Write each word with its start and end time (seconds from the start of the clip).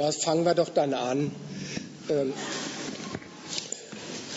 Ja, 0.00 0.10
fangen 0.12 0.46
wir 0.46 0.54
doch 0.54 0.70
dann 0.70 0.94
an. 0.94 1.30
Ähm, 2.08 2.32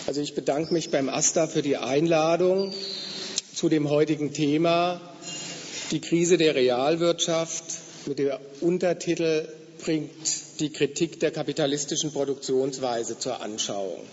also 0.06 0.20
ich 0.20 0.36
bedanke 0.36 0.74
mich 0.74 0.92
beim 0.92 1.08
AStA 1.08 1.48
für 1.48 1.62
die 1.62 1.78
Einladung 1.78 2.74
zu 3.56 3.70
dem 3.70 3.90
heutigen 3.90 4.34
Thema 4.34 5.00
die 5.92 6.02
Krise 6.02 6.38
der 6.38 6.56
Realwirtschaft 6.56 7.64
mit 8.08 8.20
dem 8.20 8.34
Untertitel 8.60 9.48
bringt 9.82 10.12
die 10.60 10.70
Kritik 10.70 11.22
der 11.22 11.32
kapitalistischen 11.32 12.12
Produktionsweise 12.12 13.18
zur 13.18 13.40
Anschauung. 13.40 14.04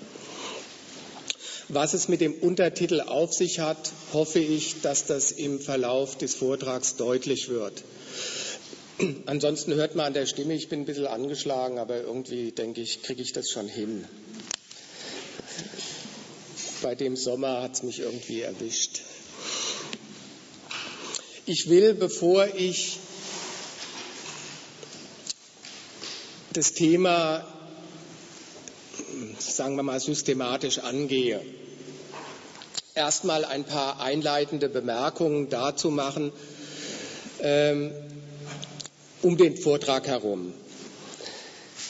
Was 1.69 1.95
es 1.95 2.07
mit 2.07 2.21
dem 2.21 2.35
Untertitel 2.35 3.01
auf 3.01 3.33
sich 3.33 3.59
hat, 3.59 3.91
hoffe 4.13 4.39
ich, 4.39 4.83
dass 4.83 5.07
das 5.07 5.33
im 5.33 5.59
Verlauf 5.59 6.17
des 6.17 6.37
Vortrags 6.37 6.95
deutlich 6.95 7.49
wird. 7.49 7.83
Ansonsten 9.27 9.75
hört 9.75 9.95
man 9.95 10.07
an 10.07 10.15
der 10.15 10.27
Stimme, 10.27 10.55
ich 10.55 10.69
bin 10.69 10.81
ein 10.81 10.85
bisschen 10.85 11.07
angeschlagen, 11.07 11.79
aber 11.79 12.01
irgendwie 12.01 12.53
denke 12.53 12.81
ich, 12.81 13.03
kriege 13.03 13.23
ich 13.23 13.33
das 13.33 13.49
schon 13.49 13.69
hin. 13.69 14.05
Bei 16.83 16.95
dem 16.95 17.17
Sommer 17.17 17.63
hat 17.63 17.75
es 17.75 17.83
mich 17.83 18.01
irgendwie 18.01 18.41
erwischt. 18.41 19.03
Ich 21.47 21.69
will, 21.69 21.95
bevor 21.95 22.47
ich 22.55 22.99
das 26.53 26.73
Thema, 26.73 27.47
sagen 29.39 29.77
wir 29.77 29.83
mal, 29.83 30.01
systematisch 30.01 30.79
angehe, 30.79 31.41
erstmal 32.95 33.45
ein 33.45 33.65
paar 33.65 34.01
einleitende 34.01 34.69
Bemerkungen 34.69 35.49
dazu 35.49 35.91
machen, 35.91 36.33
ähm, 37.41 37.93
um 39.23 39.37
den 39.37 39.57
Vortrag 39.57 40.07
herum. 40.07 40.53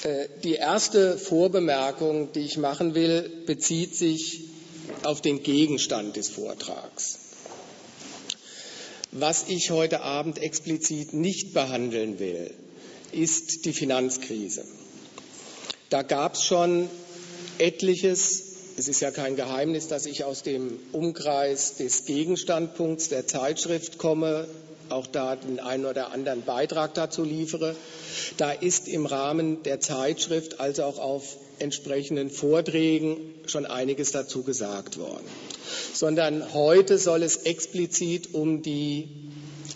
Äh, 0.02 0.28
die 0.42 0.54
erste 0.54 1.18
Vorbemerkung, 1.18 2.32
die 2.32 2.40
ich 2.40 2.56
machen 2.58 2.94
will, 2.94 3.30
bezieht 3.46 3.94
sich 3.94 4.44
auf 5.02 5.20
den 5.20 5.42
Gegenstand 5.42 6.16
des 6.16 6.28
Vortrags. 6.28 7.18
Was 9.12 9.48
ich 9.48 9.70
heute 9.70 10.02
Abend 10.02 10.38
explizit 10.38 11.12
nicht 11.14 11.52
behandeln 11.52 12.18
will, 12.18 12.54
ist 13.12 13.64
die 13.64 13.72
Finanzkrise. 13.72 14.64
Da 15.88 16.02
gab 16.02 16.34
es 16.34 16.44
schon 16.44 16.88
etliches. 17.58 18.49
Es 18.80 18.88
ist 18.88 19.00
ja 19.00 19.10
kein 19.10 19.36
Geheimnis, 19.36 19.88
dass 19.88 20.06
ich 20.06 20.24
aus 20.24 20.42
dem 20.42 20.78
Umkreis 20.92 21.76
des 21.76 22.06
Gegenstandpunkts 22.06 23.10
der 23.10 23.26
Zeitschrift 23.26 23.98
komme, 23.98 24.48
auch 24.88 25.06
da 25.06 25.36
den 25.36 25.60
einen 25.60 25.84
oder 25.84 26.12
anderen 26.12 26.46
Beitrag 26.46 26.94
dazu 26.94 27.22
liefere. 27.22 27.76
Da 28.38 28.52
ist 28.52 28.88
im 28.88 29.04
Rahmen 29.04 29.62
der 29.64 29.80
Zeitschrift, 29.80 30.60
also 30.60 30.84
auch 30.84 30.98
auf 30.98 31.36
entsprechenden 31.58 32.30
Vorträgen, 32.30 33.18
schon 33.44 33.66
einiges 33.66 34.12
dazu 34.12 34.44
gesagt 34.44 34.96
worden. 34.96 35.26
Sondern 35.92 36.54
heute 36.54 36.96
soll 36.96 37.22
es 37.22 37.36
explizit 37.36 38.32
um 38.32 38.62
die 38.62 39.10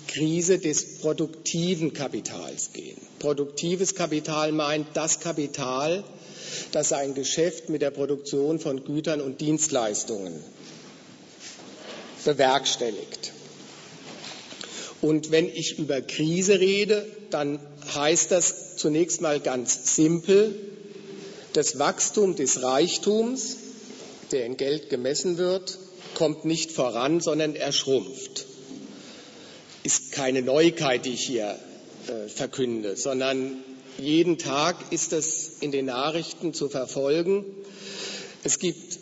Krise 0.08 0.58
des 0.58 1.00
produktiven 1.00 1.92
Kapitals 1.92 2.72
gehen. 2.72 2.96
Produktives 3.18 3.94
Kapital 3.94 4.52
meint 4.52 4.86
das 4.94 5.20
Kapital, 5.20 6.05
das 6.75 6.89
sein 6.89 7.14
Geschäft 7.14 7.69
mit 7.69 7.83
der 7.83 7.91
Produktion 7.91 8.58
von 8.58 8.84
Gütern 8.84 9.20
und 9.20 9.41
Dienstleistungen 9.41 10.33
bewerkstelligt. 12.25 13.33
Und 15.00 15.30
wenn 15.30 15.48
ich 15.48 15.78
über 15.78 16.00
Krise 16.00 16.58
rede, 16.58 17.06
dann 17.30 17.61
heißt 17.95 18.30
das 18.30 18.77
zunächst 18.77 19.20
mal 19.20 19.39
ganz 19.39 19.95
simpel, 19.95 20.55
das 21.52 21.79
Wachstum 21.79 22.35
des 22.35 22.62
Reichtums, 22.62 23.56
der 24.33 24.46
in 24.46 24.56
Geld 24.56 24.91
gemessen 24.91 25.39
wird, 25.39 25.79
kommt 26.14 26.45
nicht 26.45 26.73
voran, 26.73 27.20
sondern 27.20 27.55
er 27.55 27.70
schrumpft. 27.73 28.46
Ist 29.85 30.12
keine 30.12 30.42
Neuigkeit, 30.42 31.05
die 31.05 31.12
ich 31.12 31.27
hier 31.27 31.56
äh, 32.08 32.29
verkünde, 32.29 32.96
sondern 32.96 33.62
jeden 33.98 34.38
Tag 34.38 34.77
ist 34.90 35.12
es 35.12 35.52
in 35.60 35.72
den 35.72 35.86
Nachrichten 35.86 36.55
zu 36.55 36.68
verfolgen. 36.68 37.44
Es 38.42 38.58
gibt 38.58 38.98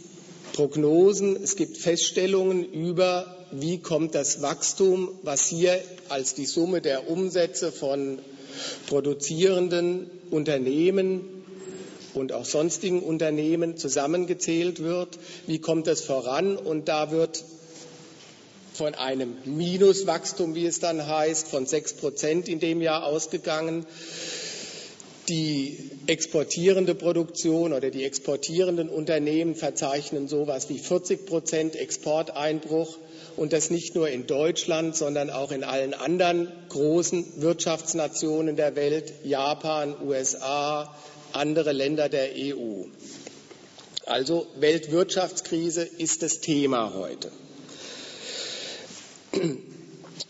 Prognosen, 0.52 1.42
es 1.42 1.56
gibt 1.56 1.78
Feststellungen 1.78 2.70
über 2.72 3.36
wie 3.52 3.78
kommt 3.78 4.14
das 4.14 4.42
Wachstum, 4.42 5.10
was 5.22 5.46
hier 5.46 5.78
als 6.08 6.34
die 6.34 6.46
Summe 6.46 6.80
der 6.80 7.10
Umsätze 7.10 7.72
von 7.72 8.18
produzierenden 8.86 10.10
Unternehmen 10.30 11.42
und 12.14 12.32
auch 12.32 12.44
sonstigen 12.44 13.02
Unternehmen 13.02 13.76
zusammengezählt 13.76 14.82
wird, 14.82 15.18
wie 15.46 15.58
kommt 15.58 15.86
das 15.86 16.02
voran? 16.02 16.56
Und 16.56 16.88
da 16.88 17.10
wird 17.10 17.44
von 18.74 18.94
einem 18.94 19.36
Minuswachstum, 19.44 20.54
wie 20.54 20.66
es 20.66 20.80
dann 20.80 21.06
heißt, 21.06 21.48
von 21.48 21.66
sechs 21.66 21.92
Prozent 21.92 22.48
in 22.48 22.58
dem 22.58 22.80
Jahr 22.80 23.04
ausgegangen. 23.04 23.86
Die 25.28 25.78
exportierende 26.08 26.96
Produktion 26.96 27.72
oder 27.72 27.90
die 27.90 28.04
exportierenden 28.04 28.88
Unternehmen 28.88 29.54
verzeichnen 29.54 30.26
so 30.26 30.42
etwas 30.42 30.68
wie 30.68 30.78
40 30.80 31.26
Prozent 31.26 31.76
Exporteinbruch 31.76 32.98
und 33.36 33.52
das 33.52 33.70
nicht 33.70 33.94
nur 33.94 34.08
in 34.08 34.26
Deutschland, 34.26 34.96
sondern 34.96 35.30
auch 35.30 35.52
in 35.52 35.62
allen 35.62 35.94
anderen 35.94 36.48
großen 36.70 37.40
Wirtschaftsnationen 37.40 38.56
der 38.56 38.74
Welt, 38.74 39.12
Japan, 39.24 39.94
USA, 40.04 40.92
andere 41.32 41.72
Länder 41.72 42.08
der 42.08 42.30
EU. 42.36 42.84
Also 44.04 44.46
Weltwirtschaftskrise 44.56 45.82
ist 45.82 46.22
das 46.22 46.40
Thema 46.40 46.94
heute. 46.94 47.30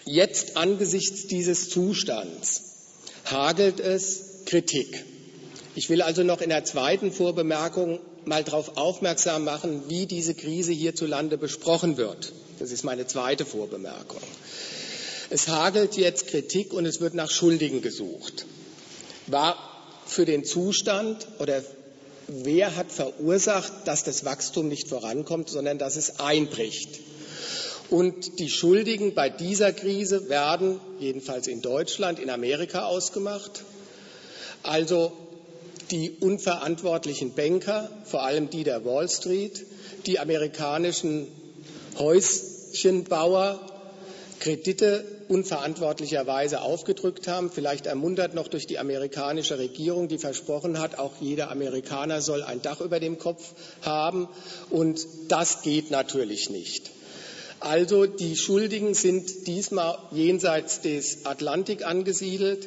Jetzt 0.04 0.58
angesichts 0.58 1.26
dieses 1.28 1.70
Zustands 1.70 2.62
hagelt 3.24 3.80
es 3.80 4.31
Kritik. 4.52 5.02
Ich 5.74 5.88
will 5.88 6.02
also 6.02 6.24
noch 6.24 6.42
in 6.42 6.50
der 6.50 6.62
zweiten 6.66 7.10
Vorbemerkung 7.10 8.00
mal 8.26 8.44
darauf 8.44 8.76
aufmerksam 8.76 9.44
machen, 9.44 9.84
wie 9.88 10.04
diese 10.04 10.34
Krise 10.34 10.72
hierzulande 10.72 11.38
besprochen 11.38 11.96
wird. 11.96 12.34
Das 12.58 12.70
ist 12.70 12.84
meine 12.84 13.06
zweite 13.06 13.46
Vorbemerkung. 13.46 14.20
Es 15.30 15.48
hagelt 15.48 15.96
jetzt 15.96 16.26
Kritik 16.26 16.74
und 16.74 16.84
es 16.84 17.00
wird 17.00 17.14
nach 17.14 17.30
Schuldigen 17.30 17.80
gesucht. 17.80 18.44
War 19.26 19.56
für 20.04 20.26
den 20.26 20.44
Zustand 20.44 21.26
oder 21.38 21.64
wer 22.28 22.76
hat 22.76 22.92
verursacht, 22.92 23.72
dass 23.86 24.04
das 24.04 24.26
Wachstum 24.26 24.68
nicht 24.68 24.86
vorankommt, 24.86 25.48
sondern 25.48 25.78
dass 25.78 25.96
es 25.96 26.20
einbricht? 26.20 27.00
Und 27.88 28.38
die 28.38 28.50
Schuldigen 28.50 29.14
bei 29.14 29.30
dieser 29.30 29.72
Krise 29.72 30.28
werden, 30.28 30.78
jedenfalls 31.00 31.46
in 31.46 31.62
Deutschland, 31.62 32.18
in 32.18 32.28
Amerika 32.28 32.84
ausgemacht. 32.84 33.64
Also 34.62 35.12
die 35.90 36.10
unverantwortlichen 36.20 37.34
Banker, 37.34 37.90
vor 38.04 38.22
allem 38.22 38.50
die 38.50 38.64
der 38.64 38.84
Wall 38.84 39.08
Street, 39.08 39.64
die 40.06 40.18
amerikanischen 40.18 41.28
Häus 41.98 42.52
Häuschenbauer 42.72 43.60
Kredite 44.40 45.04
unverantwortlicherweise 45.28 46.62
aufgedrückt 46.62 47.28
haben, 47.28 47.50
vielleicht 47.50 47.86
ermuntert 47.86 48.34
noch 48.34 48.48
durch 48.48 48.66
die 48.66 48.78
amerikanische 48.78 49.58
Regierung, 49.58 50.08
die 50.08 50.18
versprochen 50.18 50.80
hat, 50.80 50.98
auch 50.98 51.12
jeder 51.20 51.50
Amerikaner 51.50 52.20
soll 52.20 52.42
ein 52.42 52.60
Dach 52.60 52.80
über 52.80 52.98
dem 52.98 53.18
Kopf 53.18 53.52
haben. 53.82 54.28
Und 54.70 55.06
das 55.28 55.62
geht 55.62 55.90
natürlich 55.90 56.50
nicht. 56.50 56.90
Also 57.60 58.06
die 58.06 58.36
Schuldigen 58.36 58.94
sind 58.94 59.46
diesmal 59.46 59.96
jenseits 60.10 60.80
des 60.80 61.24
Atlantik 61.24 61.86
angesiedelt, 61.86 62.66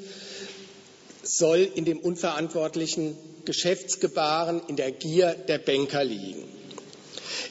soll 1.28 1.70
in 1.76 1.86
dem 1.86 2.00
unverantwortlichen 2.00 3.18
Geschäftsgebaren, 3.46 4.62
in 4.68 4.76
der 4.76 4.92
Gier 4.92 5.36
der 5.48 5.60
Banker 5.60 6.04
liegen. 6.04 6.44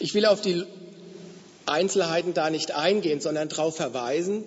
Ich 0.01 0.15
will 0.15 0.27
auf 0.27 0.41
die 0.41 0.65
Einzelheiten 1.67 2.35
da 2.35 2.51
nicht 2.51 2.73
eingehen, 2.73 3.21
sondern 3.21 3.49
darauf 3.49 3.77
verweisen, 3.77 4.45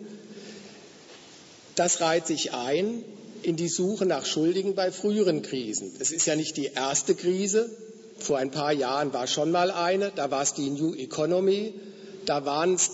das 1.75 2.01
reiht 2.01 2.25
sich 2.27 2.53
ein 2.53 3.03
in 3.43 3.55
die 3.55 3.69
Suche 3.69 4.05
nach 4.05 4.25
Schuldigen 4.25 4.75
bei 4.75 4.91
früheren 4.91 5.41
Krisen. 5.41 5.93
Es 5.99 6.11
ist 6.11 6.25
ja 6.25 6.35
nicht 6.35 6.57
die 6.57 6.65
erste 6.65 7.15
Krise. 7.15 7.69
Vor 8.17 8.37
ein 8.39 8.49
paar 8.49 8.73
Jahren 8.73 9.13
war 9.13 9.27
schon 9.27 9.51
mal 9.51 9.69
eine. 9.69 10.11
Da 10.15 10.31
war 10.31 10.41
es 10.41 10.53
die 10.55 10.71
New 10.71 10.95
Economy. 10.95 11.73
Da 12.25 12.45
waren 12.45 12.73
es 12.73 12.89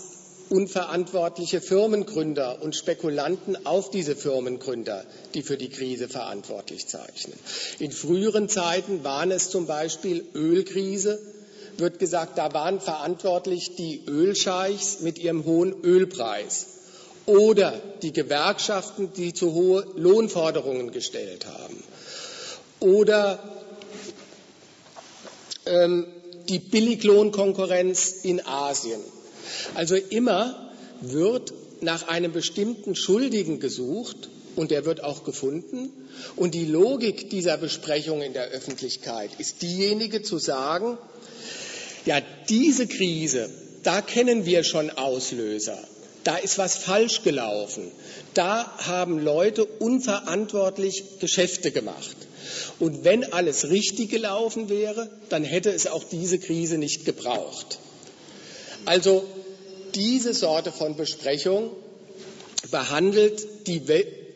unverantwortliche 0.54 1.62
Firmengründer 1.62 2.62
und 2.62 2.76
Spekulanten 2.76 3.66
auf 3.66 3.90
diese 3.90 4.16
Firmengründer, 4.16 5.04
die 5.34 5.42
für 5.42 5.58
die 5.58 5.70
Krise 5.70 6.08
verantwortlich 6.08 6.88
zeichnen. 6.88 7.38
In 7.80 7.92
früheren 7.92 8.48
Zeiten 8.48 9.04
waren 9.04 9.32
es 9.32 9.50
zum 9.50 9.66
Beispiel 9.66 10.24
Ölkrise, 10.36 11.20
wird 11.78 11.98
gesagt, 11.98 12.38
da 12.38 12.54
waren 12.54 12.80
verantwortlich 12.80 13.76
die 13.76 14.04
Ölscheichs 14.08 15.00
mit 15.00 15.18
ihrem 15.18 15.44
hohen 15.44 15.74
Ölpreis 15.84 16.68
oder 17.26 17.74
die 18.04 18.14
Gewerkschaften, 18.14 19.12
die 19.12 19.34
zu 19.34 19.54
hohe 19.54 19.88
Lohnforderungen 19.96 20.92
gestellt 20.92 21.48
haben 21.48 21.84
oder 22.80 23.40
ähm, 25.66 26.06
die 26.48 26.60
Billiglohnkonkurrenz 26.60 28.20
in 28.24 28.46
Asien. 28.46 29.02
Also 29.76 29.96
immer 29.96 30.72
wird 31.02 31.54
nach 31.82 32.08
einem 32.08 32.32
bestimmten 32.32 32.96
Schuldigen 32.96 33.60
gesucht 33.60 34.30
und 34.56 34.72
der 34.72 34.86
wird 34.86 35.04
auch 35.04 35.24
gefunden. 35.24 35.92
Und 36.36 36.54
die 36.54 36.66
Logik 36.66 37.30
dieser 37.30 37.58
Besprechung 37.58 38.22
in 38.22 38.34
der 38.34 38.50
Öffentlichkeit 38.50 39.32
ist 39.38 39.62
diejenige 39.62 40.22
zu 40.22 40.38
sagen, 40.38 40.98
ja, 42.06 42.22
diese 42.50 42.88
Krise, 42.88 43.50
da 43.84 44.02
kennen 44.02 44.46
wir 44.46 44.64
schon 44.64 44.90
Auslöser. 44.92 45.78
Da 46.24 46.38
ist 46.38 46.58
was 46.58 46.78
falsch 46.78 47.24
gelaufen. 47.24 47.92
Da 48.34 48.78
haben 48.78 49.20
Leute 49.20 49.66
unverantwortlich 49.66 51.20
Geschäfte 51.20 51.72
gemacht. 51.72 52.16
Und 52.80 53.04
wenn 53.04 53.34
alles 53.34 53.70
richtig 53.70 54.10
gelaufen 54.10 54.70
wäre, 54.70 55.10
dann 55.30 55.44
hätte 55.44 55.72
es 55.72 55.88
auch 55.88 56.04
diese 56.04 56.40
Krise 56.40 56.78
nicht 56.78 57.06
gebraucht. 57.06 57.80
Also 58.86 59.24
diese 59.96 60.34
Sorte 60.34 60.72
von 60.72 60.96
Besprechung 60.96 61.72
behandelt 62.72 63.68
die, 63.68 63.82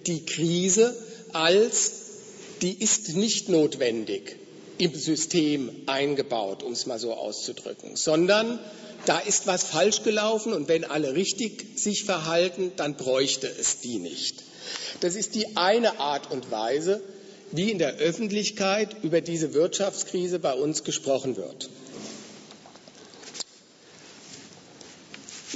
die 0.06 0.26
Krise 0.26 0.96
als, 1.34 1.92
die 2.62 2.74
ist 2.74 3.16
nicht 3.16 3.50
notwendig 3.50 4.38
im 4.78 4.94
System 4.94 5.72
eingebaut, 5.88 6.64
um 6.64 6.74
es 6.74 6.86
mal 6.86 7.00
so 7.00 7.14
auszudrücken, 7.14 7.96
sondern 7.96 8.60
da 9.06 9.20
ist 9.20 9.48
was 9.48 9.64
falsch 9.64 10.04
gelaufen 10.04 10.54
und 10.54 10.68
wenn 10.68 10.84
alle 10.84 11.16
richtig 11.16 11.80
sich 11.80 12.04
verhalten, 12.04 12.72
dann 12.76 12.96
bräuchte 12.96 13.48
es 13.48 13.80
die 13.80 14.00
nicht. 14.00 14.44
Das 15.00 15.16
ist 15.16 15.36
die 15.36 15.56
eine 15.56 16.00
Art 16.00 16.32
und 16.32 16.52
Weise, 16.52 17.02
wie 17.52 17.72
in 17.72 17.80
der 17.80 17.96
Öffentlichkeit 17.98 18.96
über 19.04 19.22
diese 19.22 19.54
Wirtschaftskrise 19.54 20.40
bei 20.40 20.54
uns 20.54 20.84
gesprochen 20.84 21.38
wird. 21.38 21.70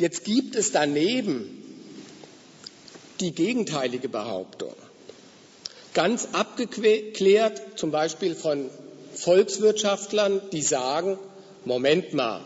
Jetzt 0.02 0.24
gibt 0.24 0.56
es 0.56 0.72
daneben 0.72 1.64
die 3.20 3.34
gegenteilige 3.34 4.10
Behauptung. 4.10 4.74
Ganz 5.94 6.30
abgeklärt, 6.32 7.62
zum 7.76 7.92
Beispiel 7.92 8.34
von 8.34 8.72
Volkswirtschaftlern, 9.14 10.42
die 10.54 10.64
sagen, 10.64 11.20
Moment 11.66 12.16
mal, 12.16 12.42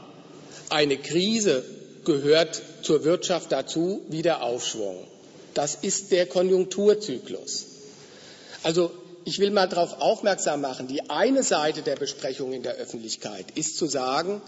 eine 0.68 0.98
Krise 0.98 1.64
gehört 2.04 2.62
zur 2.82 3.06
Wirtschaft 3.06 3.54
dazu 3.54 4.02
wie 4.10 4.22
der 4.22 4.44
Aufschwung. 4.44 5.08
Das 5.54 5.76
ist 5.76 6.12
der 6.12 6.26
Konjunkturzyklus. 6.26 7.68
Also 8.64 8.92
ich 9.24 9.40
will 9.40 9.52
mal 9.52 9.70
darauf 9.70 10.02
aufmerksam 10.02 10.60
machen, 10.60 10.90
die 10.90 11.10
eine 11.10 11.42
Seite 11.42 11.84
der 11.84 11.96
Besprechung 11.96 12.52
in 12.52 12.64
der 12.64 12.74
Öffentlichkeit 12.74 13.46
ist 13.56 13.78
zu 13.78 13.86
sagen, 13.86 14.42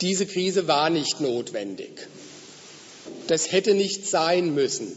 diese 0.00 0.26
Krise 0.26 0.66
war 0.66 0.90
nicht 0.90 1.20
notwendig. 1.20 2.08
Das 3.26 3.52
hätte 3.52 3.74
nicht 3.74 4.06
sein 4.08 4.54
müssen. 4.54 4.92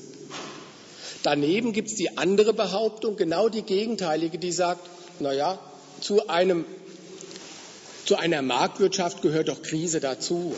Daneben 1.24 1.74
gibt 1.74 1.88
es 1.88 1.96
die 1.96 2.18
andere 2.18 2.54
Behauptung, 2.54 3.16
genau 3.16 3.50
die 3.50 3.63
gegenteilige, 3.63 4.38
die 4.38 4.52
sagt, 4.52 4.88
na 5.19 5.34
ja, 5.34 5.60
zu 6.02 6.28
einem 6.28 6.66
zu 8.06 8.18
einer 8.18 8.44
Marktwirtschaft 8.44 9.24
gehört 9.24 9.48
doch 9.48 9.63
Krise 9.63 10.00
dazu. 10.00 10.56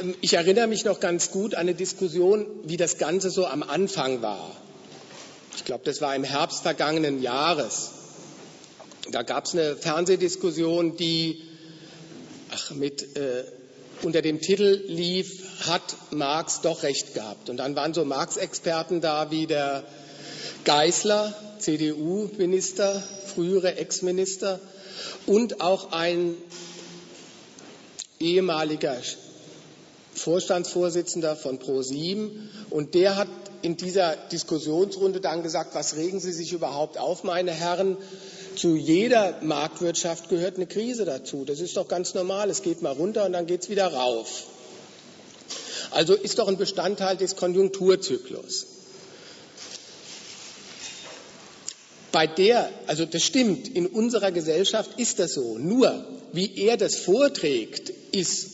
Ähm, 0.00 0.14
ich 0.22 0.32
erinnere 0.32 0.66
mich 0.66 0.86
noch 0.86 1.00
ganz 1.00 1.30
gut 1.30 1.54
an 1.54 1.60
eine 1.60 1.74
Diskussion, 1.74 2.46
wie 2.64 2.78
das 2.78 2.96
Ganze 2.96 3.28
so 3.30 3.46
am 3.46 3.62
Anfang 3.62 4.22
war. 4.22 4.56
Ich 5.54 5.66
glaube, 5.66 5.84
das 5.84 6.00
war 6.00 6.16
im 6.16 6.24
Herbst 6.24 6.62
vergangenen 6.62 7.20
Jahres. 7.20 7.90
Da 9.10 9.22
gab 9.22 9.44
es 9.44 9.52
eine 9.52 9.76
Fernsehdiskussion, 9.76 10.96
die 10.96 11.42
ach, 12.50 12.70
mit 12.70 13.16
äh, 13.16 13.44
unter 14.02 14.22
dem 14.22 14.40
Titel 14.40 14.84
lief, 14.86 15.66
hat 15.66 15.96
Marx 16.10 16.60
doch 16.60 16.82
recht 16.82 17.14
gehabt. 17.14 17.48
Und 17.50 17.58
dann 17.58 17.76
waren 17.76 17.94
so 17.94 18.04
Marx-Experten 18.04 19.00
da 19.00 19.30
wie 19.30 19.46
der 19.46 19.84
Geißler, 20.64 21.32
CDU-Minister, 21.58 23.02
frühere 23.34 23.76
Ex-Minister 23.76 24.60
und 25.26 25.60
auch 25.60 25.92
ein 25.92 26.36
ehemaliger 28.20 28.96
Vorstandsvorsitzender 30.14 31.36
von 31.36 31.58
ProSieben. 31.58 32.50
Und 32.70 32.94
der 32.94 33.16
hat 33.16 33.28
in 33.62 33.76
dieser 33.76 34.16
Diskussionsrunde 34.16 35.20
dann 35.20 35.42
gesagt, 35.42 35.74
was 35.74 35.96
regen 35.96 36.20
Sie 36.20 36.32
sich 36.32 36.52
überhaupt 36.52 36.98
auf, 36.98 37.24
meine 37.24 37.52
Herren? 37.52 37.96
Zu 38.56 38.74
jeder 38.74 39.38
Marktwirtschaft 39.42 40.28
gehört 40.30 40.56
eine 40.56 40.66
Krise 40.66 41.04
dazu. 41.04 41.44
Das 41.44 41.60
ist 41.60 41.76
doch 41.76 41.88
ganz 41.88 42.14
normal. 42.14 42.48
Es 42.48 42.62
geht 42.62 42.80
mal 42.80 42.92
runter 42.92 43.26
und 43.26 43.32
dann 43.32 43.46
geht 43.46 43.62
es 43.62 43.68
wieder 43.68 43.86
rauf. 43.86 44.44
Also 45.90 46.14
ist 46.14 46.38
doch 46.38 46.48
ein 46.48 46.56
Bestandteil 46.56 47.16
des 47.16 47.36
Konjunkturzyklus. 47.36 48.66
Bei 52.12 52.26
der, 52.26 52.70
also 52.86 53.04
das 53.04 53.22
stimmt, 53.22 53.68
in 53.68 53.86
unserer 53.86 54.32
Gesellschaft 54.32 54.98
ist 54.98 55.18
das 55.18 55.34
so. 55.34 55.58
Nur, 55.58 56.06
wie 56.32 56.56
er 56.56 56.78
das 56.78 56.96
vorträgt, 56.96 57.90
ist 58.12 58.48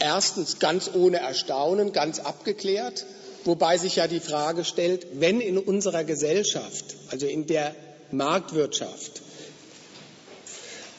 erstens 0.00 0.58
ganz 0.58 0.90
ohne 0.94 1.18
Erstaunen, 1.18 1.92
ganz 1.92 2.18
abgeklärt, 2.18 3.04
wobei 3.44 3.76
sich 3.76 3.96
ja 3.96 4.08
die 4.08 4.20
Frage 4.20 4.64
stellt, 4.64 5.06
wenn 5.20 5.42
in 5.42 5.58
unserer 5.58 6.04
Gesellschaft, 6.04 6.96
also 7.10 7.26
in 7.26 7.46
der 7.46 7.74
Marktwirtschaft, 8.10 9.20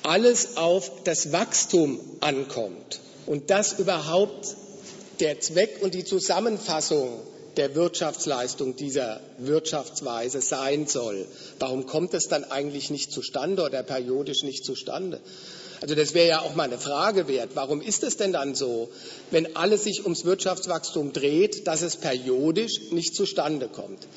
alles 0.06 0.58
auf 0.58 1.04
das 1.04 1.32
Wachstum 1.32 2.00
ankommt 2.22 3.00
und 3.26 3.50
das 3.50 3.80
überhaupt 3.80 4.56
der 5.20 5.40
Zweck 5.40 5.80
und 5.82 5.94
die 5.94 6.04
Zusammenfassung 6.04 7.22
der 7.58 7.74
Wirtschaftsleistung 7.74 8.76
dieser 8.76 9.22
Wirtschaftsweise 9.38 10.42
sein 10.42 10.88
soll. 10.88 11.26
Warum 11.58 11.86
kommt 11.86 12.14
es 12.14 12.28
dann 12.28 12.44
eigentlich 12.44 12.90
nicht 12.90 13.12
zustande 13.12 13.64
oder 13.64 13.82
periodisch 13.82 14.44
nicht 14.44 14.66
zustande? 14.66 15.22
Also 15.82 15.96
das 15.96 16.14
wäre 16.14 16.28
ja 16.28 16.42
auch 16.42 16.56
mal 16.56 16.64
eine 16.64 16.78
Frage 16.78 17.28
wert. 17.28 17.52
Warum 17.56 17.82
ist 17.82 18.04
es 18.04 18.18
denn 18.18 18.34
dann 18.34 18.56
so, 18.56 18.90
wenn 19.32 19.56
alles 19.56 19.84
sich 19.84 20.04
ums 20.04 20.26
Wirtschaftswachstum 20.26 21.14
dreht, 21.14 21.68
dass 21.68 21.82
es 21.82 21.96
periodisch 21.96 22.92
nicht 22.92 23.16
zustande 23.16 23.68
kommt? 23.68 24.08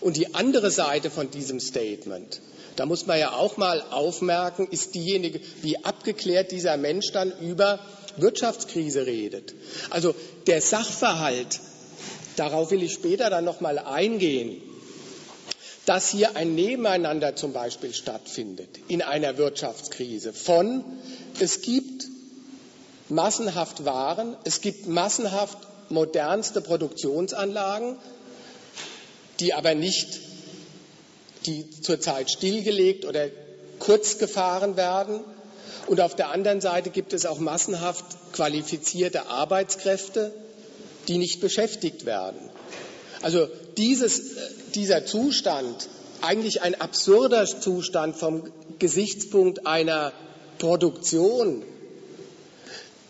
Und 0.00 0.16
die 0.16 0.34
andere 0.34 0.70
Seite 0.70 1.10
von 1.10 1.30
diesem 1.30 1.60
Statement, 1.60 2.40
da 2.76 2.86
muss 2.86 3.06
man 3.06 3.18
ja 3.18 3.32
auch 3.32 3.56
mal 3.56 3.82
aufmerken, 3.90 4.66
ist 4.70 4.94
diejenige, 4.94 5.40
wie 5.62 5.84
abgeklärt 5.84 6.52
dieser 6.52 6.76
Mensch 6.76 7.12
dann 7.12 7.32
über 7.40 7.78
Wirtschaftskrise 8.16 9.06
redet. 9.06 9.54
Also 9.90 10.14
der 10.46 10.60
Sachverhalt, 10.60 11.60
darauf 12.36 12.70
will 12.70 12.82
ich 12.82 12.92
später 12.92 13.30
dann 13.30 13.44
noch 13.44 13.60
mal 13.60 13.78
eingehen, 13.78 14.62
dass 15.86 16.10
hier 16.10 16.36
ein 16.36 16.54
Nebeneinander 16.54 17.34
zum 17.34 17.52
Beispiel 17.52 17.92
stattfindet 17.92 18.68
in 18.88 19.02
einer 19.02 19.36
Wirtschaftskrise 19.36 20.32
von 20.32 20.84
es 21.40 21.62
gibt 21.62 22.06
massenhaft 23.08 23.84
Waren, 23.84 24.36
es 24.44 24.60
gibt 24.60 24.86
massenhaft 24.86 25.58
modernste 25.88 26.60
Produktionsanlagen, 26.60 27.96
die 29.40 29.54
aber 29.54 29.74
nicht, 29.74 30.20
die 31.46 31.68
zurzeit 31.70 32.30
stillgelegt 32.30 33.04
oder 33.04 33.28
kurz 33.78 34.18
gefahren 34.18 34.76
werden. 34.76 35.20
Und 35.86 36.00
auf 36.00 36.14
der 36.14 36.30
anderen 36.30 36.60
Seite 36.60 36.90
gibt 36.90 37.12
es 37.12 37.26
auch 37.26 37.38
massenhaft 37.38 38.04
qualifizierte 38.32 39.26
Arbeitskräfte, 39.26 40.32
die 41.08 41.18
nicht 41.18 41.40
beschäftigt 41.40 42.06
werden. 42.06 42.38
Also 43.20 43.48
dieses, 43.76 44.22
dieser 44.74 45.04
Zustand, 45.04 45.88
eigentlich 46.20 46.62
ein 46.62 46.80
absurder 46.80 47.44
Zustand 47.46 48.16
vom 48.16 48.44
Gesichtspunkt 48.78 49.66
einer 49.66 50.12
Produktion, 50.58 51.64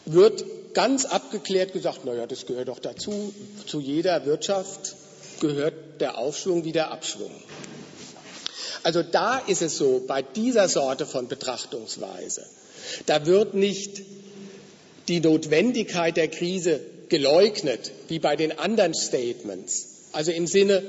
wird 0.06 0.44
ganz 0.74 1.04
abgeklärt 1.04 1.72
gesagt, 1.72 2.00
na 2.04 2.14
ja, 2.14 2.26
das 2.26 2.46
gehört 2.46 2.68
doch 2.68 2.78
dazu. 2.78 3.32
Zu 3.66 3.80
jeder 3.80 4.24
Wirtschaft 4.24 4.96
gehört 5.40 6.00
der 6.00 6.18
Aufschwung 6.18 6.64
wie 6.64 6.72
der 6.72 6.90
Abschwung. 6.90 7.30
Also 8.82 9.02
da 9.02 9.38
ist 9.38 9.62
es 9.62 9.76
so, 9.76 10.02
bei 10.06 10.22
dieser 10.22 10.68
Sorte 10.68 11.06
von 11.06 11.28
Betrachtungsweise, 11.28 12.44
da 13.06 13.26
wird 13.26 13.54
nicht 13.54 14.02
die 15.08 15.20
Notwendigkeit 15.20 16.16
der 16.16 16.28
Krise 16.28 16.80
geleugnet, 17.08 17.92
wie 18.08 18.18
bei 18.18 18.36
den 18.36 18.58
anderen 18.58 18.94
Statements. 18.94 19.86
Also 20.12 20.32
im 20.32 20.46
Sinne, 20.46 20.82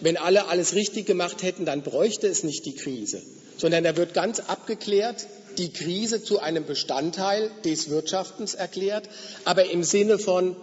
wenn 0.00 0.16
alle 0.16 0.46
alles 0.46 0.74
richtig 0.74 1.06
gemacht 1.06 1.42
hätten, 1.42 1.64
dann 1.64 1.82
bräuchte 1.82 2.26
es 2.26 2.44
nicht 2.44 2.64
die 2.66 2.74
Krise, 2.74 3.20
sondern 3.58 3.84
da 3.84 3.96
wird 3.96 4.14
ganz 4.14 4.40
abgeklärt, 4.40 5.26
die 5.58 5.72
Krise 5.72 6.22
zu 6.22 6.40
einem 6.40 6.66
Bestandteil 6.66 7.50
des 7.64 7.88
Wirtschaftens 7.88 8.54
erklärt, 8.54 9.08
aber 9.44 9.70
im 9.70 9.84
Sinne 9.84 10.18
von, 10.18 10.56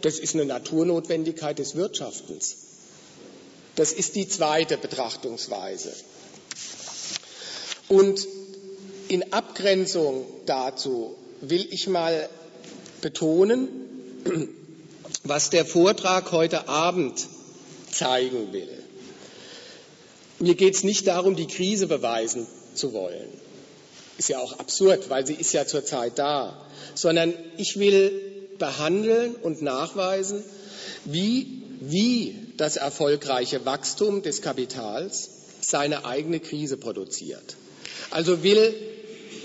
das 0.00 0.18
ist 0.18 0.34
eine 0.34 0.46
Naturnotwendigkeit 0.46 1.58
des 1.58 1.74
Wirtschaftens. 1.76 2.56
Das 3.76 3.92
ist 3.92 4.16
die 4.16 4.28
zweite 4.28 4.76
Betrachtungsweise. 4.76 5.92
Und 7.88 8.26
in 9.08 9.32
Abgrenzung 9.32 10.26
dazu 10.46 11.14
will 11.40 11.66
ich 11.70 11.88
mal 11.88 12.28
betonen, 13.00 13.68
was 15.24 15.50
der 15.50 15.64
Vortrag 15.64 16.32
heute 16.32 16.68
Abend 16.68 17.26
zeigen 17.90 18.52
will. 18.52 18.68
Mir 20.38 20.54
geht 20.54 20.74
es 20.74 20.84
nicht 20.84 21.06
darum, 21.06 21.34
die 21.34 21.46
Krise 21.46 21.86
beweisen 21.86 22.46
zu 22.74 22.92
wollen. 22.92 23.28
Ist 24.18 24.28
ja 24.28 24.38
auch 24.38 24.58
absurd, 24.58 25.10
weil 25.10 25.26
sie 25.26 25.34
ist 25.34 25.52
ja 25.52 25.66
zurzeit 25.66 26.18
da. 26.18 26.60
Sondern 26.94 27.32
ich 27.56 27.78
will 27.78 28.12
behandeln 28.58 29.34
und 29.36 29.62
nachweisen, 29.62 30.44
wie, 31.04 31.62
wie 31.80 32.36
das 32.56 32.76
erfolgreiche 32.76 33.64
Wachstum 33.64 34.22
des 34.22 34.42
Kapitals 34.42 35.30
seine 35.60 36.04
eigene 36.04 36.40
Krise 36.40 36.76
produziert. 36.76 37.56
Also 38.10 38.42
will 38.42 38.74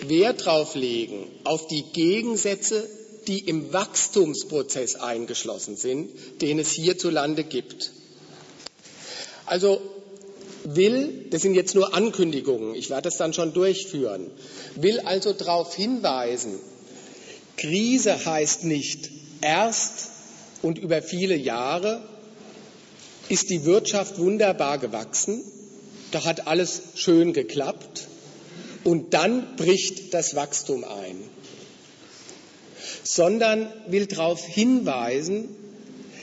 Wert 0.07 0.45
darauf 0.45 0.75
legen, 0.75 1.27
auf 1.43 1.67
die 1.67 1.83
Gegensätze, 1.93 2.87
die 3.27 3.39
im 3.39 3.71
Wachstumsprozess 3.71 4.95
eingeschlossen 4.95 5.75
sind, 5.77 6.09
den 6.41 6.59
es 6.59 6.71
hierzulande 6.71 7.43
gibt. 7.43 7.91
Also 9.45 9.81
will, 10.63 11.25
das 11.29 11.41
sind 11.41 11.55
jetzt 11.55 11.75
nur 11.75 11.93
Ankündigungen, 11.93 12.75
ich 12.75 12.89
werde 12.89 13.03
das 13.03 13.17
dann 13.17 13.33
schon 13.33 13.53
durchführen, 13.53 14.31
will 14.75 14.99
also 15.01 15.33
darauf 15.33 15.75
hinweisen, 15.75 16.59
Krise 17.57 18.25
heißt 18.25 18.63
nicht 18.63 19.09
erst 19.41 20.09
und 20.61 20.77
über 20.79 21.01
viele 21.01 21.35
Jahre 21.35 22.01
ist 23.29 23.49
die 23.49 23.65
Wirtschaft 23.65 24.17
wunderbar 24.19 24.77
gewachsen, 24.79 25.43
da 26.11 26.23
hat 26.23 26.47
alles 26.47 26.81
schön 26.95 27.33
geklappt 27.33 28.07
und 28.83 29.13
dann 29.13 29.55
bricht 29.55 30.13
das 30.13 30.35
Wachstum 30.35 30.83
ein, 30.83 31.17
sondern 33.03 33.71
will 33.87 34.05
darauf 34.07 34.45
hinweisen, 34.45 35.49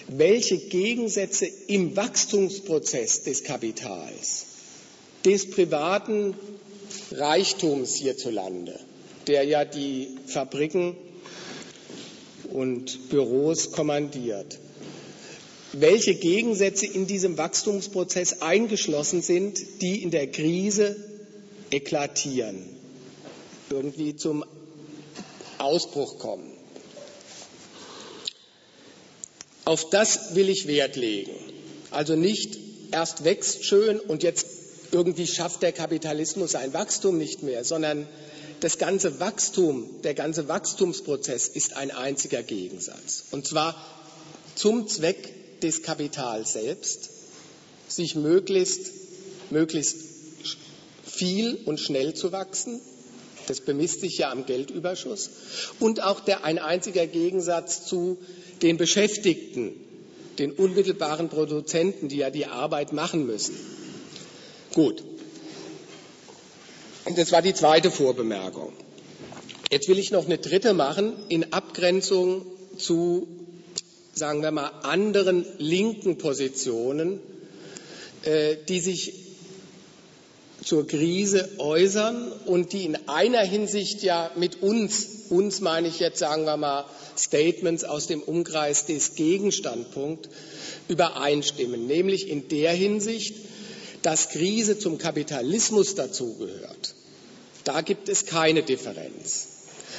welche 0.09 0.59
Gegensätze 0.59 1.47
im 1.69 1.97
Wachstumsprozess 1.97 3.23
des 3.23 3.45
Kapitals, 3.45 4.47
des 5.25 5.51
privaten 5.51 6.35
Reichtums 7.13 7.95
hierzulande, 7.95 8.79
der 9.27 9.45
ja 9.45 9.65
die 9.65 10.09
Fabriken 10.27 10.97
und 12.53 13.09
Büros 13.11 13.71
kommandiert, 13.71 14.59
welche 15.73 16.15
Gegensätze 16.17 16.87
in 16.87 17.07
diesem 17.07 17.39
Wachstumsprozess 17.39 18.43
eingeschlossen 18.43 19.23
sind, 19.23 19.61
die 19.83 20.03
in 20.03 20.11
der 20.11 20.27
Krise 20.27 20.97
eklatieren, 21.71 22.65
irgendwie 23.71 24.17
zum 24.17 24.45
Ausbruch 25.59 26.19
kommen. 26.19 26.51
Auf 29.65 29.89
das 29.91 30.35
will 30.35 30.49
ich 30.49 30.67
Wert 30.67 30.97
legen. 30.97 31.33
Also 31.91 32.17
nicht 32.17 32.59
erst 32.93 33.25
wächst 33.25 33.65
schön 33.65 34.01
und 34.01 34.23
jetzt 34.23 34.47
irgendwie 34.93 35.27
schafft 35.27 35.63
der 35.63 35.73
Kapitalismus 35.73 36.53
sein 36.53 36.73
Wachstum 36.73 37.19
nicht 37.19 37.43
mehr, 37.43 37.65
sondern 37.65 38.09
das 38.61 38.79
ganze 38.79 39.21
Wachstum, 39.21 40.03
der 40.03 40.15
ganze 40.15 40.49
Wachstumsprozess 40.49 41.49
ist 41.49 41.77
ein 41.77 41.91
einziger 41.91 42.43
Gegensatz. 42.43 43.25
Und 43.31 43.47
zwar 43.47 43.75
zum 44.55 44.89
Zweck 44.89 45.61
des 45.61 45.83
Kapitals 45.83 46.53
selbst, 46.53 47.11
sich 47.89 48.15
möglichst, 48.15 48.91
möglichst 49.51 50.10
viel 51.21 51.59
und 51.67 51.79
schnell 51.79 52.15
zu 52.15 52.33
wachsen. 52.33 52.81
Das 53.47 53.61
bemisst 53.61 54.01
sich 54.01 54.17
ja 54.17 54.31
am 54.31 54.47
Geldüberschuss. 54.47 55.31
Und 55.79 56.03
auch 56.03 56.21
der, 56.21 56.45
ein 56.45 56.59
einziger 56.59 57.07
Gegensatz 57.07 57.85
zu 57.85 58.17
den 58.63 58.79
Beschäftigten, 58.79 59.75
den 60.39 60.51
unmittelbaren 60.53 61.29
Produzenten, 61.29 62.09
die 62.09 62.17
ja 62.17 62.31
die 62.31 62.47
Arbeit 62.47 62.95
machen 62.95 63.27
müssen. 63.27 63.55
Gut. 64.73 65.05
Das 67.17 67.33
war 67.33 67.43
die 67.43 67.53
zweite 67.53 67.91
Vorbemerkung. 67.91 68.73
Jetzt 69.71 69.89
will 69.89 69.99
ich 69.99 70.13
noch 70.13 70.25
eine 70.25 70.39
dritte 70.39 70.73
machen 70.73 71.13
in 71.29 71.53
Abgrenzung 71.53 72.47
zu, 72.79 73.29
sagen 74.15 74.43
wir 74.43 74.53
mal, 74.53 74.71
anderen 74.85 75.45
linken 75.59 76.17
Positionen, 76.17 77.21
äh, 78.23 78.57
die 78.69 78.81
sich 78.81 79.30
zur 80.65 80.87
Krise 80.87 81.49
äußern 81.59 82.33
und 82.47 82.73
die 82.73 82.85
in 82.85 82.97
einer 83.09 83.41
Hinsicht 83.41 84.03
ja 84.03 84.31
mit 84.37 84.63
uns, 84.63 85.07
uns 85.31 85.61
meine 85.61 85.89
ich 85.89 86.01
jetzt, 86.01 86.19
sagen 86.19 86.45
wir 86.45 86.57
mal, 86.57 86.85
Statements 87.17 87.85
aus 87.85 88.07
dem 88.07 88.23
Umkreis 88.23 88.87
des 88.87 89.15
Gegenstandpunkts 89.15 90.29
übereinstimmen, 90.89 91.87
nämlich 91.87 92.29
in 92.29 92.49
der 92.49 92.73
Hinsicht, 92.73 93.35
dass 94.03 94.31
Krise 94.31 94.79
zum 94.79 94.99
Kapitalismus 94.99 95.95
dazugehört. 95.95 96.95
Da 97.65 97.83
gibt 97.83 98.09
es 98.09 98.27
keine 98.27 98.63
Differenz. 98.63 99.49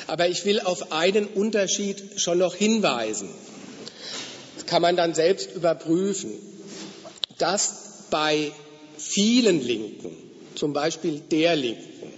Aber 0.07 0.27
ich 0.27 0.45
will 0.45 0.59
auf 0.59 0.91
einen 0.91 1.27
Unterschied 1.27 2.19
schon 2.19 2.39
noch 2.39 2.55
hinweisen. 2.55 3.29
Das 4.55 4.65
kann 4.65 4.81
man 4.81 4.95
dann 4.95 5.13
selbst 5.13 5.55
überprüfen, 5.55 6.31
dass 7.37 8.07
bei 8.09 8.51
vielen 8.97 9.61
Linken, 9.65 10.30
zum 10.61 10.73
Beispiel 10.73 11.19
der 11.31 11.55
Linken, 11.55 12.13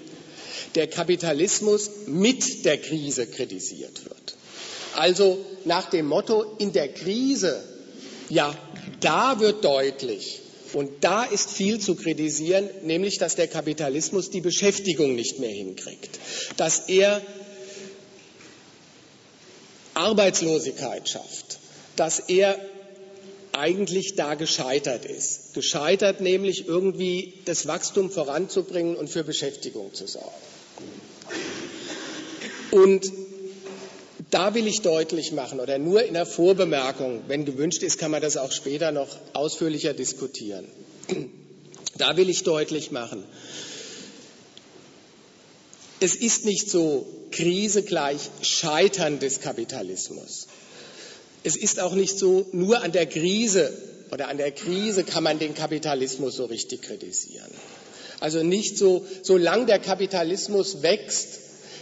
der 0.76 0.88
Kapitalismus 0.88 1.90
mit 2.08 2.66
der 2.66 2.78
Krise 2.78 3.26
kritisiert 3.26 4.04
wird. 4.04 4.36
Also 4.96 5.40
nach 5.64 5.90
dem 5.90 6.08
Motto, 6.08 6.44
in 6.58 6.74
der 6.74 6.90
Krise, 6.90 7.64
ja, 8.28 8.54
da 9.00 9.40
wird 9.40 9.64
deutlich, 9.64 10.42
und 10.74 10.90
da 11.06 11.24
ist 11.24 11.52
viel 11.52 11.80
zu 11.80 11.96
kritisieren, 11.96 12.70
nämlich 12.82 13.18
dass 13.18 13.38
der 13.38 13.48
Kapitalismus 13.48 14.30
die 14.30 14.42
Beschäftigung 14.42 15.16
nicht 15.16 15.40
mehr 15.40 15.50
hinkriegt, 15.50 16.20
dass 16.58 16.90
er 16.90 17.22
Arbeitslosigkeit 19.94 21.08
schafft, 21.08 21.60
dass 21.96 22.20
er 22.20 22.60
eigentlich 23.54 24.16
da 24.16 24.36
gescheitert 24.36 25.06
ist. 25.06 25.54
Gescheitert 25.54 26.22
nämlich 26.22 26.68
irgendwie 26.68 27.34
das 27.46 27.68
Wachstum 27.68 28.10
voranzubringen 28.10 28.96
und 28.96 29.10
für 29.10 29.24
Beschäftigung 29.24 29.94
zu 29.94 30.08
sorgen. 30.08 30.30
Und 32.72 33.12
da 34.32 34.56
will 34.56 34.66
ich 34.66 34.82
deutlich 34.82 35.32
machen, 35.32 35.60
oder 35.60 35.78
nur 35.78 36.04
in 36.04 36.16
der 36.16 36.26
Vorbemerkung, 36.26 37.22
wenn 37.28 37.46
gewünscht 37.46 37.84
ist, 37.84 38.00
kann 38.00 38.10
man 38.10 38.22
das 38.22 38.36
auch 38.36 38.52
später 38.52 38.92
noch 38.92 39.16
ausführlicher 39.34 39.94
diskutieren. 39.94 40.66
Da 41.96 42.18
will 42.18 42.30
ich 42.30 42.44
deutlich 42.44 42.90
machen, 42.90 43.24
es 46.00 46.16
ist 46.16 46.46
nicht 46.46 46.70
so 46.70 47.06
Krise 47.32 47.84
gleich 47.84 48.30
Scheitern 48.42 49.20
des 49.20 49.40
Kapitalismus. 49.40 50.48
Es 51.44 51.56
ist 51.56 51.80
auch 51.80 51.94
nicht 51.94 52.18
so, 52.18 52.46
nur 52.52 52.84
an 52.84 52.92
der 52.92 53.06
Krise 53.06 53.74
oder 54.12 54.30
an 54.30 54.38
der 54.38 54.52
Krise 54.52 55.04
kann 55.04 55.24
man 55.24 55.40
den 55.40 55.56
Kapitalismus 55.56 56.36
so 56.36 56.46
richtig 56.46 56.84
kritisieren. 56.84 57.52
Also 58.20 58.44
nicht 58.44 58.78
so, 58.78 59.06
solange 59.24 59.66
der 59.66 59.80
Kapitalismus 59.80 60.82
wächst, 60.82 61.40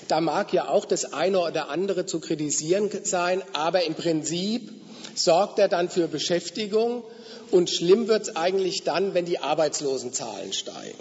da 0.07 0.19
mag 0.19 0.51
ja 0.51 0.67
auch 0.67 0.85
das 0.85 1.13
eine 1.13 1.39
oder 1.39 1.69
andere 1.69 2.05
zu 2.05 2.19
kritisieren 2.19 2.89
sein, 3.03 3.43
aber 3.53 3.83
im 3.85 3.93
Prinzip 3.93 4.71
sorgt 5.13 5.59
er 5.59 5.67
dann 5.67 5.89
für 5.89 6.07
Beschäftigung 6.07 7.03
und 7.51 7.69
schlimm 7.69 8.07
wird 8.07 8.23
es 8.23 8.35
eigentlich 8.35 8.83
dann, 8.83 9.13
wenn 9.13 9.25
die 9.25 9.39
Arbeitslosenzahlen 9.39 10.53
steigen. 10.53 10.97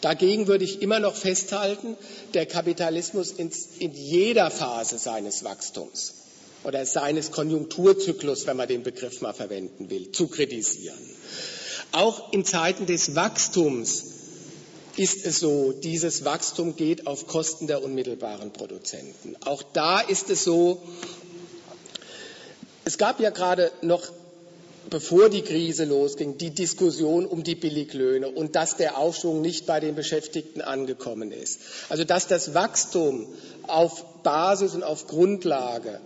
Dagegen 0.00 0.48
würde 0.48 0.64
ich 0.64 0.82
immer 0.82 1.00
noch 1.00 1.14
festhalten, 1.14 1.96
der 2.34 2.44
Kapitalismus 2.44 3.30
in 3.32 3.50
jeder 3.94 4.50
Phase 4.50 4.98
seines 4.98 5.44
Wachstums 5.44 6.21
oder 6.64 6.86
seines 6.86 7.30
Konjunkturzyklus, 7.30 8.46
wenn 8.46 8.56
man 8.56 8.68
den 8.68 8.82
Begriff 8.82 9.20
mal 9.20 9.32
verwenden 9.32 9.90
will, 9.90 10.12
zu 10.12 10.28
kritisieren. 10.28 10.98
Auch 11.92 12.32
in 12.32 12.44
Zeiten 12.44 12.86
des 12.86 13.14
Wachstums 13.14 14.04
ist 14.96 15.26
es 15.26 15.40
so, 15.40 15.72
dieses 15.72 16.24
Wachstum 16.24 16.76
geht 16.76 17.06
auf 17.06 17.26
Kosten 17.26 17.66
der 17.66 17.82
unmittelbaren 17.82 18.52
Produzenten. 18.52 19.36
Auch 19.44 19.62
da 19.62 20.00
ist 20.00 20.30
es 20.30 20.44
so, 20.44 20.82
es 22.84 22.98
gab 22.98 23.20
ja 23.20 23.30
gerade 23.30 23.70
noch, 23.80 24.02
bevor 24.90 25.28
die 25.28 25.42
Krise 25.42 25.84
losging, 25.84 26.36
die 26.36 26.50
Diskussion 26.50 27.26
um 27.26 27.42
die 27.44 27.54
Billiglöhne 27.54 28.28
und 28.28 28.56
dass 28.56 28.76
der 28.76 28.98
Aufschwung 28.98 29.40
nicht 29.40 29.66
bei 29.66 29.80
den 29.80 29.94
Beschäftigten 29.94 30.60
angekommen 30.60 31.30
ist. 31.30 31.60
Also 31.88 32.04
dass 32.04 32.26
das 32.26 32.54
Wachstum 32.54 33.28
auf 33.66 34.22
Basis 34.22 34.74
und 34.74 34.82
auf 34.82 35.06
Grundlage 35.06 36.00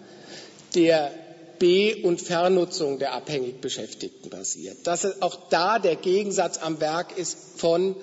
der 0.77 1.13
B- 1.59 2.03
und 2.03 2.21
Vernutzung 2.21 2.99
der 2.99 3.15
abhängig 3.15 3.61
Beschäftigten 3.61 4.31
basiert. 4.31 4.87
Dass 4.87 5.23
auch 5.23 5.49
da 5.49 5.79
der 5.79 5.97
Gegensatz 5.97 6.59
am 6.59 6.81
Werk 6.81 7.17
ist 7.19 7.37
von 7.57 7.97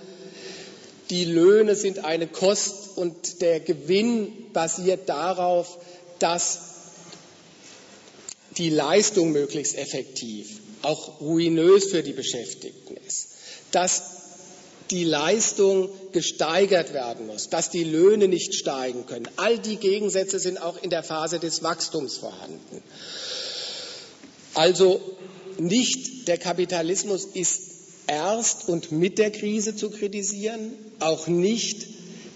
die 1.10 1.26
Löhne 1.26 1.76
sind 1.76 2.04
eine 2.06 2.28
Kost 2.28 2.98
und 2.98 3.42
der 3.42 3.60
Gewinn 3.60 4.52
basiert 4.54 5.10
darauf, 5.10 5.78
dass 6.20 6.60
die 8.58 8.70
Leistung 8.70 9.32
möglichst 9.32 9.78
effektiv, 9.78 10.60
auch 10.82 11.22
ruinös 11.22 11.86
für 11.86 12.04
die 12.04 12.14
Beschäftigten 12.14 12.98
ist, 13.06 13.30
dass 13.72 14.23
die 14.94 15.04
Leistung 15.04 15.90
gesteigert 16.12 16.94
werden 16.94 17.26
muss, 17.26 17.50
dass 17.50 17.72
die 17.72 17.84
Löhne 17.84 18.28
nicht 18.28 18.54
steigen 18.54 19.08
können. 19.08 19.28
All 19.38 19.58
die 19.58 19.78
Gegensätze 19.78 20.38
sind 20.38 20.62
auch 20.62 20.82
in 20.84 20.92
der 20.92 21.02
Phase 21.02 21.40
des 21.40 21.64
Wachstums 21.64 22.18
vorhanden. 22.18 22.84
Also 24.54 25.02
nicht 25.58 26.28
der 26.28 26.38
Kapitalismus 26.38 27.26
ist 27.26 27.62
erst 28.06 28.70
und 28.70 28.92
mit 28.92 29.18
der 29.18 29.32
Krise 29.32 29.76
zu 29.76 29.90
kritisieren, 29.90 30.74
auch 31.00 31.26
nicht, 31.26 31.88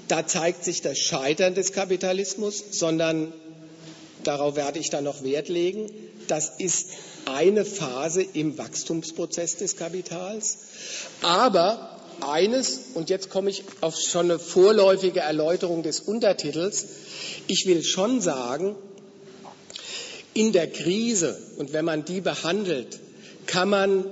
da 0.08 0.26
zeigt 0.26 0.64
sich 0.64 0.82
das 0.82 0.98
Scheitern 0.98 1.54
des 1.54 1.74
Kapitalismus, 1.74 2.64
sondern 2.72 3.34
darauf 4.24 4.56
werde 4.56 4.80
ich 4.80 4.90
dann 4.90 5.04
noch 5.04 5.24
Wert 5.24 5.48
legen, 5.48 5.92
das 6.28 6.54
ist 6.58 6.90
eine 7.26 7.66
Phase 7.66 8.24
im 8.24 8.58
Wachstumsprozess 8.58 9.58
des 9.58 9.78
Kapitals. 9.78 10.58
Aber 11.22 11.97
eines, 12.22 12.92
und 12.94 13.10
jetzt 13.10 13.30
komme 13.30 13.50
ich 13.50 13.64
auf 13.82 13.96
schon 14.00 14.32
eine 14.32 14.40
vorläufige 14.40 15.22
Erläuterung 15.22 15.84
des 15.84 16.00
Untertitels, 16.00 16.86
ich 17.48 17.66
will 17.66 17.84
schon 17.84 18.22
sagen, 18.22 18.76
in 20.34 20.52
der 20.52 20.68
Krise 20.68 21.40
und 21.58 21.74
wenn 21.74 21.86
man 21.86 22.06
die 22.06 22.22
behandelt, 22.22 23.00
kann 23.48 23.70
man 23.70 24.06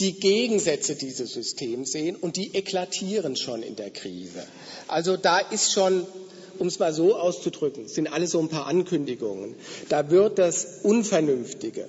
die 0.00 0.18
Gegensätze 0.18 0.96
dieses 0.96 1.32
Systems 1.32 1.92
sehen 1.92 2.16
und 2.16 2.36
die 2.36 2.54
eklatieren 2.54 3.36
schon 3.36 3.62
in 3.62 3.76
der 3.76 3.90
Krise. 3.90 4.44
Also 4.88 5.16
da 5.16 5.38
ist 5.38 5.72
schon, 5.72 6.06
um 6.58 6.66
es 6.66 6.78
mal 6.78 6.92
so 6.92 7.16
auszudrücken, 7.16 7.88
sind 7.88 8.08
alles 8.08 8.32
so 8.32 8.40
ein 8.40 8.48
paar 8.48 8.66
Ankündigungen. 8.66 9.54
Da 9.88 10.10
wird 10.10 10.38
das 10.38 10.80
Unvernünftige, 10.82 11.88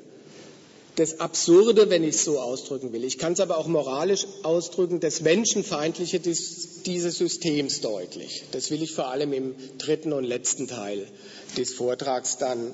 das 0.96 1.20
Absurde, 1.20 1.90
wenn 1.90 2.04
ich 2.04 2.16
es 2.16 2.24
so 2.24 2.40
ausdrücken 2.40 2.94
will, 2.94 3.04
ich 3.04 3.18
kann 3.18 3.34
es 3.34 3.40
aber 3.40 3.58
auch 3.58 3.68
moralisch 3.68 4.26
ausdrücken, 4.44 5.00
das 5.00 5.22
Menschenfeindliche 5.22 6.20
des, 6.20 6.84
dieses 6.84 7.18
Systems 7.18 7.82
deutlich. 7.82 8.44
Das 8.52 8.72
will 8.72 8.82
ich 8.82 8.94
vor 8.94 9.10
allem 9.10 9.34
im 9.34 9.56
dritten 9.78 10.14
und 10.14 10.24
letzten 10.24 10.68
Teil 10.68 11.06
des 11.58 11.74
Vortrags 11.74 12.38
dann 12.38 12.74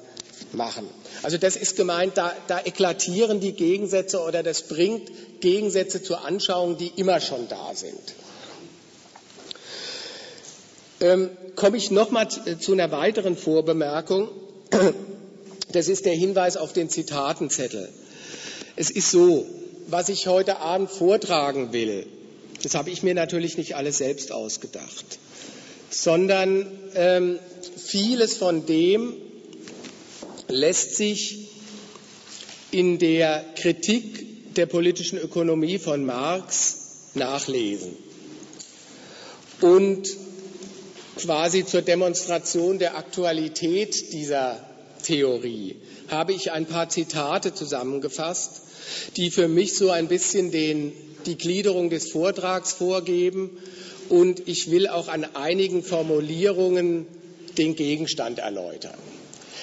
machen. 0.54 0.88
Also 1.24 1.38
das 1.38 1.56
ist 1.56 1.76
gemeint, 1.76 2.18
da, 2.18 2.34
da 2.48 2.60
eklatieren 2.60 3.40
die 3.40 3.54
Gegensätze 3.54 4.20
oder 4.20 4.44
das 4.44 4.64
bringt 4.64 5.12
Gegensätze 5.42 6.04
zur 6.04 6.24
Anschauung, 6.24 6.78
die 6.78 6.92
immer 6.96 7.20
schon 7.20 7.48
da 7.48 7.74
sind. 7.74 8.02
Ähm, 11.00 11.32
komme 11.56 11.78
ich 11.78 11.90
nochmal 11.90 12.28
zu 12.30 12.74
einer 12.74 12.92
weiteren 12.92 13.36
Vorbemerkung. 13.36 14.30
Das 15.72 15.88
ist 15.88 16.06
der 16.06 16.14
Hinweis 16.14 16.58
auf 16.58 16.74
den 16.74 16.90
Zitatenzettel. 16.90 17.90
Es 18.82 18.90
ist 18.90 19.12
so, 19.12 19.46
was 19.90 20.10
ich 20.10 20.26
heute 20.26 20.58
Abend 20.58 20.90
vortragen 20.90 21.72
will, 21.72 22.08
das 22.64 22.74
habe 22.74 22.90
ich 22.90 23.04
mir 23.04 23.14
natürlich 23.14 23.56
nicht 23.56 23.76
alles 23.76 24.00
selbst 24.00 24.32
ausgedacht, 24.32 25.20
sondern 25.92 26.66
ähm, 26.96 27.38
vieles 27.78 28.38
von 28.38 28.66
dem 28.66 29.14
lässt 30.48 30.96
sich 30.96 31.48
in 32.72 32.98
der 32.98 33.46
Kritik 33.56 34.56
der 34.56 34.66
politischen 34.66 35.20
Ökonomie 35.20 35.78
von 35.78 36.04
Marx 36.04 36.78
nachlesen. 37.14 37.96
Und 39.62 40.10
quasi 41.18 41.68
zur 41.68 41.84
Demonstration 41.84 42.80
der 42.80 42.98
Aktualität 42.98 44.12
dieser 44.12 44.60
Theorie 45.04 45.76
habe 46.10 46.34
ich 46.34 46.52
ein 46.52 46.66
paar 46.66 46.90
Zitate 46.90 47.54
zusammengefasst, 47.54 48.71
die 49.18 49.32
für 49.32 49.48
mich 49.48 49.76
so 49.76 49.92
ein 49.92 50.08
bisschen 50.08 50.52
den, 50.52 50.94
die 51.26 51.38
Gliederung 51.38 51.90
des 51.90 52.12
Vortrags 52.12 52.74
vorgeben. 52.74 53.50
Und 54.10 54.48
ich 54.48 54.72
will 54.72 54.88
auch 54.88 55.08
an 55.08 55.26
einigen 55.36 55.84
Formulierungen 55.84 57.08
den 57.58 57.76
Gegenstand 57.76 58.40
erläutern. 58.40 58.98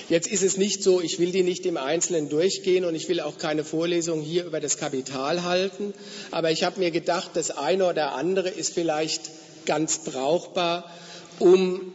Jetzt 0.08 0.26
ist 0.26 0.42
es 0.42 0.56
nicht 0.56 0.82
so, 0.82 1.02
ich 1.02 1.18
will 1.18 1.32
die 1.32 1.42
nicht 1.42 1.66
im 1.66 1.76
Einzelnen 1.76 2.30
durchgehen 2.30 2.86
und 2.86 2.94
ich 2.94 3.08
will 3.10 3.20
auch 3.20 3.36
keine 3.36 3.62
Vorlesung 3.62 4.22
hier 4.22 4.46
über 4.46 4.58
das 4.58 4.78
Kapital 4.78 5.42
halten, 5.42 5.92
aber 6.30 6.50
ich 6.50 6.64
habe 6.64 6.80
mir 6.80 6.90
gedacht, 6.90 7.32
das 7.34 7.50
eine 7.50 7.86
oder 7.86 8.14
andere 8.14 8.48
ist 8.48 8.72
vielleicht 8.72 9.30
ganz 9.66 9.98
brauchbar, 9.98 10.90
um 11.38 11.92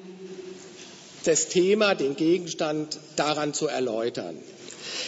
das 1.23 1.47
Thema, 1.47 1.95
den 1.95 2.15
Gegenstand 2.15 2.99
daran 3.15 3.55
zu 3.55 3.67
erläutern. 3.67 4.37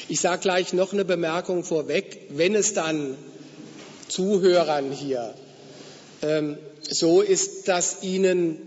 Ich 0.09 0.19
sage 0.19 0.41
gleich 0.41 0.73
noch 0.73 0.93
eine 0.93 1.05
Bemerkung 1.05 1.63
vorweg. 1.63 2.27
Wenn 2.29 2.55
es 2.55 2.73
dann 2.73 3.17
Zuhörern 4.07 4.91
hier 4.91 5.33
ähm, 6.21 6.57
so 6.81 7.21
ist, 7.21 7.67
dass 7.67 8.03
ihnen 8.03 8.59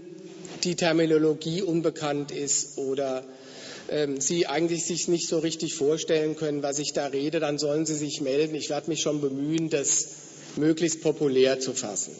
die 0.64 0.74
Terminologie 0.74 1.62
unbekannt 1.62 2.32
ist 2.32 2.78
oder 2.78 3.24
ähm, 3.88 4.20
Sie 4.20 4.46
eigentlich 4.46 4.84
sich 4.84 5.08
nicht 5.08 5.28
so 5.28 5.38
richtig 5.38 5.74
vorstellen 5.74 6.36
können, 6.36 6.62
was 6.62 6.78
ich 6.78 6.92
da 6.92 7.06
rede, 7.06 7.40
dann 7.40 7.58
sollen 7.58 7.86
Sie 7.86 7.94
sich 7.94 8.20
melden. 8.20 8.54
Ich 8.54 8.70
werde 8.70 8.90
mich 8.90 9.00
schon 9.00 9.20
bemühen, 9.20 9.70
das 9.70 10.08
möglichst 10.56 11.00
populär 11.02 11.60
zu 11.60 11.72
fassen. 11.72 12.14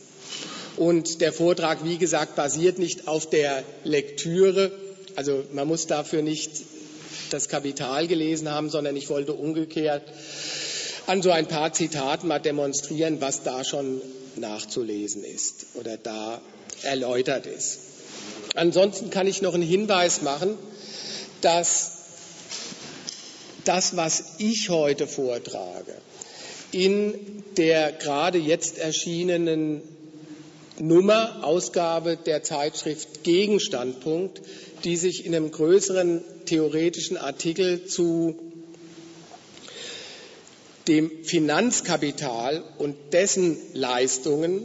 Und 0.77 1.21
der 1.21 1.33
Vortrag, 1.33 1.85
wie 1.85 1.99
gesagt, 1.99 2.37
basiert 2.37 2.79
nicht 2.79 3.09
auf 3.09 3.29
der 3.29 3.65
Lektüre. 3.85 4.71
Also 5.17 5.43
man 5.53 5.67
muss 5.67 5.87
dafür 5.87 6.23
nicht 6.23 6.53
das 7.29 7.49
Kapital 7.49 8.07
gelesen 8.07 8.51
haben, 8.51 8.71
sondern 8.71 8.97
ich 8.97 9.09
wollte 9.09 9.33
umgekehrt 9.33 10.03
an 11.07 11.23
so 11.23 11.31
ein 11.31 11.47
paar 11.47 11.73
Zitaten 11.73 12.29
mal 12.29 12.39
demonstrieren, 12.39 13.21
was 13.21 13.43
da 13.43 13.65
schon 13.65 14.01
nachzulesen 14.37 15.25
ist 15.25 15.67
oder 15.75 15.97
da 15.97 16.41
erläutert 16.83 17.47
ist. 17.47 17.79
Ansonsten 18.55 19.11
kann 19.11 19.27
ich 19.27 19.43
noch 19.43 19.55
einen 19.55 19.63
Hinweis 19.63 20.23
machen, 20.23 20.59
dass 21.41 21.93
das, 23.65 23.97
was 23.97 24.35
ich 24.39 24.71
heute 24.71 25.07
vortrage, 25.07 25.95
in 26.73 27.43
der 27.57 27.93
gerade 27.93 28.39
jetzt 28.39 28.79
erschienenen 28.79 29.83
Nummer, 30.79 31.41
Ausgabe 31.43 32.17
der 32.17 32.43
Zeitschrift 32.43 33.25
Gegenstandpunkt, 33.25 34.41
die 34.85 34.97
sich 34.97 35.27
in 35.27 35.35
einem 35.35 35.51
größeren 35.51 36.23
theoretischen 36.47 37.17
Artikel 37.17 37.85
zu 37.87 38.37
dem 40.87 41.11
Finanzkapital 41.23 42.65
und 42.79 42.97
dessen 43.13 43.59
Leistungen 43.75 44.65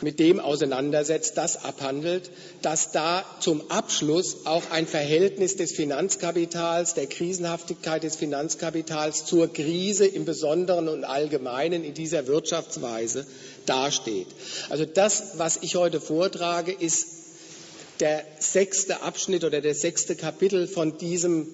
mit 0.00 0.20
dem 0.20 0.38
auseinandersetzt, 0.38 1.36
das 1.36 1.64
abhandelt, 1.64 2.30
dass 2.62 2.92
da 2.92 3.24
zum 3.40 3.68
Abschluss 3.70 4.46
auch 4.46 4.70
ein 4.70 4.86
Verhältnis 4.86 5.56
des 5.56 5.72
Finanzkapitals, 5.72 6.94
der 6.94 7.06
Krisenhaftigkeit 7.06 8.04
des 8.04 8.14
Finanzkapitals 8.14 9.24
zur 9.24 9.52
Krise 9.52 10.06
im 10.06 10.24
Besonderen 10.24 10.88
und 10.88 11.04
Allgemeinen 11.04 11.82
in 11.82 11.94
dieser 11.94 12.26
Wirtschaftsweise 12.26 13.26
dasteht. 13.66 14.28
Also 14.70 14.84
das, 14.84 15.32
was 15.38 15.58
ich 15.62 15.74
heute 15.74 16.00
vortrage, 16.00 16.72
ist 16.72 17.17
der 18.00 18.24
sechste 18.38 19.02
Abschnitt 19.02 19.44
oder 19.44 19.60
der 19.60 19.74
sechste 19.74 20.16
Kapitel 20.16 20.66
von 20.66 20.98
diesem 20.98 21.48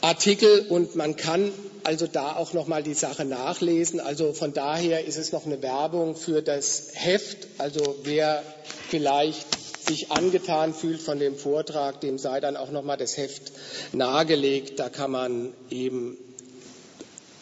Artikel 0.00 0.66
und 0.68 0.94
man 0.96 1.16
kann 1.16 1.52
also 1.84 2.06
da 2.06 2.36
auch 2.36 2.52
noch 2.52 2.66
mal 2.66 2.82
die 2.82 2.94
Sache 2.94 3.24
nachlesen. 3.24 4.00
Also 4.00 4.32
von 4.32 4.52
daher 4.52 5.04
ist 5.04 5.16
es 5.16 5.32
noch 5.32 5.46
eine 5.46 5.62
Werbung 5.62 6.16
für 6.16 6.42
das 6.42 6.88
Heft. 6.92 7.48
Also 7.58 7.96
wer 8.04 8.42
vielleicht 8.90 9.46
sich 9.88 10.12
angetan 10.12 10.74
fühlt 10.74 11.00
von 11.00 11.18
dem 11.18 11.36
Vortrag, 11.36 12.00
dem 12.00 12.18
sei 12.18 12.40
dann 12.40 12.56
auch 12.56 12.70
noch 12.70 12.82
mal 12.82 12.96
das 12.96 13.16
Heft 13.16 13.52
nahegelegt. 13.92 14.78
Da 14.78 14.88
kann 14.88 15.10
man 15.10 15.52
eben 15.70 16.18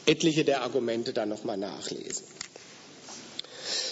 etliche 0.07 0.45
der 0.45 0.63
Argumente 0.63 1.13
dann 1.13 1.29
noch 1.29 1.45
mal 1.45 1.57
nachlesen. 1.57 2.25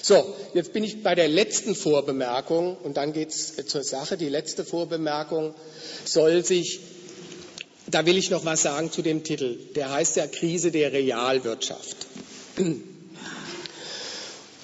So, 0.06 0.36
jetzt 0.52 0.74
bin 0.74 0.84
ich 0.84 1.02
bei 1.02 1.14
der 1.14 1.28
letzten 1.28 1.74
Vorbemerkung 1.74 2.76
und 2.76 2.98
dann 2.98 3.14
geht 3.14 3.30
es 3.30 3.56
zur 3.66 3.82
Sache. 3.82 4.18
Die 4.18 4.28
letzte 4.28 4.62
Vorbemerkung 4.62 5.54
soll 6.04 6.44
sich 6.44 6.80
da 7.86 8.04
will 8.04 8.18
ich 8.18 8.28
noch 8.28 8.44
was 8.44 8.60
sagen 8.62 8.92
zu 8.92 9.00
dem 9.00 9.24
Titel. 9.24 9.56
Der 9.74 9.90
heißt 9.90 10.16
ja 10.16 10.26
Krise 10.26 10.70
der 10.70 10.92
Realwirtschaft. 10.92 11.96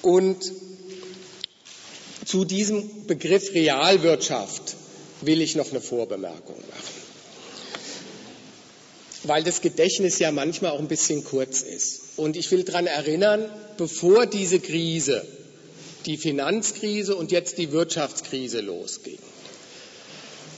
Und 0.03 0.51
zu 2.25 2.45
diesem 2.45 3.07
Begriff 3.07 3.53
Realwirtschaft 3.55 4.75
will 5.21 5.41
ich 5.41 5.55
noch 5.55 5.71
eine 5.71 5.81
Vorbemerkung 5.81 6.57
machen. 6.57 7.00
Weil 9.23 9.43
das 9.43 9.61
Gedächtnis 9.61 10.19
ja 10.19 10.31
manchmal 10.31 10.71
auch 10.71 10.79
ein 10.79 10.87
bisschen 10.87 11.23
kurz 11.23 11.61
ist. 11.61 12.01
Und 12.17 12.35
ich 12.35 12.51
will 12.51 12.63
daran 12.63 12.87
erinnern, 12.87 13.45
bevor 13.77 14.25
diese 14.25 14.59
Krise 14.59 15.25
die 16.05 16.17
Finanzkrise 16.17 17.15
und 17.15 17.31
jetzt 17.31 17.57
die 17.57 17.71
Wirtschaftskrise 17.71 18.61
losging, 18.61 19.19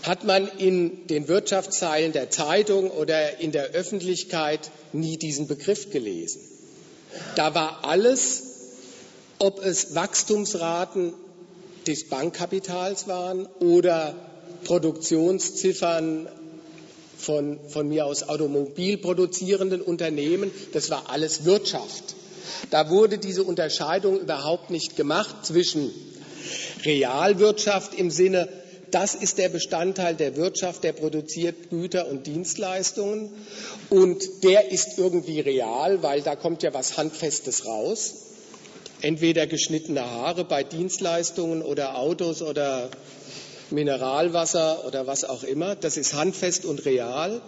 hat 0.03 0.23
man 0.23 0.47
in 0.57 1.07
den 1.07 1.27
Wirtschaftszeilen 1.27 2.11
der 2.11 2.29
Zeitung 2.29 2.91
oder 2.91 3.39
in 3.39 3.51
der 3.51 3.71
Öffentlichkeit 3.71 4.71
nie 4.91 5.17
diesen 5.17 5.47
Begriff 5.47 5.91
gelesen. 5.91 6.41
Da 7.35 7.55
war 7.55 7.85
alles, 7.85 8.43
ob 9.39 9.63
es 9.63 9.95
Wachstumsraten 9.95 11.13
des 11.87 12.07
Bankkapitals 12.09 13.07
waren 13.07 13.45
oder 13.59 14.15
Produktionsziffern 14.63 16.27
von, 17.23 17.59
von 17.67 17.87
mir 17.87 18.05
aus 18.05 18.27
automobilproduzierenden 18.27 19.81
Unternehmen, 19.81 20.51
das 20.73 20.89
war 20.89 21.09
alles 21.09 21.45
Wirtschaft. 21.45 22.15
Da 22.69 22.89
wurde 22.89 23.17
diese 23.17 23.43
Unterscheidung 23.43 24.19
überhaupt 24.19 24.69
nicht 24.69 24.95
gemacht 24.95 25.45
zwischen 25.45 25.91
Realwirtschaft 26.85 27.93
im 27.95 28.11
Sinne, 28.11 28.49
das 28.91 29.15
ist 29.15 29.39
der 29.39 29.49
Bestandteil 29.49 30.13
der 30.13 30.35
Wirtschaft, 30.35 30.83
der 30.83 30.93
produziert 30.93 31.71
Güter 31.71 32.07
und 32.07 32.27
Dienstleistungen 32.27 33.31
und 33.89 34.43
der 34.43 34.71
ist 34.71 34.99
irgendwie 34.99 35.39
real, 35.39 36.03
weil 36.03 36.21
da 36.21 36.35
kommt 36.35 36.61
ja 36.61 36.75
was 36.75 36.95
Handfestes 36.95 37.65
raus. 37.65 38.13
Entweder 39.01 39.47
geschnittene 39.47 40.05
Haare 40.05 40.45
bei 40.45 40.63
Dienstleistungen 40.63 41.63
oder 41.63 41.97
Autos 41.97 42.43
oder 42.43 42.91
Mineralwasser 43.71 44.85
oder 44.85 45.07
was 45.07 45.23
auch 45.23 45.43
immer. 45.43 45.75
Das 45.75 45.97
ist 45.97 46.13
handfest 46.13 46.65
und 46.65 46.85
real. 46.85 47.41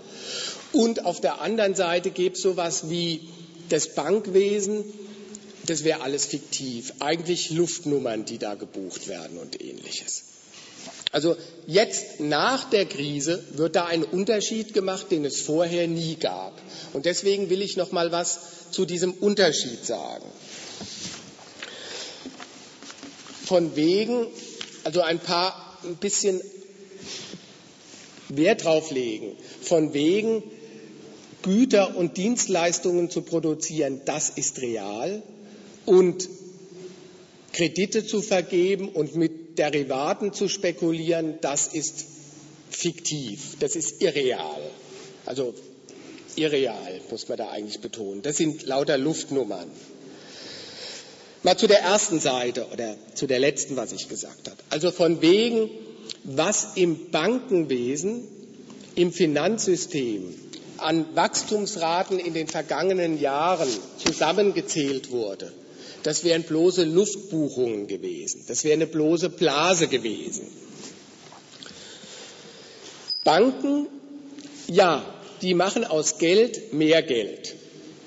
Und 0.72 1.06
auf 1.06 1.22
der 1.22 1.42
anderen 1.42 1.76
Seite 1.76 2.12
gibt 2.12 2.38
es 2.38 2.44
sowas 2.44 2.90
wie 2.90 3.22
das 3.70 3.96
Bankwesen. 3.96 4.84
Das 5.66 5.84
wäre 5.84 6.02
alles 6.02 6.26
fiktiv. 6.26 6.94
Eigentlich 7.00 7.50
Luftnummern, 7.52 8.26
die 8.26 8.38
da 8.38 8.56
gebucht 8.56 9.08
werden 9.08 9.38
und 9.38 9.62
ähnliches. 9.62 10.24
Also 11.12 11.38
jetzt 11.66 12.20
nach 12.20 12.70
der 12.70 12.86
Krise 12.86 13.42
wird 13.52 13.78
da 13.78 13.86
ein 13.86 14.04
Unterschied 14.04 14.74
gemacht, 14.74 15.12
den 15.12 15.24
es 15.24 15.40
vorher 15.40 15.88
nie 15.88 16.16
gab. 16.16 16.54
Und 16.92 17.06
deswegen 17.06 17.50
will 17.50 17.62
ich 17.62 17.78
noch 17.78 17.94
mal 17.94 18.12
was 18.12 18.40
zu 18.72 18.86
diesem 18.86 19.14
Unterschied 19.14 19.86
sagen. 19.86 20.26
Von 23.46 23.76
wegen, 23.78 24.28
also 24.84 25.02
ein 25.02 25.20
paar 25.20 25.65
ein 25.86 25.98
bisschen 25.98 26.42
Wert 28.30 28.64
drauf 28.64 28.92
legen, 28.92 29.32
von 29.62 29.94
wegen 29.94 30.44
Güter 31.44 31.96
und 31.96 32.18
Dienstleistungen 32.18 33.10
zu 33.10 33.22
produzieren, 33.22 34.02
das 34.06 34.30
ist 34.30 34.62
real 34.62 35.22
und 35.86 36.28
Kredite 37.54 38.06
zu 38.06 38.22
vergeben 38.22 38.90
und 38.90 39.16
mit 39.16 39.58
Derivaten 39.58 40.34
zu 40.34 40.50
spekulieren, 40.50 41.38
das 41.42 41.68
ist 41.68 42.06
fiktiv, 42.70 43.58
das 43.60 43.76
ist 43.76 44.02
irreal. 44.02 44.62
Also 45.26 45.54
irreal, 46.36 47.00
muss 47.10 47.30
man 47.30 47.38
da 47.38 47.50
eigentlich 47.50 47.80
betonen. 47.80 48.22
Das 48.22 48.38
sind 48.38 48.66
lauter 48.66 48.98
Luftnummern. 48.98 49.70
Mal 51.46 51.58
zu 51.58 51.68
der 51.68 51.82
ersten 51.82 52.20
Seite 52.20 52.66
oder 52.74 52.96
zu 53.14 53.28
der 53.28 53.38
letzten, 53.38 53.78
was 53.78 53.92
ich 53.92 54.10
gesagt 54.10 54.50
habe. 54.50 54.58
Also 54.72 54.90
von 54.90 55.22
wegen, 55.22 55.70
was 56.24 56.70
im 56.74 57.12
Bankenwesen, 57.12 58.28
im 58.96 59.14
Finanzsystem 59.14 60.34
an 60.78 61.06
Wachstumsraten 61.16 62.18
in 62.18 62.34
den 62.34 62.48
vergangenen 62.48 63.22
Jahren 63.22 63.70
zusammengezählt 64.04 65.12
wurde. 65.12 65.54
Das 66.02 66.24
wären 66.24 66.42
bloße 66.42 66.84
Luftbuchungen 66.84 67.86
gewesen. 67.86 68.44
Das 68.48 68.64
wäre 68.64 68.74
eine 68.74 68.88
bloße 68.88 69.30
Blase 69.30 69.88
gewesen. 69.88 70.48
Banken, 73.24 73.86
ja, 74.66 75.06
die 75.44 75.54
machen 75.54 75.86
aus 75.86 76.18
Geld 76.18 76.74
mehr 76.74 77.04
Geld. 77.04 77.56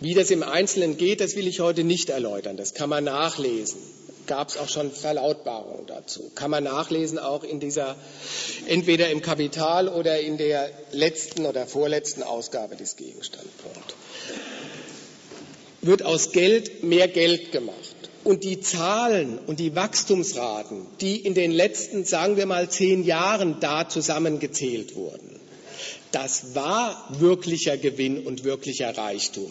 Wie 0.00 0.14
das 0.14 0.30
im 0.30 0.44
Einzelnen 0.44 0.96
geht, 0.96 1.20
das 1.20 1.34
will 1.34 1.48
ich 1.48 1.58
heute 1.58 1.82
nicht 1.82 2.08
erläutern. 2.08 2.56
Das 2.56 2.74
kann 2.74 2.88
man 2.88 3.04
nachlesen. 3.04 3.80
Gab 4.28 4.48
es 4.48 4.56
auch 4.56 4.68
schon 4.68 4.92
Verlautbarungen 4.92 5.86
dazu. 5.86 6.30
Kann 6.34 6.50
man 6.50 6.64
nachlesen 6.64 7.18
auch 7.18 7.42
in 7.42 7.58
dieser, 7.58 7.96
entweder 8.66 9.10
im 9.10 9.22
Kapital 9.22 9.88
oder 9.88 10.20
in 10.20 10.38
der 10.38 10.70
letzten 10.92 11.46
oder 11.46 11.66
vorletzten 11.66 12.22
Ausgabe 12.22 12.76
des 12.76 12.94
Gegenstandpunkts. 12.96 13.94
Wird 15.80 16.04
aus 16.04 16.30
Geld 16.30 16.84
mehr 16.84 17.08
Geld 17.08 17.50
gemacht. 17.50 17.76
Und 18.22 18.44
die 18.44 18.60
Zahlen 18.60 19.38
und 19.46 19.58
die 19.58 19.74
Wachstumsraten, 19.74 20.86
die 21.00 21.16
in 21.16 21.34
den 21.34 21.50
letzten, 21.50 22.04
sagen 22.04 22.36
wir 22.36 22.46
mal, 22.46 22.68
zehn 22.68 23.02
Jahren 23.04 23.58
da 23.60 23.88
zusammengezählt 23.88 24.94
wurden, 24.94 25.40
das 26.12 26.54
war 26.54 27.08
wirklicher 27.18 27.76
Gewinn 27.76 28.26
und 28.26 28.44
wirklicher 28.44 28.96
Reichtum 28.96 29.50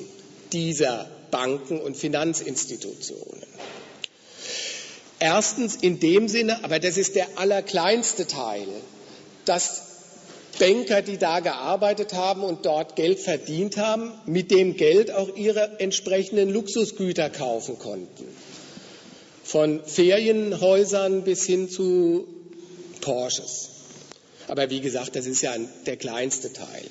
dieser 0.54 1.10
Banken 1.32 1.80
und 1.80 1.98
Finanzinstitutionen. 1.98 3.44
Erstens 5.20 5.76
in 5.76 6.00
dem 6.00 6.28
Sinne, 6.28 6.64
aber 6.64 6.80
das 6.80 6.98
ist 6.98 7.16
der 7.16 7.28
allerkleinste 7.38 8.28
Teil, 8.28 8.68
dass 9.46 9.82
Banker, 10.60 11.02
die 11.02 11.18
da 11.18 11.40
gearbeitet 11.40 12.14
haben 12.14 12.44
und 12.44 12.66
dort 12.66 12.96
Geld 12.96 13.20
verdient 13.20 13.78
haben, 13.78 14.14
mit 14.26 14.52
dem 14.52 14.76
Geld 14.76 15.12
auch 15.12 15.36
ihre 15.36 15.80
entsprechenden 15.80 16.50
Luxusgüter 16.50 17.30
kaufen 17.30 17.78
konnten. 17.78 18.26
Von 19.44 19.84
Ferienhäusern 19.86 21.24
bis 21.24 21.46
hin 21.46 21.70
zu 21.70 22.28
Porsches. 23.02 23.70
Aber 24.48 24.70
wie 24.70 24.82
gesagt, 24.82 25.16
das 25.16 25.26
ist 25.26 25.42
ja 25.42 25.56
der 25.86 25.98
kleinste 25.98 26.52
Teil. 26.54 26.86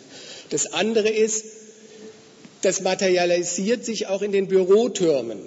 Das 0.51 0.73
andere 0.73 1.09
ist, 1.09 1.45
das 2.63 2.81
materialisiert 2.81 3.85
sich 3.85 4.07
auch 4.07 4.23
in 4.23 4.33
den 4.33 4.49
Bürotürmen. 4.49 5.39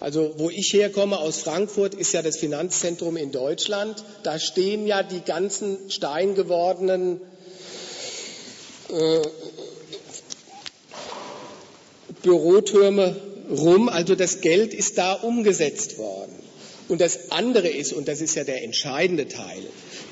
Also 0.00 0.34
wo 0.36 0.50
ich 0.50 0.72
herkomme 0.72 1.18
aus 1.18 1.38
Frankfurt 1.42 1.94
ist 1.94 2.12
ja 2.12 2.22
das 2.22 2.36
Finanzzentrum 2.36 3.16
in 3.16 3.30
Deutschland. 3.30 4.02
Da 4.24 4.40
stehen 4.40 4.86
ja 4.86 5.04
die 5.04 5.20
ganzen 5.20 5.78
steingewordenen 5.90 7.20
äh, 8.90 9.20
Bürotürme 12.22 13.14
rum. 13.48 13.88
Also 13.88 14.16
das 14.16 14.40
Geld 14.40 14.74
ist 14.74 14.98
da 14.98 15.12
umgesetzt 15.12 15.98
worden. 15.98 16.32
Und 16.88 17.00
das 17.00 17.30
andere 17.30 17.68
ist, 17.68 17.92
und 17.92 18.08
das 18.08 18.20
ist 18.20 18.34
ja 18.34 18.42
der 18.42 18.64
entscheidende 18.64 19.28
Teil, 19.28 19.62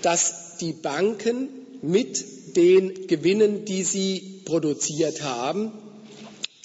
dass 0.03 0.57
die 0.61 0.73
Banken 0.73 1.49
mit 1.83 2.57
den 2.57 3.09
Gewinnen, 3.09 3.65
die 3.65 3.83
sie 3.83 4.43
produziert 4.45 5.23
haben, 5.23 5.73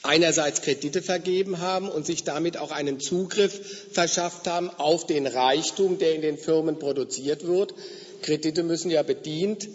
einerseits 0.05 0.61
Kredite 0.61 1.01
vergeben 1.01 1.59
haben 1.59 1.89
und 1.89 2.05
sich 2.05 2.23
damit 2.23 2.57
auch 2.57 2.71
einen 2.71 2.99
Zugriff 2.99 3.87
verschafft 3.91 4.47
haben 4.47 4.69
auf 4.69 5.05
den 5.05 5.27
Reichtum, 5.27 5.97
der 5.97 6.15
in 6.15 6.21
den 6.21 6.37
Firmen 6.37 6.79
produziert 6.79 7.45
wird. 7.45 7.73
Kredite 8.21 8.63
müssen 8.63 8.91
ja 8.91 9.03
bedient, 9.03 9.67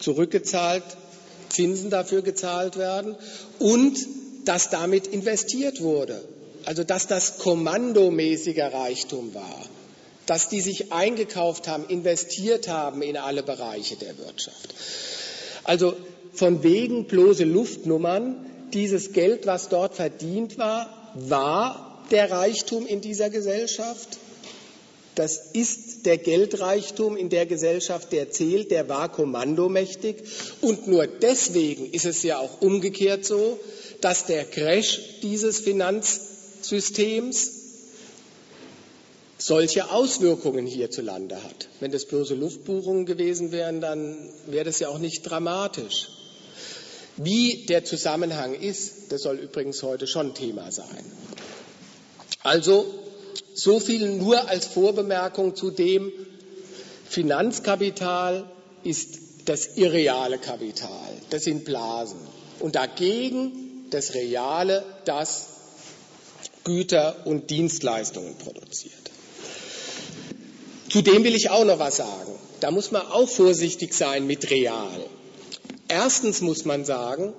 zurückgezahlt, 0.00 0.84
Zinsen 1.48 1.90
dafür 1.90 2.22
gezahlt 2.22 2.76
werden 2.76 3.16
und 3.58 3.98
dass 4.44 4.70
damit 4.70 5.06
investiert 5.06 5.80
wurde. 5.80 6.20
Also 6.64 6.82
dass 6.82 7.06
das 7.06 7.38
kommandomäßiger 7.38 8.72
Reichtum 8.72 9.34
war, 9.34 9.62
dass 10.26 10.48
die 10.48 10.60
sich 10.60 10.92
eingekauft 10.92 11.68
haben, 11.68 11.88
investiert 11.88 12.68
haben 12.68 13.02
in 13.02 13.16
alle 13.16 13.42
Bereiche 13.42 13.96
der 13.96 14.18
Wirtschaft. 14.18 14.74
Also 15.62 15.96
von 16.32 16.62
wegen 16.62 17.06
bloße 17.06 17.44
Luftnummern, 17.44 18.46
dieses 18.72 19.12
Geld, 19.12 19.46
was 19.46 19.68
dort 19.68 19.94
verdient 19.94 20.58
war, 20.58 21.12
war 21.14 22.02
der 22.10 22.30
Reichtum 22.30 22.86
in 22.86 23.00
dieser 23.00 23.30
Gesellschaft. 23.30 24.18
Das 25.14 25.38
ist 25.54 26.04
der 26.04 26.18
Geldreichtum 26.18 27.16
in 27.16 27.30
der 27.30 27.46
Gesellschaft, 27.46 28.12
der 28.12 28.30
zählt, 28.30 28.70
der 28.70 28.88
war 28.90 29.10
kommandomächtig. 29.10 30.16
Und 30.60 30.86
nur 30.88 31.06
deswegen 31.06 31.90
ist 31.90 32.04
es 32.04 32.22
ja 32.22 32.38
auch 32.38 32.60
umgekehrt 32.60 33.24
so, 33.24 33.58
dass 34.02 34.26
der 34.26 34.44
Crash 34.44 35.00
dieses 35.22 35.60
Finanzsystems 35.60 37.52
solche 39.38 39.90
Auswirkungen 39.90 40.66
hierzulande 40.66 41.42
hat. 41.42 41.68
Wenn 41.80 41.92
das 41.92 42.04
bloße 42.04 42.34
Luftbuchungen 42.34 43.06
gewesen 43.06 43.52
wären, 43.52 43.80
dann 43.80 44.16
wäre 44.46 44.64
das 44.64 44.80
ja 44.80 44.88
auch 44.88 44.98
nicht 44.98 45.22
dramatisch. 45.22 46.08
Wie 47.16 47.64
der 47.66 47.84
Zusammenhang 47.84 48.54
ist, 48.54 49.10
das 49.10 49.22
soll 49.22 49.36
übrigens 49.38 49.82
heute 49.82 50.06
schon 50.06 50.34
Thema 50.34 50.70
sein. 50.70 51.04
Also 52.42 52.86
so 53.54 53.80
viel 53.80 54.10
nur 54.12 54.48
als 54.48 54.66
Vorbemerkung 54.66 55.56
zu 55.56 55.70
dem 55.70 56.12
Finanzkapital 57.08 58.44
ist 58.84 59.18
das 59.46 59.76
irreale 59.76 60.38
Kapital. 60.38 61.14
Das 61.30 61.44
sind 61.44 61.64
Blasen. 61.64 62.18
Und 62.60 62.74
dagegen 62.74 63.86
das 63.90 64.14
Reale, 64.14 64.84
das 65.04 65.46
Güter 66.64 67.26
und 67.26 67.50
Dienstleistungen 67.50 68.36
produziert. 68.36 68.92
Zudem 70.90 71.24
will 71.24 71.34
ich 71.34 71.50
auch 71.50 71.64
noch 71.64 71.78
was 71.78 71.96
sagen. 71.96 72.32
Da 72.60 72.70
muss 72.70 72.90
man 72.90 73.02
auch 73.02 73.28
vorsichtig 73.28 73.94
sein 73.94 74.26
mit 74.26 74.50
real. 74.50 75.04
Erstens 75.88 76.40
muss 76.40 76.64
man 76.64 76.84
sagen, 76.84 77.32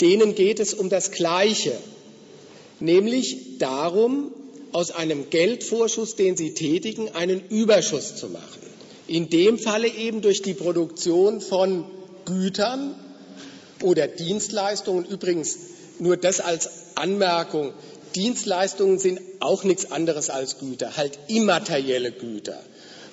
denen 0.00 0.34
geht 0.34 0.60
es 0.60 0.74
um 0.74 0.88
das 0.88 1.10
Gleiche, 1.10 1.76
nämlich 2.80 3.58
darum, 3.58 4.32
aus 4.72 4.90
einem 4.90 5.30
Geldvorschuss, 5.30 6.16
den 6.16 6.36
sie 6.36 6.54
tätigen, 6.54 7.10
einen 7.14 7.42
Überschuss 7.48 8.16
zu 8.16 8.28
machen. 8.28 8.60
In 9.06 9.30
dem 9.30 9.58
Falle 9.58 9.88
eben 9.88 10.20
durch 10.20 10.42
die 10.42 10.54
Produktion 10.54 11.40
von 11.40 11.84
Gütern 12.26 12.94
oder 13.82 14.06
Dienstleistungen. 14.06 15.06
Übrigens 15.06 15.56
nur 15.98 16.16
das 16.16 16.40
als 16.40 16.68
Anmerkung. 16.94 17.72
Dienstleistungen 18.14 18.98
sind 18.98 19.20
auch 19.40 19.64
nichts 19.64 19.90
anderes 19.90 20.30
als 20.30 20.58
Güter, 20.58 20.96
halt 20.96 21.18
immaterielle 21.28 22.12
Güter, 22.12 22.58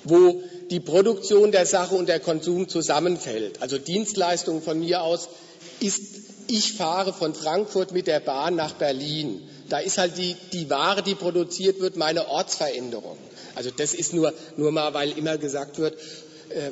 wo 0.04 0.42
die 0.72 0.80
Produktion 0.80 1.52
der 1.52 1.66
Sache 1.66 1.96
und 1.96 2.10
der 2.10 2.20
Konsum 2.20 2.68
zusammenfällt. 2.68 3.62
Also 3.62 3.78
Dienstleistungen 3.78 4.62
von 4.62 4.80
mir 4.80 5.02
aus 5.02 5.30
ist, 5.80 6.02
ich 6.48 6.74
fahre 6.74 7.14
von 7.14 7.34
Frankfurt 7.34 7.92
mit 7.92 8.08
der 8.08 8.20
Bahn 8.20 8.56
nach 8.56 8.74
Berlin. 8.74 9.42
Da 9.70 9.80
ist 9.80 9.98
halt 9.98 10.18
die, 10.18 10.36
die 10.54 10.70
Ware, 10.70 11.02
die 11.02 11.16
produziert 11.16 11.80
wird, 11.80 11.96
meine 11.96 12.28
Ortsveränderung. 12.28 13.18
Also 13.56 13.72
das 13.76 13.94
ist 13.94 14.14
nur, 14.14 14.34
nur 14.58 14.72
mal, 14.72 14.94
weil 14.94 15.18
immer 15.18 15.38
gesagt 15.38 15.80
wird, 15.80 15.96
äh, 16.50 16.72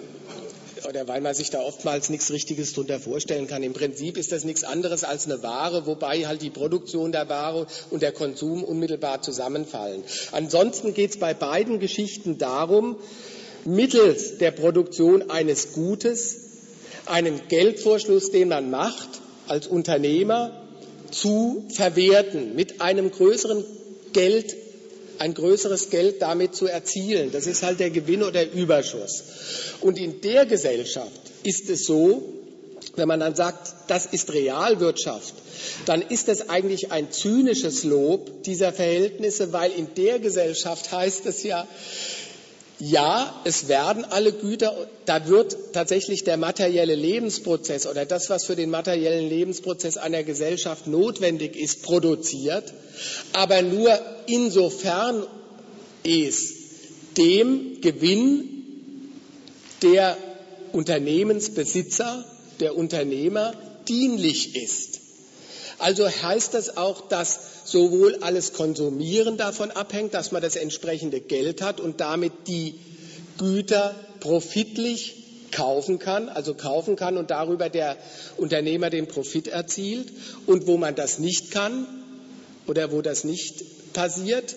oder 0.87 1.07
weil 1.07 1.21
man 1.21 1.33
sich 1.33 1.49
da 1.49 1.61
oftmals 1.61 2.09
nichts 2.09 2.29
Richtiges 2.31 2.73
drunter 2.73 2.99
vorstellen 2.99 3.47
kann. 3.47 3.63
Im 3.63 3.73
Prinzip 3.73 4.17
ist 4.17 4.31
das 4.31 4.43
nichts 4.43 4.63
anderes 4.63 5.03
als 5.03 5.25
eine 5.25 5.41
Ware, 5.43 5.85
wobei 5.85 6.27
halt 6.27 6.41
die 6.41 6.49
Produktion 6.49 7.11
der 7.11 7.29
Ware 7.29 7.67
und 7.89 8.01
der 8.01 8.11
Konsum 8.11 8.63
unmittelbar 8.63 9.21
zusammenfallen. 9.21 10.03
Ansonsten 10.31 10.93
geht 10.93 11.11
es 11.11 11.17
bei 11.17 11.33
beiden 11.33 11.79
Geschichten 11.79 12.37
darum, 12.37 12.97
mittels 13.65 14.37
der 14.37 14.51
Produktion 14.51 15.29
eines 15.29 15.73
Gutes 15.73 16.37
einen 17.05 17.41
Geldvorschluss, 17.47 18.31
den 18.31 18.49
man 18.49 18.69
macht 18.69 19.09
als 19.47 19.67
Unternehmer, 19.67 20.51
zu 21.11 21.65
verwerten 21.69 22.55
mit 22.55 22.81
einem 22.81 23.11
größeren 23.11 23.63
Geld 24.13 24.55
ein 25.19 25.33
größeres 25.33 25.89
Geld 25.89 26.21
damit 26.21 26.55
zu 26.55 26.67
erzielen. 26.67 27.31
Das 27.31 27.45
ist 27.47 27.63
halt 27.63 27.79
der 27.79 27.91
Gewinn 27.91 28.23
oder 28.23 28.45
der 28.45 28.53
Überschuss. 28.53 29.23
Und 29.79 29.97
in 29.97 30.21
der 30.21 30.45
Gesellschaft 30.45 31.21
ist 31.43 31.69
es 31.69 31.85
so, 31.85 32.23
wenn 32.95 33.07
man 33.07 33.19
dann 33.19 33.35
sagt, 33.35 33.73
das 33.87 34.05
ist 34.07 34.33
Realwirtschaft, 34.33 35.33
dann 35.85 36.01
ist 36.01 36.27
das 36.27 36.49
eigentlich 36.49 36.91
ein 36.91 37.11
zynisches 37.11 37.83
Lob 37.83 38.43
dieser 38.43 38.73
Verhältnisse, 38.73 39.53
weil 39.53 39.71
in 39.71 39.87
der 39.95 40.19
Gesellschaft 40.19 40.91
heißt 40.91 41.25
es 41.25 41.43
ja, 41.43 41.67
ja, 42.85 43.33
es 43.45 43.69
werden 43.69 44.03
alle 44.03 44.33
Güter, 44.33 44.75
da 45.05 45.25
wird 45.29 45.55
tatsächlich 45.71 46.25
der 46.25 46.35
materielle 46.35 46.95
Lebensprozess 46.95 47.87
oder 47.87 48.05
das, 48.05 48.29
was 48.29 48.43
für 48.43 48.57
den 48.57 48.69
materiellen 48.69 49.29
Lebensprozess 49.29 49.95
einer 49.95 50.23
Gesellschaft 50.23 50.85
notwendig 50.85 51.55
ist, 51.55 51.83
produziert, 51.83 52.73
aber 53.31 53.61
nur 53.61 53.97
insofern 54.27 55.25
es 56.03 56.53
dem 57.17 57.79
Gewinn 57.79 58.49
der 59.81 60.17
Unternehmensbesitzer, 60.73 62.25
der 62.59 62.75
Unternehmer 62.75 63.53
dienlich 63.87 64.57
ist. 64.61 64.92
Also 65.79 66.07
heißt 66.07 66.53
das 66.53 66.77
auch, 66.77 67.07
dass 67.07 67.39
sowohl 67.65 68.17
alles 68.21 68.53
Konsumieren 68.53 69.37
davon 69.37 69.71
abhängt, 69.71 70.13
dass 70.13 70.31
man 70.31 70.41
das 70.41 70.55
entsprechende 70.55 71.19
Geld 71.19 71.61
hat 71.61 71.79
und 71.79 71.99
damit 72.01 72.31
die 72.47 72.75
Güter 73.37 73.95
profitlich 74.19 75.15
kaufen 75.51 75.99
kann, 75.99 76.29
also 76.29 76.53
kaufen 76.53 76.95
kann 76.95 77.17
und 77.17 77.31
darüber 77.31 77.69
der 77.69 77.97
Unternehmer 78.37 78.89
den 78.89 79.07
Profit 79.07 79.47
erzielt. 79.47 80.11
Und 80.45 80.67
wo 80.67 80.77
man 80.77 80.95
das 80.95 81.19
nicht 81.19 81.51
kann 81.51 81.87
oder 82.67 82.91
wo 82.91 83.01
das 83.01 83.23
nicht 83.23 83.93
passiert, 83.93 84.55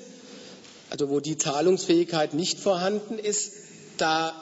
also 0.91 1.11
wo 1.11 1.21
die 1.21 1.37
Zahlungsfähigkeit 1.37 2.35
nicht 2.35 2.59
vorhanden 2.59 3.19
ist, 3.19 3.53
da 3.99 4.33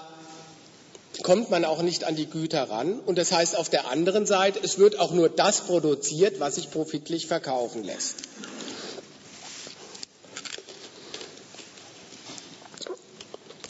kommt 1.22 1.50
man 1.50 1.64
auch 1.64 1.82
nicht 1.82 2.04
an 2.04 2.16
die 2.16 2.26
Güter 2.26 2.64
ran. 2.64 2.98
Und 3.00 3.18
das 3.18 3.32
heißt 3.32 3.56
auf 3.56 3.68
der 3.68 3.88
anderen 3.88 4.26
Seite, 4.26 4.58
es 4.62 4.78
wird 4.78 4.98
auch 4.98 5.12
nur 5.12 5.28
das 5.28 5.62
produziert, 5.62 6.40
was 6.40 6.56
sich 6.56 6.70
profitlich 6.70 7.26
verkaufen 7.26 7.84
lässt. 7.84 8.16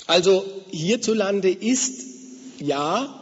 Also 0.07 0.45
hierzulande 0.71 1.51
ist 1.51 2.03
ja, 2.59 3.21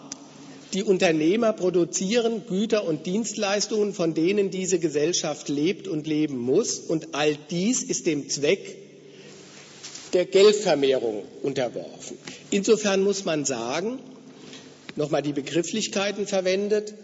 die 0.72 0.82
Unternehmer 0.82 1.52
produzieren 1.52 2.46
Güter 2.46 2.85
und 2.85 3.06
Dienstleistungen, 3.06 3.92
von 3.92 4.14
denen 4.14 4.50
diese 4.50 4.78
Gesellschaft 4.78 5.48
lebt 5.48 5.87
und 5.87 6.06
leben 6.06 6.38
muss. 6.38 6.78
Und 6.78 7.14
all 7.14 7.37
dies 7.50 7.82
ist 7.82 8.06
dem 8.06 8.28
Zweck 8.30 8.78
der 10.12 10.26
Geldvermehrung 10.26 11.24
unterworfen. 11.42 12.16
Insofern 12.50 13.02
muss 13.02 13.24
man 13.24 13.44
sagen, 13.44 13.98
nochmal 14.96 15.22
die 15.22 15.33
Begrifflichkeiten 15.33 16.26
verwendet, 16.26 16.94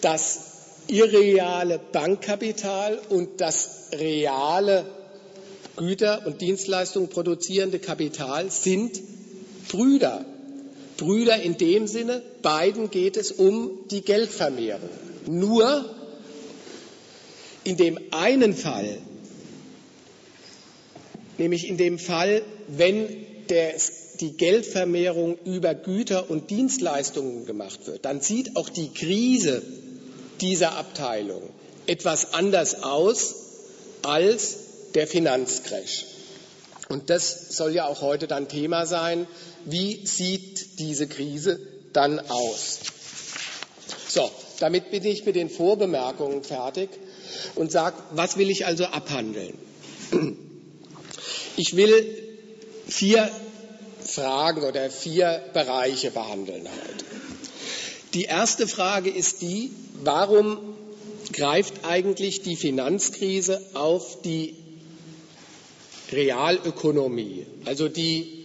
das 0.00 0.40
irreale 0.86 1.78
Bankkapital 1.92 2.98
und 3.08 3.40
das 3.40 3.90
reale 3.92 4.86
Güter 5.76 6.26
und 6.26 6.40
Dienstleistungen 6.40 7.08
produzierende 7.08 7.78
Kapital 7.78 8.50
sind 8.50 9.00
Brüder. 9.68 10.24
Brüder 10.96 11.40
in 11.40 11.56
dem 11.56 11.86
Sinne, 11.86 12.22
beiden 12.42 12.90
geht 12.90 13.16
es 13.16 13.32
um 13.32 13.70
die 13.90 14.02
Geldvermehrung. 14.02 14.90
Nur 15.26 15.94
in 17.64 17.76
dem 17.76 17.98
einen 18.10 18.54
Fall, 18.54 18.98
nämlich 21.38 21.68
in 21.68 21.76
dem 21.76 21.98
Fall, 21.98 22.42
wenn 22.68 23.08
der, 23.48 23.74
die 24.20 24.36
Geldvermehrung 24.36 25.38
über 25.44 25.74
Güter 25.74 26.30
und 26.30 26.50
Dienstleistungen 26.50 27.46
gemacht 27.46 27.86
wird, 27.86 28.04
dann 28.04 28.20
sieht 28.20 28.56
auch 28.56 28.68
die 28.68 28.92
Krise 28.92 29.62
dieser 30.40 30.76
Abteilung 30.76 31.42
etwas 31.86 32.34
anders 32.34 32.82
aus 32.82 33.34
als 34.02 34.56
der 34.94 35.06
Finanzcrash. 35.06 36.06
Und 36.88 37.08
das 37.08 37.56
soll 37.56 37.74
ja 37.74 37.86
auch 37.86 38.00
heute 38.00 38.26
dann 38.26 38.48
Thema 38.48 38.86
sein. 38.86 39.26
Wie 39.64 40.04
sieht 40.06 40.78
diese 40.80 41.06
Krise 41.06 41.60
dann 41.92 42.18
aus? 42.18 42.80
So, 44.08 44.30
damit 44.58 44.90
bin 44.90 45.04
ich 45.04 45.24
mit 45.24 45.36
den 45.36 45.48
Vorbemerkungen 45.48 46.42
fertig 46.42 46.90
und 47.54 47.70
sage, 47.70 47.96
was 48.10 48.36
will 48.36 48.50
ich 48.50 48.66
also 48.66 48.86
abhandeln? 48.86 49.54
Ich 51.56 51.76
will 51.76 52.06
vier 52.88 53.30
Fragen 54.10 54.62
oder 54.62 54.90
vier 54.90 55.42
Bereiche 55.52 56.10
behandeln 56.10 56.68
heute. 56.68 57.04
Die 58.14 58.24
erste 58.24 58.66
Frage 58.66 59.10
ist 59.10 59.40
die, 59.40 59.70
warum 60.02 60.58
greift 61.32 61.84
eigentlich 61.84 62.42
die 62.42 62.56
Finanzkrise 62.56 63.60
auf 63.74 64.20
die 64.22 64.56
Realökonomie, 66.10 67.46
also 67.66 67.88
die, 67.88 68.44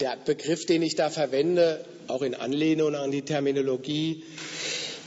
der 0.00 0.16
Begriff, 0.24 0.66
den 0.66 0.82
ich 0.82 0.96
da 0.96 1.08
verwende, 1.08 1.84
auch 2.08 2.22
in 2.22 2.34
Anlehnung 2.34 2.94
an 2.94 3.10
die 3.10 3.22
Terminologie 3.22 4.22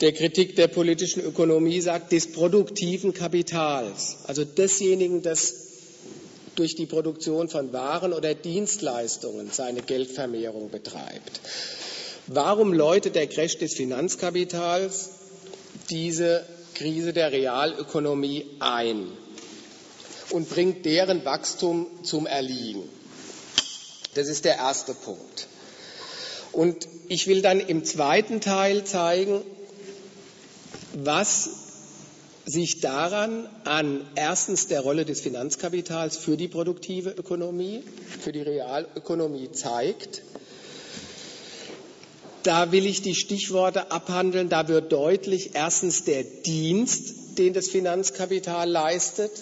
der 0.00 0.12
Kritik 0.12 0.56
der 0.56 0.66
politischen 0.66 1.22
Ökonomie 1.22 1.80
sagt, 1.80 2.10
des 2.10 2.32
produktiven 2.32 3.14
Kapitals, 3.14 4.16
also 4.26 4.44
desjenigen, 4.44 5.22
das 5.22 5.63
durch 6.56 6.74
die 6.76 6.86
Produktion 6.86 7.48
von 7.48 7.72
Waren 7.72 8.12
oder 8.12 8.34
Dienstleistungen 8.34 9.50
seine 9.50 9.82
Geldvermehrung 9.82 10.70
betreibt. 10.70 11.40
Warum 12.26 12.72
läutet 12.72 13.14
der 13.16 13.26
Crash 13.26 13.58
des 13.58 13.74
Finanzkapitals 13.74 15.10
diese 15.90 16.44
Krise 16.74 17.12
der 17.12 17.32
Realökonomie 17.32 18.46
ein? 18.60 19.08
und 20.30 20.48
bringt 20.48 20.84
deren 20.84 21.24
Wachstum 21.24 21.86
zum 22.02 22.26
Erliegen. 22.26 22.82
Das 24.14 24.28
ist 24.28 24.44
der 24.44 24.56
erste 24.56 24.94
Punkt. 24.94 25.46
Und 26.52 26.88
ich 27.08 27.26
will 27.26 27.42
dann 27.42 27.60
im 27.60 27.84
zweiten 27.84 28.40
Teil 28.40 28.84
zeigen, 28.84 29.42
was 30.92 31.63
sich 32.46 32.80
daran 32.80 33.48
an 33.64 34.00
erstens 34.16 34.66
der 34.66 34.80
Rolle 34.80 35.04
des 35.04 35.20
Finanzkapitals 35.20 36.16
für 36.16 36.36
die 36.36 36.48
produktive 36.48 37.10
Ökonomie, 37.10 37.82
für 38.20 38.32
die 38.32 38.42
Realökonomie 38.42 39.50
zeigt. 39.52 40.22
Da 42.42 42.72
will 42.72 42.84
ich 42.84 43.00
die 43.00 43.14
Stichworte 43.14 43.90
abhandeln. 43.90 44.50
Da 44.50 44.68
wird 44.68 44.92
deutlich 44.92 45.54
erstens 45.54 46.04
der 46.04 46.22
Dienst, 46.22 47.38
den 47.38 47.54
das 47.54 47.68
Finanzkapital 47.68 48.68
leistet, 48.68 49.32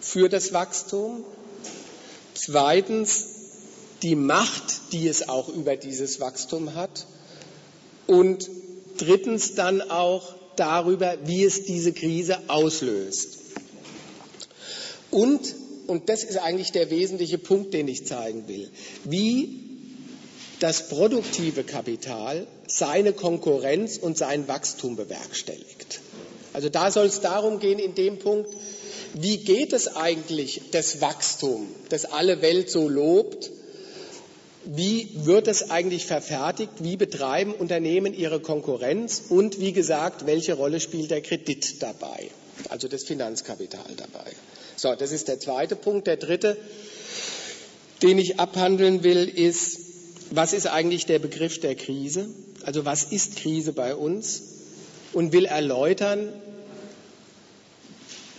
für 0.00 0.30
das 0.30 0.54
Wachstum. 0.54 1.24
Zweitens 2.32 3.26
die 4.02 4.14
Macht, 4.14 4.92
die 4.92 5.08
es 5.08 5.28
auch 5.28 5.48
über 5.48 5.76
dieses 5.76 6.20
Wachstum 6.20 6.74
hat 6.74 7.06
und 8.06 8.48
drittens 8.96 9.54
dann 9.54 9.82
auch 9.82 10.37
darüber, 10.58 11.16
wie 11.24 11.44
es 11.44 11.64
diese 11.64 11.92
Krise 11.92 12.38
auslöst. 12.48 13.38
Und, 15.10 15.54
und 15.86 16.08
das 16.08 16.24
ist 16.24 16.36
eigentlich 16.38 16.72
der 16.72 16.90
wesentliche 16.90 17.38
Punkt, 17.38 17.72
den 17.74 17.88
ich 17.88 18.06
zeigen 18.06 18.46
will, 18.48 18.68
wie 19.04 19.60
das 20.60 20.88
produktive 20.88 21.64
Kapital 21.64 22.46
seine 22.66 23.12
Konkurrenz 23.12 23.96
und 23.96 24.18
sein 24.18 24.48
Wachstum 24.48 24.96
bewerkstelligt. 24.96 26.00
Also 26.52 26.68
da 26.68 26.90
soll 26.90 27.06
es 27.06 27.20
darum 27.20 27.60
gehen 27.60 27.78
in 27.78 27.94
dem 27.94 28.18
Punkt, 28.18 28.50
wie 29.14 29.38
geht 29.38 29.72
es 29.72 29.96
eigentlich 29.96 30.62
das 30.72 31.00
Wachstum, 31.00 31.68
das 31.88 32.04
alle 32.04 32.42
Welt 32.42 32.70
so 32.70 32.88
lobt? 32.88 33.50
Wie 34.64 35.08
wird 35.14 35.48
es 35.48 35.70
eigentlich 35.70 36.06
verfertigt? 36.06 36.72
Wie 36.80 36.96
betreiben 36.96 37.54
Unternehmen 37.54 38.12
ihre 38.12 38.40
Konkurrenz? 38.40 39.22
Und 39.28 39.60
wie 39.60 39.72
gesagt, 39.72 40.26
welche 40.26 40.54
Rolle 40.54 40.80
spielt 40.80 41.10
der 41.10 41.22
Kredit 41.22 41.82
dabei? 41.82 42.30
Also 42.68 42.88
das 42.88 43.04
Finanzkapital 43.04 43.94
dabei. 43.96 44.32
So, 44.76 44.94
das 44.94 45.12
ist 45.12 45.28
der 45.28 45.40
zweite 45.40 45.76
Punkt. 45.76 46.06
Der 46.06 46.16
dritte, 46.16 46.56
den 48.02 48.18
ich 48.18 48.38
abhandeln 48.40 49.04
will, 49.04 49.28
ist, 49.28 49.78
was 50.30 50.52
ist 50.52 50.66
eigentlich 50.66 51.06
der 51.06 51.18
Begriff 51.18 51.60
der 51.60 51.74
Krise? 51.74 52.28
Also 52.64 52.84
was 52.84 53.04
ist 53.04 53.36
Krise 53.36 53.72
bei 53.72 53.94
uns? 53.94 54.42
Und 55.12 55.32
will 55.32 55.46
erläutern, 55.46 56.32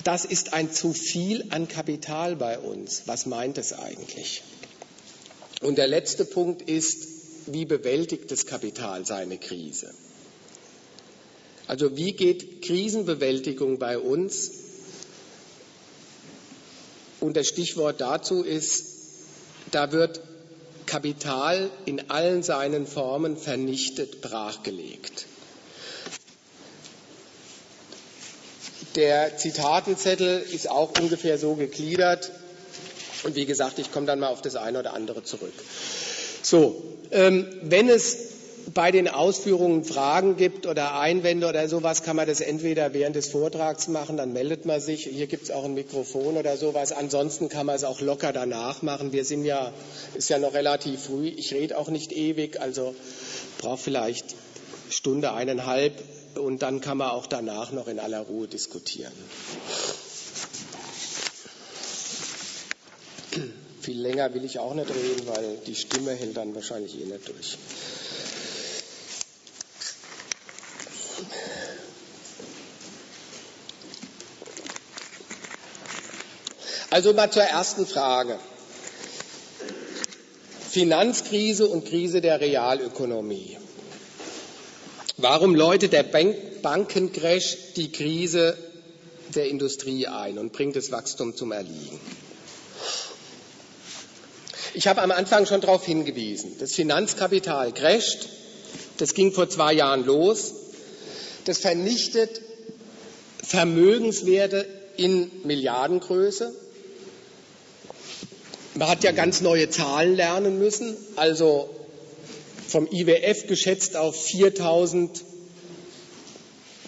das 0.04 0.26
ist 0.26 0.54
ein 0.54 0.72
zu 0.72 0.94
viel 0.94 1.46
an 1.50 1.68
Kapital 1.68 2.36
bei 2.36 2.60
uns. 2.60 3.04
Was 3.06 3.26
meint 3.26 3.58
es 3.58 3.74
eigentlich? 3.74 4.44
Und 5.62 5.78
der 5.78 5.88
letzte 5.88 6.26
Punkt 6.26 6.62
ist, 6.62 7.08
wie 7.48 7.66
bewältigt 7.66 8.32
das 8.32 8.46
Kapital 8.46 9.06
seine 9.06 9.38
Krise? 9.38 9.94
Also 11.68 11.98
wie 11.98 12.14
geht 12.14 12.62
Krisenbewältigung 12.62 13.78
bei 13.78 14.00
uns? 14.00 14.52
Und 17.20 17.36
das 17.36 17.48
Stichwort 17.48 18.02
dazu 18.02 18.44
ist, 18.44 18.86
da 19.72 19.92
wird 19.92 20.22
Kapital 20.86 21.70
in 21.86 22.10
allen 22.10 22.42
seinen 22.42 22.88
Formen 22.88 23.38
vernichtet, 23.38 24.22
brachgelegt. 24.22 25.26
Der 28.96 29.38
Zitatenzettel 29.38 30.40
ist 30.40 30.70
auch 30.70 31.00
ungefähr 31.00 31.38
so 31.38 31.54
gegliedert. 31.54 32.32
Und 33.24 33.36
wie 33.36 33.46
gesagt, 33.46 33.80
ich 33.80 33.92
komme 33.92 34.06
dann 34.06 34.20
mal 34.20 34.30
auf 34.30 34.42
das 34.42 34.56
eine 34.56 34.80
oder 34.80 34.94
andere 34.94 35.24
zurück. 35.24 35.54
So, 36.42 36.82
ähm, 37.12 37.48
wenn 37.62 37.90
es 37.90 38.30
bei 38.74 38.92
den 38.92 39.08
Ausführungen 39.08 39.84
Fragen 39.84 40.36
gibt 40.36 40.68
oder 40.68 41.00
Einwände 41.00 41.48
oder 41.48 41.68
sowas, 41.68 42.04
kann 42.04 42.16
man 42.16 42.28
das 42.28 42.42
entweder 42.42 42.94
während 42.94 43.16
des 43.16 43.28
Vortrags 43.28 43.88
machen, 43.88 44.18
dann 44.18 44.34
meldet 44.34 44.66
man 44.66 44.80
sich. 44.80 45.06
Hier 45.06 45.28
gibt 45.28 45.44
es 45.44 45.52
auch 45.52 45.66
ein 45.66 45.74
Mikrofon 45.74 46.38
oder 46.38 46.58
sowas. 46.58 46.92
Ansonsten 46.92 47.50
kann 47.50 47.66
man 47.66 47.76
es 47.76 47.84
auch 47.84 48.02
locker 48.02 48.32
danach 48.32 48.82
machen. 48.82 49.12
Wir 49.12 49.26
sind 49.26 49.44
ja, 49.44 49.72
ist 50.16 50.30
ja 50.30 50.40
noch 50.40 50.54
relativ 50.54 51.04
früh. 51.04 51.28
Ich 51.28 51.54
rede 51.54 51.78
auch 51.78 51.90
nicht 51.90 52.12
ewig, 52.12 52.62
also 52.62 52.96
brauche 53.60 53.78
vielleicht 53.78 54.36
Stunde, 54.90 55.34
eineinhalb 55.34 55.94
und 56.36 56.62
dann 56.62 56.82
kann 56.82 56.98
man 56.98 57.10
auch 57.10 57.28
danach 57.28 57.72
noch 57.72 57.88
in 57.88 58.00
aller 58.00 58.22
Ruhe 58.22 58.48
diskutieren. 58.48 59.14
Viel 63.90 64.02
länger 64.02 64.32
will 64.36 64.46
ich 64.46 64.60
auch 64.60 64.76
nicht 64.76 64.88
reden, 64.88 65.26
weil 65.26 65.58
die 65.66 65.74
Stimme 65.74 66.12
hält 66.12 66.38
dann 66.38 66.54
wahrscheinlich 66.54 66.94
eh 66.94 67.06
nicht 67.06 67.28
durch. 67.28 67.58
Also 76.92 77.14
mal 77.14 77.32
zur 77.32 77.42
ersten 77.42 77.88
Frage. 77.88 78.38
Finanzkrise 80.70 81.66
und 81.66 81.88
Krise 81.88 82.22
der 82.22 82.40
Realökonomie. 82.40 83.58
Warum 85.18 85.56
läutet 85.56 85.94
der 85.94 86.04
Bank 86.04 86.62
Bankencrash 86.62 87.58
die 87.76 87.92
Krise 87.92 88.56
der 89.34 89.50
Industrie 89.50 90.06
ein 90.06 90.38
und 90.38 90.54
bringt 90.54 90.76
das 90.76 90.92
Wachstum 90.92 91.36
zum 91.36 91.52
Erliegen? 91.52 92.00
Ich 94.74 94.88
habe 94.88 95.02
am 95.02 95.12
Anfang 95.12 95.46
schon 95.46 95.62
darauf 95.62 95.86
hingewiesen. 95.86 96.56
Das 96.60 96.74
Finanzkapital 96.74 97.74
crasht. 97.74 98.28
Das 98.98 99.14
ging 99.14 99.32
vor 99.32 99.50
zwei 99.50 99.74
Jahren 99.74 100.06
los. 100.06 100.54
Das 101.46 101.58
vernichtet 101.58 102.42
Vermögenswerte 103.44 104.68
in 104.98 105.32
Milliardengröße. 105.44 106.54
Man 108.76 108.88
hat 108.88 109.04
ja 109.04 109.12
ganz 109.12 109.42
neue 109.42 109.70
Zahlen 109.70 110.16
lernen 110.16 110.60
müssen. 110.60 110.96
Also 111.16 111.70
vom 112.68 112.88
IWF 112.92 113.48
geschätzt 113.48 113.96
auf 113.96 114.16
4000 114.16 115.24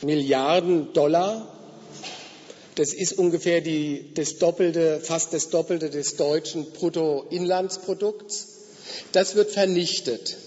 Milliarden 0.03 0.93
Dollar. 0.93 1.47
Das 2.75 2.93
ist 2.93 3.13
ungefähr 3.13 3.61
die, 3.61 4.13
das 4.13 4.37
Doppelte, 4.37 5.01
fast 5.01 5.33
das 5.33 5.49
Doppelte 5.49 5.89
des 5.89 6.15
deutschen 6.15 6.71
Bruttoinlandsprodukts. 6.71 8.47
Das 9.11 9.35
wird 9.35 9.51
vernichtet. 9.51 10.37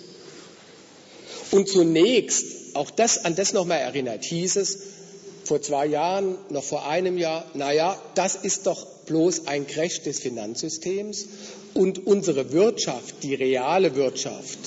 Und 1.50 1.68
zunächst, 1.68 2.74
auch 2.74 2.90
das, 2.90 3.24
an 3.24 3.34
das 3.36 3.52
nochmal 3.52 3.78
erinnert, 3.78 4.24
hieß 4.24 4.56
es 4.56 4.78
vor 5.44 5.60
zwei 5.60 5.86
Jahren, 5.86 6.36
noch 6.48 6.64
vor 6.64 6.86
einem 6.86 7.18
Jahr, 7.18 7.44
naja, 7.54 8.00
das 8.14 8.34
ist 8.34 8.66
doch 8.66 8.86
bloß 9.06 9.46
ein 9.46 9.66
Crash 9.66 10.00
des 10.02 10.18
Finanzsystems 10.20 11.26
und 11.74 12.06
unsere 12.06 12.52
Wirtschaft, 12.52 13.22
die 13.22 13.34
reale 13.34 13.94
Wirtschaft, 13.94 14.58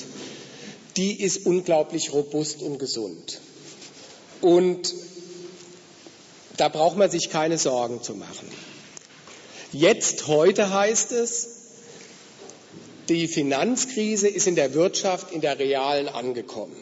die 0.96 1.20
ist 1.20 1.46
unglaublich 1.46 2.12
robust 2.12 2.62
und 2.62 2.78
gesund. 2.78 3.40
Und 4.40 4.94
da 6.58 6.68
braucht 6.68 6.96
man 6.96 7.10
sich 7.10 7.30
keine 7.30 7.56
Sorgen 7.56 8.02
zu 8.02 8.14
machen. 8.14 8.48
Jetzt, 9.72 10.26
heute 10.26 10.72
heißt 10.72 11.12
es, 11.12 11.48
die 13.08 13.28
Finanzkrise 13.28 14.28
ist 14.28 14.46
in 14.46 14.54
der 14.54 14.74
Wirtschaft, 14.74 15.32
in 15.32 15.40
der 15.40 15.58
realen 15.58 16.08
angekommen. 16.08 16.76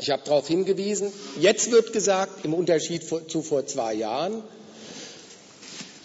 Ich 0.00 0.10
habe 0.10 0.22
darauf 0.24 0.48
hingewiesen, 0.48 1.12
jetzt 1.38 1.70
wird 1.70 1.92
gesagt, 1.92 2.44
im 2.44 2.54
Unterschied 2.54 3.02
zu 3.28 3.42
vor 3.42 3.66
zwei 3.66 3.92
Jahren, 3.94 4.42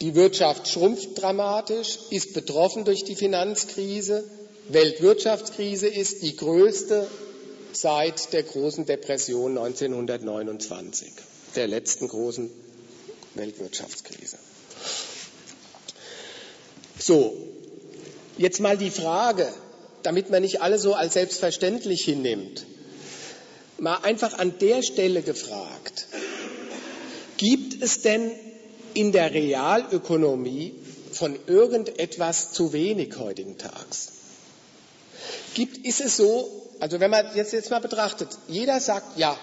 die 0.01 0.15
Wirtschaft 0.15 0.67
schrumpft 0.67 1.21
dramatisch, 1.21 1.99
ist 2.09 2.33
betroffen 2.33 2.83
durch 2.83 3.05
die 3.05 3.15
Finanzkrise, 3.15 4.25
Weltwirtschaftskrise 4.67 5.87
ist 5.87 6.23
die 6.23 6.35
größte 6.35 7.07
seit 7.71 8.33
der 8.33 8.43
großen 8.43 8.85
Depression 8.85 9.57
1929, 9.57 11.11
der 11.55 11.67
letzten 11.67 12.07
großen 12.07 12.49
Weltwirtschaftskrise. 13.35 14.37
So, 16.97 17.35
jetzt 18.37 18.59
mal 18.59 18.77
die 18.77 18.91
Frage, 18.91 19.51
damit 20.03 20.29
man 20.29 20.41
nicht 20.41 20.61
alle 20.61 20.79
so 20.79 20.93
als 20.93 21.13
selbstverständlich 21.13 22.03
hinnimmt, 22.03 22.65
mal 23.77 23.97
einfach 24.03 24.37
an 24.37 24.57
der 24.59 24.81
Stelle 24.83 25.21
gefragt, 25.21 26.07
gibt 27.37 27.83
es 27.83 28.01
denn 28.01 28.31
in 28.93 29.11
der 29.11 29.33
Realökonomie 29.33 30.73
von 31.11 31.37
irgendetwas 31.47 32.53
zu 32.53 32.71
wenig 32.71 33.17
heutigen 33.17 33.57
Tags? 33.57 34.15
gibt, 35.55 35.83
ist 35.83 36.01
es 36.01 36.17
so, 36.17 36.69
also 36.79 36.99
wenn 36.99 37.09
man 37.09 37.25
jetzt, 37.35 37.53
jetzt 37.53 37.71
mal 37.71 37.79
betrachtet, 37.81 38.29
jeder 38.47 38.79
sagt 38.79 39.17
ja. 39.17 39.35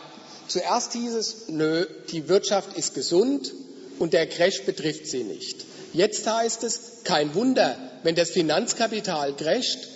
Zuerst 0.49 0.93
hieß 0.93 1.14
es, 1.14 1.36
nö, 1.49 1.86
die 2.11 2.28
Wirtschaft 2.28 2.76
ist 2.76 2.95
gesund 2.95 3.53
und 3.99 4.12
der 4.12 4.26
Crash 4.26 4.62
betrifft 4.62 5.07
sie 5.07 5.24
nicht. 5.24 5.64
Jetzt 5.93 6.26
heißt 6.26 6.64
es, 6.64 7.05
kein 7.05 7.34
Wunder, 7.34 7.76
wenn 8.03 8.14
das 8.14 8.30
Finanzkapital 8.30 9.34
crasht, 9.34 9.88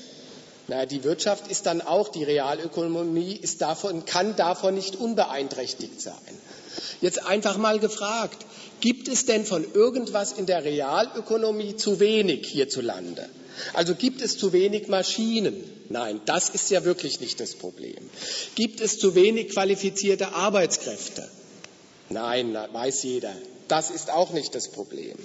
na, 0.68 0.84
die 0.84 1.04
Wirtschaft 1.04 1.48
ist 1.48 1.66
dann 1.66 1.80
auch, 1.80 2.08
die 2.08 2.24
Realökonomie 2.24 3.34
ist 3.34 3.62
davon, 3.62 4.04
kann 4.04 4.34
davon 4.34 4.74
nicht 4.74 4.96
unbeeinträchtigt 4.96 6.00
sein. 6.00 6.14
Jetzt 7.00 7.24
einfach 7.24 7.56
mal 7.56 7.78
gefragt, 7.78 8.44
gibt 8.80 9.06
es 9.08 9.26
denn 9.26 9.46
von 9.46 9.64
irgendwas 9.74 10.32
in 10.32 10.46
der 10.46 10.64
Realökonomie 10.64 11.76
zu 11.76 12.00
wenig 12.00 12.48
hierzulande? 12.48 13.28
Also 13.72 13.94
gibt 13.94 14.22
es 14.22 14.38
zu 14.38 14.52
wenig 14.52 14.88
Maschinen? 14.88 15.54
Nein, 15.88 16.20
das 16.26 16.48
ist 16.48 16.70
ja 16.70 16.84
wirklich 16.84 17.20
nicht 17.20 17.40
das 17.40 17.54
Problem. 17.54 17.96
Gibt 18.54 18.80
es 18.80 18.98
zu 18.98 19.14
wenig 19.14 19.50
qualifizierte 19.50 20.34
Arbeitskräfte? 20.34 21.28
Nein, 22.08 22.54
weiß 22.54 23.02
jeder. 23.02 23.34
Das 23.68 23.90
ist 23.90 24.10
auch 24.10 24.30
nicht 24.32 24.54
das 24.54 24.68
Problem. 24.68 25.16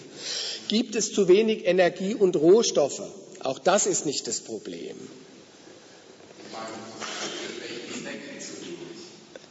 Gibt 0.68 0.96
es 0.96 1.14
zu 1.14 1.28
wenig 1.28 1.66
Energie 1.66 2.16
und 2.16 2.36
Rohstoffe? 2.36 3.04
Auch 3.44 3.60
das 3.60 3.86
ist 3.86 4.06
nicht 4.06 4.28
das 4.28 4.40
Problem. 4.40 4.96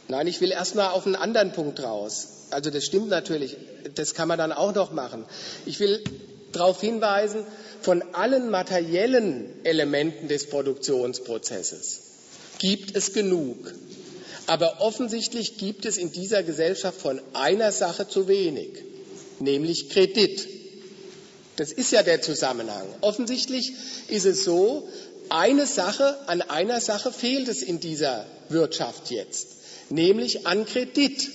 Nein, 0.07 0.27
ich 0.27 0.41
will 0.41 0.51
erst 0.51 0.75
mal 0.75 0.89
auf 0.89 1.05
einen 1.05 1.15
anderen 1.15 1.53
Punkt 1.53 1.81
raus. 1.81 2.27
Also 2.49 2.69
das 2.69 2.83
stimmt 2.83 3.07
natürlich, 3.07 3.55
das 3.95 4.13
kann 4.13 4.27
man 4.27 4.37
dann 4.37 4.51
auch 4.51 4.75
noch 4.75 4.91
machen. 4.91 5.25
Ich 5.65 5.79
will 5.79 6.03
darauf 6.55 6.81
hinweisen, 6.81 7.45
von 7.81 8.03
allen 8.13 8.49
materiellen 8.49 9.49
Elementen 9.63 10.27
des 10.27 10.47
Produktionsprozesses 10.49 12.01
gibt 12.59 12.95
es 12.95 13.13
genug. 13.13 13.73
Aber 14.47 14.81
offensichtlich 14.81 15.57
gibt 15.57 15.85
es 15.85 15.97
in 15.97 16.11
dieser 16.11 16.43
Gesellschaft 16.43 16.99
von 16.99 17.21
einer 17.33 17.71
Sache 17.71 18.07
zu 18.07 18.27
wenig, 18.27 18.69
nämlich 19.39 19.89
Kredit. 19.89 20.47
Das 21.55 21.71
ist 21.71 21.91
ja 21.91 22.03
der 22.03 22.21
Zusammenhang. 22.21 22.85
Offensichtlich 23.01 23.73
ist 24.07 24.25
es 24.25 24.43
so, 24.43 24.87
eine 25.29 25.65
Sache, 25.65 26.17
an 26.27 26.41
einer 26.41 26.81
Sache 26.81 27.11
fehlt 27.11 27.47
es 27.47 27.63
in 27.63 27.79
dieser 27.79 28.25
Wirtschaft 28.49 29.09
jetzt, 29.09 29.47
nämlich 29.89 30.45
an 30.45 30.65
Kredit 30.65 31.29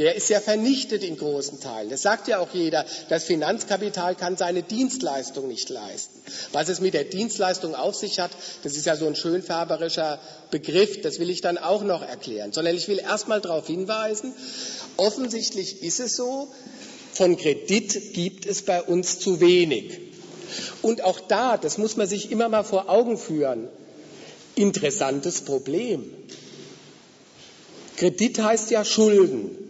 der 0.00 0.14
ist 0.14 0.30
ja 0.30 0.40
vernichtet 0.40 1.04
in 1.04 1.18
großen 1.18 1.60
Teilen. 1.60 1.90
Das 1.90 2.00
sagt 2.00 2.26
ja 2.26 2.38
auch 2.38 2.54
jeder. 2.54 2.86
Das 3.10 3.24
Finanzkapital 3.24 4.14
kann 4.14 4.38
seine 4.38 4.62
Dienstleistung 4.62 5.46
nicht 5.46 5.68
leisten. 5.68 6.18
Was 6.52 6.70
es 6.70 6.80
mit 6.80 6.94
der 6.94 7.04
Dienstleistung 7.04 7.74
auf 7.74 7.94
sich 7.94 8.18
hat, 8.18 8.30
das 8.62 8.78
ist 8.78 8.86
ja 8.86 8.96
so 8.96 9.06
ein 9.06 9.14
schönfärberischer 9.14 10.18
Begriff, 10.50 11.02
das 11.02 11.18
will 11.18 11.28
ich 11.28 11.42
dann 11.42 11.58
auch 11.58 11.84
noch 11.84 12.00
erklären. 12.00 12.50
Sondern 12.54 12.76
ich 12.76 12.88
will 12.88 12.98
erst 12.98 13.28
mal 13.28 13.42
darauf 13.42 13.66
hinweisen, 13.66 14.32
offensichtlich 14.96 15.82
ist 15.82 16.00
es 16.00 16.16
so, 16.16 16.48
von 17.12 17.36
Kredit 17.36 18.14
gibt 18.14 18.46
es 18.46 18.62
bei 18.62 18.80
uns 18.80 19.18
zu 19.18 19.40
wenig. 19.40 20.00
Und 20.80 21.04
auch 21.04 21.20
da, 21.20 21.58
das 21.58 21.76
muss 21.76 21.98
man 21.98 22.06
sich 22.06 22.32
immer 22.32 22.48
mal 22.48 22.64
vor 22.64 22.88
Augen 22.88 23.18
führen, 23.18 23.68
interessantes 24.54 25.42
Problem. 25.42 26.10
Kredit 27.98 28.42
heißt 28.42 28.70
ja 28.70 28.82
Schulden. 28.82 29.69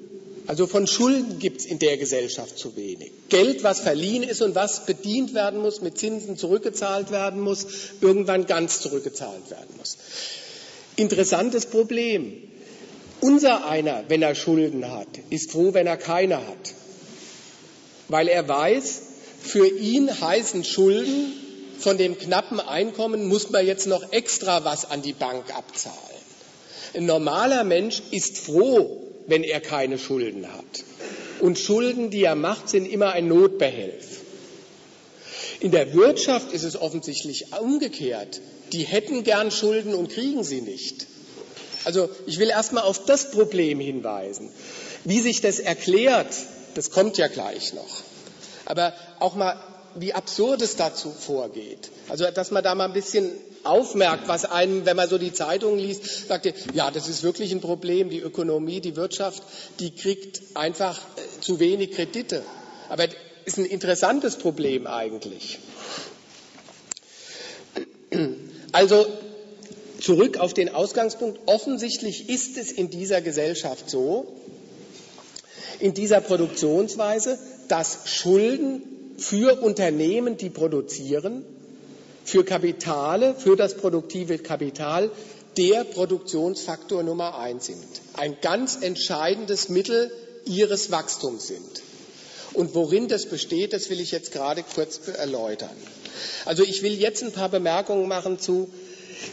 Also 0.50 0.66
von 0.66 0.88
Schulden 0.88 1.38
gibt 1.38 1.60
es 1.60 1.64
in 1.64 1.78
der 1.78 1.96
Gesellschaft 1.96 2.58
zu 2.58 2.74
wenig. 2.74 3.12
Geld, 3.28 3.62
was 3.62 3.78
verliehen 3.78 4.24
ist 4.24 4.42
und 4.42 4.56
was 4.56 4.84
bedient 4.84 5.32
werden 5.32 5.60
muss, 5.60 5.80
mit 5.80 5.96
Zinsen 5.96 6.36
zurückgezahlt 6.36 7.12
werden 7.12 7.40
muss, 7.40 7.64
irgendwann 8.00 8.46
ganz 8.46 8.80
zurückgezahlt 8.80 9.48
werden 9.48 9.76
muss. 9.78 9.96
Interessantes 10.96 11.66
Problem. 11.66 12.42
Unser 13.20 13.64
einer, 13.64 14.02
wenn 14.08 14.22
er 14.22 14.34
Schulden 14.34 14.90
hat, 14.90 15.06
ist 15.30 15.52
froh, 15.52 15.72
wenn 15.72 15.86
er 15.86 15.96
keine 15.96 16.38
hat. 16.38 16.74
Weil 18.08 18.26
er 18.26 18.48
weiß, 18.48 19.02
für 19.40 19.68
ihn 19.68 20.10
heißen 20.20 20.64
Schulden, 20.64 21.32
von 21.78 21.96
dem 21.96 22.18
knappen 22.18 22.58
Einkommen 22.58 23.28
muss 23.28 23.50
man 23.50 23.64
jetzt 23.64 23.86
noch 23.86 24.12
extra 24.12 24.64
was 24.64 24.90
an 24.90 25.00
die 25.02 25.12
Bank 25.12 25.56
abzahlen. 25.56 25.96
Ein 26.94 27.06
normaler 27.06 27.62
Mensch 27.62 28.02
ist 28.10 28.36
froh, 28.36 29.09
wenn 29.30 29.44
er 29.44 29.60
keine 29.60 29.98
Schulden 29.98 30.46
hat. 30.52 30.84
Und 31.40 31.58
Schulden, 31.58 32.10
die 32.10 32.24
er 32.24 32.34
macht, 32.34 32.68
sind 32.68 32.84
immer 32.86 33.12
ein 33.12 33.28
Notbehelf. 33.28 34.20
In 35.60 35.70
der 35.70 35.94
Wirtschaft 35.94 36.52
ist 36.52 36.64
es 36.64 36.80
offensichtlich 36.80 37.52
umgekehrt. 37.58 38.40
Die 38.72 38.82
hätten 38.82 39.24
gern 39.24 39.50
Schulden 39.50 39.94
und 39.94 40.10
kriegen 40.10 40.44
sie 40.44 40.60
nicht. 40.60 41.06
Also 41.84 42.10
ich 42.26 42.38
will 42.38 42.50
erstmal 42.50 42.84
auf 42.84 43.04
das 43.04 43.30
Problem 43.30 43.80
hinweisen. 43.80 44.50
Wie 45.04 45.20
sich 45.20 45.40
das 45.40 45.60
erklärt, 45.60 46.34
das 46.74 46.90
kommt 46.90 47.16
ja 47.16 47.28
gleich 47.28 47.72
noch. 47.72 48.02
Aber 48.66 48.92
auch 49.18 49.34
mal, 49.34 49.58
wie 49.94 50.12
absurd 50.12 50.60
es 50.62 50.76
dazu 50.76 51.10
vorgeht. 51.10 51.90
Also, 52.08 52.30
dass 52.30 52.50
man 52.50 52.62
da 52.62 52.74
mal 52.74 52.84
ein 52.84 52.92
bisschen 52.92 53.30
aufmerkt, 53.64 54.28
was 54.28 54.44
einem, 54.44 54.86
wenn 54.86 54.96
man 54.96 55.08
so 55.08 55.18
die 55.18 55.32
Zeitungen 55.32 55.78
liest, 55.78 56.28
sagt, 56.28 56.52
ja, 56.74 56.90
das 56.90 57.08
ist 57.08 57.22
wirklich 57.22 57.52
ein 57.52 57.60
Problem. 57.60 58.10
Die 58.10 58.20
Ökonomie, 58.20 58.80
die 58.80 58.96
Wirtschaft, 58.96 59.42
die 59.78 59.90
kriegt 59.90 60.42
einfach 60.54 60.98
äh, 60.98 61.40
zu 61.40 61.60
wenig 61.60 61.92
Kredite. 61.92 62.42
Aber 62.88 63.04
es 63.04 63.14
ist 63.44 63.58
ein 63.58 63.64
interessantes 63.64 64.36
Problem 64.36 64.86
eigentlich. 64.86 65.58
Also 68.72 69.06
zurück 70.00 70.38
auf 70.38 70.54
den 70.54 70.68
Ausgangspunkt. 70.68 71.40
Offensichtlich 71.46 72.28
ist 72.28 72.56
es 72.56 72.72
in 72.72 72.90
dieser 72.90 73.20
Gesellschaft 73.20 73.90
so, 73.90 74.26
in 75.78 75.94
dieser 75.94 76.20
Produktionsweise, 76.20 77.38
dass 77.68 78.00
Schulden 78.04 78.82
für 79.16 79.62
Unternehmen, 79.62 80.36
die 80.36 80.50
produzieren, 80.50 81.44
für 82.30 82.44
Kapitale, 82.44 83.34
für 83.34 83.56
das 83.56 83.76
produktive 83.76 84.38
Kapital 84.38 85.10
der 85.56 85.84
Produktionsfaktor 85.84 87.02
Nummer 87.02 87.36
eins 87.38 87.66
sind. 87.66 87.84
Ein 88.14 88.36
ganz 88.40 88.78
entscheidendes 88.80 89.68
Mittel 89.68 90.12
ihres 90.46 90.90
Wachstums 90.90 91.48
sind. 91.48 91.82
Und 92.52 92.74
worin 92.74 93.08
das 93.08 93.26
besteht, 93.26 93.72
das 93.72 93.90
will 93.90 94.00
ich 94.00 94.12
jetzt 94.12 94.32
gerade 94.32 94.62
kurz 94.62 95.00
erläutern. 95.08 95.76
Also 96.44 96.62
ich 96.62 96.82
will 96.82 96.94
jetzt 96.94 97.22
ein 97.22 97.32
paar 97.32 97.48
Bemerkungen 97.48 98.08
machen 98.08 98.38
zu, 98.38 98.70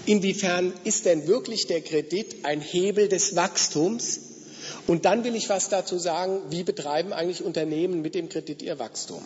inwiefern 0.06 0.74
ist 0.84 1.06
denn 1.06 1.28
wirklich 1.28 1.68
der 1.68 1.82
Kredit 1.82 2.46
ein 2.46 2.62
Hebel 2.62 3.08
des 3.08 3.36
Wachstums? 3.36 4.20
Und 4.86 5.06
dann 5.06 5.24
will 5.24 5.36
ich 5.36 5.50
was 5.50 5.70
dazu 5.70 5.98
sagen, 5.98 6.42
wie 6.50 6.64
betreiben 6.64 7.14
eigentlich 7.14 7.44
Unternehmen 7.44 8.02
mit 8.02 8.16
dem 8.16 8.30
Kredit 8.30 8.62
ihr 8.62 8.80
Wachstum? 8.80 9.22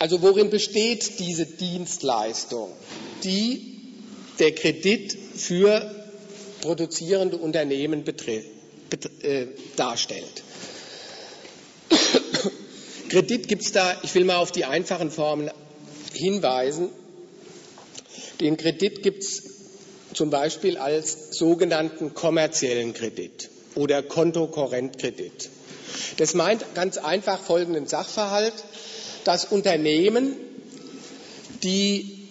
Also 0.00 0.22
worin 0.22 0.48
besteht 0.48 1.18
diese 1.18 1.44
Dienstleistung, 1.44 2.72
die 3.22 3.76
der 4.38 4.54
Kredit 4.54 5.14
für 5.34 5.94
produzierende 6.62 7.36
Unternehmen 7.36 8.02
äh, 8.06 9.46
darstellt? 9.76 10.42
Kredit 13.10 13.46
gibt 13.46 13.60
es 13.60 13.72
da, 13.72 13.94
ich 14.02 14.14
will 14.14 14.24
mal 14.24 14.36
auf 14.36 14.52
die 14.52 14.64
einfachen 14.64 15.10
Formen 15.10 15.50
hinweisen. 16.14 16.88
Den 18.40 18.56
Kredit 18.56 19.02
gibt 19.02 19.22
es 19.22 19.42
zum 20.14 20.30
Beispiel 20.30 20.78
als 20.78 21.36
sogenannten 21.36 22.14
kommerziellen 22.14 22.94
Kredit 22.94 23.50
oder 23.74 24.02
Kontokorrentkredit. 24.02 25.50
Das 26.16 26.32
meint 26.32 26.74
ganz 26.74 26.96
einfach 26.96 27.38
folgenden 27.38 27.86
Sachverhalt 27.86 28.54
dass 29.24 29.44
Unternehmen, 29.46 30.36
die 31.62 32.28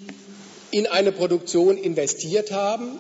in 0.72 0.88
eine 0.88 1.12
Produktion 1.12 1.78
investiert 1.78 2.52
haben, 2.52 3.00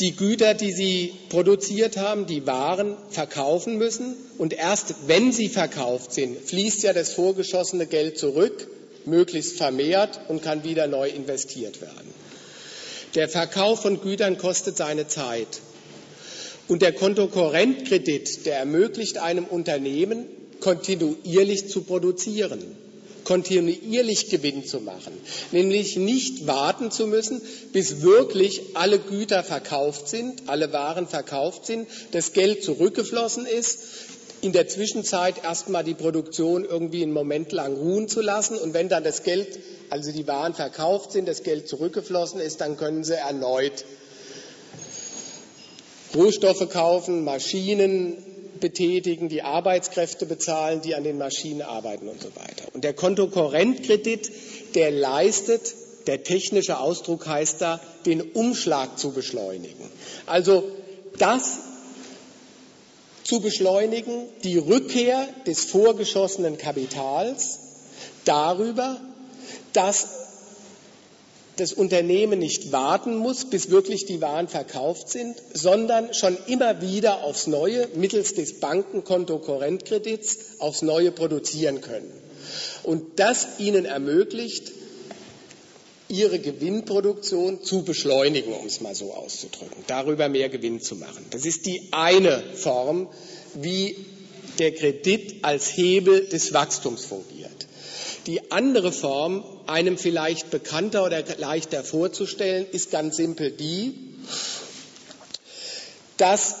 die 0.00 0.16
Güter, 0.16 0.54
die 0.54 0.72
sie 0.72 1.14
produziert 1.28 1.96
haben, 1.96 2.26
die 2.26 2.46
Waren 2.46 2.96
verkaufen 3.10 3.78
müssen. 3.78 4.16
Und 4.38 4.52
erst 4.52 4.94
wenn 5.06 5.32
sie 5.32 5.48
verkauft 5.48 6.12
sind, 6.12 6.38
fließt 6.40 6.82
ja 6.82 6.92
das 6.92 7.12
vorgeschossene 7.12 7.86
Geld 7.86 8.18
zurück, 8.18 8.68
möglichst 9.04 9.56
vermehrt 9.56 10.20
und 10.28 10.42
kann 10.42 10.64
wieder 10.64 10.86
neu 10.86 11.08
investiert 11.08 11.80
werden. 11.80 12.12
Der 13.14 13.28
Verkauf 13.28 13.82
von 13.82 14.00
Gütern 14.00 14.38
kostet 14.38 14.76
seine 14.76 15.06
Zeit. 15.06 15.60
Und 16.68 16.82
der 16.82 16.92
Kontokorrentkredit, 16.92 18.46
der 18.46 18.56
ermöglicht 18.58 19.18
einem 19.18 19.44
Unternehmen, 19.44 20.26
kontinuierlich 20.62 21.68
zu 21.68 21.82
produzieren, 21.82 22.60
kontinuierlich 23.24 24.30
Gewinn 24.30 24.64
zu 24.64 24.80
machen, 24.80 25.12
nämlich 25.52 25.96
nicht 25.96 26.46
warten 26.46 26.90
zu 26.90 27.06
müssen, 27.06 27.42
bis 27.72 28.02
wirklich 28.02 28.62
alle 28.74 28.98
Güter 28.98 29.44
verkauft 29.44 30.08
sind, 30.08 30.48
alle 30.48 30.72
Waren 30.72 31.06
verkauft 31.06 31.66
sind, 31.66 31.86
das 32.12 32.32
Geld 32.32 32.64
zurückgeflossen 32.64 33.44
ist, 33.44 33.78
in 34.40 34.52
der 34.52 34.66
Zwischenzeit 34.66 35.44
erstmal 35.44 35.84
die 35.84 35.94
Produktion 35.94 36.64
irgendwie 36.64 37.02
einen 37.02 37.12
Moment 37.12 37.52
lang 37.52 37.76
ruhen 37.76 38.08
zu 38.08 38.20
lassen. 38.20 38.58
Und 38.58 38.74
wenn 38.74 38.88
dann 38.88 39.04
das 39.04 39.22
Geld, 39.22 39.60
also 39.88 40.10
die 40.10 40.26
Waren 40.26 40.52
verkauft 40.52 41.12
sind, 41.12 41.28
das 41.28 41.44
Geld 41.44 41.68
zurückgeflossen 41.68 42.40
ist, 42.40 42.60
dann 42.60 42.76
können 42.76 43.04
sie 43.04 43.14
erneut 43.14 43.84
Rohstoffe 46.14 46.68
kaufen, 46.68 47.24
Maschinen, 47.24 48.18
betätigen, 48.62 49.28
die 49.28 49.42
Arbeitskräfte 49.42 50.24
bezahlen, 50.24 50.80
die 50.80 50.94
an 50.94 51.04
den 51.04 51.18
Maschinen 51.18 51.60
arbeiten 51.60 52.08
und 52.08 52.22
so 52.22 52.28
weiter. 52.34 52.64
Und 52.72 52.84
der 52.84 52.94
Kontokorrentkredit, 52.94 54.32
der 54.74 54.90
leistet, 54.90 55.74
der 56.06 56.22
technische 56.22 56.78
Ausdruck 56.78 57.26
heißt 57.26 57.60
da, 57.60 57.80
den 58.06 58.22
Umschlag 58.22 58.98
zu 58.98 59.12
beschleunigen. 59.12 59.90
Also 60.24 60.64
das 61.18 61.58
zu 63.24 63.40
beschleunigen, 63.40 64.28
die 64.42 64.56
Rückkehr 64.56 65.28
des 65.46 65.64
vorgeschossenen 65.66 66.56
Kapitals 66.56 67.58
darüber, 68.24 69.00
dass 69.72 70.21
das 71.56 71.72
Unternehmen 71.72 72.38
nicht 72.38 72.72
warten 72.72 73.16
muss, 73.16 73.44
bis 73.44 73.70
wirklich 73.70 74.06
die 74.06 74.20
Waren 74.20 74.48
verkauft 74.48 75.08
sind, 75.10 75.36
sondern 75.52 76.14
schon 76.14 76.36
immer 76.46 76.80
wieder 76.80 77.24
aufs 77.24 77.46
Neue 77.46 77.88
mittels 77.94 78.34
des 78.34 78.60
Bankenkonto-Korrentkredits 78.60 80.38
aufs 80.58 80.82
Neue 80.82 81.12
produzieren 81.12 81.80
können. 81.80 82.10
und 82.82 83.18
das 83.18 83.58
ihnen 83.58 83.84
ermöglicht, 83.84 84.72
ihre 86.08 86.38
Gewinnproduktion 86.38 87.62
zu 87.62 87.84
beschleunigen, 87.84 88.52
um 88.52 88.66
es 88.66 88.80
mal 88.80 88.94
so 88.94 89.14
auszudrücken, 89.14 89.84
darüber 89.86 90.28
mehr 90.28 90.48
Gewinn 90.48 90.80
zu 90.80 90.96
machen. 90.96 91.24
Das 91.30 91.46
ist 91.46 91.64
die 91.64 91.88
eine 91.90 92.42
Form, 92.54 93.08
wie 93.54 93.96
der 94.58 94.74
Kredit 94.74 95.42
als 95.42 95.74
Hebel 95.74 96.26
des 96.26 96.52
Wachstums 96.52 97.06
fungiert. 97.06 97.41
Die 98.26 98.52
andere 98.52 98.92
Form, 98.92 99.44
einem 99.66 99.98
vielleicht 99.98 100.50
bekannter 100.50 101.04
oder 101.04 101.24
leichter 101.38 101.82
vorzustellen, 101.82 102.66
ist 102.70 102.90
ganz 102.90 103.16
simpel 103.16 103.50
die, 103.50 103.94
dass 106.18 106.54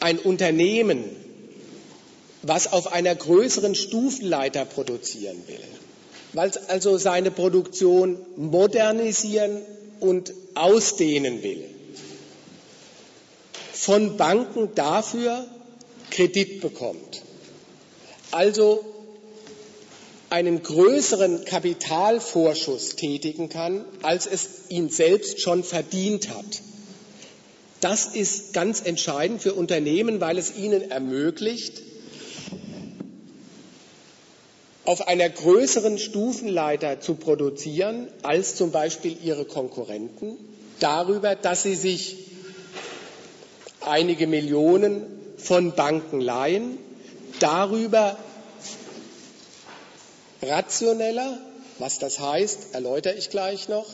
ein 0.00 0.18
Unternehmen, 0.18 1.04
was 2.42 2.72
auf 2.72 2.92
einer 2.92 3.14
größeren 3.14 3.74
Stufenleiter 3.74 4.64
produzieren 4.64 5.36
will, 5.46 5.62
weil 6.32 6.50
es 6.50 6.56
also 6.68 6.98
seine 6.98 7.30
Produktion 7.30 8.18
modernisieren 8.36 9.62
und 10.00 10.32
ausdehnen 10.54 11.42
will, 11.44 11.64
von 13.72 14.16
Banken 14.16 14.74
dafür 14.74 15.46
Kredit 16.10 16.60
bekommt. 16.60 17.22
Also 18.32 18.84
einen 20.30 20.62
größeren 20.62 21.44
Kapitalvorschuss 21.44 22.96
tätigen 22.96 23.48
kann, 23.48 23.84
als 24.02 24.26
es 24.26 24.48
ihn 24.68 24.88
selbst 24.88 25.40
schon 25.40 25.62
verdient 25.62 26.30
hat. 26.30 26.62
Das 27.80 28.06
ist 28.06 28.52
ganz 28.52 28.80
entscheidend 28.84 29.42
für 29.42 29.54
Unternehmen, 29.54 30.20
weil 30.20 30.38
es 30.38 30.56
ihnen 30.56 30.90
ermöglicht, 30.90 31.82
auf 34.84 35.08
einer 35.08 35.28
größeren 35.28 35.98
Stufenleiter 35.98 37.00
zu 37.00 37.14
produzieren 37.14 38.08
als 38.22 38.54
zum 38.54 38.70
Beispiel 38.70 39.16
ihre 39.22 39.44
Konkurrenten, 39.44 40.36
darüber, 40.78 41.34
dass 41.34 41.64
sie 41.64 41.74
sich 41.74 42.16
einige 43.80 44.26
Millionen 44.26 45.04
von 45.38 45.72
Banken 45.74 46.20
leihen, 46.20 46.78
darüber 47.40 48.16
rationeller, 50.42 51.38
was 51.78 51.98
das 51.98 52.20
heißt, 52.20 52.74
erläutere 52.74 53.14
ich 53.14 53.30
gleich 53.30 53.68
noch, 53.68 53.86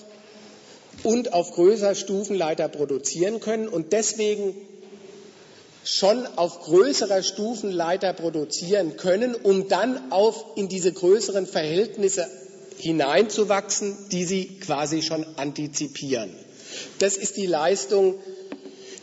und 1.03 1.33
auf 1.33 1.53
größerer 1.53 1.95
Stufenleiter 1.95 2.69
produzieren 2.69 3.41
können 3.41 3.69
und 3.69 3.93
deswegen 3.93 4.55
schon 5.85 6.27
auf 6.37 6.61
größerer 6.61 7.23
Stufenleiter 7.23 8.13
produzieren 8.13 8.97
können, 8.97 9.35
um 9.35 9.69
dann 9.69 10.13
auf 10.13 10.45
in 10.55 10.69
diese 10.69 10.93
größeren 10.93 11.47
Verhältnisse 11.47 12.29
hineinzuwachsen, 12.79 13.97
die 14.11 14.25
sie 14.25 14.59
quasi 14.61 15.03
schon 15.03 15.25
antizipieren. 15.37 16.31
Das 16.99 17.17
ist 17.17 17.37
die 17.37 17.47
Leistung 17.47 18.15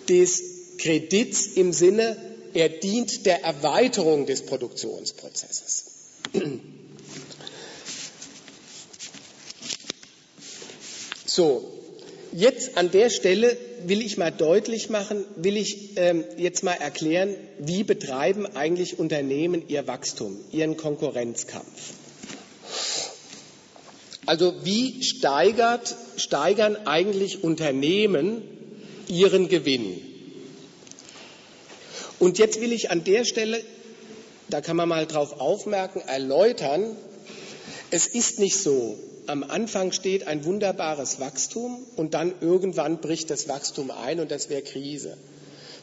des 0.08 0.44
Kredits 0.78 1.48
im 1.48 1.74
Sinne, 1.74 2.16
er 2.54 2.70
dient 2.70 3.26
der 3.26 3.44
Erweiterung 3.44 4.26
des 4.26 4.46
Produktionsprozesses. 4.46 5.86
So, 11.40 11.64
jetzt 12.34 12.76
an 12.76 12.92
der 12.92 13.10
Stelle 13.10 13.56
will 13.86 14.02
ich 14.02 14.18
mal 14.18 14.30
deutlich 14.30 14.90
machen, 14.90 15.24
will 15.38 15.56
ich 15.56 15.92
ähm, 15.96 16.26
jetzt 16.36 16.66
mal 16.66 16.74
erklären, 16.74 17.34
wie 17.60 17.86
betreiben 17.86 18.46
eigentlich 18.58 19.00
Unternehmen 19.00 19.64
ihr 19.70 19.88
Wachstum, 19.88 20.38
ihren 20.52 20.76
Konkurrenzkampf. 20.76 21.94
Also 24.26 24.54
wie 24.66 25.02
steigert, 25.02 25.96
steigern 26.18 26.76
eigentlich 26.86 27.42
Unternehmen 27.42 28.42
ihren 29.08 29.48
Gewinn? 29.48 30.02
Und 32.20 32.38
jetzt 32.38 32.60
will 32.60 32.74
ich 32.74 32.92
an 32.92 33.06
der 33.06 33.24
Stelle, 33.24 33.64
da 34.50 34.60
kann 34.60 34.76
man 34.76 34.90
mal 34.90 35.06
drauf 35.06 35.40
aufmerken, 35.40 36.02
erläutern, 36.02 36.98
es 37.92 38.08
ist 38.08 38.40
nicht 38.40 38.58
so, 38.58 39.00
am 39.30 39.44
Anfang 39.44 39.92
steht 39.92 40.28
ein 40.28 40.44
wunderbares 40.44 41.20
Wachstum 41.20 41.86
und 41.96 42.16
dann 42.16 42.34
irgendwann 42.42 42.98
bricht 42.98 43.30
das 43.30 43.48
Wachstum 43.48 43.92
ein 43.92 44.20
und 44.20 44.32
das 44.32 44.50
wäre 44.50 44.64
Krise. 44.64 45.18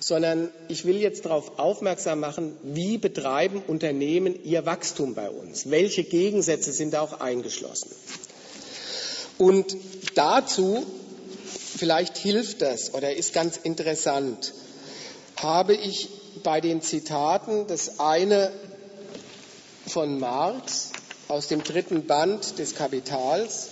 Sondern 0.00 0.50
ich 0.68 0.84
will 0.84 0.96
jetzt 0.96 1.24
darauf 1.24 1.58
aufmerksam 1.58 2.20
machen, 2.20 2.56
wie 2.62 2.98
betreiben 2.98 3.62
Unternehmen 3.66 4.44
ihr 4.44 4.66
Wachstum 4.66 5.14
bei 5.14 5.30
uns? 5.30 5.70
Welche 5.70 6.04
Gegensätze 6.04 6.72
sind 6.72 6.92
da 6.92 7.00
auch 7.00 7.20
eingeschlossen? 7.20 7.90
Und 9.38 9.76
dazu, 10.14 10.84
vielleicht 11.78 12.16
hilft 12.18 12.62
das 12.62 12.94
oder 12.94 13.14
ist 13.14 13.32
ganz 13.32 13.56
interessant, 13.56 14.54
habe 15.36 15.74
ich 15.74 16.08
bei 16.42 16.60
den 16.60 16.82
Zitaten 16.82 17.66
das 17.68 18.00
eine 18.00 18.50
von 19.86 20.18
Marx 20.18 20.90
aus 21.28 21.48
dem 21.48 21.62
dritten 21.62 22.06
Band 22.06 22.58
des 22.58 22.74
Kapitals. 22.74 23.70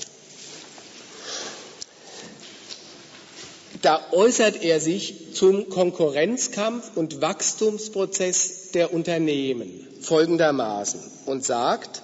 Da 3.83 4.01
äußert 4.13 4.63
er 4.63 4.81
sich 4.81 5.35
zum 5.35 5.69
Konkurrenzkampf 5.69 6.97
und 6.97 7.21
Wachstumsprozess 7.21 8.71
der 8.73 8.95
Unternehmen 8.95 9.87
folgendermaßen 10.01 11.01
und 11.27 11.45
sagt, 11.45 12.03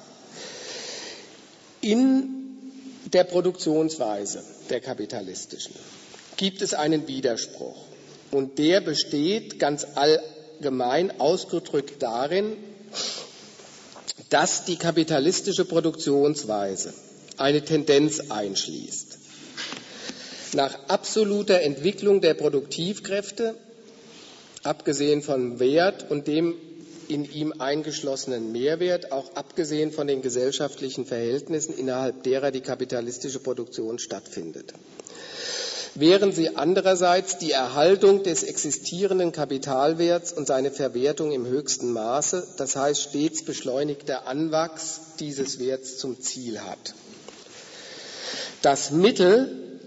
in 1.80 2.28
der 3.07 3.24
Produktionsweise 3.24 4.44
der 4.68 4.80
kapitalistischen 4.80 5.74
gibt 6.36 6.62
es 6.62 6.74
einen 6.74 7.09
Widerspruch 7.09 7.84
und 8.30 8.59
der 8.59 8.80
besteht 8.80 9.59
ganz 9.59 9.86
allgemein 9.94 11.18
ausgedrückt 11.20 12.03
darin, 12.03 12.57
dass 14.28 14.64
die 14.64 14.76
kapitalistische 14.76 15.64
Produktionsweise 15.64 16.92
eine 17.36 17.64
Tendenz 17.64 18.30
einschließt. 18.30 19.18
Nach 20.52 20.76
absoluter 20.88 21.62
Entwicklung 21.62 22.20
der 22.20 22.34
Produktivkräfte, 22.34 23.54
abgesehen 24.62 25.22
von 25.22 25.58
Wert 25.60 26.10
und 26.10 26.26
dem 26.26 26.54
in 27.08 27.24
ihm 27.30 27.52
eingeschlossenen 27.58 28.52
Mehrwert, 28.52 29.10
auch 29.10 29.34
abgesehen 29.34 29.90
von 29.90 30.06
den 30.06 30.22
gesellschaftlichen 30.22 31.06
Verhältnissen, 31.06 31.76
innerhalb 31.76 32.22
derer 32.22 32.50
die 32.50 32.60
kapitalistische 32.60 33.40
Produktion 33.40 33.98
stattfindet 33.98 34.74
während 35.95 36.34
sie 36.34 36.57
andererseits 36.57 37.38
die 37.38 37.53
Erhaltung 37.53 38.22
des 38.22 38.43
existierenden 38.43 39.32
Kapitalwerts 39.32 40.32
und 40.32 40.47
seine 40.47 40.70
Verwertung 40.70 41.32
im 41.32 41.47
höchsten 41.47 41.93
Maße, 41.93 42.47
das 42.57 42.76
heißt 42.76 43.03
stets 43.03 43.45
beschleunigter 43.45 44.26
Anwachs 44.26 45.01
dieses 45.18 45.59
Werts 45.59 45.99
zum 45.99 46.20
Ziel 46.20 46.61
hat. 46.61 46.95
Das 48.62 48.91
Mittel 48.91 49.78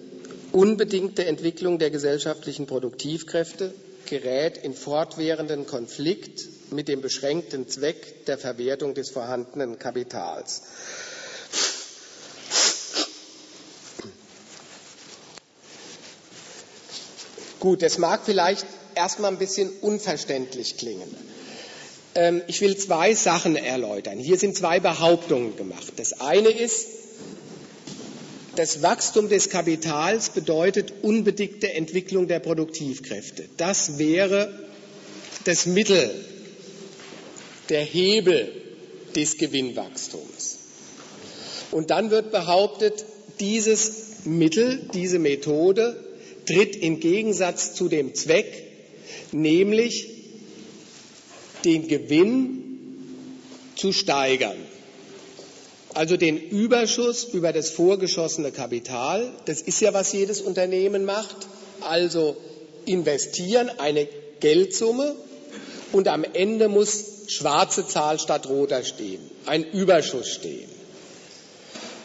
unbedingte 0.51 1.25
Entwicklung 1.25 1.79
der 1.79 1.91
gesellschaftlichen 1.91 2.65
Produktivkräfte 2.67 3.73
gerät 4.05 4.57
in 4.57 4.73
fortwährenden 4.73 5.65
Konflikt 5.65 6.47
mit 6.71 6.87
dem 6.87 7.01
beschränkten 7.01 7.67
Zweck 7.67 8.25
der 8.25 8.37
Verwertung 8.37 8.93
des 8.93 9.09
vorhandenen 9.09 9.79
Kapitals. 9.79 10.63
Gut, 17.63 17.81
das 17.81 17.97
mag 17.97 18.25
vielleicht 18.25 18.65
erstmal 18.93 19.31
ein 19.31 19.37
bisschen 19.37 19.69
unverständlich 19.79 20.75
klingen. 20.75 21.07
Ähm, 22.13 22.41
ich 22.47 22.59
will 22.59 22.75
zwei 22.75 23.13
Sachen 23.13 23.55
erläutern. 23.55 24.19
Hier 24.19 24.37
sind 24.37 24.57
zwei 24.57 24.81
Behauptungen 24.81 25.55
gemacht. 25.55 25.93
Das 25.95 26.19
eine 26.19 26.49
ist, 26.49 26.87
das 28.57 28.81
Wachstum 28.81 29.29
des 29.29 29.49
Kapitals 29.49 30.31
bedeutet 30.31 30.91
unbedingte 31.03 31.71
Entwicklung 31.71 32.27
der 32.27 32.39
Produktivkräfte. 32.39 33.47
Das 33.55 33.97
wäre 33.97 34.51
das 35.45 35.65
Mittel, 35.65 36.11
der 37.69 37.85
Hebel 37.85 38.51
des 39.15 39.37
Gewinnwachstums. 39.37 40.57
Und 41.71 41.91
dann 41.91 42.11
wird 42.11 42.33
behauptet, 42.33 43.05
dieses 43.39 44.25
Mittel, 44.25 44.89
diese 44.93 45.17
Methode 45.17 46.12
tritt 46.45 46.75
im 46.75 46.99
Gegensatz 46.99 47.73
zu 47.73 47.89
dem 47.89 48.13
Zweck, 48.15 48.63
nämlich 49.31 50.07
den 51.65 51.87
Gewinn 51.87 52.63
zu 53.75 53.91
steigern. 53.91 54.57
Also 55.93 56.17
den 56.17 56.37
Überschuss 56.37 57.25
über 57.25 57.53
das 57.53 57.69
vorgeschossene 57.69 58.51
Kapital, 58.51 59.31
das 59.45 59.61
ist 59.61 59.79
ja, 59.79 59.93
was 59.93 60.11
jedes 60.11 60.41
Unternehmen 60.41 61.05
macht, 61.05 61.35
also 61.81 62.35
investieren 62.85 63.69
eine 63.77 64.07
Geldsumme 64.39 65.15
und 65.91 66.07
am 66.07 66.23
Ende 66.23 66.67
muss 66.67 67.05
schwarze 67.27 67.87
Zahl 67.87 68.19
statt 68.19 68.49
roter 68.49 68.83
stehen, 68.83 69.21
ein 69.45 69.63
Überschuss 69.63 70.27
stehen. 70.29 70.69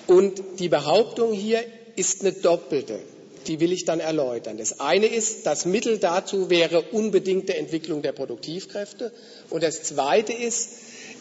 Und 0.07 0.43
die 0.59 0.69
Behauptung 0.69 1.33
hier 1.33 1.65
ist 1.97 2.21
eine 2.21 2.33
doppelte. 2.33 3.01
Die 3.49 3.61
will 3.61 3.73
ich 3.73 3.85
dann 3.87 3.99
erläutern. 3.99 4.59
Das 4.59 4.79
eine 4.79 5.07
ist, 5.07 5.47
das 5.47 5.65
Mittel 5.65 5.99
dazu 5.99 6.51
wäre 6.51 6.83
unbedingte 6.83 7.57
Entwicklung 7.57 8.03
der 8.03 8.13
Produktivkräfte. 8.13 9.11
Und 9.49 9.63
das 9.63 9.83
zweite 9.83 10.35
ist, 10.35 10.69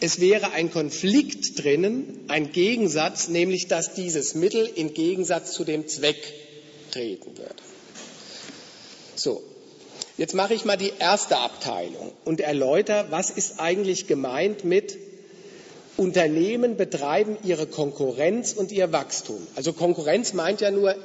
es 0.02 0.20
wäre 0.20 0.52
ein 0.52 0.70
Konflikt 0.70 1.64
drinnen, 1.64 2.26
ein 2.28 2.52
Gegensatz, 2.52 3.30
nämlich 3.30 3.68
dass 3.68 3.94
dieses 3.94 4.36
Mittel 4.36 4.70
in 4.76 4.94
Gegensatz 4.94 5.54
zu 5.54 5.64
dem 5.64 5.88
Zweck 5.88 6.18
treten 6.92 7.38
würde. 7.38 7.56
So, 9.16 9.42
jetzt 10.18 10.36
mache 10.36 10.54
ich 10.54 10.66
mal 10.66 10.78
die 10.78 10.94
erste 11.00 11.38
Abteilung 11.38 12.12
und 12.26 12.42
erläutere, 12.42 13.08
was 13.10 13.32
ist 13.32 13.60
eigentlich 13.60 14.06
gemeint 14.06 14.64
mit 14.64 14.98
Unternehmen 15.96 16.78
betreiben 16.78 17.38
ihre 17.44 17.66
Konkurrenz 17.66 18.54
und 18.54 18.72
ihr 18.72 18.92
Wachstum. 18.92 19.40
Also 19.56 19.74
Konkurrenz 19.74 20.34
meint 20.34 20.62
ja 20.62 20.70
nur, 20.70 20.96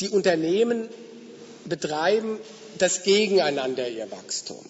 die 0.00 0.08
Unternehmen 0.08 0.88
betreiben 1.64 2.38
das 2.78 3.02
Gegeneinander 3.02 3.88
ihr 3.88 4.10
Wachstum. 4.10 4.64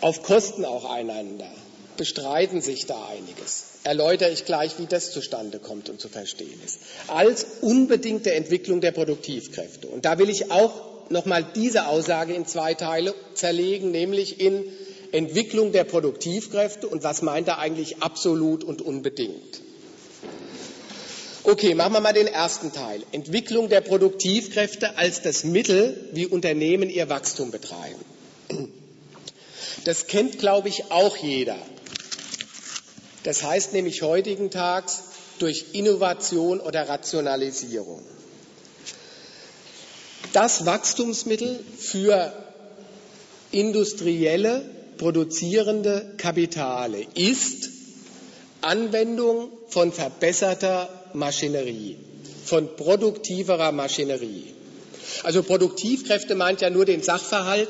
Auf 0.00 0.22
Kosten 0.22 0.64
auch 0.64 0.90
einander, 0.90 1.50
bestreiten 1.96 2.60
sich 2.60 2.86
da 2.86 3.06
einiges. 3.06 3.64
Erläutere 3.84 4.30
ich 4.30 4.44
gleich, 4.44 4.78
wie 4.78 4.86
das 4.86 5.12
zustande 5.12 5.58
kommt 5.58 5.88
und 5.88 6.00
zu 6.00 6.08
verstehen 6.08 6.60
ist. 6.64 6.80
Als 7.08 7.46
unbedingte 7.60 8.32
Entwicklung 8.32 8.80
der 8.80 8.92
Produktivkräfte. 8.92 9.86
Und 9.86 10.04
da 10.04 10.18
will 10.18 10.28
ich 10.28 10.50
auch 10.50 10.72
nochmal 11.10 11.44
diese 11.54 11.86
Aussage 11.86 12.34
in 12.34 12.46
zwei 12.46 12.74
Teile 12.74 13.14
zerlegen, 13.34 13.90
nämlich 13.90 14.40
in 14.40 14.64
Entwicklung 15.12 15.72
der 15.72 15.84
Produktivkräfte 15.84 16.88
und 16.88 17.04
was 17.04 17.22
meint 17.22 17.48
er 17.48 17.58
eigentlich 17.58 18.02
absolut 18.02 18.64
und 18.64 18.82
unbedingt. 18.82 19.60
Okay, 21.44 21.74
machen 21.74 21.92
wir 21.94 22.00
mal 22.00 22.12
den 22.12 22.28
ersten 22.28 22.72
Teil. 22.72 23.02
Entwicklung 23.10 23.68
der 23.68 23.80
Produktivkräfte 23.80 24.96
als 24.96 25.22
das 25.22 25.42
Mittel, 25.42 26.08
wie 26.12 26.26
Unternehmen 26.26 26.88
ihr 26.88 27.08
Wachstum 27.08 27.50
betreiben. 27.50 28.00
Das 29.84 30.06
kennt, 30.06 30.38
glaube 30.38 30.68
ich, 30.68 30.92
auch 30.92 31.16
jeder. 31.16 31.58
Das 33.24 33.42
heißt 33.42 33.72
nämlich 33.72 34.02
heutigen 34.02 34.50
Tags 34.50 35.02
durch 35.40 35.66
Innovation 35.72 36.60
oder 36.60 36.88
Rationalisierung. 36.88 38.04
Das 40.32 40.64
Wachstumsmittel 40.64 41.58
für 41.76 42.32
industrielle 43.50 44.62
produzierende 44.98 46.14
Kapitale 46.16 47.04
ist 47.14 47.70
Anwendung 48.60 49.50
von 49.68 49.92
verbesserter 49.92 51.01
Maschinerie, 51.14 51.96
von 52.44 52.76
produktiverer 52.76 53.72
Maschinerie. 53.72 54.54
Also 55.22 55.42
Produktivkräfte 55.42 56.34
meint 56.34 56.60
ja 56.60 56.70
nur 56.70 56.84
den 56.84 57.02
Sachverhalt, 57.02 57.68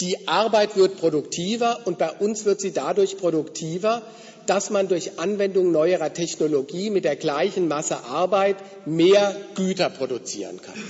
die 0.00 0.28
Arbeit 0.28 0.76
wird 0.76 0.98
produktiver 0.98 1.80
und 1.84 1.98
bei 1.98 2.10
uns 2.10 2.44
wird 2.44 2.60
sie 2.60 2.72
dadurch 2.72 3.18
produktiver, 3.18 4.02
dass 4.46 4.70
man 4.70 4.88
durch 4.88 5.18
Anwendung 5.18 5.72
neuerer 5.72 6.12
Technologie 6.12 6.90
mit 6.90 7.04
der 7.04 7.16
gleichen 7.16 7.68
Masse 7.68 8.04
Arbeit 8.04 8.56
mehr 8.86 9.36
Güter 9.54 9.90
produzieren 9.90 10.60
kann. 10.62 10.82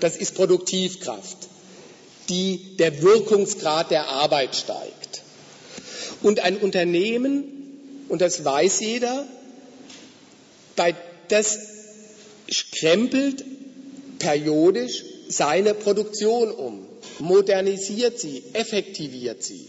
Das 0.00 0.16
ist 0.16 0.34
Produktivkraft 0.34 1.48
die 2.28 2.76
der 2.78 3.02
Wirkungsgrad 3.02 3.90
der 3.90 4.08
Arbeit 4.08 4.56
steigt. 4.56 5.22
Und 6.22 6.40
ein 6.40 6.56
Unternehmen, 6.56 7.44
und 8.08 8.20
das 8.20 8.44
weiß 8.44 8.80
jeder, 8.80 9.26
bei 10.76 10.94
das 11.28 11.58
krempelt 12.72 13.44
periodisch 14.18 15.04
seine 15.28 15.74
Produktion 15.74 16.50
um, 16.50 16.86
modernisiert 17.18 18.18
sie, 18.18 18.42
effektiviert 18.52 19.42
sie. 19.42 19.66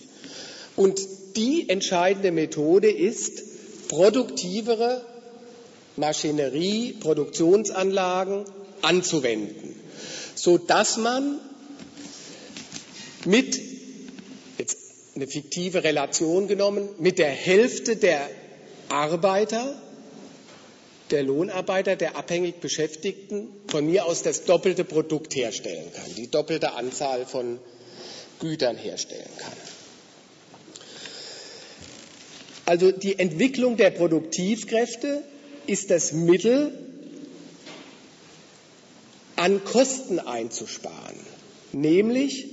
Und 0.76 1.00
die 1.36 1.70
entscheidende 1.70 2.32
Methode 2.32 2.92
ist, 2.92 3.88
produktivere 3.88 5.06
Maschinerie, 5.96 6.94
Produktionsanlagen 6.94 8.46
anzuwenden, 8.82 9.76
so 10.36 10.58
dass 10.58 10.98
man 10.98 11.40
mit, 13.26 13.60
jetzt 14.58 14.78
eine 15.16 15.28
fiktive 15.28 15.84
Relation 15.84 16.48
genommen, 16.48 16.90
mit 17.00 17.20
der 17.20 17.30
Hälfte 17.30 17.96
der 17.96 18.30
Arbeiter, 18.90 19.80
der 21.12 21.24
Lohnarbeiter, 21.24 21.96
der 21.96 22.16
abhängig 22.16 22.60
Beschäftigten 22.60 23.50
von 23.68 23.86
mir 23.86 24.06
aus 24.06 24.24
das 24.24 24.46
doppelte 24.46 24.84
Produkt 24.84 25.36
herstellen 25.36 25.92
kann, 25.94 26.16
die 26.16 26.30
doppelte 26.30 26.74
Anzahl 26.74 27.26
von 27.26 27.60
Gütern 28.40 28.78
herstellen 28.78 29.30
kann. 29.38 29.54
Also 32.66 32.92
die 32.92 33.20
Entwicklung 33.20 33.78
der 33.78 33.92
Produktivkräfte 33.92 35.24
ist 35.68 35.92
das 35.92 36.14
Mittel, 36.14 36.78
an 39.36 39.64
Kosten 39.66 40.20
einzusparen, 40.20 41.20
nämlich 41.74 42.48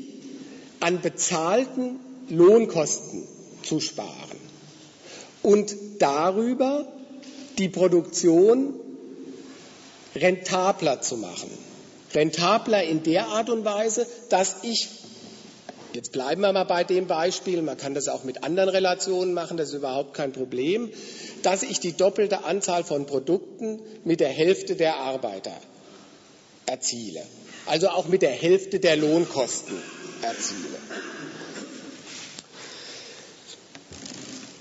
an 0.80 1.01
bezahlten 1.01 2.01
Lohnkosten 2.28 3.26
zu 3.62 3.80
sparen 3.80 4.38
und 5.42 5.74
darüber 5.98 6.90
die 7.61 7.69
Produktion 7.69 8.75
rentabler 10.17 11.03
zu 11.03 11.17
machen. 11.17 11.51
Rentabler 12.15 12.83
in 12.83 13.03
der 13.03 13.27
Art 13.29 13.51
und 13.51 13.65
Weise, 13.65 14.07
dass 14.31 14.57
ich, 14.63 14.89
jetzt 15.93 16.11
bleiben 16.11 16.41
wir 16.41 16.53
mal 16.53 16.65
bei 16.65 16.85
dem 16.85 17.07
Beispiel, 17.07 17.63
man 17.63 17.77
kann 17.77 17.95
das 17.95 18.09
auch 18.09 18.25
mit 18.25 18.43
anderen 18.43 18.71
Relationen 18.71 19.35
machen, 19.35 19.57
das 19.57 19.69
ist 19.69 19.75
überhaupt 19.75 20.15
kein 20.15 20.33
Problem, 20.33 20.91
dass 21.43 21.63
ich 21.63 21.79
die 21.81 21.93
doppelte 21.93 22.45
Anzahl 22.45 22.83
von 22.83 23.07
Produkten 23.07 23.81
mit 24.05 24.21
der 24.21 24.31
Hälfte 24.31 24.75
der 24.75 24.97
Arbeiter 24.97 25.53
erziele. 26.67 27.23
Also 27.67 27.91
auch 27.91 28.09
mit 28.09 28.23
der 28.23 28.33
Hälfte 28.33 28.81
der 28.81 28.97
Lohnkosten 28.97 29.77
erziele. 30.23 30.79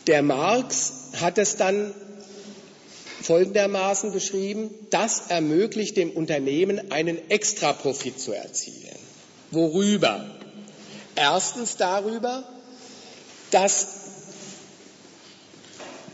Der 0.05 0.21
Marx 0.21 0.93
hat 1.19 1.37
es 1.37 1.55
dann 1.55 1.93
folgendermaßen 3.21 4.11
beschrieben, 4.11 4.69
das 4.89 5.27
ermöglicht 5.29 5.97
dem 5.97 6.11
Unternehmen 6.11 6.91
einen 6.91 7.29
Extraprofit 7.29 8.19
zu 8.19 8.33
erzielen. 8.33 8.97
Worüber? 9.51 10.29
Erstens 11.15 11.77
darüber, 11.77 12.43
dass 13.51 13.87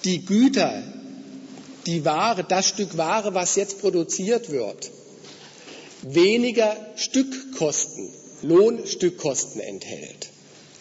die 0.04 0.26
Güter, 0.26 0.84
die 1.86 2.06
Ware, 2.06 2.44
das 2.44 2.68
Stück 2.68 2.98
Ware, 2.98 3.34
was 3.34 3.56
jetzt 3.56 3.82
produziert 3.82 4.50
wird, 4.50 4.90
weniger 6.02 6.76
Stückkosten 6.96 8.12
Lohnstückkosten 8.42 9.62
enthält. 9.62 10.30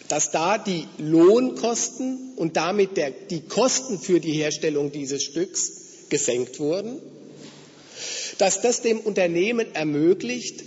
Dass 0.07 0.31
da 0.31 0.57
die 0.57 0.87
Lohnkosten 0.99 2.33
und 2.35 2.57
damit 2.57 2.95
der, 2.95 3.11
die 3.11 3.41
Kosten 3.41 3.99
für 3.99 4.19
die 4.19 4.33
Herstellung 4.33 4.91
dieses 4.91 5.23
Stücks 5.23 5.84
gesenkt 6.09 6.59
wurden. 6.59 6.99
Dass 8.37 8.61
das 8.61 8.81
dem 8.81 8.99
Unternehmen 8.99 9.73
ermöglicht, 9.73 10.63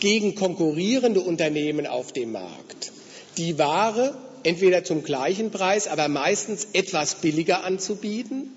gegen 0.00 0.34
konkurrierende 0.34 1.20
Unternehmen 1.20 1.86
auf 1.86 2.12
dem 2.12 2.32
Markt 2.32 2.92
die 3.38 3.58
Ware 3.58 4.16
entweder 4.42 4.84
zum 4.84 5.02
gleichen 5.02 5.50
Preis, 5.50 5.88
aber 5.88 6.08
meistens 6.08 6.68
etwas 6.72 7.16
billiger 7.16 7.64
anzubieten, 7.64 8.52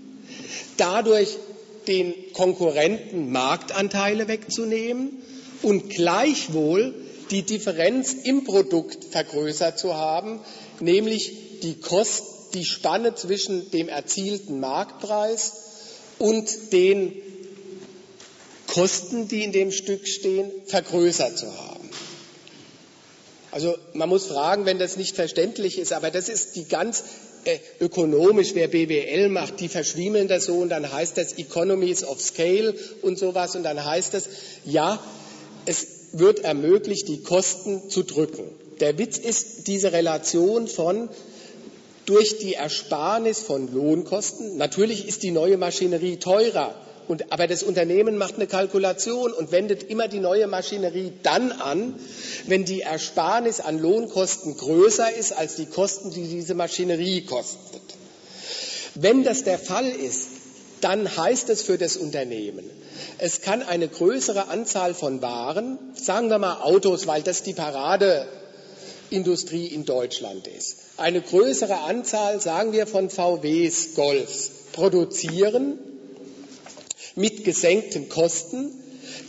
dadurch 0.78 1.38
den 1.88 2.14
Konkurrenten 2.34 3.32
Marktanteile 3.32 4.28
wegzunehmen 4.28 5.24
und 5.62 5.90
gleichwohl 5.90 6.94
die 7.32 7.44
Differenz 7.44 8.14
im 8.14 8.44
Produkt 8.44 9.06
vergrößert 9.06 9.80
zu 9.80 9.96
haben, 9.96 10.40
nämlich 10.80 11.32
die, 11.64 11.76
Kost, 11.76 12.54
die 12.54 12.66
Spanne 12.66 13.16
zwischen 13.16 13.72
dem 13.72 13.90
erzielten 13.90 14.60
Marktpreis 14.60 15.54
und 16.20 16.74
den 16.74 17.14
Kosten, 18.68 19.28
die 19.28 19.44
in 19.44 19.52
dem 19.52 19.72
Stück 19.72 20.08
stehen, 20.08 20.52
vergrößert 20.68 21.38
zu 21.38 21.48
haben. 21.58 21.90
Also 23.52 23.76
man 23.94 24.10
muss 24.10 24.28
fragen, 24.28 24.66
wenn 24.66 24.78
das 24.78 24.96
nicht 24.96 25.16
verständlich 25.16 25.80
ist, 25.80 25.92
aber 25.92 26.12
das 26.12 26.30
ist 26.30 26.56
die 26.56 26.66
ganz 26.66 27.04
äh, 27.46 27.58
ökonomisch, 27.80 28.54
wer 28.54 28.68
BWL 28.68 29.30
macht, 29.30 29.60
die 29.60 29.70
verschwiemeln 29.70 30.28
das 30.28 30.46
so 30.46 30.58
und 30.58 30.70
dann 30.70 30.92
heißt 30.92 31.18
das 31.18 31.34
Economies 31.34 32.04
of 32.04 32.22
Scale 32.22 32.76
und 33.02 33.18
sowas 33.18 33.56
und 33.56 33.64
dann 33.64 33.84
heißt 33.84 34.14
das, 34.14 34.30
ja, 34.66 35.02
es 35.66 35.88
wird 36.12 36.40
ermöglicht, 36.40 37.08
die 37.08 37.24
Kosten 37.24 37.90
zu 37.90 38.04
drücken. 38.04 38.44
Der 38.80 38.98
Witz 38.98 39.18
ist 39.18 39.68
diese 39.68 39.94
Relation 39.94 40.68
von 40.68 41.10
durch 42.10 42.40
die 42.40 42.56
Ersparnis 42.56 43.40
von 43.40 43.72
Lohnkosten. 43.72 44.58
Natürlich 44.58 45.08
ist 45.08 45.22
die 45.22 45.30
neue 45.30 45.58
Maschinerie 45.58 46.18
teurer, 46.18 46.74
und, 47.08 47.32
aber 47.32 47.48
das 47.48 47.64
Unternehmen 47.64 48.18
macht 48.18 48.36
eine 48.36 48.46
Kalkulation 48.46 49.32
und 49.34 49.52
wendet 49.52 49.84
immer 49.84 50.08
die 50.08 50.20
neue 50.20 50.48
Maschinerie 50.48 51.14
dann 51.24 51.52
an, 51.52 51.96
wenn 52.46 52.66
die 52.66 52.82
Ersparnis 52.82 53.60
an 53.60 53.80
Lohnkosten 53.80 54.58
größer 54.58 55.16
ist 55.16 55.34
als 55.34 55.56
die 55.56 55.66
Kosten, 55.66 56.12
die 56.12 56.28
diese 56.28 56.54
Maschinerie 56.54 57.22
kostet. 57.26 57.82
Wenn 58.96 59.24
das 59.24 59.44
der 59.44 59.58
Fall 59.58 59.88
ist, 59.88 60.28
dann 60.82 61.16
heißt 61.16 61.50
es 61.50 61.62
für 61.64 61.78
das 61.78 61.98
Unternehmen, 61.98 62.70
es 63.18 63.42
kann 63.42 63.64
eine 63.64 63.88
größere 63.88 64.48
Anzahl 64.48 64.94
von 64.94 65.22
Waren, 65.22 65.78
sagen 65.96 66.30
wir 66.30 66.38
mal 66.40 66.62
Autos, 66.62 67.06
weil 67.06 67.22
das 67.22 67.44
die 67.44 67.54
Paradeindustrie 69.10 69.66
in 69.68 69.86
Deutschland 69.86 70.46
ist, 70.48 70.78
eine 70.98 71.22
größere 71.22 71.80
Anzahl, 71.80 72.40
sagen 72.40 72.74
wir, 72.74 72.86
von 72.86 73.10
VWs, 73.10 73.96
Golfs 73.96 74.52
produzieren 74.72 75.80
mit 77.16 77.44
gesenkten 77.44 78.08
Kosten, 78.08 78.70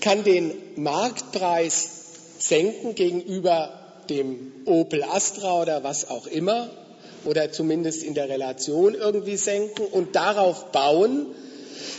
kann 0.01 0.23
den 0.23 0.53
Marktpreis 0.77 1.89
senken 2.39 2.95
gegenüber 2.95 3.73
dem 4.11 4.53
Opel 4.67 5.03
Astra 5.03 5.63
oder 5.63 5.83
was 5.83 6.11
auch 6.11 6.27
immer 6.27 6.71
oder 7.25 7.51
zumindest 7.51 8.03
in 8.03 8.13
der 8.15 8.29
Relation 8.29 8.95
irgendwie 8.95 9.37
senken 9.37 9.87
und 9.87 10.15
darauf 10.15 10.73
bauen, 10.73 11.27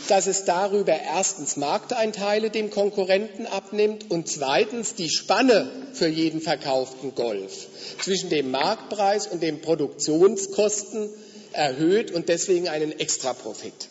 dass 0.08 0.26
es 0.26 0.44
darüber 0.44 0.92
erstens 0.92 1.56
Markteinteile 1.56 2.50
dem 2.50 2.70
Konkurrenten 2.70 3.46
abnimmt 3.46 4.10
und 4.10 4.28
zweitens 4.28 4.94
die 4.94 5.08
Spanne 5.08 5.70
für 5.92 6.08
jeden 6.08 6.40
verkauften 6.40 7.14
Golf 7.14 7.66
zwischen 8.00 8.30
dem 8.30 8.50
Marktpreis 8.50 9.26
und 9.26 9.42
den 9.42 9.60
Produktionskosten 9.60 11.10
erhöht 11.52 12.10
und 12.10 12.28
deswegen 12.28 12.68
einen 12.68 12.98
Extraprofit 12.98 13.88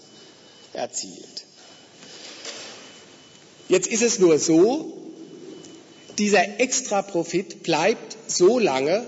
erzielt. 0.73 1.45
Jetzt 3.69 3.87
ist 3.87 4.01
es 4.01 4.19
nur 4.19 4.37
so, 4.37 4.97
dieser 6.17 6.59
Extraprofit 6.59 7.63
bleibt 7.63 8.17
so 8.27 8.59
lange, 8.59 9.05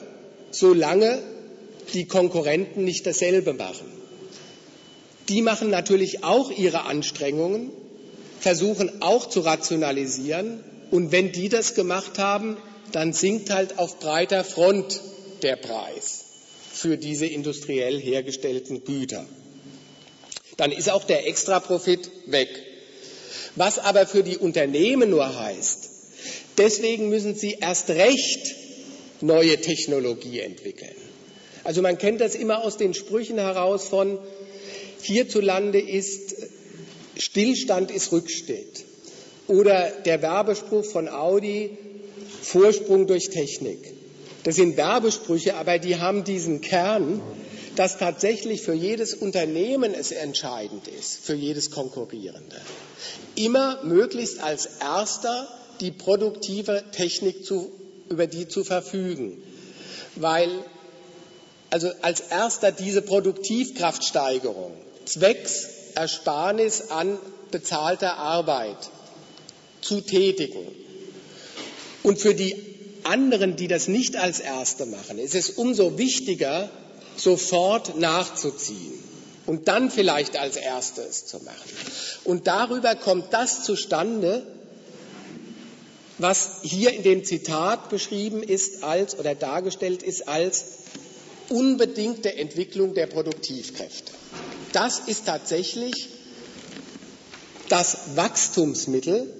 solange 0.51 1.21
die 1.93 2.05
Konkurrenten 2.05 2.85
nicht 2.85 3.05
dasselbe 3.05 3.53
machen. 3.53 4.02
Die 5.29 5.41
machen 5.41 5.69
natürlich 5.69 6.23
auch 6.23 6.51
ihre 6.51 6.85
Anstrengungen, 6.85 7.71
versuchen 8.39 9.01
auch 9.01 9.29
zu 9.29 9.41
rationalisieren. 9.41 10.63
Und 10.91 11.11
wenn 11.11 11.31
die 11.31 11.49
das 11.49 11.75
gemacht 11.75 12.19
haben, 12.19 12.57
dann 12.91 13.13
sinkt 13.13 13.49
halt 13.49 13.79
auf 13.79 13.99
breiter 13.99 14.43
Front 14.43 15.01
der 15.41 15.55
Preis 15.55 16.25
für 16.71 16.97
diese 16.97 17.25
industriell 17.25 17.99
hergestellten 17.99 18.83
Güter. 18.83 19.25
Dann 20.57 20.71
ist 20.71 20.89
auch 20.89 21.03
der 21.03 21.27
Extraprofit 21.27 22.11
weg. 22.27 22.49
Was 23.55 23.79
aber 23.79 24.05
für 24.05 24.23
die 24.23 24.37
Unternehmen 24.37 25.09
nur 25.09 25.39
heißt, 25.39 25.89
deswegen 26.57 27.09
müssen 27.09 27.35
sie 27.35 27.57
erst 27.59 27.89
recht 27.89 28.55
neue 29.21 29.57
Technologie 29.61 30.39
entwickeln. 30.39 30.95
Also 31.63 31.81
man 31.81 31.97
kennt 31.97 32.19
das 32.19 32.35
immer 32.35 32.63
aus 32.63 32.77
den 32.77 32.93
Sprüchen 32.93 33.37
heraus 33.37 33.87
von 33.87 34.19
hierzulande 35.03 35.79
ist 35.79 36.35
Stillstand 37.17 37.91
ist 37.91 38.11
Rückschritt. 38.11 38.85
Oder 39.47 39.91
der 40.05 40.21
Werbespruch 40.21 40.85
von 40.85 41.07
Audi, 41.09 41.77
Vorsprung 42.41 43.07
durch 43.07 43.29
Technik. 43.29 43.93
Das 44.43 44.55
sind 44.55 44.77
Werbesprüche, 44.77 45.55
aber 45.55 45.79
die 45.79 45.97
haben 45.97 46.23
diesen 46.23 46.61
Kern, 46.61 47.21
dass 47.75 47.97
tatsächlich 47.97 48.61
für 48.61 48.73
jedes 48.73 49.13
Unternehmen 49.13 49.93
es 49.93 50.11
entscheidend 50.11 50.87
ist, 50.87 51.25
für 51.25 51.33
jedes 51.33 51.71
Konkurrierende. 51.71 52.55
Immer 53.35 53.83
möglichst 53.83 54.41
als 54.41 54.69
Erster 54.79 55.47
die 55.79 55.91
produktive 55.91 56.83
Technik 56.91 57.45
zu, 57.45 57.71
über 58.09 58.27
die 58.27 58.47
zu 58.47 58.63
verfügen. 58.63 59.41
Weil 60.15 60.49
also 61.73 61.89
als 62.03 62.19
erster 62.19 62.71
diese 62.71 63.01
Produktivkraftsteigerung 63.01 64.73
zwecks 65.05 65.67
Ersparnis 65.95 66.89
an 66.89 67.17
bezahlter 67.51 68.17
Arbeit 68.17 68.77
zu 69.81 70.01
tätigen. 70.01 70.67
Und 72.01 72.19
für 72.19 72.33
die 72.33 72.55
anderen, 73.03 73.55
die 73.55 73.67
das 73.67 73.87
nicht 73.87 74.15
als 74.15 74.39
Erste 74.39 74.85
machen, 74.85 75.19
ist 75.19 75.35
es 75.35 75.51
umso 75.51 75.97
wichtiger, 75.97 76.69
sofort 77.15 77.97
nachzuziehen 77.99 78.93
und 79.45 79.67
dann 79.67 79.91
vielleicht 79.91 80.37
als 80.37 80.55
Erstes 80.55 81.25
zu 81.25 81.37
machen. 81.39 81.69
Und 82.23 82.47
darüber 82.47 82.95
kommt 82.95 83.33
das 83.33 83.63
zustande, 83.63 84.45
was 86.17 86.61
hier 86.63 86.93
in 86.93 87.03
dem 87.03 87.23
Zitat 87.23 87.89
beschrieben 87.89 88.43
ist 88.43 88.83
als 88.83 89.17
oder 89.19 89.35
dargestellt 89.35 90.03
ist 90.03 90.27
als 90.27 90.65
unbedingte 91.49 92.35
Entwicklung 92.35 92.93
der 92.93 93.07
Produktivkräfte. 93.07 94.11
Das 94.73 94.99
ist 94.99 95.25
tatsächlich 95.27 96.09
das 97.69 98.15
Wachstumsmittel 98.15 99.31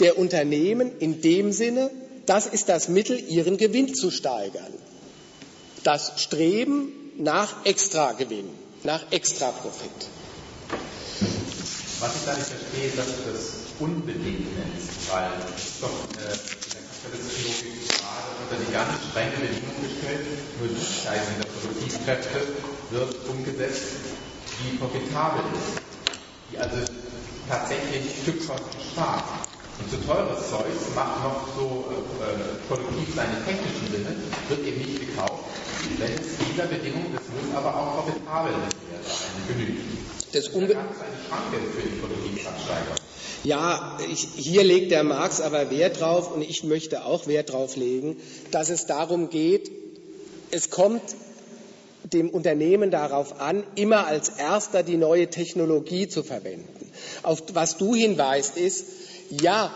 der 0.00 0.18
Unternehmen 0.18 0.98
in 0.98 1.20
dem 1.20 1.52
Sinne, 1.52 1.90
das 2.26 2.46
ist 2.46 2.68
das 2.68 2.88
Mittel, 2.88 3.18
ihren 3.28 3.58
Gewinn 3.58 3.94
zu 3.94 4.10
steigern. 4.10 4.72
Das 5.82 6.12
Streben 6.16 6.92
nach 7.18 7.64
Extragewinn, 7.64 8.48
nach 8.82 9.12
Extraprofit. 9.12 9.90
Was 12.00 12.16
ich 12.16 12.24
da 12.24 12.34
nicht 12.34 12.48
verstehe, 12.48 12.90
dass 12.96 13.06
du 13.06 13.32
das 13.32 13.44
unbedingt 13.78 14.56
nennst, 14.56 15.12
weil 15.12 15.30
doch 15.80 15.88
äh, 15.88 16.32
in 16.32 16.70
der 16.72 16.82
kapitalistischen 16.84 17.44
Logik 17.44 17.84
unter 18.44 18.56
die 18.64 18.72
ganz 18.72 18.90
strenge 19.10 19.36
Bedingungen 19.40 19.82
gestellt, 19.84 20.26
nur 20.58 20.68
die 20.68 20.84
Steigerung 20.84 21.36
der 21.38 21.48
Produktivkräfte 21.48 22.40
wird 22.90 23.28
umgesetzt, 23.28 23.84
die 24.62 24.76
profitabel 24.76 25.42
ist, 25.54 25.80
die 26.50 26.58
also 26.58 26.76
tatsächlich 27.48 28.04
Stückkosten 28.22 28.80
spart. 28.92 29.24
Und 29.78 29.90
zu 29.90 30.06
teures 30.06 30.50
Zeug 30.50 30.70
macht 30.94 31.24
noch 31.24 31.48
so 31.56 31.90
äh, 32.22 32.62
produktiv 32.68 33.14
seine 33.14 33.44
technischen 33.44 33.90
Sinne, 33.90 34.14
wird 34.48 34.66
eben 34.66 34.78
nicht 34.78 35.00
gekauft, 35.00 35.44
wenn 35.98 36.12
es 36.12 36.38
dieser 36.38 36.66
Bedingung, 36.66 37.06
das 37.12 37.24
muss 37.34 37.56
aber 37.56 37.74
auch 37.74 38.04
profitabel 38.04 38.52
sein, 38.52 39.48
genügt. 39.48 39.82
Das 40.32 40.44
da 40.46 40.60
eine 40.60 41.18
Schranke 41.28 41.58
für 41.74 41.82
die 41.82 41.96
Produktivkraftsteigerung. 41.96 42.96
Ja, 43.44 43.98
ich, 44.10 44.28
hier 44.36 44.64
legt 44.64 44.90
der 44.90 45.04
Marx 45.04 45.40
aber 45.40 45.70
Wert 45.70 46.00
drauf 46.00 46.32
und 46.32 46.42
ich 46.42 46.64
möchte 46.64 47.04
auch 47.04 47.26
Wert 47.26 47.52
drauf 47.52 47.76
legen, 47.76 48.16
dass 48.50 48.70
es 48.70 48.86
darum 48.86 49.28
geht, 49.28 49.70
es 50.50 50.70
kommt 50.70 51.02
dem 52.12 52.30
Unternehmen 52.30 52.90
darauf 52.90 53.40
an, 53.40 53.64
immer 53.74 54.06
als 54.06 54.28
erster 54.28 54.82
die 54.82 54.96
neue 54.96 55.30
Technologie 55.30 56.08
zu 56.08 56.22
verwenden. 56.22 56.90
Auf 57.22 57.42
was 57.52 57.78
du 57.78 57.94
hinweist 57.94 58.56
ist, 58.56 58.86
ja, 59.30 59.74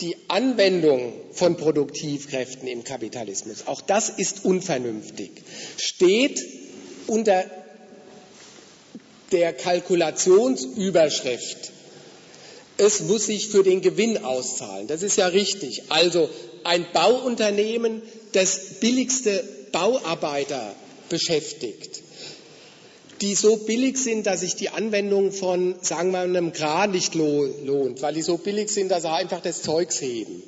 die 0.00 0.16
Anwendung 0.28 1.12
von 1.32 1.56
Produktivkräften 1.56 2.68
im 2.68 2.84
Kapitalismus, 2.84 3.66
auch 3.66 3.82
das 3.82 4.08
ist 4.08 4.44
unvernünftig, 4.44 5.30
steht 5.76 6.40
unter 7.06 7.44
der 9.32 9.52
Kalkulationsüberschrift 9.52 11.72
es 12.80 13.00
muss 13.00 13.26
sich 13.26 13.48
für 13.48 13.62
den 13.62 13.82
Gewinn 13.82 14.24
auszahlen. 14.24 14.86
Das 14.86 15.02
ist 15.02 15.16
ja 15.16 15.26
richtig. 15.26 15.82
Also 15.90 16.30
ein 16.64 16.86
Bauunternehmen, 16.92 18.02
das 18.32 18.80
billigste 18.80 19.44
Bauarbeiter 19.70 20.74
beschäftigt, 21.10 22.02
die 23.20 23.34
so 23.34 23.58
billig 23.58 23.98
sind, 23.98 24.26
dass 24.26 24.40
sich 24.40 24.56
die 24.56 24.70
Anwendung 24.70 25.30
von, 25.30 25.74
sagen 25.82 26.12
wir, 26.12 26.20
einem 26.20 26.52
Kran 26.54 26.92
nicht 26.92 27.14
lohnt, 27.14 28.00
weil 28.00 28.14
die 28.14 28.22
so 28.22 28.38
billig 28.38 28.70
sind, 28.70 28.90
dass 28.90 29.02
sie 29.02 29.10
einfach 29.10 29.42
das 29.42 29.60
Zeugs 29.60 30.00
heben, 30.00 30.42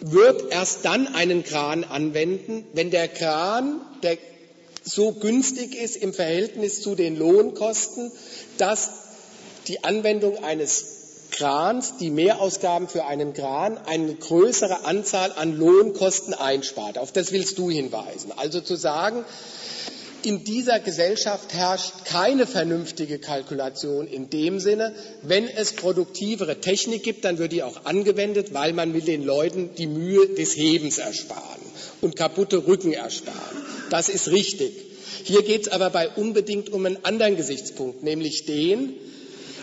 wird 0.00 0.52
erst 0.52 0.84
dann 0.84 1.08
einen 1.08 1.42
Kran 1.42 1.82
anwenden, 1.82 2.64
wenn 2.72 2.92
der 2.92 3.08
Kran 3.08 3.80
der 4.04 4.18
so 4.84 5.10
günstig 5.12 5.74
ist 5.74 5.96
im 5.96 6.14
Verhältnis 6.14 6.80
zu 6.80 6.94
den 6.94 7.16
Lohnkosten, 7.16 8.12
dass 8.56 8.90
die 9.66 9.82
Anwendung 9.82 10.44
eines 10.44 10.95
Krans, 11.30 11.96
die 11.98 12.10
Mehrausgaben 12.10 12.88
für 12.88 13.04
einen 13.04 13.32
Kran, 13.34 13.78
eine 13.78 14.14
größere 14.14 14.84
Anzahl 14.84 15.32
an 15.32 15.56
Lohnkosten 15.56 16.34
einspart. 16.34 16.98
Auf 16.98 17.12
das 17.12 17.32
willst 17.32 17.58
du 17.58 17.70
hinweisen. 17.70 18.32
Also 18.36 18.60
zu 18.60 18.76
sagen, 18.76 19.24
in 20.26 20.42
dieser 20.42 20.80
Gesellschaft 20.80 21.52
herrscht 21.54 22.04
keine 22.04 22.46
vernünftige 22.48 23.20
Kalkulation 23.20 24.08
in 24.08 24.28
dem 24.28 24.58
Sinne, 24.58 24.92
wenn 25.22 25.46
es 25.46 25.74
produktivere 25.74 26.60
Technik 26.60 27.04
gibt, 27.04 27.24
dann 27.24 27.38
wird 27.38 27.52
die 27.52 27.62
auch 27.62 27.84
angewendet, 27.84 28.52
weil 28.52 28.72
man 28.72 28.92
will 28.92 29.02
den 29.02 29.24
Leuten 29.24 29.70
die 29.78 29.86
Mühe 29.86 30.26
des 30.26 30.56
Hebens 30.56 30.98
ersparen 30.98 31.60
und 32.00 32.16
kaputte 32.16 32.66
Rücken 32.66 32.92
ersparen. 32.92 33.56
Das 33.90 34.08
ist 34.08 34.28
richtig. 34.28 34.72
Hier 35.22 35.42
geht 35.42 35.62
es 35.62 35.68
aber 35.68 35.90
bei 35.90 36.08
unbedingt 36.08 36.72
um 36.72 36.86
einen 36.86 37.04
anderen 37.04 37.36
Gesichtspunkt, 37.36 38.02
nämlich 38.02 38.46
den, 38.46 38.94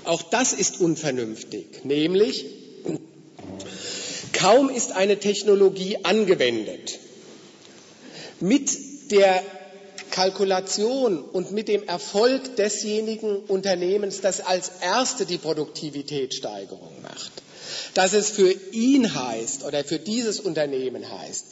auch 0.06 0.22
das 0.24 0.54
ist 0.54 0.80
unvernünftig, 0.80 1.86
nämlich 1.86 2.46
kaum 4.34 4.70
ist 4.70 4.92
eine 4.92 5.20
Technologie 5.20 5.98
angewendet, 6.04 7.00
mit 8.40 9.12
der 9.12 9.44
Kalkulation 10.12 11.24
und 11.24 11.52
mit 11.52 11.68
dem 11.68 11.84
Erfolg 11.84 12.56
desjenigen 12.56 13.38
Unternehmens, 13.48 14.22
das 14.22 14.42
als 14.42 14.72
erste 14.82 15.26
die 15.26 15.38
Produktivitätssteigerung 15.38 17.02
macht, 17.02 17.43
dass 17.94 18.14
es 18.14 18.30
für 18.30 18.52
ihn 18.72 19.14
heißt 19.14 19.64
oder 19.64 19.84
für 19.84 20.00
dieses 20.00 20.40
Unternehmen 20.40 21.10
heißt, 21.10 21.46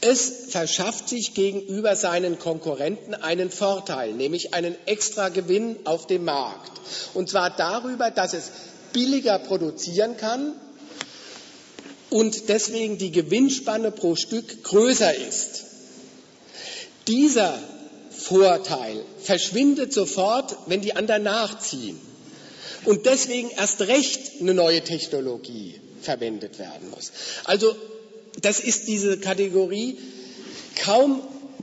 es 0.00 0.32
verschafft 0.48 1.08
sich 1.08 1.34
gegenüber 1.34 1.96
seinen 1.96 2.38
Konkurrenten 2.38 3.14
einen 3.14 3.50
Vorteil, 3.50 4.12
nämlich 4.12 4.54
einen 4.54 4.76
extra 4.86 5.28
Gewinn 5.28 5.76
auf 5.84 6.06
dem 6.06 6.24
Markt. 6.24 6.72
Und 7.14 7.30
zwar 7.30 7.56
darüber, 7.56 8.10
dass 8.10 8.34
es 8.34 8.50
billiger 8.92 9.38
produzieren 9.38 10.16
kann 10.16 10.54
und 12.10 12.48
deswegen 12.48 12.98
die 12.98 13.10
Gewinnspanne 13.10 13.90
pro 13.90 14.14
Stück 14.14 14.62
größer 14.62 15.14
ist. 15.14 15.64
Dieser 17.08 17.58
Vorteil 18.10 19.04
verschwindet 19.18 19.92
sofort, 19.92 20.56
wenn 20.66 20.80
die 20.80 20.96
anderen 20.96 21.24
nachziehen. 21.24 22.00
Und 22.84 23.06
deswegen 23.06 23.50
erst 23.50 23.80
recht 23.82 24.40
eine 24.40 24.54
neue 24.54 24.82
Technologie 24.82 25.80
verwendet 26.02 26.58
werden 26.58 26.90
muss. 26.90 27.12
Also 27.44 27.74
das 28.40 28.60
ist 28.60 28.86
diese 28.88 29.18
Kategorie. 29.18 29.98
Kaum 30.82 31.22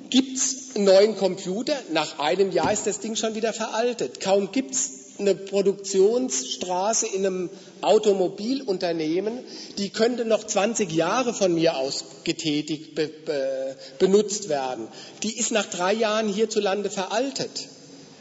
gibt 0.10 0.38
es 0.38 0.76
einen 0.76 0.86
neuen 0.86 1.18
Computer, 1.18 1.76
nach 1.92 2.20
einem 2.20 2.52
Jahr 2.52 2.72
ist 2.72 2.88
das 2.88 3.00
Ding 3.00 3.16
schon 3.16 3.36
wieder 3.36 3.54
veraltet. 3.54 4.20
Kaum 4.20 4.52
gibt 4.52 4.74
es 4.74 4.92
eine 5.20 5.36
Produktionsstraße 5.36 7.08
in 7.08 7.26
einem 7.26 7.50
Automobilunternehmen, 7.82 9.40
die 9.78 9.90
könnte 9.90 10.26
noch 10.26 10.44
20 10.44 10.92
Jahre 10.92 11.34
von 11.34 11.54
mir 11.54 11.78
aus 11.78 12.04
getätigt, 12.24 12.96
be, 12.96 13.08
be, 13.08 13.76
benutzt 14.00 14.50
werden. 14.50 14.88
Die 15.24 15.38
ist 15.38 15.52
nach 15.52 15.66
drei 15.68 15.94
Jahren 15.94 16.28
hierzulande 16.28 16.90
veraltet. 16.90 17.68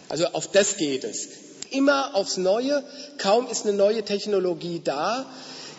Also 0.09 0.27
auf 0.27 0.49
das 0.49 0.77
geht 0.77 1.05
es. 1.05 1.29
Immer 1.71 2.15
aufs 2.15 2.37
Neue, 2.37 2.85
kaum 3.19 3.47
ist 3.49 3.67
eine 3.67 3.77
neue 3.77 4.05
Technologie 4.05 4.81
da, 4.83 5.27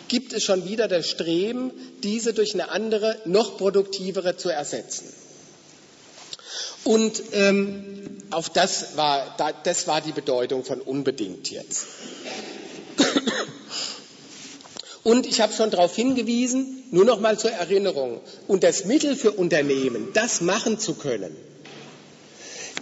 gibt 0.08 0.32
es 0.32 0.44
schon 0.44 0.66
wieder 0.66 0.88
das 0.88 1.08
Streben, 1.08 1.70
diese 2.02 2.34
durch 2.34 2.54
eine 2.54 2.70
andere, 2.70 3.16
noch 3.24 3.56
produktivere 3.56 4.36
zu 4.36 4.48
ersetzen. 4.48 5.06
Und 6.84 7.22
ähm, 7.32 8.18
auf 8.30 8.50
das 8.50 8.96
war, 8.96 9.36
das 9.64 9.86
war 9.86 10.00
die 10.00 10.12
Bedeutung 10.12 10.64
von 10.64 10.80
unbedingt 10.80 11.50
jetzt. 11.50 11.86
Und 15.04 15.26
ich 15.26 15.40
habe 15.40 15.52
schon 15.52 15.70
darauf 15.70 15.96
hingewiesen, 15.96 16.84
nur 16.90 17.04
noch 17.04 17.18
mal 17.18 17.38
zur 17.38 17.50
Erinnerung, 17.50 18.20
und 18.46 18.62
das 18.62 18.84
Mittel 18.84 19.16
für 19.16 19.32
Unternehmen, 19.32 20.08
das 20.12 20.40
machen 20.40 20.78
zu 20.78 20.94
können, 20.94 21.34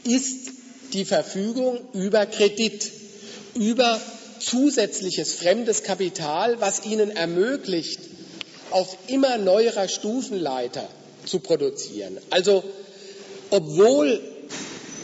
ist 0.05 0.51
die 0.93 1.05
Verfügung 1.05 1.79
über 1.93 2.27
Kredit, 2.27 2.91
über 3.55 4.01
zusätzliches 4.39 5.35
fremdes 5.35 5.83
Kapital, 5.83 6.61
was 6.61 6.85
ihnen 6.85 7.11
ermöglicht, 7.11 8.01
auf 8.71 8.97
immer 9.09 9.39
neuerer 9.39 9.89
Stufenleiter 9.89 10.89
zu 11.27 11.41
produzieren. 11.41 12.19
Also 12.31 12.63
obwohl 13.51 14.21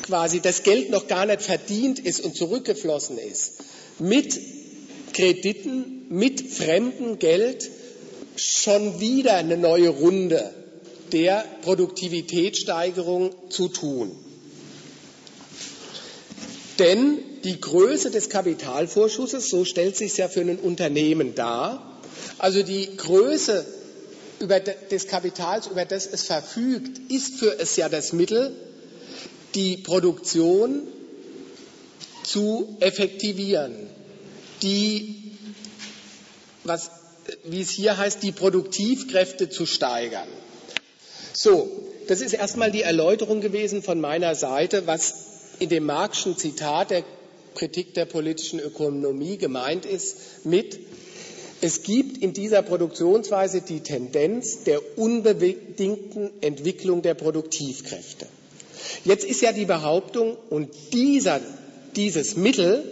quasi 0.03 0.41
das 0.41 0.63
Geld 0.63 0.91
noch 0.91 1.09
gar 1.09 1.27
nicht 1.27 1.43
verdient 1.43 1.99
ist 1.99 2.21
und 2.21 2.37
zurückgeflossen 2.37 3.19
ist, 3.19 3.55
mit 3.99 4.39
Krediten, 5.13 6.07
mit 6.09 6.41
fremdem 6.49 7.19
Geld 7.19 7.69
schon 8.37 9.01
wieder 9.01 9.35
eine 9.35 9.57
neue 9.57 9.89
Runde 9.89 10.53
der 11.13 11.45
Produktivitätssteigerung 11.63 13.31
zu 13.51 13.69
tun. 13.69 14.13
Denn 16.79 17.19
die 17.45 17.61
Größe 17.61 18.11
des 18.11 18.29
Kapitalvorschusses, 18.29 19.49
so 19.49 19.65
stellt 19.65 19.97
sich 19.97 20.17
ja 20.17 20.29
für 20.29 20.41
ein 20.41 20.59
Unternehmen 20.59 21.35
dar, 21.35 22.01
also 22.39 22.63
die 22.63 22.97
Größe 22.97 23.65
über 24.41 24.61
des 24.61 25.09
Kapitals, 25.09 25.69
über 25.69 25.85
das 25.85 26.07
es 26.07 26.25
verfügt, 26.25 27.11
ist 27.11 27.37
für 27.37 27.59
es 27.59 27.77
ja 27.77 27.89
das 27.89 28.13
Mittel, 28.13 28.55
die 29.55 29.79
Produktion 29.79 30.83
zu 32.23 32.77
effektivieren, 32.81 33.89
die, 34.63 35.33
was, 36.65 36.91
wie 37.45 37.63
es 37.63 37.71
hier 37.71 37.97
heißt, 37.97 38.23
die 38.23 38.33
Produktivkräfte 38.33 39.49
zu 39.49 39.65
steigern. 39.65 40.29
So, 41.33 41.71
das 42.09 42.21
ist 42.21 42.35
erstmal 42.35 42.71
die 42.71 42.83
Erläuterung 42.83 43.41
gewesen 43.41 43.83
von 43.83 44.01
meiner 44.01 44.35
Seite, 44.35 44.87
was 44.87 45.26
in 45.59 45.69
dem 45.69 45.87
Marxischen 45.87 46.37
Zitat 46.37 46.91
der 46.91 47.05
Kritik 47.55 47.95
der 47.95 48.05
politischen 48.05 48.61
Ökonomie 48.61 49.39
gemeint 49.39 49.87
ist 49.87 50.45
mit 50.45 50.79
es 51.61 51.83
gibt 51.83 52.23
in 52.23 52.33
dieser 52.33 52.63
Produktionsweise 52.63 53.63
die 53.63 53.81
Tendenz 53.81 54.65
der 54.65 54.99
unbedingten 54.99 56.31
Entwicklung 56.43 57.01
der 57.01 57.15
Produktivkräfte. 57.15 58.27
Jetzt 59.05 59.25
ist 59.25 59.41
ja 59.41 59.53
die 59.53 59.65
Behauptung, 59.65 60.37
und 60.51 60.69
dieser, 60.93 61.41
dieses 61.97 62.37
Mittel 62.37 62.85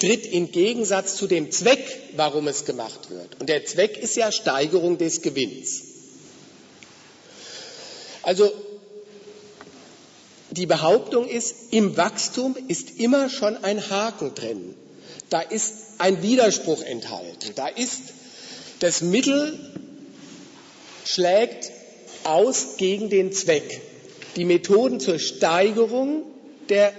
tritt 0.00 0.26
in 0.26 0.50
Gegensatz 0.50 1.16
zu 1.16 1.28
dem 1.28 1.52
Zweck, 1.52 1.84
warum 2.16 2.48
es 2.48 2.64
gemacht 2.64 3.10
wird. 3.10 3.40
Und 3.40 3.48
der 3.48 3.64
Zweck 3.64 3.96
ist 3.96 4.16
ja 4.16 4.32
Steigerung 4.32 4.98
des 4.98 5.22
Gewinns. 5.22 5.82
Also 8.22 8.50
die 10.54 10.66
Behauptung 10.66 11.28
ist, 11.28 11.54
im 11.72 11.96
Wachstum 11.96 12.56
ist 12.68 12.98
immer 12.98 13.28
schon 13.28 13.62
ein 13.64 13.90
Haken 13.90 14.34
drin. 14.34 14.74
Da 15.28 15.40
ist 15.40 15.74
ein 15.98 16.22
Widerspruch 16.22 16.82
enthalten. 16.82 17.52
Da 17.56 17.66
ist 17.66 18.00
das 18.78 19.00
Mittel 19.00 19.58
schlägt 21.04 21.70
aus 22.24 22.76
gegen 22.76 23.10
den 23.10 23.32
Zweck. 23.32 23.80
Die 24.36 24.44
Methoden 24.44 25.00
zur 25.00 25.18
Steigerung 25.18 26.24
der, 26.68 26.92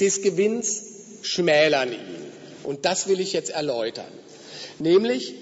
des 0.00 0.22
Gewinns 0.22 0.82
schmälern 1.22 1.92
ihn. 1.92 2.32
Und 2.64 2.84
das 2.84 3.08
will 3.08 3.20
ich 3.20 3.32
jetzt 3.32 3.50
erläutern. 3.50 4.12
Nämlich, 4.78 5.34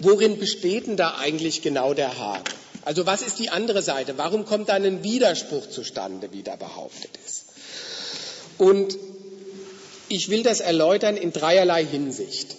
worin 0.00 0.38
besteht 0.38 0.86
denn 0.86 0.96
da 0.96 1.16
eigentlich 1.18 1.62
genau 1.62 1.94
der 1.94 2.18
Haken? 2.18 2.57
Also 2.84 3.06
was 3.06 3.22
ist 3.22 3.38
die 3.38 3.50
andere 3.50 3.82
Seite? 3.82 4.18
Warum 4.18 4.44
kommt 4.44 4.68
da 4.68 4.74
ein 4.74 5.02
Widerspruch 5.02 5.68
zustande, 5.68 6.32
wie 6.32 6.42
da 6.42 6.56
behauptet 6.56 7.10
ist? 7.26 7.46
Und 8.58 8.96
ich 10.08 10.30
will 10.30 10.42
das 10.42 10.60
erläutern 10.60 11.16
in 11.16 11.32
dreierlei 11.32 11.84
Hinsicht. 11.84 12.56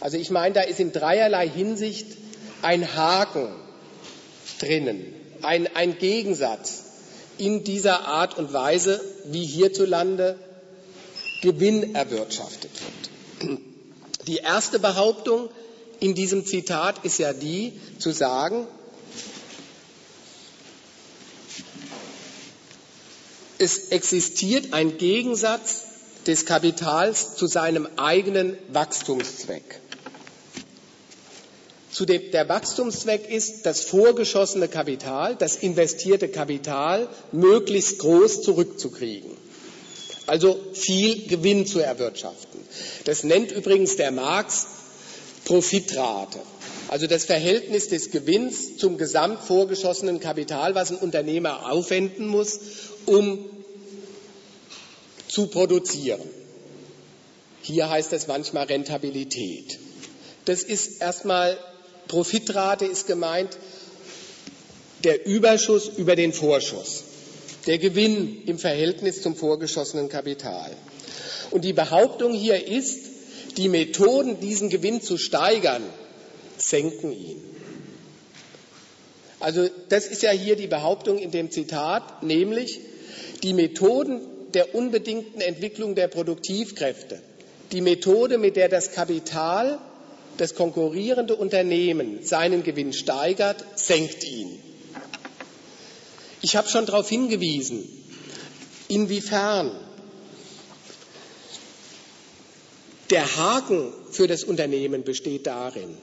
Also 0.00 0.16
ich 0.16 0.30
meine, 0.30 0.54
da 0.54 0.62
ist 0.62 0.80
in 0.80 0.92
dreierlei 0.92 1.48
Hinsicht 1.48 2.06
ein 2.62 2.94
Haken 2.94 3.48
drinnen, 4.58 5.14
ein, 5.42 5.68
ein 5.74 5.98
Gegensatz 5.98 6.84
in 7.38 7.64
dieser 7.64 8.06
Art 8.06 8.38
und 8.38 8.52
Weise, 8.52 9.00
wie 9.24 9.44
hierzulande 9.44 10.38
Gewinn 11.42 11.94
erwirtschaftet 11.94 12.70
wird. 13.40 13.58
Die 14.28 14.36
erste 14.36 14.78
Behauptung 14.78 15.48
in 15.98 16.14
diesem 16.14 16.46
Zitat 16.46 17.04
ist 17.04 17.18
ja 17.18 17.32
die, 17.32 17.72
zu 17.98 18.12
sagen, 18.12 18.66
es 23.62 23.88
existiert 23.88 24.72
ein 24.72 24.98
Gegensatz 24.98 25.84
des 26.26 26.44
Kapitals 26.46 27.36
zu 27.36 27.46
seinem 27.46 27.88
eigenen 27.96 28.56
Wachstumszweck. 28.72 29.80
Zu 31.90 32.06
dem, 32.06 32.30
der 32.30 32.48
Wachstumszweck 32.48 33.28
ist, 33.30 33.66
das 33.66 33.82
vorgeschossene 33.82 34.68
Kapital, 34.68 35.36
das 35.36 35.56
investierte 35.56 36.28
Kapital 36.28 37.08
möglichst 37.32 37.98
groß 37.98 38.42
zurückzukriegen. 38.42 39.30
Also 40.26 40.58
viel 40.72 41.26
Gewinn 41.26 41.66
zu 41.66 41.80
erwirtschaften. 41.80 42.60
Das 43.04 43.24
nennt 43.24 43.52
übrigens 43.52 43.96
der 43.96 44.10
Marx 44.10 44.66
Profitrate. 45.44 46.38
Also 46.88 47.06
das 47.06 47.24
Verhältnis 47.24 47.88
des 47.88 48.10
Gewinns 48.10 48.76
zum 48.76 48.98
gesamt 48.98 49.40
vorgeschossenen 49.40 50.20
Kapital, 50.20 50.74
was 50.74 50.90
ein 50.90 50.98
Unternehmer 50.98 51.70
aufwenden 51.70 52.26
muss, 52.26 52.60
um 53.06 53.38
zu 55.28 55.46
produzieren. 55.46 56.20
Hier 57.62 57.88
heißt 57.88 58.12
es 58.12 58.26
manchmal 58.26 58.66
Rentabilität. 58.66 59.78
Das 60.44 60.62
ist 60.62 61.00
erstmal, 61.00 61.56
Profitrate 62.08 62.84
ist 62.84 63.06
gemeint, 63.06 63.56
der 65.04 65.26
Überschuss 65.26 65.88
über 65.96 66.16
den 66.16 66.32
Vorschuss. 66.32 67.04
der 67.66 67.78
Gewinn 67.78 68.42
im 68.46 68.58
Verhältnis 68.58 69.22
zum 69.22 69.36
vorgeschossenen 69.36 70.08
Kapital. 70.08 70.70
Und 71.50 71.64
die 71.64 71.72
Behauptung 71.72 72.32
hier 72.32 72.66
ist, 72.66 72.98
die 73.56 73.68
Methoden, 73.68 74.40
diesen 74.40 74.68
Gewinn 74.70 75.02
zu 75.02 75.18
steigern, 75.18 75.82
senken 76.62 77.12
ihn. 77.12 77.42
Also 79.40 79.68
das 79.88 80.06
ist 80.06 80.22
ja 80.22 80.30
hier 80.30 80.54
die 80.54 80.68
Behauptung 80.68 81.18
in 81.18 81.32
dem 81.32 81.50
Zitat, 81.50 82.22
nämlich 82.22 82.80
die 83.42 83.54
Methoden 83.54 84.20
der 84.54 84.74
unbedingten 84.74 85.40
Entwicklung 85.40 85.94
der 85.94 86.08
Produktivkräfte, 86.08 87.20
die 87.72 87.80
Methode, 87.80 88.38
mit 88.38 88.54
der 88.56 88.68
das 88.68 88.92
Kapital, 88.92 89.78
das 90.36 90.54
konkurrierende 90.54 91.34
Unternehmen 91.34 92.22
seinen 92.22 92.62
Gewinn 92.62 92.92
steigert, 92.92 93.64
senkt 93.74 94.24
ihn. 94.24 94.60
Ich 96.40 96.56
habe 96.56 96.68
schon 96.68 96.86
darauf 96.86 97.08
hingewiesen, 97.08 97.88
inwiefern 98.88 99.72
der 103.10 103.36
Haken 103.36 103.92
für 104.10 104.26
das 104.26 104.44
Unternehmen 104.44 105.04
besteht 105.04 105.46
darin, 105.46 105.96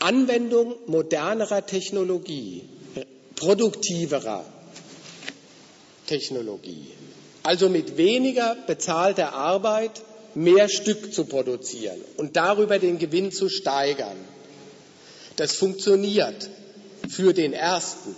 Anwendung 0.00 0.74
modernerer 0.86 1.66
Technologie, 1.66 2.64
produktiverer 3.36 4.44
Technologie, 6.06 6.86
also 7.42 7.68
mit 7.68 7.96
weniger 7.96 8.56
bezahlter 8.66 9.32
Arbeit 9.32 10.02
mehr 10.34 10.68
Stück 10.68 11.12
zu 11.12 11.24
produzieren 11.24 12.00
und 12.16 12.36
darüber 12.36 12.78
den 12.78 12.98
Gewinn 12.98 13.30
zu 13.32 13.48
steigern. 13.48 14.16
Das 15.36 15.52
funktioniert 15.54 16.50
für 17.08 17.32
den 17.32 17.52
Ersten. 17.52 18.14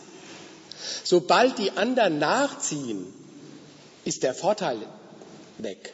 Sobald 1.04 1.58
die 1.58 1.72
anderen 1.72 2.18
nachziehen, 2.18 3.06
ist 4.04 4.22
der 4.22 4.34
Vorteil 4.34 4.78
weg, 5.58 5.92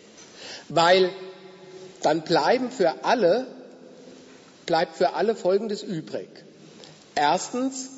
weil 0.69 1.11
dann 2.03 2.23
bleiben 2.23 2.71
für 2.71 3.05
alle, 3.05 3.47
bleibt 4.69 4.97
für 4.97 5.15
alle 5.15 5.35
Folgendes 5.35 5.83
übrig. 5.83 6.29
Erstens, 7.15 7.89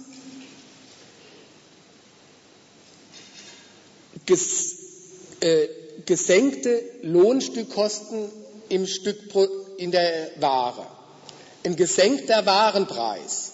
ges, 4.25 4.77
äh, 5.41 5.67
gesenkte 6.07 6.81
Lohnstückkosten 7.03 8.31
im 8.69 8.87
Stück 8.87 9.19
in 9.79 9.91
der 9.91 10.31
Ware, 10.39 10.87
ein 11.65 11.75
gesenkter 11.75 12.47
Warenpreis, 12.47 13.51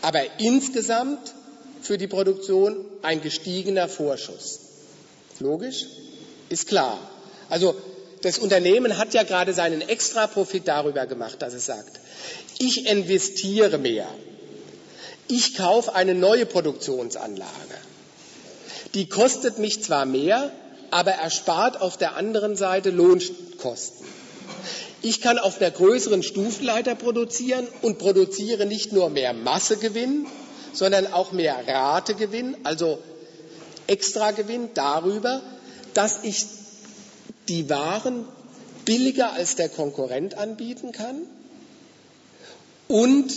aber 0.00 0.40
insgesamt 0.40 1.32
für 1.80 1.96
die 1.96 2.08
Produktion 2.08 2.84
ein 3.02 3.22
gestiegener 3.22 3.88
Vorschuss. 3.88 4.58
Logisch? 5.38 5.86
Ist 6.48 6.66
klar. 6.66 6.98
Also 7.48 7.76
das 8.22 8.38
Unternehmen 8.38 8.98
hat 8.98 9.14
ja 9.14 9.24
gerade 9.24 9.52
seinen 9.52 9.80
Extraprofit 9.80 10.66
darüber 10.68 11.06
gemacht, 11.06 11.42
dass 11.42 11.54
es 11.54 11.66
sagt, 11.66 12.00
ich 12.58 12.86
investiere 12.88 13.78
mehr. 13.78 14.06
Ich 15.28 15.56
kaufe 15.56 15.94
eine 15.94 16.14
neue 16.14 16.46
Produktionsanlage. 16.46 17.48
Die 18.94 19.08
kostet 19.08 19.58
mich 19.58 19.82
zwar 19.82 20.04
mehr, 20.04 20.52
aber 20.90 21.12
erspart 21.12 21.80
auf 21.80 21.96
der 21.96 22.16
anderen 22.16 22.54
Seite 22.54 22.90
Lohnkosten. 22.90 24.06
Ich 25.00 25.20
kann 25.20 25.38
auf 25.38 25.60
einer 25.60 25.70
größeren 25.70 26.22
Stufenleiter 26.22 26.94
produzieren 26.94 27.66
und 27.80 27.98
produziere 27.98 28.66
nicht 28.66 28.92
nur 28.92 29.10
mehr 29.10 29.32
Massegewinn, 29.32 30.26
sondern 30.72 31.12
auch 31.12 31.32
mehr 31.32 31.56
Rategewinn, 31.66 32.56
also 32.62 32.98
Extragewinn 33.88 34.70
darüber, 34.74 35.42
dass 35.94 36.20
ich 36.22 36.44
die 37.52 37.68
Waren 37.68 38.24
billiger 38.86 39.34
als 39.34 39.56
der 39.56 39.68
Konkurrent 39.68 40.38
anbieten 40.38 40.90
kann 40.90 41.20
und 42.88 43.30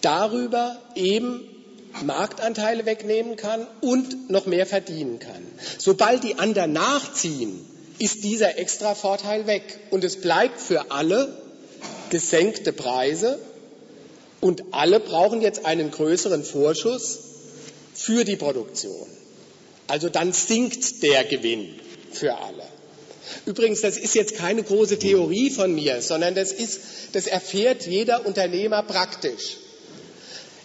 darüber 0.00 0.76
eben 0.96 1.48
Marktanteile 2.02 2.86
wegnehmen 2.86 3.36
kann 3.36 3.68
und 3.80 4.30
noch 4.30 4.46
mehr 4.46 4.66
verdienen 4.66 5.20
kann. 5.20 5.46
Sobald 5.78 6.24
die 6.24 6.40
anderen 6.40 6.72
nachziehen, 6.72 7.64
ist 8.00 8.24
dieser 8.24 8.58
Extravorteil 8.58 9.46
weg 9.46 9.78
und 9.92 10.02
es 10.02 10.20
bleibt 10.20 10.60
für 10.60 10.90
alle 10.90 11.40
gesenkte 12.10 12.72
Preise 12.72 13.38
und 14.40 14.64
alle 14.72 14.98
brauchen 14.98 15.40
jetzt 15.40 15.64
einen 15.64 15.92
größeren 15.92 16.42
Vorschuss 16.42 17.20
für 17.94 18.24
die 18.24 18.34
Produktion. 18.34 19.06
Also 19.86 20.08
dann 20.08 20.32
sinkt 20.32 21.04
der 21.04 21.22
Gewinn 21.22 21.78
für 22.16 22.34
alle. 22.36 22.62
Übrigens, 23.46 23.80
das 23.80 23.96
ist 23.96 24.14
jetzt 24.14 24.36
keine 24.36 24.62
große 24.62 24.98
Theorie 24.98 25.50
von 25.50 25.74
mir, 25.74 26.02
sondern 26.02 26.34
das, 26.34 26.52
ist, 26.52 26.80
das 27.12 27.26
erfährt 27.26 27.86
jeder 27.86 28.26
Unternehmer 28.26 28.82
praktisch. 28.82 29.56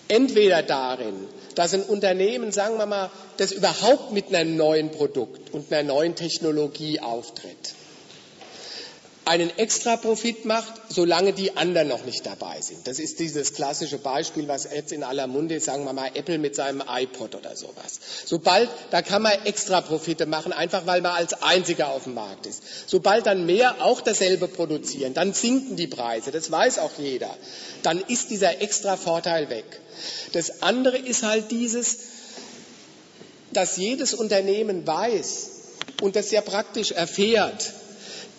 Entweder 0.08 0.64
darin, 0.64 1.28
dass 1.56 1.74
ein 1.74 1.84
Unternehmen, 1.84 2.52
sagen 2.52 2.78
wir 2.78 2.86
mal, 2.86 3.12
das 3.38 3.52
überhaupt 3.52 4.12
mit 4.12 4.34
einem 4.34 4.58
neuen 4.58 4.92
Produkt 4.92 5.54
und 5.54 5.72
einer 5.72 5.84
neuen 5.94 6.16
Technologie 6.16 7.00
auftritt 7.00 7.76
einen 9.30 9.56
Extraprofit 9.60 10.46
macht, 10.46 10.74
solange 10.90 11.34
die 11.34 11.56
anderen 11.56 11.88
noch 11.88 12.04
nicht 12.04 12.26
dabei 12.26 12.62
sind. 12.62 12.88
Das 12.88 12.98
ist 12.98 13.20
dieses 13.20 13.54
klassische 13.54 14.00
Beispiel, 14.00 14.48
was 14.48 14.64
jetzt 14.64 14.92
in 14.92 15.04
aller 15.04 15.28
Munde 15.28 15.54
ist, 15.54 15.66
sagen 15.66 15.86
wir 15.86 15.94
mal 15.94 16.10
Apple 16.16 16.40
mit 16.40 16.56
seinem 16.56 16.82
iPod 16.88 17.36
oder 17.36 17.56
sowas. 17.56 18.00
Sobald, 18.26 18.70
da 18.90 19.04
kann 19.04 19.22
man 19.22 19.34
Extraprofite 19.46 20.26
machen, 20.26 20.52
einfach 20.52 20.88
weil 20.88 21.02
man 21.02 21.12
als 21.12 21.44
Einziger 21.44 21.90
auf 21.90 22.06
dem 22.06 22.16
Markt 22.16 22.48
ist. 22.48 22.64
Sobald 22.88 23.28
dann 23.28 23.46
mehr 23.46 23.84
auch 23.84 24.02
dasselbe 24.02 24.48
produzieren, 24.48 25.14
dann 25.14 25.34
sinken 25.34 25.76
die 25.76 25.86
Preise, 25.86 26.32
das 26.32 26.50
weiß 26.50 26.80
auch 26.80 26.98
jeder. 26.98 27.30
Dann 27.84 28.00
ist 28.00 28.32
dieser 28.32 28.64
Extravorteil 28.64 29.52
weg. 29.52 29.80
Das 30.32 30.64
andere 30.64 30.98
ist 30.98 31.22
halt 31.22 31.52
dieses, 31.52 32.00
dass 33.54 33.78
jedes 33.78 34.16
Unternehmen 34.16 34.88
weiß 34.88 35.52
und 36.02 36.16
das 36.16 36.32
ja 36.32 36.42
praktisch 36.42 36.94
erfährt, 36.94 37.74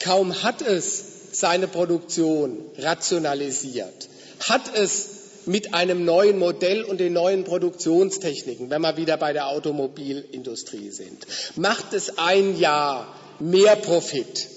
Kaum 0.01 0.43
hat 0.43 0.63
es 0.63 1.05
seine 1.33 1.69
Produktion 1.69 2.59
rationalisiert, 2.79 4.09
hat 4.49 4.75
es 4.75 5.09
mit 5.47 5.75
einem 5.75 6.05
neuen 6.05 6.39
Modell 6.39 6.83
und 6.85 6.99
den 6.99 7.13
neuen 7.13 7.45
Produktionstechniken, 7.45 8.71
wenn 8.71 8.83
wir 8.83 8.97
wieder 8.97 9.17
bei 9.17 9.33
der 9.33 9.49
Automobilindustrie 9.49 10.91
sind, 10.91 11.27
macht 11.57 11.93
es 11.95 12.19
ein 12.19 12.59
Jahr 12.59 13.15
mehr 13.39 13.77
Profit, 13.77 14.49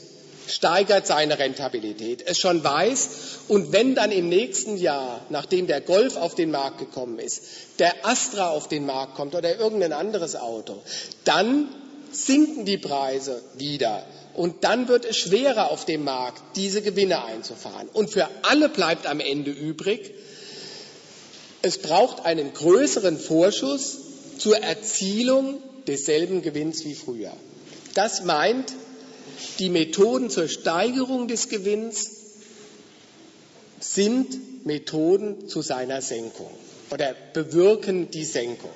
steigert 0.48 1.08
seine 1.08 1.40
Rentabilität, 1.40 2.24
es 2.26 2.38
schon 2.38 2.64
weiß. 2.64 3.10
Und 3.48 3.72
wenn 3.72 3.96
dann 3.96 4.12
im 4.12 4.30
nächsten 4.30 4.78
Jahr, 4.78 5.22
nachdem 5.30 5.68
der 5.68 5.82
Golf 5.82 6.18
auf 6.18 6.36
den 6.36 6.52
Markt 6.52 6.80
gekommen 6.80 7.20
ist, 7.20 7.44
der 7.80 8.06
Astra 8.06 8.50
auf 8.50 8.68
den 8.68 8.86
Markt 8.86 9.16
kommt 9.16 9.36
oder 9.36 9.58
irgendein 9.58 9.94
anderes 9.94 10.36
Auto, 10.36 10.82
dann 11.24 11.68
sinken 12.12 12.66
die 12.66 12.78
Preise 12.78 13.42
wieder 13.56 14.06
und 14.34 14.64
dann 14.64 14.88
wird 14.88 15.06
es 15.06 15.18
schwerer 15.18 15.70
auf 15.70 15.86
dem 15.86 16.04
Markt, 16.04 16.42
diese 16.56 16.82
Gewinne 16.82 17.24
einzufahren. 17.24 17.88
Und 17.94 18.10
für 18.10 18.28
alle 18.44 18.70
bleibt 18.70 19.06
am 19.06 19.20
Ende 19.20 19.52
übrig, 19.52 20.12
es 21.62 21.78
braucht 21.78 22.26
einen 22.26 22.54
größeren 22.54 23.18
Vorschuss 23.18 23.98
zur 24.38 24.58
Erzielung 24.58 25.62
desselben 25.88 26.42
Gewinns 26.42 26.84
wie 26.84 26.96
früher. 26.96 27.32
Das 27.94 28.24
meint, 28.24 28.74
die 29.60 29.70
Methoden 29.70 30.30
zur 30.30 30.48
Steigerung 30.48 31.28
des 31.28 31.50
Gewinns 31.50 32.10
sind 33.80 34.66
Methoden 34.66 35.48
zu 35.48 35.62
seiner 35.62 36.02
Senkung 36.02 36.50
oder 36.90 37.16
bewirken 37.34 38.10
die 38.12 38.26
Senkung. 38.26 38.72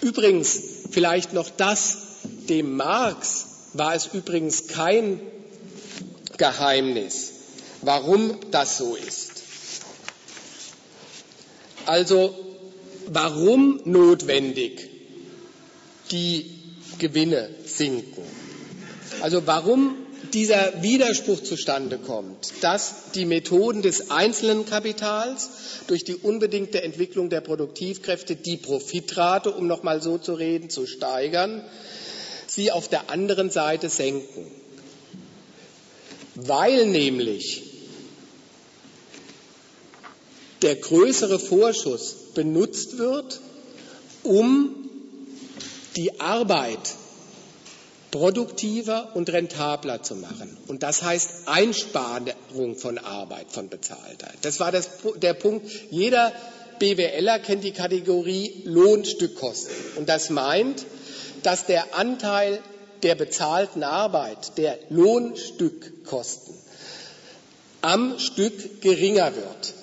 Übrigens 0.00 0.60
vielleicht 0.90 1.32
noch 1.32 1.50
das, 1.50 1.98
dem 2.48 2.76
Marx 2.76 3.47
war 3.72 3.94
es 3.94 4.08
übrigens 4.12 4.68
kein 4.68 5.20
Geheimnis, 6.36 7.32
warum 7.82 8.38
das 8.50 8.78
so 8.78 8.94
ist. 8.96 9.42
Also 11.86 12.34
warum 13.06 13.80
notwendig 13.84 14.88
die 16.10 16.50
Gewinne 16.98 17.50
sinken. 17.64 18.22
Also 19.20 19.46
warum 19.46 19.96
dieser 20.32 20.82
Widerspruch 20.82 21.42
zustande 21.42 21.98
kommt, 21.98 22.52
dass 22.60 23.10
die 23.14 23.24
Methoden 23.24 23.82
des 23.82 24.10
einzelnen 24.10 24.66
Kapitals 24.66 25.48
durch 25.86 26.04
die 26.04 26.16
unbedingte 26.16 26.82
Entwicklung 26.82 27.30
der 27.30 27.40
Produktivkräfte 27.40 28.36
die 28.36 28.56
Profitrate, 28.56 29.50
um 29.50 29.66
nochmal 29.66 30.02
so 30.02 30.18
zu 30.18 30.34
reden, 30.34 30.70
zu 30.70 30.86
steigern, 30.86 31.64
sie 32.58 32.72
auf 32.72 32.88
der 32.88 33.08
anderen 33.08 33.50
Seite 33.50 33.88
senken. 33.88 34.44
Weil 36.34 36.86
nämlich 36.86 37.62
der 40.62 40.74
größere 40.74 41.38
Vorschuss 41.38 42.16
benutzt 42.34 42.98
wird, 42.98 43.40
um 44.24 44.74
die 45.96 46.20
Arbeit 46.20 46.96
produktiver 48.10 49.12
und 49.14 49.30
rentabler 49.30 50.02
zu 50.02 50.16
machen. 50.16 50.56
Und 50.66 50.82
das 50.82 51.02
heißt 51.02 51.46
Einsparung 51.46 52.74
von 52.76 52.98
Arbeit, 52.98 53.52
von 53.52 53.68
bezahlter. 53.68 54.32
Das 54.42 54.58
war 54.58 54.72
das, 54.72 54.88
der 55.16 55.34
Punkt. 55.34 55.70
Jeder 55.90 56.32
BWLer 56.80 57.38
kennt 57.38 57.62
die 57.62 57.72
Kategorie 57.72 58.62
Lohnstückkosten. 58.64 59.74
Und 59.96 60.08
das 60.08 60.30
meint, 60.30 60.84
dass 61.42 61.66
der 61.66 61.94
Anteil 61.96 62.60
der 63.02 63.14
bezahlten 63.14 63.82
Arbeit, 63.82 64.58
der 64.58 64.78
Lohnstückkosten, 64.90 66.54
am 67.80 68.18
Stück 68.18 68.80
geringer 68.80 69.34
wird. 69.34 69.74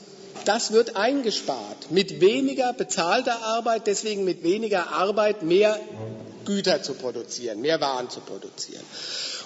Das 0.44 0.72
wird 0.72 0.96
eingespart 0.96 1.92
mit 1.92 2.22
weniger 2.22 2.74
bezahlter 2.74 3.42
Arbeit, 3.42 3.88
deswegen 3.88 4.26
mit 4.26 4.44
weniger 4.44 4.92
Arbeit 4.92 5.42
mehr 5.44 5.80
Güter 6.46 6.84
zu 6.84 6.94
produzieren, 6.94 7.62
mehr 7.62 7.82
Waren 7.82 8.10
zu 8.10 8.20
produzieren. 8.20 8.84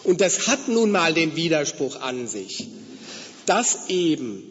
Und 0.03 0.19
das 0.19 0.47
hat 0.47 0.67
nun 0.67 0.91
mal 0.91 1.13
den 1.13 1.35
Widerspruch 1.35 2.01
an 2.01 2.27
sich, 2.27 2.67
dass 3.45 3.87
eben 3.87 4.43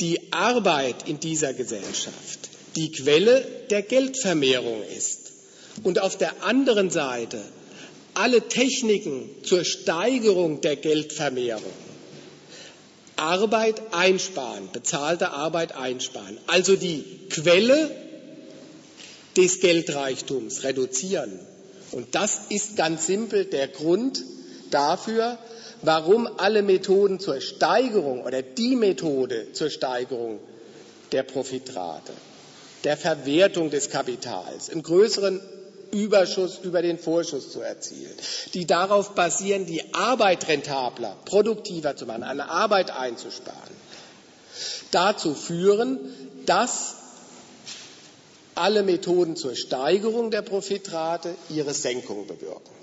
die 0.00 0.32
Arbeit 0.32 1.08
in 1.08 1.18
dieser 1.18 1.54
Gesellschaft 1.54 2.50
die 2.76 2.92
Quelle 2.92 3.44
der 3.70 3.82
Geldvermehrung 3.82 4.82
ist 4.96 5.23
und 5.82 6.00
auf 6.00 6.16
der 6.16 6.44
anderen 6.44 6.90
Seite 6.90 7.42
alle 8.14 8.48
Techniken 8.48 9.28
zur 9.42 9.64
Steigerung 9.64 10.60
der 10.60 10.76
Geldvermehrung 10.76 11.72
Arbeit 13.16 13.80
einsparen, 13.92 14.70
bezahlte 14.72 15.30
Arbeit 15.30 15.76
einsparen, 15.76 16.38
also 16.46 16.76
die 16.76 17.04
Quelle 17.30 17.90
des 19.36 19.60
Geldreichtums 19.60 20.64
reduzieren. 20.64 21.38
Und 21.92 22.14
das 22.14 22.40
ist 22.48 22.76
ganz 22.76 23.06
simpel 23.06 23.44
der 23.44 23.68
Grund 23.68 24.22
dafür, 24.70 25.38
warum 25.82 26.28
alle 26.38 26.62
Methoden 26.62 27.20
zur 27.20 27.40
Steigerung 27.40 28.22
oder 28.24 28.42
die 28.42 28.74
Methode 28.74 29.52
zur 29.52 29.70
Steigerung 29.70 30.40
der 31.12 31.22
Profitrate, 31.22 32.12
der 32.82 32.96
Verwertung 32.96 33.70
des 33.70 33.90
Kapitals, 33.90 34.70
einen 34.70 34.82
größeren 34.82 35.40
Überschuss 35.94 36.58
über 36.62 36.82
den 36.82 36.98
Vorschuss 36.98 37.50
zu 37.50 37.60
erzielen, 37.60 38.12
die 38.52 38.66
darauf 38.66 39.14
basieren, 39.14 39.64
die 39.64 39.94
Arbeit 39.94 40.48
rentabler, 40.48 41.16
produktiver 41.24 41.96
zu 41.96 42.04
machen, 42.06 42.24
eine 42.24 42.50
Arbeit 42.50 42.90
einzusparen, 42.90 43.76
dazu 44.90 45.34
führen, 45.34 45.98
dass 46.44 46.96
alle 48.54 48.82
Methoden 48.82 49.36
zur 49.36 49.56
Steigerung 49.56 50.30
der 50.30 50.42
Profitrate 50.42 51.34
ihre 51.48 51.74
Senkung 51.74 52.26
bewirken. 52.26 52.74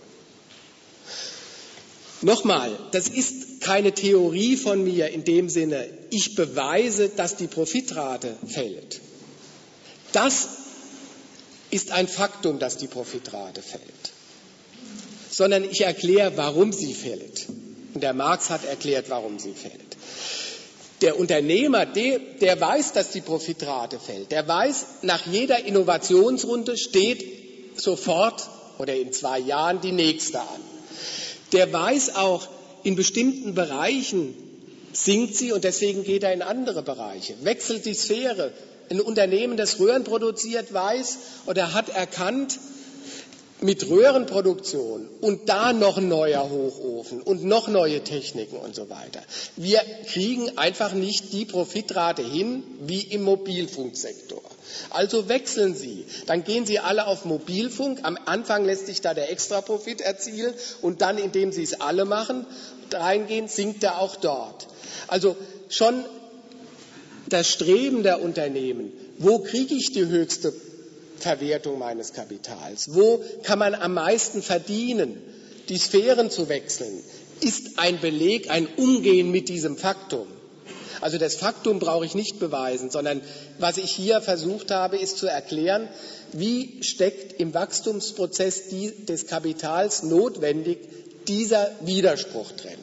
Nochmal, 2.22 2.78
das 2.91 3.07
ist 3.07 3.62
keine 3.62 3.93
Theorie 3.93 4.55
von 4.55 4.84
mir 4.84 5.09
in 5.09 5.24
dem 5.24 5.49
Sinne, 5.49 5.88
ich 6.12 6.36
beweise, 6.36 7.09
dass 7.09 7.36
die 7.36 7.47
Profitrate 7.47 8.36
fällt. 8.47 9.01
Das 10.12 10.61
ist 11.72 11.91
ein 11.91 12.07
Faktum, 12.07 12.59
dass 12.59 12.78
die 12.78 12.88
Profitrate 12.88 13.61
fällt, 13.61 14.11
sondern 15.30 15.63
ich 15.63 15.82
erkläre, 15.82 16.34
warum 16.36 16.72
sie 16.72 16.93
fällt. 16.93 17.47
Und 17.93 18.03
der 18.03 18.13
Marx 18.13 18.49
hat 18.49 18.65
erklärt, 18.65 19.09
warum 19.09 19.39
sie 19.39 19.53
fällt. 19.53 19.97
Der 21.01 21.19
Unternehmer, 21.19 21.86
der, 21.86 22.19
der 22.19 22.61
weiß, 22.61 22.93
dass 22.93 23.11
die 23.11 23.22
Profitrate 23.22 23.99
fällt. 23.99 24.32
Der 24.32 24.47
weiß, 24.47 24.86
nach 25.01 25.26
jeder 25.26 25.65
Innovationsrunde 25.65 26.78
steht 26.78 27.80
sofort 27.80 28.47
oder 28.78 28.95
in 28.95 29.11
zwei 29.11 29.39
Jahren 29.39 29.82
die 29.82 29.91
nächste 29.91 30.39
an. 30.39 30.61
Der 31.53 31.72
weiß 31.74 32.15
auch, 32.15 32.47
in 32.84 32.95
bestimmten 32.95 33.55
Bereichen 33.55 34.36
sinkt 34.93 35.36
sie 35.36 35.51
und 35.51 35.63
deswegen 35.63 36.03
geht 36.03 36.24
er 36.24 36.34
in 36.34 36.41
andere 36.41 36.84
Bereiche, 36.84 37.36
wechselt 37.43 37.86
die 37.86 37.93
Sphäre. 37.93 38.51
Ein 38.91 38.99
Unternehmen, 38.99 39.55
das 39.55 39.79
Röhren 39.79 40.03
produziert, 40.03 40.73
weiß 40.73 41.17
oder 41.45 41.73
hat 41.73 41.87
erkannt, 41.89 42.59
mit 43.61 43.87
Röhrenproduktion 43.87 45.07
und 45.21 45.47
da 45.47 45.71
noch 45.71 45.97
ein 45.97 46.09
neuer 46.09 46.49
Hochofen 46.49 47.21
und 47.21 47.43
noch 47.45 47.67
neue 47.67 48.03
Techniken 48.03 48.57
und 48.57 48.75
so 48.75 48.89
weiter. 48.89 49.21
Wir 49.55 49.79
kriegen 50.07 50.57
einfach 50.57 50.93
nicht 50.93 51.31
die 51.31 51.45
Profitrate 51.45 52.23
hin 52.23 52.63
wie 52.81 53.01
im 53.01 53.21
Mobilfunksektor. 53.21 54.41
Also 54.89 55.29
wechseln 55.29 55.75
Sie. 55.75 56.05
Dann 56.25 56.43
gehen 56.43 56.65
Sie 56.65 56.79
alle 56.79 57.05
auf 57.05 57.23
Mobilfunk. 57.23 57.99
Am 58.01 58.17
Anfang 58.25 58.65
lässt 58.65 58.87
sich 58.87 58.99
da 58.99 59.13
der 59.13 59.31
Extraprofit 59.31 60.01
erzielen 60.01 60.53
und 60.81 61.01
dann, 61.01 61.17
indem 61.17 61.51
Sie 61.51 61.63
es 61.63 61.79
alle 61.79 62.05
machen, 62.05 62.47
reingehen, 62.91 63.47
sinkt 63.47 63.83
er 63.83 63.99
auch 63.99 64.15
dort. 64.15 64.67
Also 65.07 65.37
schon 65.69 66.03
das 67.32 67.49
Streben 67.49 68.03
der 68.03 68.21
Unternehmen, 68.21 68.91
wo 69.17 69.39
kriege 69.39 69.73
ich 69.73 69.91
die 69.91 70.05
höchste 70.05 70.53
Verwertung 71.17 71.79
meines 71.79 72.13
Kapitals? 72.13 72.93
Wo 72.93 73.23
kann 73.43 73.59
man 73.59 73.73
am 73.73 73.93
meisten 73.93 74.41
verdienen? 74.41 75.21
Die 75.69 75.77
Sphären 75.77 76.29
zu 76.29 76.49
wechseln, 76.49 77.01
ist 77.39 77.79
ein 77.79 77.99
Beleg, 78.01 78.49
ein 78.49 78.67
Umgehen 78.75 79.32
mit 79.32 79.47
diesem 79.49 79.77
Faktum. 79.77 80.27
Also 80.99 81.17
das 81.17 81.36
Faktum 81.36 81.79
brauche 81.79 82.05
ich 82.05 82.13
nicht 82.13 82.39
beweisen, 82.39 82.91
sondern 82.91 83.21
was 83.57 83.77
ich 83.77 83.91
hier 83.91 84.21
versucht 84.21 84.69
habe, 84.69 84.97
ist 84.97 85.17
zu 85.17 85.27
erklären, 85.27 85.88
wie 86.34 86.84
steckt 86.84 87.39
im 87.39 87.53
Wachstumsprozess 87.53 88.63
des 89.07 89.25
Kapitals 89.25 90.03
notwendig 90.03 90.79
dieser 91.27 91.71
Widerspruch 91.82 92.51
drin. 92.51 92.77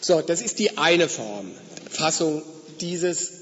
So, 0.00 0.20
das 0.22 0.40
ist 0.40 0.58
die 0.58 0.78
eine 0.78 1.08
Form, 1.08 1.52
Fassung 1.90 2.42
dieses 2.80 3.32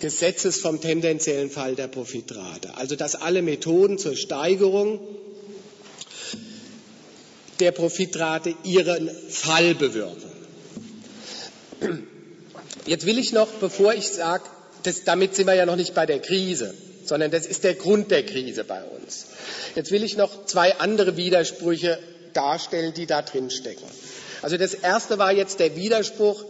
Gesetzes 0.00 0.58
vom 0.58 0.80
tendenziellen 0.80 1.50
Fall 1.50 1.74
der 1.76 1.86
Profitrate. 1.86 2.76
Also 2.76 2.96
dass 2.96 3.14
alle 3.14 3.42
Methoden 3.42 3.98
zur 3.98 4.16
Steigerung 4.16 5.00
der 7.60 7.72
Profitrate 7.72 8.54
ihren 8.64 9.10
Fall 9.28 9.74
bewirken. 9.74 10.30
Jetzt 12.86 13.06
will 13.06 13.18
ich 13.18 13.32
noch, 13.32 13.48
bevor 13.48 13.94
ich 13.94 14.08
sage, 14.08 14.44
damit 15.04 15.36
sind 15.36 15.46
wir 15.46 15.54
ja 15.54 15.66
noch 15.66 15.76
nicht 15.76 15.94
bei 15.94 16.06
der 16.06 16.20
Krise, 16.20 16.74
sondern 17.04 17.30
das 17.30 17.46
ist 17.46 17.64
der 17.64 17.74
Grund 17.74 18.10
der 18.10 18.24
Krise 18.24 18.64
bei 18.64 18.82
uns. 18.82 19.26
Jetzt 19.74 19.90
will 19.90 20.02
ich 20.02 20.16
noch 20.16 20.46
zwei 20.46 20.76
andere 20.76 21.16
Widersprüche 21.16 21.98
darstellen, 22.32 22.94
die 22.94 23.06
da 23.06 23.20
drin 23.22 23.50
stecken. 23.50 23.84
Also 24.42 24.56
das 24.56 24.72
erste 24.72 25.18
war 25.18 25.32
jetzt 25.32 25.60
der 25.60 25.76
Widerspruch 25.76 26.44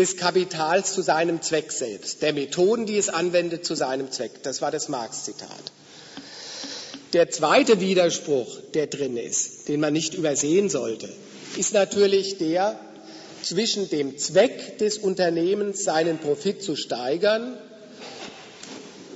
des 0.00 0.16
Kapitals 0.16 0.94
zu 0.94 1.02
seinem 1.02 1.42
Zweck 1.42 1.70
selbst, 1.72 2.22
der 2.22 2.32
Methoden, 2.32 2.86
die 2.86 2.96
es 2.96 3.10
anwendet, 3.10 3.66
zu 3.66 3.74
seinem 3.74 4.10
Zweck. 4.10 4.42
Das 4.42 4.62
war 4.62 4.70
das 4.70 4.88
Marx-Zitat. 4.88 5.72
Der 7.12 7.28
zweite 7.28 7.80
Widerspruch, 7.80 8.60
der 8.72 8.86
drin 8.86 9.18
ist, 9.18 9.68
den 9.68 9.78
man 9.78 9.92
nicht 9.92 10.14
übersehen 10.14 10.70
sollte, 10.70 11.08
ist 11.58 11.74
natürlich 11.74 12.38
der 12.38 12.80
zwischen 13.42 13.90
dem 13.90 14.16
Zweck 14.16 14.78
des 14.78 14.96
Unternehmens, 14.96 15.84
seinen 15.84 16.18
Profit 16.18 16.62
zu 16.62 16.76
steigern, 16.76 17.58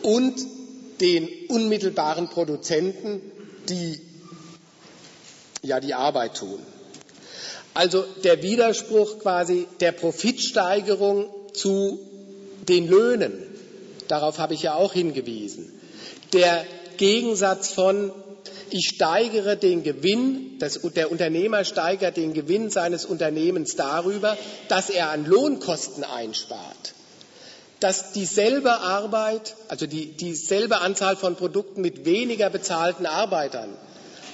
und 0.03 0.35
den 1.01 1.31
unmittelbaren 1.49 2.29
Produzenten, 2.29 3.23
die 3.71 4.03
ja 5.63 5.81
die 5.81 5.95
Arbeit 5.95 6.37
tun. 6.37 6.59
Also 7.75 8.05
der 8.23 8.43
Widerspruch 8.43 9.19
quasi 9.19 9.67
der 9.81 9.93
Profitsteigerung 9.93 11.29
zu 11.53 11.99
den 12.69 12.89
Löhnen. 12.89 13.33
Darauf 14.07 14.39
habe 14.39 14.55
ich 14.55 14.63
ja 14.63 14.75
auch 14.75 14.93
hingewiesen. 14.93 15.73
Der 16.33 16.65
Gegensatz 16.97 17.73
von 17.73 18.13
ich 18.71 18.89
steigere 18.89 19.57
den 19.57 19.83
Gewinn, 19.83 20.59
das, 20.59 20.81
der 20.97 21.13
Unternehmer 21.13 21.65
steigert 21.65 22.17
den 22.17 22.33
Gewinn 22.33 22.71
seines 22.71 23.05
Unternehmens 23.05 23.77
darüber, 23.77 24.37
dass 24.69 24.91
er 24.91 25.11
an 25.11 25.27
Lohnkosten 25.27 26.03
einspart. 26.03 26.95
Dass 27.79 28.13
dieselbe 28.13 28.81
Arbeit, 28.81 29.55
also 29.69 29.87
die, 29.87 30.07
dieselbe 30.07 30.81
Anzahl 30.81 31.17
von 31.17 31.37
Produkten 31.37 31.83
mit 31.83 32.05
weniger 32.05 32.51
bezahlten 32.51 33.07
Arbeitern 33.07 33.77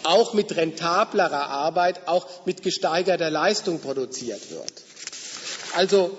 auch 0.04 0.34
mit 0.34 0.56
rentablerer 0.56 1.48
Arbeit, 1.48 2.08
auch 2.08 2.26
mit 2.46 2.62
gesteigerter 2.62 3.30
Leistung 3.30 3.80
produziert 3.80 4.50
wird. 4.50 4.72
Also 5.74 6.16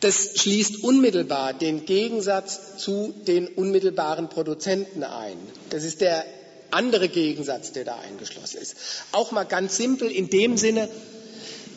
das 0.00 0.30
schließt 0.36 0.82
unmittelbar 0.82 1.52
den 1.52 1.84
Gegensatz 1.84 2.78
zu 2.78 3.14
den 3.26 3.46
unmittelbaren 3.48 4.28
Produzenten 4.28 5.04
ein. 5.04 5.36
Das 5.68 5.84
ist 5.84 6.00
der 6.00 6.24
andere 6.70 7.08
Gegensatz, 7.08 7.72
der 7.72 7.84
da 7.84 7.98
eingeschlossen 7.98 8.58
ist. 8.58 8.76
Auch 9.12 9.30
mal 9.30 9.44
ganz 9.44 9.76
simpel 9.76 10.10
in 10.10 10.30
dem 10.30 10.56
Sinne, 10.56 10.88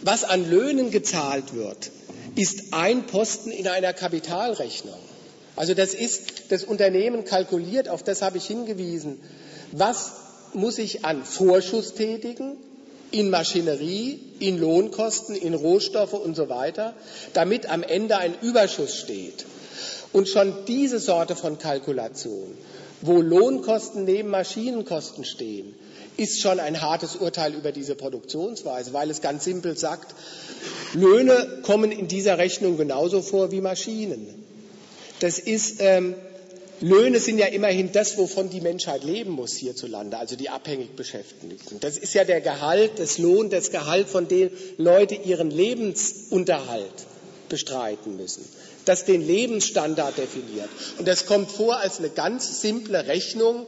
was 0.01 0.23
an 0.23 0.49
Löhnen 0.49 0.91
gezahlt 0.91 1.53
wird, 1.53 1.91
ist 2.35 2.73
ein 2.73 3.05
Posten 3.07 3.51
in 3.51 3.67
einer 3.67 3.93
Kapitalrechnung. 3.93 4.99
Also 5.55 5.73
das 5.73 5.93
ist, 5.93 6.51
das 6.51 6.63
Unternehmen 6.63 7.25
kalkuliert, 7.25 7.89
auf 7.89 8.03
das 8.03 8.21
habe 8.21 8.37
ich 8.37 8.45
hingewiesen, 8.45 9.19
was 9.73 10.11
muss 10.53 10.77
ich 10.77 11.03
an 11.05 11.23
Vorschuss 11.23 11.93
tätigen 11.93 12.57
in 13.11 13.29
Maschinerie, 13.29 14.19
in 14.39 14.59
Lohnkosten, 14.59 15.35
in 15.35 15.53
Rohstoffe 15.53 16.13
und 16.13 16.35
so 16.35 16.49
weiter, 16.49 16.93
damit 17.33 17.69
am 17.69 17.83
Ende 17.83 18.17
ein 18.17 18.33
Überschuss 18.41 18.95
steht. 18.95 19.45
Und 20.11 20.29
schon 20.29 20.65
diese 20.67 20.99
Sorte 20.99 21.35
von 21.35 21.57
Kalkulation, 21.57 22.55
wo 23.01 23.21
Lohnkosten 23.21 24.05
neben 24.05 24.29
Maschinenkosten 24.29 25.25
stehen, 25.25 25.75
ist 26.17 26.41
schon 26.41 26.59
ein 26.59 26.81
hartes 26.81 27.15
Urteil 27.15 27.53
über 27.53 27.71
diese 27.71 27.95
Produktionsweise, 27.95 28.93
weil 28.93 29.09
es 29.09 29.21
ganz 29.21 29.43
simpel 29.43 29.77
sagt, 29.77 30.13
Löhne 30.93 31.61
kommen 31.63 31.91
in 31.91 32.07
dieser 32.07 32.37
Rechnung 32.37 32.77
genauso 32.77 33.21
vor 33.21 33.51
wie 33.51 33.61
Maschinen. 33.61 34.43
Das 35.19 35.39
ist, 35.39 35.77
ähm, 35.79 36.15
Löhne 36.83 37.19
sind 37.19 37.37
ja 37.37 37.47
immerhin 37.47 37.91
das, 37.91 38.17
wovon 38.17 38.49
die 38.49 38.61
Menschheit 38.61 39.03
leben 39.03 39.31
muss 39.31 39.55
hierzulande, 39.55 40.17
also 40.17 40.35
die 40.35 40.49
abhängig 40.49 40.95
Beschäftigten. 40.95 41.79
Das 41.79 41.97
ist 41.97 42.13
ja 42.13 42.25
der 42.25 42.41
Gehalt, 42.41 42.99
das 42.99 43.17
Lohn, 43.17 43.49
das 43.49 43.71
Gehalt, 43.71 44.09
von 44.09 44.27
dem 44.27 44.51
Leute 44.77 45.15
ihren 45.15 45.49
Lebensunterhalt 45.49 47.05
bestreiten 47.47 48.17
müssen, 48.17 48.43
das 48.83 49.05
den 49.05 49.25
Lebensstandard 49.25 50.17
definiert. 50.17 50.69
Und 50.97 51.07
das 51.07 51.25
kommt 51.25 51.49
vor 51.49 51.77
als 51.77 51.99
eine 51.99 52.09
ganz 52.09 52.61
simple 52.61 53.07
Rechnung, 53.07 53.65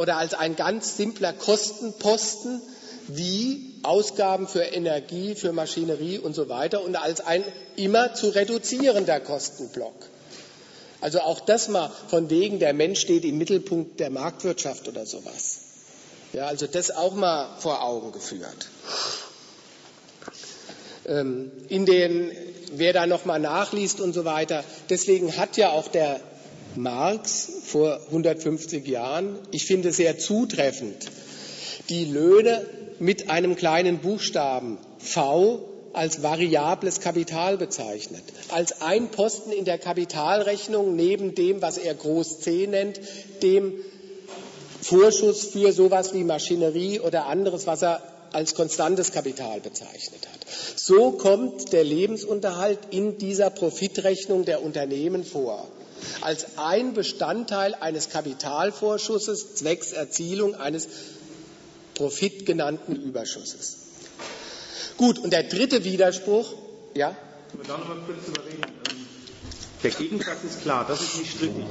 oder 0.00 0.16
als 0.16 0.32
ein 0.32 0.56
ganz 0.56 0.96
simpler 0.96 1.34
Kostenposten 1.34 2.62
wie 3.08 3.74
Ausgaben 3.82 4.48
für 4.48 4.62
Energie, 4.62 5.34
für 5.34 5.52
Maschinerie 5.52 6.18
und 6.18 6.34
so 6.34 6.48
weiter 6.48 6.82
und 6.82 6.96
als 6.96 7.20
ein 7.20 7.44
immer 7.76 8.14
zu 8.14 8.28
reduzierender 8.28 9.20
Kostenblock. 9.20 9.94
Also 11.00 11.20
auch 11.20 11.40
das 11.40 11.68
mal 11.68 11.90
von 12.08 12.30
wegen, 12.30 12.58
der 12.58 12.74
Mensch 12.74 13.00
steht 13.00 13.24
im 13.24 13.38
Mittelpunkt 13.38 14.00
der 14.00 14.10
Marktwirtschaft 14.10 14.88
oder 14.88 15.06
sowas. 15.06 15.60
Ja, 16.32 16.46
also 16.46 16.66
das 16.66 16.90
auch 16.90 17.14
mal 17.14 17.56
vor 17.58 17.82
Augen 17.82 18.12
geführt. 18.12 18.68
Ähm, 21.06 21.50
in 21.68 21.86
den, 21.86 22.30
wer 22.72 22.92
da 22.92 23.06
noch 23.06 23.24
mal 23.24 23.40
nachliest 23.40 24.00
und 24.00 24.12
so 24.12 24.24
weiter, 24.24 24.62
deswegen 24.90 25.36
hat 25.36 25.56
ja 25.56 25.70
auch 25.70 25.88
der 25.88 26.20
Marx 26.76 27.50
vor 27.64 28.00
150 28.06 28.86
Jahren, 28.86 29.38
ich 29.50 29.64
finde 29.66 29.92
sehr 29.92 30.18
zutreffend, 30.18 31.06
die 31.88 32.04
Löhne 32.04 32.64
mit 33.00 33.30
einem 33.30 33.56
kleinen 33.56 33.98
Buchstaben 33.98 34.78
V 34.98 35.66
als 35.92 36.22
variables 36.22 37.00
Kapital 37.00 37.56
bezeichnet, 37.56 38.22
als 38.48 38.80
ein 38.80 39.10
Posten 39.10 39.52
in 39.52 39.64
der 39.64 39.78
Kapitalrechnung 39.78 40.94
neben 40.94 41.34
dem, 41.34 41.62
was 41.62 41.78
er 41.78 41.94
Groß 41.94 42.40
C 42.40 42.66
nennt, 42.66 43.00
dem 43.42 43.74
Vorschuss 44.82 45.44
für 45.46 45.72
sowas 45.72 46.14
wie 46.14 46.24
Maschinerie 46.24 47.00
oder 47.00 47.26
anderes, 47.26 47.66
was 47.66 47.82
er 47.82 48.02
als 48.32 48.54
konstantes 48.54 49.12
Kapital 49.12 49.60
bezeichnet 49.60 50.26
hat. 50.32 50.46
So 50.76 51.12
kommt 51.12 51.72
der 51.72 51.84
Lebensunterhalt 51.84 52.78
in 52.90 53.18
dieser 53.18 53.50
Profitrechnung 53.50 54.44
der 54.44 54.62
Unternehmen 54.62 55.24
vor 55.24 55.66
als 56.20 56.56
ein 56.56 56.94
Bestandteil 56.94 57.74
eines 57.74 58.08
Kapitalvorschusses 58.08 59.54
zwecks 59.54 59.92
Erzielung 59.92 60.54
eines 60.54 60.88
Profit 61.94 62.46
genannten 62.46 62.96
Überschusses. 62.96 63.89
Gut, 65.00 65.18
und 65.18 65.32
der 65.32 65.44
dritte 65.44 65.82
Widerspruch, 65.82 66.52
ja? 66.94 67.16
Können 67.50 67.62
wir 67.62 67.66
da 67.66 67.78
noch 67.78 67.88
mal 67.88 67.96
kurz 68.04 68.28
überreden? 68.28 68.64
Ähm, 68.90 69.06
der 69.82 69.90
Gegensatz 69.92 70.44
ist 70.44 70.60
klar, 70.60 70.84
das 70.86 71.00
ist 71.00 71.16
nicht 71.16 71.30
strittig. 71.36 71.64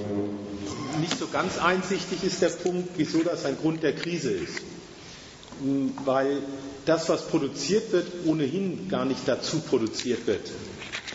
Nicht 1.00 1.16
so 1.20 1.28
ganz 1.28 1.60
einsichtig 1.60 2.24
ist 2.24 2.42
der 2.42 2.50
Punkt, 2.50 2.90
wieso 2.98 3.22
das 3.22 3.46
ein 3.46 3.56
Grund 3.56 3.84
der 3.84 3.94
Krise 3.94 4.32
ist. 4.32 4.62
Hm, 5.62 5.94
weil 6.06 6.42
das, 6.86 7.08
was 7.08 7.28
produziert 7.28 7.92
wird, 7.92 8.08
ohnehin 8.26 8.90
gar 8.90 9.06
nicht 9.06 9.22
dazu 9.28 9.60
produziert 9.60 10.26
wird, 10.26 10.50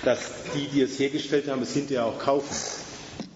dass 0.05 0.21
die, 0.55 0.69
die 0.69 0.83
es 0.83 0.97
hergestellt 1.01 1.49
haben, 1.49 1.63
es 1.63 1.73
hinterher 1.73 2.07
auch 2.07 2.21
kaufen 2.21 2.55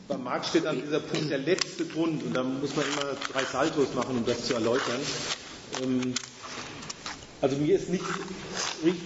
beim 0.07 0.23
Marx 0.23 0.49
steht 0.51 0.67
an 0.67 0.81
dieser 0.81 1.01
Punkt 1.01 1.31
der 1.31 1.39
letzte 1.39 1.85
Grund 1.85 2.23
und 2.23 2.33
da 2.33 2.43
muss 2.43 2.75
man 2.77 2.87
immer 2.87 3.13
drei 3.33 3.45
Saltos 3.45 3.93
machen, 3.95 4.17
um 4.19 4.25
das 4.25 4.47
zu 4.47 4.55
erläutern. 4.55 5.01
Also 7.41 7.57
mir 7.57 7.77
ist 7.77 7.89
nicht, 7.89 8.05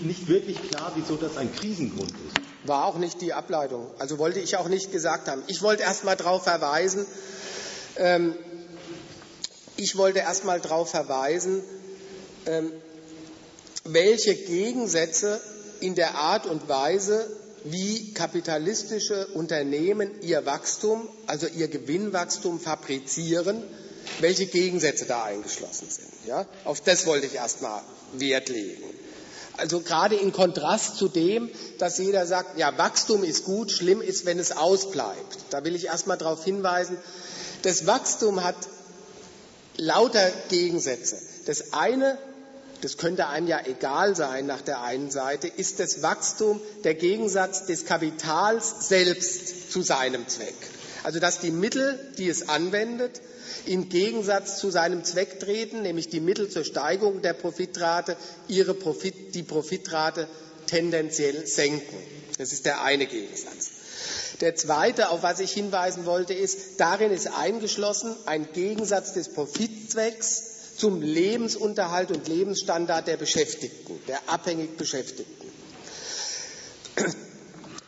nicht 0.03 0.29
wirklich 0.29 0.71
klar, 0.71 0.93
wieso 0.97 1.17
das 1.17 1.37
ein 1.37 1.55
Krisengrund 1.55 2.11
ist. 2.11 2.69
War 2.69 2.87
auch 2.87 2.97
nicht 2.97 3.21
die 3.21 3.33
Ableitung. 3.33 3.87
Also 3.99 4.19
wollte 4.19 4.41
ich 4.41 4.57
auch 4.57 4.69
nicht 4.69 4.91
gesagt 4.93 5.29
haben. 5.29 5.43
Ich 5.49 5.63
wollte 5.63 5.83
erst 5.83 6.05
mal 6.05 6.17
darauf 6.17 6.45
verweisen, 6.45 7.05
ähm, 7.97 8.35
ich 9.77 9.97
wollte 9.97 10.21
erst 10.21 10.45
mal 10.45 10.61
darauf 10.61 10.91
verweisen, 10.91 11.63
ähm, 12.47 12.73
welche 13.85 14.35
Gegensätze 14.35 15.41
in 15.81 15.95
der 15.95 16.15
Art 16.15 16.47
und 16.47 16.69
Weise 16.69 17.29
wie 17.65 18.13
kapitalistische 18.13 19.27
Unternehmen 19.29 20.11
ihr 20.23 20.47
Wachstum, 20.47 21.09
also 21.27 21.47
ihr 21.47 21.69
Gewinnwachstum 21.69 22.61
fabrizieren, 22.61 23.63
welche 24.21 24.47
Gegensätze 24.47 25.07
da 25.07 25.25
eingeschlossen 25.25 25.89
sind. 25.91 26.09
Ja? 26.27 26.47
Auf 26.65 26.81
das 26.81 27.07
wollte 27.07 27.27
ich 27.27 27.35
erstmal 27.35 27.83
Wert 28.13 28.49
legen. 28.49 28.83
Also 29.57 29.81
gerade 29.81 30.17
in 30.17 30.33
Kontrast 30.33 30.97
zu 30.97 31.09
dem, 31.09 31.51
dass 31.79 31.99
jeder 31.99 32.27
sagt, 32.27 32.59
ja, 32.59 32.77
Wachstum 32.79 33.23
ist 33.23 33.45
gut, 33.45 33.71
schlimm 33.71 34.01
ist, 34.01 34.25
wenn 34.25 34.39
es 34.39 34.53
ausbleibt. 34.53 35.39
Da 35.51 35.65
will 35.65 35.75
ich 35.75 35.87
erstmal 35.87 36.17
darauf 36.17 36.45
hinweisen, 36.45 36.97
das 37.63 37.87
Wachstum 37.87 38.43
hat 38.43 38.57
lauter 39.77 40.31
Gegensätze. 40.49 41.19
Das 41.47 41.75
eine 41.75 42.19
das 42.83 42.97
könnte 42.97 43.29
einem 43.29 43.47
ja 43.47 43.61
egal 43.65 44.17
sein 44.17 44.47
nach 44.47 44.61
der 44.61 44.83
einen 44.83 45.11
Seite, 45.11 45.47
ist 45.47 45.79
das 45.79 46.03
Wachstum 46.03 46.61
der 46.83 46.95
Gegensatz 46.95 47.65
des 47.65 47.87
Kapitals 47.87 48.89
selbst 48.89 49.71
zu 49.71 49.83
seinem 49.83 50.27
Zweck. 50.27 50.55
Also 51.05 51.21
dass 51.21 51.39
die 51.39 51.53
Mittel, 51.53 51.99
die 52.19 52.29
es 52.29 52.49
anwendet, 52.49 53.21
im 53.67 53.89
Gegensatz 53.89 54.59
zu 54.59 54.71
seinem 54.71 55.05
Zweck 55.05 55.41
treten, 55.41 55.83
nämlich 55.83 56.09
die 56.09 56.21
Mittel 56.21 56.49
zur 56.49 56.65
Steigerung 56.65 57.23
der 57.23 57.33
Profitrate, 57.35 58.17
ihre 58.49 58.75
Profit, 58.75 59.35
die 59.35 59.43
Profitrate 59.43 60.29
tendenziell 60.67 61.47
senken. 61.47 61.97
Das 62.39 62.53
ist 62.53 62.67
der 62.67 62.83
eine 62.83 63.07
Gegensatz. 63.07 63.71
Der 64.41 64.57
zweite, 64.57 65.11
auf 65.11 65.23
was 65.23 65.41
ich 65.41 65.53
hinweisen 65.53 66.07
wollte, 66.07 66.35
ist, 66.35 66.81
darin 66.81 67.13
ist 67.13 67.29
eingeschlossen 67.29 68.17
ein 68.27 68.49
Gegensatz 68.53 69.13
des 69.13 69.29
Profitzwecks 69.29 70.77
zum 70.77 71.03
Lebensunterhalt 71.03 72.11
und 72.11 72.27
Lebensstandard 72.27 73.07
der 73.07 73.17
Beschäftigten, 73.17 74.01
der 74.09 74.19
abhängig 74.27 74.77
Beschäftigten. 74.77 75.53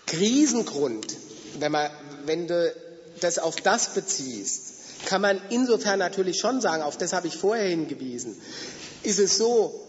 Krisengrund, 0.07 1.17
wenn, 1.59 1.73
man, 1.73 1.91
wenn 2.27 2.47
du 2.47 2.73
das 3.21 3.39
auf 3.39 3.57
das 3.57 3.95
beziehst, 3.95 4.74
kann 5.07 5.21
man 5.23 5.41
insofern 5.51 5.99
natürlich 5.99 6.39
schon 6.39 6.61
sagen, 6.61 6.83
auf 6.83 6.97
das 6.97 7.13
habe 7.13 7.29
ich 7.29 7.37
vorher 7.37 7.69
hingewiesen, 7.69 8.37
ist 9.03 9.19
es 9.19 9.37
so, 9.37 9.81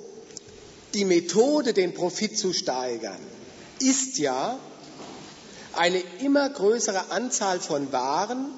die 0.93 1.05
Methode, 1.05 1.73
den 1.73 1.93
Profit 1.93 2.37
zu 2.37 2.53
steigern, 2.53 3.19
ist 3.79 4.17
ja 4.17 4.57
eine 5.73 5.99
immer 6.19 6.49
größere 6.49 7.11
Anzahl 7.11 7.59
von 7.59 7.91
Waren 7.91 8.49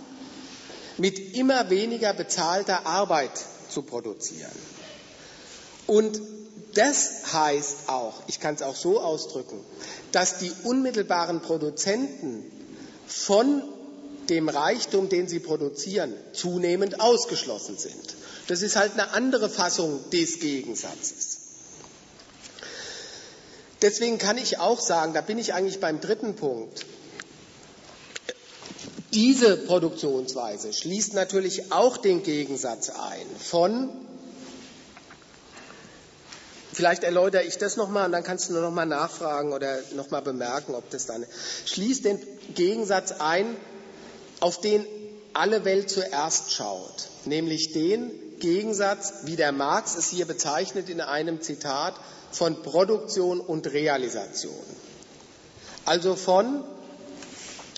mit 0.98 1.36
immer 1.36 1.70
weniger 1.70 2.14
bezahlter 2.14 2.86
Arbeit 2.86 3.32
zu 3.70 3.82
produzieren. 3.82 4.52
Und 5.88 6.20
das 6.74 7.34
heißt 7.34 7.88
auch, 7.90 8.22
ich 8.28 8.40
kann 8.40 8.56
es 8.56 8.62
auch 8.62 8.76
so 8.76 9.00
ausdrücken, 9.00 9.60
dass 10.12 10.38
die 10.40 10.52
unmittelbaren 10.64 11.42
Produzenten 11.42 12.44
von 13.08 13.64
dem 14.30 14.50
Reichtum, 14.50 15.10
den 15.10 15.28
sie 15.28 15.40
produzieren, 15.40 16.14
zunehmend 16.34 17.00
ausgeschlossen 17.00 17.78
sind. 17.78 18.16
Das 18.48 18.62
ist 18.62 18.76
halt 18.76 18.94
eine 18.94 19.12
andere 19.14 19.50
Fassung 19.50 20.00
des 20.12 20.40
Gegensatzes. 20.40 21.38
Deswegen 23.82 24.18
kann 24.18 24.38
ich 24.38 24.60
auch 24.60 24.80
sagen, 24.80 25.14
da 25.14 25.22
bin 25.22 25.38
ich 25.38 25.54
eigentlich 25.54 25.80
beim 25.80 26.02
dritten 26.02 26.36
Punkt, 26.36 26.86
diese 29.14 29.58
Produktionsweise 29.58 30.74
schließt 30.74 31.14
natürlich 31.14 31.72
auch 31.72 31.98
den 31.98 32.24
Gegensatz 32.24 32.90
ein 32.90 33.26
von 33.40 33.90
Vielleicht 36.78 37.04
erläutere 37.04 37.42
ich 37.42 37.58
das 37.58 37.76
nochmal 37.76 38.06
und 38.06 38.12
dann 38.12 38.24
kannst 38.24 38.50
du 38.50 38.54
nur 38.54 38.62
nochmal 38.62 38.86
nachfragen 38.86 39.52
oder 39.52 39.80
nochmal 39.96 40.22
bemerken, 40.22 40.76
ob 40.76 40.88
das 40.92 41.08
dann 41.08 41.26
schließt 41.66 42.06
den 42.06 42.20
Gegensatz 42.54 43.14
ein, 43.14 43.58
auf 44.40 44.62
den 44.62 44.86
alle 45.34 45.66
Welt 45.66 45.90
zuerst 45.90 46.52
schaut, 46.52 47.10
nämlich 47.26 47.74
den 47.74 48.12
Gegensatz, 48.40 49.14
wie 49.24 49.36
der 49.36 49.52
Marx 49.52 49.96
es 49.96 50.10
hier 50.10 50.26
bezeichnet 50.26 50.90
in 50.90 51.02
einem 51.02 51.42
Zitat, 51.42 51.96
von 52.32 52.62
Produktion 52.62 53.40
und 53.40 53.68
Realisation. 53.68 54.54
Also 55.86 56.16
von 56.16 56.64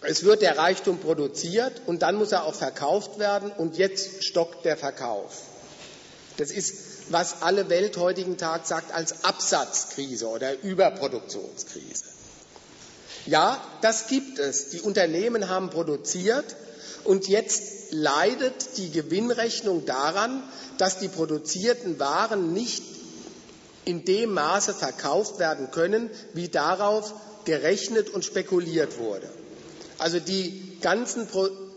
Es 0.02 0.24
wird 0.24 0.42
der 0.42 0.58
Reichtum 0.58 0.98
produziert 1.00 1.82
und 1.86 2.02
dann 2.02 2.16
muss 2.16 2.32
er 2.32 2.46
auch 2.46 2.56
verkauft 2.56 3.20
werden 3.20 3.52
und 3.52 3.78
jetzt 3.78 4.24
stockt 4.24 4.64
der 4.64 4.78
Verkauf. 4.78 5.42
Das 6.38 6.52
ist, 6.52 7.12
was 7.12 7.42
alle 7.42 7.70
Welt 7.70 7.98
heutigen 7.98 8.38
Tag 8.38 8.66
sagt 8.66 8.94
als 8.94 9.26
Absatzkrise 9.26 10.28
oder 10.28 10.58
Überproduktionskrise. 10.64 12.06
Ja, 13.30 13.64
das 13.82 14.08
gibt 14.08 14.40
es. 14.40 14.70
Die 14.70 14.82
Unternehmen 14.82 15.50
haben 15.50 15.70
produziert 15.70 16.56
und 17.04 17.28
jetzt 17.28 17.92
leidet 17.92 18.78
die 18.78 18.90
Gewinnrechnung 18.90 19.86
daran, 19.86 20.42
dass 20.80 20.98
die 20.98 21.10
produzierten 21.10 22.00
Waren 22.00 22.54
nicht 22.54 22.82
in 23.86 24.04
dem 24.04 24.34
Maße 24.34 24.74
verkauft 24.74 25.38
werden 25.38 25.70
können, 25.70 26.10
wie 26.34 26.48
darauf 26.48 27.14
gerechnet 27.46 28.10
und 28.10 28.26
spekuliert 28.26 28.98
wurde. 28.98 29.30
Also 30.00 30.20
die 30.20 30.80
ganzen 30.82 31.28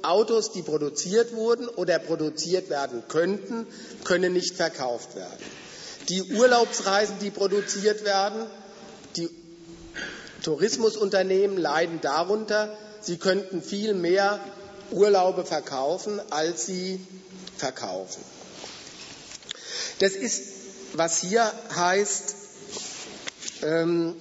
Autos, 0.02 0.52
die 0.52 0.62
produziert 0.62 1.34
wurden 1.34 1.68
oder 1.68 1.98
produziert 1.98 2.70
werden 2.70 3.02
könnten, 3.08 3.66
können 4.04 4.32
nicht 4.32 4.56
verkauft 4.56 5.16
werden. 5.16 5.44
Die 6.08 6.22
Urlaubsreisen, 6.32 7.16
die 7.20 7.30
produziert 7.30 8.04
werden, 8.04 8.46
die 9.16 9.28
Tourismusunternehmen 10.42 11.56
leiden 11.56 12.00
darunter, 12.00 12.76
sie 13.00 13.16
könnten 13.18 13.62
viel 13.62 13.94
mehr 13.94 14.40
Urlaube 14.90 15.44
verkaufen, 15.44 16.20
als 16.30 16.66
sie 16.66 17.00
verkaufen. 17.56 18.22
Das 19.98 20.12
ist, 20.12 20.42
was 20.94 21.20
hier 21.20 21.50
heißt, 21.74 22.34
ähm, 23.62 24.16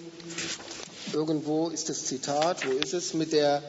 irgendwo 1.14 1.70
ist 1.70 1.90
das 1.90 2.06
Zitat, 2.06 2.66
wo 2.68 2.72
ist 2.72 2.94
es, 2.94 3.14
mit 3.14 3.34
der 3.34 3.62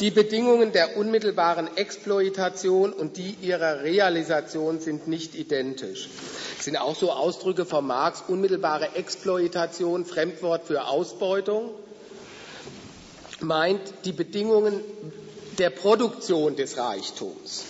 die 0.00 0.10
Bedingungen 0.10 0.72
der 0.72 0.96
unmittelbaren 0.96 1.76
Exploitation 1.76 2.92
und 2.92 3.16
die 3.16 3.36
ihrer 3.42 3.82
Realisation 3.82 4.80
sind 4.80 5.06
nicht 5.08 5.34
identisch. 5.34 6.08
Sind 6.66 6.78
auch 6.78 6.96
so 6.96 7.12
Ausdrücke 7.12 7.64
von 7.64 7.86
Marx, 7.86 8.24
unmittelbare 8.26 8.96
Exploitation, 8.96 10.04
Fremdwort 10.04 10.64
für 10.66 10.88
Ausbeutung, 10.88 11.70
meint 13.38 13.80
die 14.04 14.10
Bedingungen 14.10 14.80
der 15.58 15.70
Produktion 15.70 16.56
des 16.56 16.76
Reichtums 16.76 17.62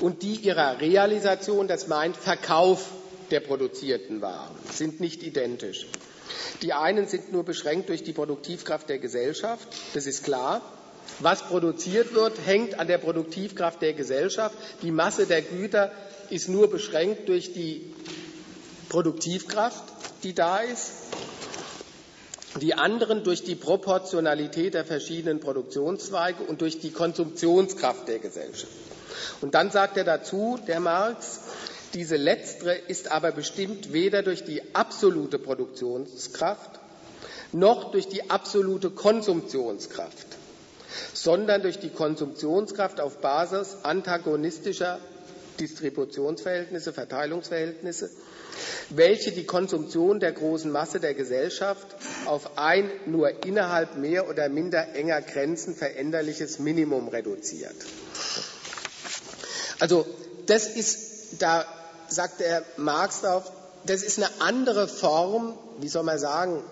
und 0.00 0.24
die 0.24 0.34
ihrer 0.34 0.80
Realisation, 0.80 1.68
das 1.68 1.86
meint 1.86 2.16
Verkauf 2.16 2.90
der 3.30 3.38
produzierten 3.38 4.20
Waren, 4.20 4.56
sind 4.72 4.98
nicht 4.98 5.22
identisch. 5.22 5.86
Die 6.62 6.72
einen 6.72 7.06
sind 7.06 7.30
nur 7.32 7.44
beschränkt 7.44 7.90
durch 7.90 8.02
die 8.02 8.12
Produktivkraft 8.12 8.88
der 8.88 8.98
Gesellschaft, 8.98 9.68
das 9.94 10.06
ist 10.08 10.24
klar. 10.24 10.62
Was 11.20 11.42
produziert 11.42 12.14
wird, 12.14 12.38
hängt 12.44 12.78
an 12.78 12.86
der 12.88 12.98
Produktivkraft 12.98 13.80
der 13.82 13.92
Gesellschaft. 13.92 14.56
Die 14.82 14.90
Masse 14.90 15.26
der 15.26 15.42
Güter 15.42 15.92
ist 16.30 16.48
nur 16.48 16.68
beschränkt 16.70 17.28
durch 17.28 17.52
die 17.52 17.92
Produktivkraft, 18.88 19.84
die 20.24 20.34
da 20.34 20.58
ist. 20.58 20.90
Die 22.60 22.74
anderen 22.74 23.24
durch 23.24 23.42
die 23.42 23.56
Proportionalität 23.56 24.74
der 24.74 24.84
verschiedenen 24.84 25.40
Produktionszweige 25.40 26.42
und 26.44 26.60
durch 26.60 26.78
die 26.78 26.90
Konsumptionskraft 26.90 28.06
der 28.08 28.20
Gesellschaft. 28.20 28.72
Und 29.40 29.54
dann 29.54 29.70
sagt 29.70 29.96
er 29.96 30.04
dazu, 30.04 30.58
der 30.66 30.80
Marx, 30.80 31.40
diese 31.94 32.16
letztere 32.16 32.74
ist 32.74 33.10
aber 33.10 33.32
bestimmt 33.32 33.92
weder 33.92 34.22
durch 34.22 34.44
die 34.44 34.62
absolute 34.74 35.38
Produktionskraft 35.38 36.80
noch 37.52 37.92
durch 37.92 38.08
die 38.08 38.30
absolute 38.30 38.90
Konsumptionskraft 38.90 40.26
sondern 41.12 41.62
durch 41.62 41.78
die 41.78 41.90
Konsumptionskraft 41.90 43.00
auf 43.00 43.18
Basis 43.18 43.76
antagonistischer 43.82 45.00
Distributionsverhältnisse, 45.60 46.92
Verteilungsverhältnisse, 46.92 48.10
welche 48.90 49.32
die 49.32 49.44
Konsumption 49.44 50.20
der 50.20 50.32
großen 50.32 50.70
Masse 50.70 51.00
der 51.00 51.14
Gesellschaft 51.14 51.86
auf 52.26 52.58
ein 52.58 52.90
nur 53.06 53.44
innerhalb 53.44 53.96
mehr 53.96 54.28
oder 54.28 54.48
minder 54.48 54.94
enger 54.94 55.20
Grenzen 55.22 55.74
veränderliches 55.74 56.58
Minimum 56.58 57.08
reduziert. 57.08 57.74
Also 59.80 60.06
das 60.46 60.66
ist, 60.66 61.40
da 61.42 61.64
sagt 62.08 62.40
der 62.40 62.64
Marx 62.76 63.22
darauf, 63.22 63.50
das 63.86 64.02
ist 64.02 64.18
eine 64.18 64.30
andere 64.40 64.88
Form, 64.88 65.58
wie 65.80 65.88
soll 65.88 66.04
man 66.04 66.18
sagen, 66.18 66.62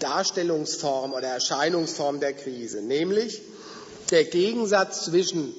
Darstellungsform 0.00 1.12
oder 1.12 1.28
Erscheinungsform 1.28 2.20
der 2.20 2.32
Krise, 2.32 2.80
nämlich 2.82 3.42
der 4.10 4.24
Gegensatz 4.24 5.04
zwischen 5.04 5.54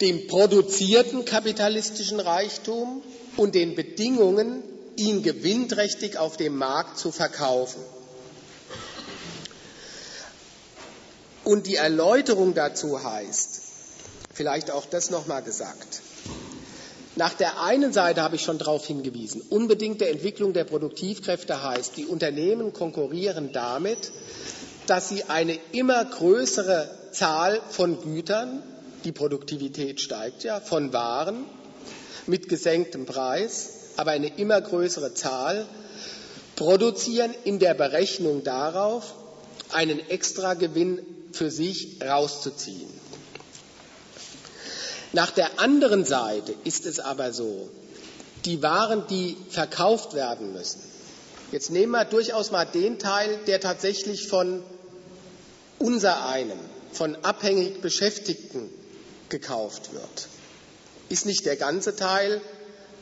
dem 0.00 0.26
produzierten 0.26 1.24
kapitalistischen 1.24 2.20
Reichtum 2.20 3.02
und 3.36 3.54
den 3.54 3.74
Bedingungen, 3.74 4.62
ihn 4.96 5.22
gewinnträchtig 5.22 6.18
auf 6.18 6.36
dem 6.36 6.56
Markt 6.56 6.98
zu 6.98 7.10
verkaufen. 7.10 7.82
Und 11.44 11.66
die 11.66 11.76
Erläuterung 11.76 12.54
dazu 12.54 13.02
heißt, 13.02 13.60
vielleicht 14.32 14.70
auch 14.70 14.86
das 14.86 15.10
nochmal 15.10 15.42
gesagt, 15.42 16.00
nach 17.16 17.34
der 17.34 17.60
einen 17.60 17.92
Seite 17.92 18.22
habe 18.22 18.36
ich 18.36 18.42
schon 18.42 18.58
darauf 18.58 18.86
hingewiesen, 18.86 19.40
unbedingte 19.50 20.08
Entwicklung 20.08 20.52
der 20.52 20.64
Produktivkräfte 20.64 21.62
heißt, 21.62 21.96
die 21.96 22.06
Unternehmen 22.06 22.72
konkurrieren 22.72 23.52
damit, 23.52 24.10
dass 24.86 25.08
sie 25.08 25.24
eine 25.24 25.58
immer 25.72 26.04
größere 26.04 26.90
Zahl 27.12 27.60
von 27.70 28.00
Gütern, 28.00 28.62
die 29.04 29.12
Produktivität 29.12 30.00
steigt 30.00 30.44
ja, 30.44 30.60
von 30.60 30.92
Waren 30.92 31.44
mit 32.26 32.48
gesenktem 32.48 33.06
Preis, 33.06 33.70
aber 33.96 34.12
eine 34.12 34.28
immer 34.38 34.60
größere 34.60 35.14
Zahl 35.14 35.66
produzieren 36.56 37.34
in 37.44 37.58
der 37.58 37.74
Berechnung 37.74 38.44
darauf, 38.44 39.14
einen 39.72 39.98
Extragewinn 40.08 41.00
für 41.32 41.50
sich 41.50 41.98
rauszuziehen. 42.02 42.88
Nach 45.12 45.30
der 45.30 45.60
anderen 45.60 46.04
Seite 46.04 46.54
ist 46.64 46.86
es 46.86 46.98
aber 46.98 47.32
so, 47.32 47.68
die 48.44 48.62
Waren, 48.62 49.06
die 49.08 49.36
verkauft 49.48 50.14
werden 50.14 50.52
müssen, 50.52 50.80
jetzt 51.52 51.70
nehmen 51.70 51.92
wir 51.92 52.04
durchaus 52.04 52.50
mal 52.50 52.64
den 52.64 52.98
Teil, 52.98 53.38
der 53.46 53.60
tatsächlich 53.60 54.26
von 54.26 54.62
unser 55.78 56.26
einem, 56.26 56.58
von 56.92 57.16
abhängig 57.24 57.80
Beschäftigten 57.80 58.70
gekauft 59.28 59.92
wird. 59.92 60.28
Ist 61.08 61.26
nicht 61.26 61.44
der 61.44 61.56
ganze 61.56 61.96
Teil, 61.96 62.40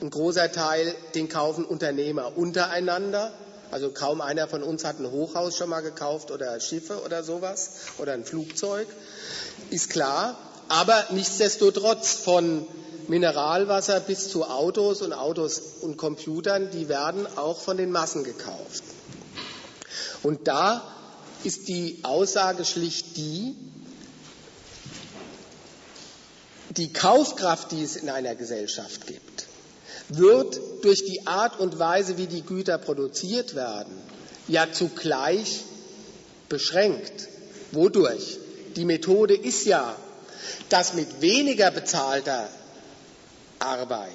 ein 0.00 0.10
großer 0.10 0.50
Teil, 0.50 0.94
den 1.14 1.28
kaufen 1.28 1.64
Unternehmer 1.64 2.36
untereinander. 2.36 3.32
Also 3.70 3.90
kaum 3.90 4.20
einer 4.20 4.48
von 4.48 4.62
uns 4.62 4.84
hat 4.84 4.98
ein 4.98 5.10
Hochhaus 5.10 5.56
schon 5.56 5.70
mal 5.70 5.80
gekauft 5.80 6.30
oder 6.30 6.58
Schiffe 6.60 7.02
oder 7.04 7.22
sowas 7.22 7.70
oder 7.98 8.12
ein 8.12 8.24
Flugzeug, 8.24 8.86
ist 9.70 9.90
klar. 9.90 10.36
Aber 10.68 11.06
nichtsdestotrotz 11.10 12.14
von 12.14 12.66
Mineralwasser 13.08 14.00
bis 14.00 14.28
zu 14.28 14.44
Autos 14.44 15.02
und 15.02 15.12
Autos 15.12 15.60
und 15.80 15.96
Computern, 15.96 16.70
die 16.70 16.88
werden 16.88 17.26
auch 17.36 17.60
von 17.60 17.76
den 17.76 17.90
Massen 17.90 18.24
gekauft. 18.24 18.82
Und 20.22 20.48
da 20.48 20.82
ist 21.44 21.68
die 21.68 21.98
Aussage 22.02 22.64
schlicht 22.64 23.16
die, 23.16 23.54
die 26.70 26.92
Kaufkraft, 26.92 27.72
die 27.72 27.82
es 27.82 27.96
in 27.96 28.08
einer 28.08 28.34
Gesellschaft 28.34 29.06
gibt, 29.06 29.46
wird 30.08 30.60
durch 30.82 31.04
die 31.04 31.26
Art 31.26 31.58
und 31.60 31.78
Weise, 31.78 32.18
wie 32.18 32.26
die 32.26 32.42
Güter 32.42 32.78
produziert 32.78 33.54
werden, 33.54 33.92
ja 34.48 34.66
zugleich 34.72 35.60
beschränkt. 36.48 37.28
Wodurch? 37.72 38.38
Die 38.76 38.84
Methode 38.84 39.34
ist 39.34 39.66
ja, 39.66 39.94
dass 40.68 40.94
mit 40.94 41.20
weniger 41.20 41.70
bezahlter 41.70 42.48
Arbeit 43.58 44.10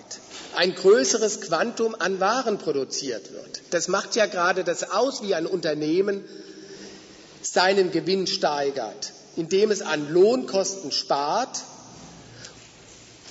ein 0.55 0.73
größeres 0.73 1.41
Quantum 1.41 1.95
an 1.97 2.19
Waren 2.19 2.57
produziert 2.57 3.31
wird. 3.31 3.61
Das 3.69 3.87
macht 3.87 4.15
ja 4.15 4.25
gerade 4.25 4.63
das 4.63 4.91
aus, 4.91 5.21
wie 5.21 5.35
ein 5.35 5.45
Unternehmen 5.45 6.23
seinen 7.41 7.91
Gewinn 7.91 8.27
steigert, 8.27 9.13
indem 9.35 9.71
es 9.71 9.81
an 9.81 10.11
Lohnkosten 10.11 10.91
spart, 10.91 11.63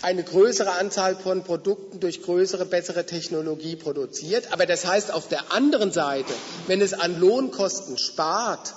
eine 0.02 0.22
größere 0.22 0.72
Anzahl 0.72 1.16
von 1.16 1.42
Produkten 1.42 2.00
durch 2.00 2.22
größere, 2.22 2.66
bessere 2.66 3.06
Technologie 3.06 3.76
produziert. 3.76 4.52
Aber 4.52 4.66
das 4.66 4.86
heißt 4.86 5.10
auf 5.10 5.28
der 5.28 5.52
anderen 5.52 5.90
Seite, 5.90 6.32
wenn 6.66 6.80
es 6.80 6.92
an 6.92 7.18
Lohnkosten 7.18 7.98
spart, 7.98 8.74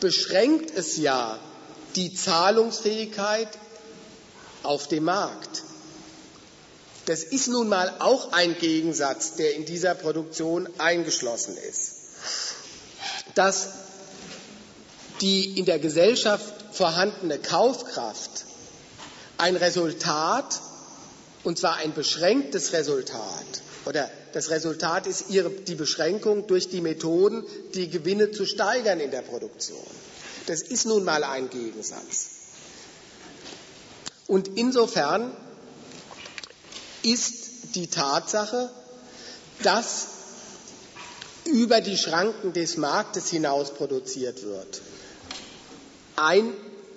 beschränkt 0.00 0.76
es 0.76 0.96
ja 0.96 1.38
die 1.94 2.12
Zahlungsfähigkeit 2.14 3.48
auf 4.62 4.88
dem 4.88 5.04
Markt. 5.04 5.62
Das 7.06 7.22
ist 7.22 7.46
nun 7.46 7.68
mal 7.68 7.94
auch 8.00 8.32
ein 8.32 8.58
Gegensatz, 8.58 9.36
der 9.36 9.54
in 9.54 9.64
dieser 9.64 9.94
Produktion 9.94 10.68
eingeschlossen 10.78 11.56
ist. 11.56 11.92
Das 13.36 13.68
die 15.20 15.58
in 15.58 15.64
der 15.64 15.78
Gesellschaft 15.78 16.54
vorhandene 16.72 17.38
Kaufkraft 17.38 18.44
ein 19.38 19.56
Resultat, 19.56 20.60
und 21.44 21.58
zwar 21.58 21.76
ein 21.76 21.94
beschränktes 21.94 22.72
Resultat, 22.72 23.62
oder 23.84 24.10
das 24.32 24.50
Resultat 24.50 25.06
ist 25.06 25.30
ihre, 25.30 25.50
die 25.50 25.76
Beschränkung 25.76 26.46
durch 26.46 26.68
die 26.68 26.80
Methoden, 26.80 27.44
die 27.74 27.88
Gewinne 27.88 28.32
zu 28.32 28.44
steigern 28.44 29.00
in 29.00 29.10
der 29.10 29.22
Produktion. 29.22 29.86
Das 30.46 30.62
ist 30.62 30.86
nun 30.86 31.04
mal 31.04 31.22
ein 31.24 31.48
Gegensatz. 31.50 32.30
Und 34.26 34.48
insofern 34.56 35.36
ist 37.02 37.76
die 37.76 37.86
Tatsache, 37.86 38.70
dass 39.62 40.08
über 41.44 41.80
die 41.80 41.96
Schranken 41.96 42.52
des 42.52 42.76
Marktes 42.76 43.28
hinaus 43.28 43.72
produziert 43.72 44.42
wird, 44.42 44.80
ein 46.16 46.52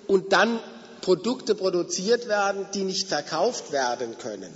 und 0.06 0.32
dann 0.32 0.60
Produkte 1.00 1.54
produziert 1.54 2.28
werden, 2.28 2.66
die 2.74 2.84
nicht 2.84 3.08
verkauft 3.08 3.72
werden 3.72 4.18
können, 4.18 4.52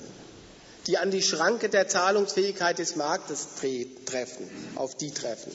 die 0.87 0.99
an 0.99 1.11
die 1.11 1.23
Schranke 1.23 1.69
der 1.69 1.89
Zahlungsfähigkeit 1.89 2.79
des 2.79 2.97
Marktes 2.97 3.49
treffen, 4.07 4.51
auf 4.77 4.95
die 4.97 5.11
treffen. 5.11 5.53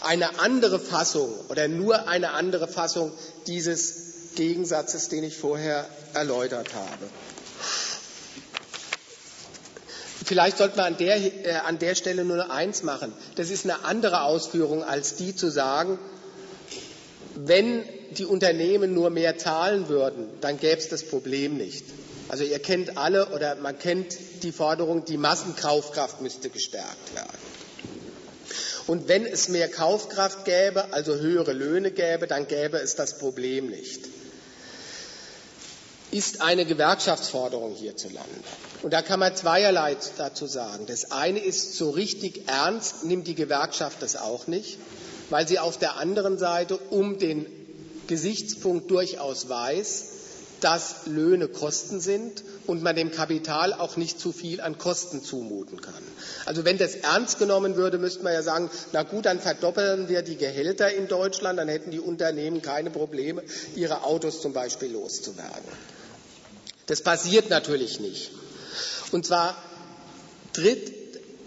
Eine 0.00 0.38
andere 0.38 0.78
Fassung 0.78 1.32
oder 1.48 1.68
nur 1.68 2.08
eine 2.08 2.30
andere 2.30 2.68
Fassung 2.68 3.12
dieses 3.46 4.34
Gegensatzes, 4.34 5.08
den 5.08 5.24
ich 5.24 5.36
vorher 5.36 5.86
erläutert 6.14 6.74
habe. 6.74 7.10
Vielleicht 10.24 10.56
sollte 10.56 10.76
man 10.76 10.86
an 10.86 10.96
der, 10.96 11.16
äh, 11.16 11.52
an 11.66 11.78
der 11.78 11.94
Stelle 11.94 12.24
nur 12.24 12.50
eins 12.50 12.82
machen. 12.82 13.12
Das 13.36 13.50
ist 13.50 13.64
eine 13.64 13.84
andere 13.84 14.22
Ausführung 14.22 14.82
als 14.82 15.16
die 15.16 15.36
zu 15.36 15.50
sagen, 15.50 15.98
wenn 17.34 17.84
die 18.12 18.24
Unternehmen 18.24 18.94
nur 18.94 19.10
mehr 19.10 19.38
zahlen 19.38 19.88
würden, 19.88 20.28
dann 20.40 20.58
gäbe 20.58 20.78
es 20.78 20.88
das 20.88 21.02
Problem 21.02 21.56
nicht. 21.56 21.84
Also 22.28 22.44
ihr 22.44 22.58
kennt 22.58 22.96
alle 22.96 23.28
oder 23.28 23.54
man 23.56 23.78
kennt 23.78 24.16
die 24.42 24.52
Forderung, 24.52 25.04
die 25.04 25.18
Massenkaufkraft 25.18 26.20
müsste 26.20 26.50
gestärkt 26.50 27.14
werden. 27.14 27.38
Und 28.86 29.08
wenn 29.08 29.24
es 29.24 29.48
mehr 29.48 29.68
Kaufkraft 29.68 30.44
gäbe, 30.44 30.92
also 30.92 31.14
höhere 31.14 31.52
Löhne 31.52 31.90
gäbe, 31.90 32.26
dann 32.26 32.46
gäbe 32.46 32.78
es 32.78 32.96
das 32.96 33.18
Problem 33.18 33.68
nicht. 33.68 34.00
Ist 36.10 36.42
eine 36.42 36.64
Gewerkschaftsforderung 36.64 37.74
hierzulande. 37.74 38.28
Und 38.82 38.92
da 38.92 39.02
kann 39.02 39.20
man 39.20 39.34
zweierlei 39.34 39.96
dazu 40.18 40.46
sagen. 40.46 40.86
Das 40.86 41.10
eine 41.10 41.38
ist, 41.38 41.76
so 41.76 41.90
richtig 41.90 42.46
ernst 42.46 43.04
nimmt 43.04 43.26
die 43.26 43.34
Gewerkschaft 43.34 44.02
das 44.02 44.16
auch 44.16 44.46
nicht, 44.46 44.78
weil 45.30 45.48
sie 45.48 45.58
auf 45.58 45.78
der 45.78 45.96
anderen 45.96 46.38
Seite 46.38 46.76
um 46.76 47.18
den 47.18 47.63
Gesichtspunkt 48.06 48.90
durchaus 48.90 49.48
weiß, 49.48 50.04
dass 50.60 51.06
Löhne 51.06 51.48
Kosten 51.48 52.00
sind 52.00 52.42
und 52.66 52.82
man 52.82 52.96
dem 52.96 53.10
Kapital 53.12 53.74
auch 53.74 53.98
nicht 53.98 54.18
zu 54.18 54.32
viel 54.32 54.62
an 54.62 54.78
Kosten 54.78 55.22
zumuten 55.22 55.82
kann. 55.82 56.02
Also 56.46 56.64
wenn 56.64 56.78
das 56.78 56.94
ernst 56.94 57.38
genommen 57.38 57.76
würde, 57.76 57.98
müsste 57.98 58.22
man 58.22 58.32
ja 58.32 58.42
sagen, 58.42 58.70
na 58.92 59.02
gut, 59.02 59.26
dann 59.26 59.40
verdoppeln 59.40 60.08
wir 60.08 60.22
die 60.22 60.36
Gehälter 60.36 60.90
in 60.90 61.06
Deutschland, 61.06 61.58
dann 61.58 61.68
hätten 61.68 61.90
die 61.90 62.00
Unternehmen 62.00 62.62
keine 62.62 62.90
Probleme, 62.90 63.42
ihre 63.76 64.04
Autos 64.04 64.40
zum 64.40 64.54
Beispiel 64.54 64.90
loszuwerden. 64.90 65.68
Das 66.86 67.02
passiert 67.02 67.50
natürlich 67.50 68.00
nicht. 68.00 68.30
Und 69.12 69.26
zwar 69.26 69.56
tritt 70.54 70.92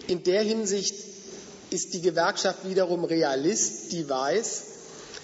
in 0.08 0.24
der 0.24 0.44
Hinsicht 0.44 0.96
ist 1.72 1.94
die 1.94 2.02
Gewerkschaft 2.02 2.70
wiederum 2.70 3.04
Realist, 3.04 3.92
die 3.92 4.08
weiß, 4.08 4.64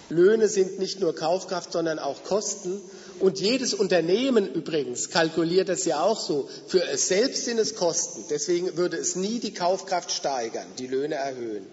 Löhne 0.09 0.47
sind 0.47 0.79
nicht 0.79 0.99
nur 0.99 1.15
Kaufkraft, 1.15 1.71
sondern 1.71 1.99
auch 1.99 2.23
Kosten. 2.23 2.81
Und 3.19 3.39
jedes 3.39 3.73
Unternehmen 3.73 4.51
übrigens 4.51 5.09
kalkuliert 5.09 5.69
das 5.69 5.85
ja 5.85 6.01
auch 6.01 6.19
so. 6.19 6.49
Für 6.67 6.83
es 6.89 7.07
selbst 7.07 7.45
sind 7.45 7.57
es 7.59 7.75
Kosten. 7.75 8.25
Deswegen 8.29 8.75
würde 8.75 8.97
es 8.97 9.15
nie 9.15 9.39
die 9.39 9.53
Kaufkraft 9.53 10.11
steigern, 10.11 10.65
die 10.79 10.87
Löhne 10.87 11.15
erhöhen. 11.15 11.65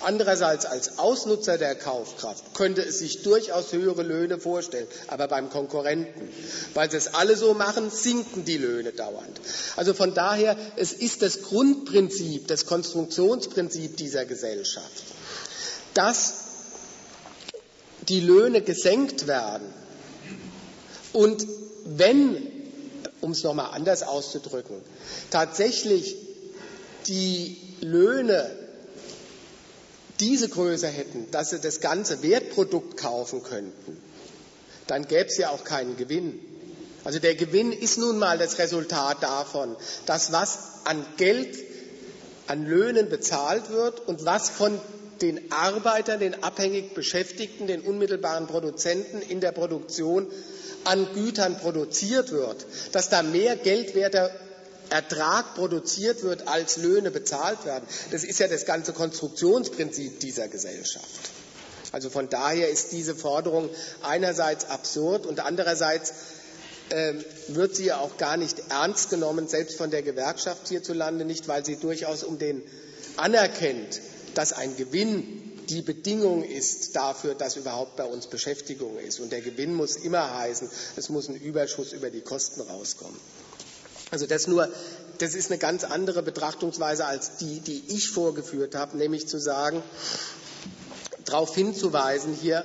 Andererseits 0.00 0.66
als 0.66 0.98
Ausnutzer 0.98 1.56
der 1.56 1.76
Kaufkraft 1.76 2.52
könnte 2.54 2.82
es 2.82 2.98
sich 2.98 3.22
durchaus 3.22 3.72
höhere 3.72 4.02
Löhne 4.02 4.38
vorstellen, 4.38 4.88
aber 5.06 5.28
beim 5.28 5.50
Konkurrenten. 5.50 6.28
Weil 6.74 6.90
sie 6.90 6.96
es 6.98 7.14
alle 7.14 7.36
so 7.36 7.54
machen, 7.54 7.90
sinken 7.90 8.44
die 8.44 8.58
Löhne 8.58 8.92
dauernd. 8.92 9.40
Also 9.76 9.94
von 9.94 10.14
daher, 10.14 10.56
es 10.76 10.92
ist 10.92 11.22
das 11.22 11.42
Grundprinzip, 11.42 12.48
das 12.48 12.66
Konstruktionsprinzip 12.66 13.96
dieser 13.96 14.26
Gesellschaft, 14.26 15.04
dass 15.94 16.47
die 18.08 18.20
Löhne 18.20 18.62
gesenkt 18.62 19.26
werden 19.26 19.66
und 21.12 21.46
wenn, 21.84 22.36
um 23.20 23.32
es 23.32 23.42
nochmal 23.42 23.70
anders 23.72 24.02
auszudrücken, 24.02 24.76
tatsächlich 25.30 26.16
die 27.06 27.56
Löhne 27.80 28.50
diese 30.20 30.48
Größe 30.48 30.88
hätten, 30.88 31.30
dass 31.30 31.50
sie 31.50 31.60
das 31.60 31.80
ganze 31.80 32.22
Wertprodukt 32.22 32.96
kaufen 32.96 33.42
könnten, 33.42 34.00
dann 34.86 35.06
gäbe 35.06 35.26
es 35.26 35.36
ja 35.36 35.50
auch 35.50 35.64
keinen 35.64 35.96
Gewinn. 35.96 36.40
Also 37.04 37.20
der 37.20 37.34
Gewinn 37.36 37.72
ist 37.72 37.98
nun 37.98 38.18
mal 38.18 38.38
das 38.38 38.58
Resultat 38.58 39.22
davon, 39.22 39.76
dass 40.06 40.32
was 40.32 40.58
an 40.84 41.04
Geld, 41.16 41.56
an 42.46 42.66
Löhnen 42.66 43.08
bezahlt 43.08 43.70
wird 43.70 44.06
und 44.06 44.24
was 44.24 44.50
von 44.50 44.80
den 45.22 45.52
Arbeitern, 45.52 46.20
den 46.20 46.42
abhängig 46.42 46.94
Beschäftigten, 46.94 47.66
den 47.66 47.80
unmittelbaren 47.80 48.46
Produzenten 48.46 49.20
in 49.22 49.40
der 49.40 49.52
Produktion 49.52 50.26
an 50.84 51.06
Gütern 51.14 51.58
produziert 51.58 52.30
wird, 52.30 52.66
dass 52.92 53.08
da 53.08 53.22
mehr 53.22 53.56
geldwerter 53.56 54.30
Ertrag 54.90 55.54
produziert 55.54 56.22
wird, 56.22 56.48
als 56.48 56.78
Löhne 56.78 57.10
bezahlt 57.10 57.64
werden. 57.64 57.84
Das 58.10 58.24
ist 58.24 58.38
ja 58.40 58.48
das 58.48 58.64
ganze 58.64 58.92
Konstruktionsprinzip 58.92 60.20
dieser 60.20 60.48
Gesellschaft. 60.48 61.30
Also 61.92 62.10
von 62.10 62.28
daher 62.28 62.68
ist 62.68 62.92
diese 62.92 63.14
Forderung 63.14 63.70
einerseits 64.02 64.66
absurd 64.66 65.26
und 65.26 65.40
andererseits 65.40 66.12
äh, 66.90 67.14
wird 67.48 67.76
sie 67.76 67.86
ja 67.86 67.98
auch 67.98 68.16
gar 68.16 68.36
nicht 68.36 68.62
ernst 68.70 69.10
genommen, 69.10 69.48
selbst 69.48 69.76
von 69.76 69.90
der 69.90 70.02
Gewerkschaft 70.02 70.68
hierzulande 70.68 71.24
nicht, 71.24 71.48
weil 71.48 71.64
sie 71.64 71.76
durchaus 71.76 72.24
um 72.24 72.38
den 72.38 72.62
anerkennt, 73.16 74.00
dass 74.34 74.52
ein 74.52 74.76
Gewinn 74.76 75.42
die 75.68 75.82
Bedingung 75.82 76.42
ist 76.44 76.96
dafür, 76.96 77.34
dass 77.34 77.56
überhaupt 77.56 77.96
bei 77.96 78.04
uns 78.04 78.26
Beschäftigung 78.26 78.98
ist. 78.98 79.20
Und 79.20 79.32
der 79.32 79.42
Gewinn 79.42 79.74
muss 79.74 79.96
immer 79.96 80.34
heißen, 80.38 80.68
es 80.96 81.08
muss 81.10 81.28
ein 81.28 81.36
Überschuss 81.36 81.92
über 81.92 82.10
die 82.10 82.22
Kosten 82.22 82.62
rauskommen. 82.62 83.18
Also 84.10 84.26
das 84.26 84.46
nur, 84.46 84.68
das 85.18 85.34
ist 85.34 85.50
eine 85.50 85.58
ganz 85.58 85.84
andere 85.84 86.22
Betrachtungsweise 86.22 87.04
als 87.04 87.36
die, 87.36 87.60
die 87.60 87.82
ich 87.88 88.08
vorgeführt 88.08 88.74
habe, 88.74 88.96
nämlich 88.96 89.28
zu 89.28 89.38
sagen, 89.38 89.82
darauf 91.24 91.54
hinzuweisen 91.54 92.34
hier, 92.34 92.64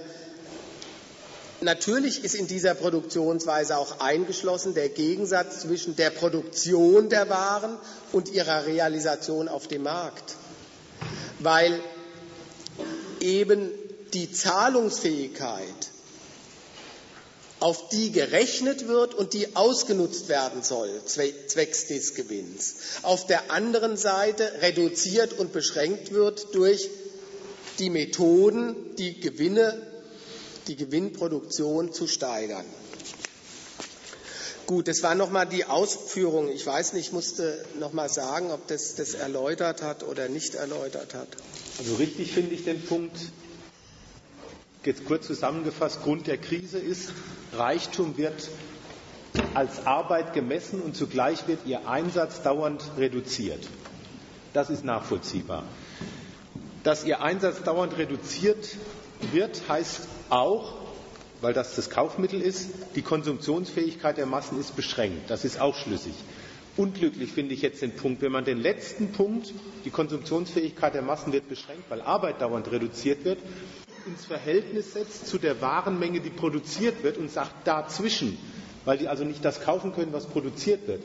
Natürlich 1.61 2.25
ist 2.25 2.35
in 2.35 2.47
dieser 2.47 2.73
Produktionsweise 2.73 3.77
auch 3.77 4.01
eingeschlossen 4.01 4.73
der 4.73 4.89
Gegensatz 4.89 5.61
zwischen 5.61 5.95
der 5.95 6.09
Produktion 6.09 7.07
der 7.07 7.29
Waren 7.29 7.77
und 8.11 8.27
ihrer 8.27 8.65
Realisation 8.65 9.47
auf 9.47 9.69
dem 9.69 9.83
Markt. 9.83 10.35
Weil 11.43 11.81
eben 13.19 13.69
die 14.13 14.31
Zahlungsfähigkeit, 14.31 15.91
auf 17.59 17.87
die 17.89 18.11
gerechnet 18.11 18.89
wird 18.89 19.13
und 19.13 19.33
die 19.33 19.55
ausgenutzt 19.55 20.27
werden 20.27 20.63
soll, 20.63 20.89
zwecks 21.05 21.87
des 21.87 22.13
Gewinns, 22.13 22.75
auf 23.03 23.25
der 23.25 23.51
anderen 23.51 23.95
Seite 23.95 24.51
reduziert 24.61 25.31
und 25.39 25.53
beschränkt 25.53 26.11
wird 26.11 26.53
durch 26.53 26.89
die 27.79 27.89
Methoden, 27.89 28.75
die 28.97 29.19
Gewinne, 29.19 29.81
die 30.67 30.75
Gewinnproduktion 30.75 31.93
zu 31.93 32.07
steigern. 32.07 32.65
Gut, 34.65 34.87
das 34.87 35.03
war 35.03 35.13
nochmal 35.13 35.45
die 35.45 35.65
Ausführung. 35.65 36.49
Ich 36.49 36.65
weiß 36.65 36.93
nicht, 36.93 37.07
ich 37.07 37.11
musste 37.11 37.65
nochmal 37.79 38.07
sagen, 38.07 38.51
ob 38.51 38.65
das 38.67 38.95
das 38.95 39.13
erläutert 39.13 39.81
hat 39.81 40.03
oder 40.03 40.29
nicht 40.29 40.55
erläutert 40.55 41.13
hat. 41.13 41.27
Also 41.79 41.95
richtig 41.95 42.31
finde 42.31 42.55
ich 42.55 42.63
den 42.63 42.81
Punkt, 42.81 43.17
jetzt 44.85 45.05
kurz 45.05 45.27
zusammengefasst, 45.27 46.01
Grund 46.01 46.27
der 46.27 46.37
Krise 46.37 46.79
ist, 46.79 47.11
Reichtum 47.53 48.17
wird 48.17 48.49
als 49.53 49.85
Arbeit 49.85 50.33
gemessen 50.33 50.81
und 50.81 50.95
zugleich 50.95 51.47
wird 51.47 51.65
ihr 51.65 51.87
Einsatz 51.87 52.41
dauernd 52.41 52.83
reduziert. 52.97 53.67
Das 54.53 54.69
ist 54.69 54.85
nachvollziehbar. 54.85 55.63
Dass 56.83 57.03
ihr 57.03 57.21
Einsatz 57.21 57.63
dauernd 57.63 57.97
reduziert 57.97 58.77
wird, 59.31 59.67
heißt 59.67 60.01
auch, 60.29 60.82
weil 61.43 61.53
das 61.53 61.75
das 61.75 61.89
Kaufmittel 61.89 62.41
ist, 62.41 62.69
die 62.95 63.01
Konsumtionsfähigkeit 63.01 64.17
der 64.17 64.25
Massen 64.25 64.57
ist 64.59 64.75
beschränkt. 64.77 65.29
Das 65.29 65.43
ist 65.43 65.59
auch 65.59 65.75
schlüssig. 65.75 66.13
Unglücklich 66.77 67.33
finde 67.33 67.53
ich 67.53 67.61
jetzt 67.61 67.81
den 67.81 67.91
Punkt, 67.91 68.21
wenn 68.21 68.31
man 68.31 68.45
den 68.45 68.59
letzten 68.59 69.11
Punkt, 69.11 69.53
die 69.83 69.89
Konsumtionsfähigkeit 69.89 70.93
der 70.95 71.01
Massen 71.01 71.33
wird 71.33 71.49
beschränkt, 71.49 71.83
weil 71.89 72.01
Arbeit 72.01 72.41
dauernd 72.41 72.71
reduziert 72.71 73.25
wird, 73.25 73.39
ins 74.07 74.25
Verhältnis 74.25 74.93
setzt 74.93 75.27
zu 75.27 75.37
der 75.37 75.59
Warenmenge, 75.61 76.21
die 76.21 76.29
produziert 76.29 77.03
wird 77.03 77.17
und 77.17 77.29
sagt 77.29 77.67
dazwischen, 77.67 78.37
weil 78.85 78.97
die 78.97 79.09
also 79.09 79.25
nicht 79.25 79.43
das 79.43 79.61
kaufen 79.61 79.93
können, 79.93 80.13
was 80.13 80.25
produziert 80.27 80.87
wird. 80.87 81.03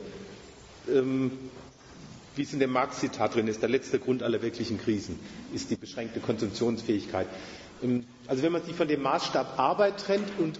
Ähm, 0.89 1.31
wie 2.35 2.43
es 2.43 2.53
in 2.53 2.59
dem 2.59 2.71
Marx-Zitat 2.71 3.35
drin 3.35 3.49
ist, 3.49 3.61
der 3.61 3.67
letzte 3.69 3.99
Grund 3.99 4.23
aller 4.23 4.41
wirklichen 4.41 4.79
Krisen 4.79 5.19
ist 5.53 5.69
die 5.69 5.75
beschränkte 5.75 6.21
Konsumptionsfähigkeit. 6.21 7.27
Also 8.27 8.43
wenn 8.43 8.51
man 8.51 8.63
sich 8.63 8.75
von 8.75 8.87
dem 8.87 9.01
Maßstab 9.01 9.57
Arbeit 9.57 9.99
trennt 9.99 10.37
und 10.39 10.59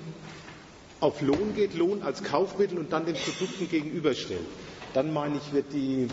auf 1.00 1.22
Lohn 1.22 1.54
geht, 1.56 1.74
Lohn 1.74 2.02
als 2.04 2.24
Kaufmittel 2.24 2.78
und 2.78 2.92
dann 2.92 3.06
den 3.06 3.16
Produkten 3.16 3.70
gegenüberstellt, 3.70 4.46
dann 4.94 5.14
meine 5.14 5.38
ich, 5.38 5.54
wird 5.54 5.72
die, 5.74 6.08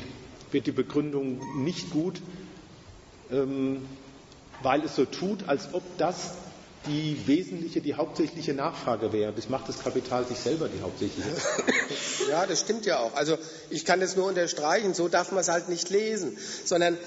wird 0.51 0.67
die 0.67 0.73
Begründung 0.73 1.41
nicht 1.65 1.91
gut, 1.91 2.21
ähm, 3.31 3.83
weil 4.63 4.83
es 4.85 4.95
so 4.97 5.05
tut, 5.05 5.49
als 5.49 5.75
ob 5.75 5.83
das 5.99 6.35
die 6.87 7.27
wesentliche, 7.27 7.81
die 7.81 7.95
hauptsächliche 7.95 8.55
Nachfrage 8.55 9.13
wäre. 9.13 9.33
Das 9.33 9.49
macht 9.49 9.69
das 9.69 9.81
Kapital 9.81 10.25
sich 10.27 10.39
selber 10.39 10.69
die 10.69 10.81
hauptsächliche. 10.81 11.29
Ja, 12.31 12.45
das 12.45 12.61
stimmt 12.61 12.87
ja 12.87 12.99
auch. 12.99 13.15
Also 13.15 13.39
ich 13.71 13.85
kann 13.85 14.01
das 14.01 14.17
nur 14.17 14.27
unterstreichen, 14.27 14.95
so 14.95 15.07
darf 15.07 15.31
man 15.31 15.41
es 15.41 15.49
halt 15.49 15.69
nicht 15.69 15.91
lesen, 15.91 16.37
sondern 16.65 16.99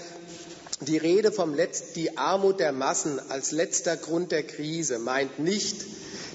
die 0.81 0.97
Rede 0.97 1.31
vom 1.31 1.53
Letz 1.53 1.93
die 1.93 2.17
Armut 2.17 2.59
der 2.59 2.71
Massen 2.71 3.19
als 3.29 3.51
letzter 3.51 3.97
Grund 3.97 4.31
der 4.31 4.43
Krise 4.43 4.99
meint 4.99 5.39
nicht, 5.39 5.75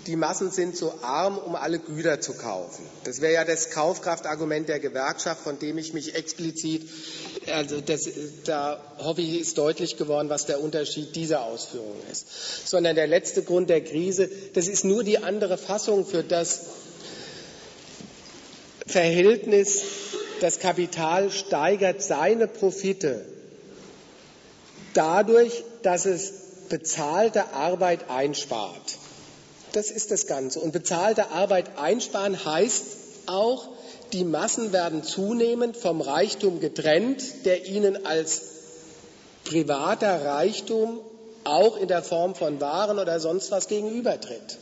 die 0.06 0.16
Massen 0.16 0.50
sind 0.50 0.76
zu 0.76 0.92
arm, 1.02 1.38
um 1.38 1.54
alle 1.54 1.78
Güter 1.78 2.20
zu 2.20 2.34
kaufen. 2.34 2.84
Das 3.04 3.22
wäre 3.22 3.32
ja 3.32 3.44
das 3.46 3.70
Kaufkraftargument 3.70 4.68
der 4.68 4.78
Gewerkschaft, 4.78 5.42
von 5.42 5.58
dem 5.58 5.78
ich 5.78 5.94
mich 5.94 6.14
explizit, 6.14 6.86
also 7.50 7.80
das, 7.80 8.08
da 8.44 8.82
hoffe 8.98 9.22
ich, 9.22 9.40
ist 9.40 9.56
deutlich 9.56 9.96
geworden, 9.96 10.28
was 10.28 10.44
der 10.44 10.60
Unterschied 10.60 11.16
dieser 11.16 11.42
Ausführung 11.44 11.96
ist. 12.12 12.26
Sondern 12.68 12.96
der 12.96 13.06
letzte 13.06 13.42
Grund 13.42 13.70
der 13.70 13.82
Krise, 13.82 14.30
das 14.52 14.68
ist 14.68 14.84
nur 14.84 15.04
die 15.04 15.18
andere 15.18 15.56
Fassung 15.56 16.04
für 16.04 16.22
das 16.22 16.66
Verhältnis, 18.86 19.82
das 20.40 20.58
Kapital 20.58 21.30
steigert 21.30 22.02
seine 22.02 22.46
Profite 22.46 23.24
dadurch, 24.94 25.64
dass 25.82 26.06
es 26.06 26.32
bezahlte 26.68 27.52
Arbeit 27.52 28.10
einspart. 28.10 28.98
Das 29.72 29.90
ist 29.90 30.10
das 30.10 30.26
Ganze. 30.26 30.60
Und 30.60 30.72
bezahlte 30.72 31.30
Arbeit 31.30 31.78
einsparen 31.78 32.44
heißt 32.44 32.84
auch, 33.26 33.68
die 34.12 34.24
Massen 34.24 34.72
werden 34.72 35.02
zunehmend 35.02 35.76
vom 35.76 36.00
Reichtum 36.00 36.60
getrennt, 36.60 37.44
der 37.44 37.66
ihnen 37.66 38.06
als 38.06 38.42
privater 39.44 40.24
Reichtum 40.24 41.00
auch 41.44 41.76
in 41.76 41.88
der 41.88 42.02
Form 42.02 42.34
von 42.34 42.60
Waren 42.60 42.98
oder 42.98 43.20
sonst 43.20 43.50
was 43.50 43.68
gegenübertritt. 43.68 44.58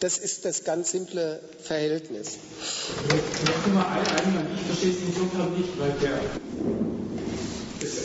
Das 0.00 0.18
ist 0.18 0.44
das 0.44 0.64
ganz 0.64 0.90
simple 0.90 1.40
Verhältnis. 1.62 2.30
Ich 2.30 3.20
verstehe 4.66 4.90
es 4.90 4.96
insofern 5.06 5.56
nicht, 5.56 5.78
weil 5.78 5.92
der 6.00 6.18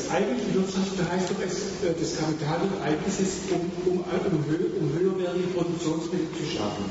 Wirtschaften 0.08 1.04
heißt 1.12 1.30
doch, 1.32 1.42
es, 1.44 1.84
äh, 1.84 1.94
das 2.00 2.18
Kapital 2.18 2.62
wird 2.64 2.82
eingesetzt, 2.82 3.52
um, 3.52 3.68
um, 3.86 4.00
um, 4.00 4.36
um 4.40 5.00
höherwertige 5.00 5.48
Produktionsmittel 5.54 6.28
zu 6.32 6.46
schaffen. 6.48 6.86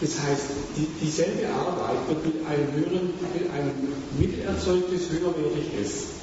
Das 0.00 0.10
heißt, 0.20 0.76
die, 0.76 0.86
dieselbe 1.02 1.48
Arbeit 1.48 2.06
wird 2.08 2.26
mit 2.26 2.46
einem 2.46 2.72
höheren, 2.72 3.10
mit 3.34 3.50
einem 3.50 3.72
Mittel 4.18 4.44
erzeugt, 4.44 4.92
das 4.92 5.10
höherwertig 5.10 5.72
ist. 5.80 6.20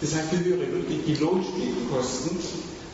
Das 0.00 0.14
heißt, 0.14 0.32
die, 0.32 0.44
höhere, 0.44 0.66
die, 0.88 0.98
die 1.06 1.14
Lohnstückkosten 1.20 2.38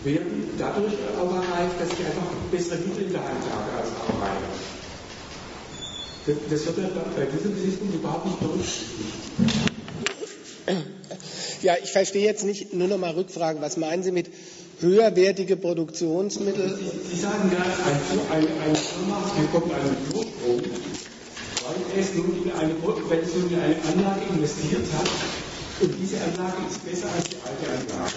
werden 0.05 0.51
dadurch 0.59 0.95
auch 1.17 1.35
erreicht, 1.35 1.81
dass 1.81 1.89
ich 1.89 2.05
einfach 2.05 2.27
bessere 2.51 2.79
Mittel 2.79 3.05
in 3.05 3.13
der 3.13 3.23
Hand 3.23 3.45
habe 3.49 3.71
als 3.79 3.89
Arbeiter. 3.97 4.51
Das, 6.51 6.67
wird 6.67 7.17
bei 7.17 7.25
diesem 7.25 7.57
System 7.57 7.93
überhaupt 7.95 8.27
nicht 8.27 8.41
berücksichtigt. 8.41 9.15
Ja, 11.63 11.75
ich 11.83 11.93
verstehe 11.93 12.25
jetzt 12.25 12.45
nicht, 12.45 12.73
nur 12.73 12.89
noch 12.89 12.99
mal 12.99 13.11
Rückfragen, 13.11 13.61
was 13.61 13.77
meinen 13.77 14.03
Sie 14.03 14.13
mit 14.13 14.31
höherwertige 14.81 15.57
Produktionsmittel? 15.57 16.69
Sie, 16.71 17.15
Sie 17.15 17.21
sagen 17.21 17.53
ja, 17.53 17.63
ein, 17.63 18.45
ein, 18.45 18.49
eine 18.63 18.75
Firma 18.75 19.31
bekommt 19.39 19.73
einen 19.75 19.97
Vorsprung, 20.11 20.63
weil 21.65 22.01
es 22.01 22.15
nun 22.15 22.45
in 22.45 22.53
eine, 22.53 22.75
wenn 23.09 23.19
es 23.21 23.35
nun 23.35 23.53
in 23.53 23.61
eine 23.61 23.77
Anlage 23.93 24.21
investiert 24.35 24.87
hat 24.97 25.09
und 25.81 25.95
diese 26.01 26.17
Anlage 26.23 26.63
ist 26.71 26.85
besser 26.85 27.09
als 27.15 27.25
die 27.29 27.37
alte 27.37 27.93
Anlage. 27.93 28.15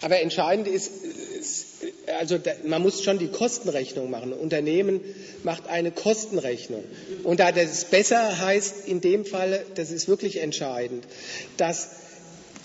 Aber 0.00 0.20
entscheidend 0.20 0.66
ist, 0.66 0.90
also 2.18 2.38
man 2.64 2.82
muss 2.82 3.02
schon 3.02 3.18
die 3.18 3.28
Kostenrechnung 3.28 4.10
machen. 4.10 4.32
Ein 4.32 4.38
Unternehmen 4.38 5.00
macht 5.42 5.68
eine 5.68 5.90
Kostenrechnung. 5.90 6.84
Und 7.24 7.40
da 7.40 7.52
das 7.52 7.86
besser 7.86 8.38
heißt 8.38 8.86
in 8.86 9.00
dem 9.00 9.24
Fall, 9.24 9.64
das 9.74 9.90
ist 9.90 10.08
wirklich 10.08 10.40
entscheidend, 10.40 11.04
dass 11.56 11.88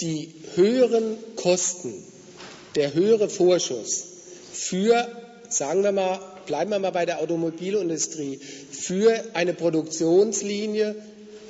die 0.02 0.34
höheren 0.56 1.18
Kosten, 1.36 2.04
der 2.76 2.94
höhere 2.94 3.30
Vorschuss 3.30 4.06
für, 4.54 5.08
sagen 5.50 5.84
wir 5.84 5.92
mal, 5.92 6.20
bleiben 6.46 6.72
wir 6.72 6.80
mal 6.80 6.92
bei 6.92 7.06
der 7.06 7.20
Automobilindustrie, 7.20 8.40
für 8.72 9.24
eine 9.34 9.54
Produktionslinie 9.54 10.96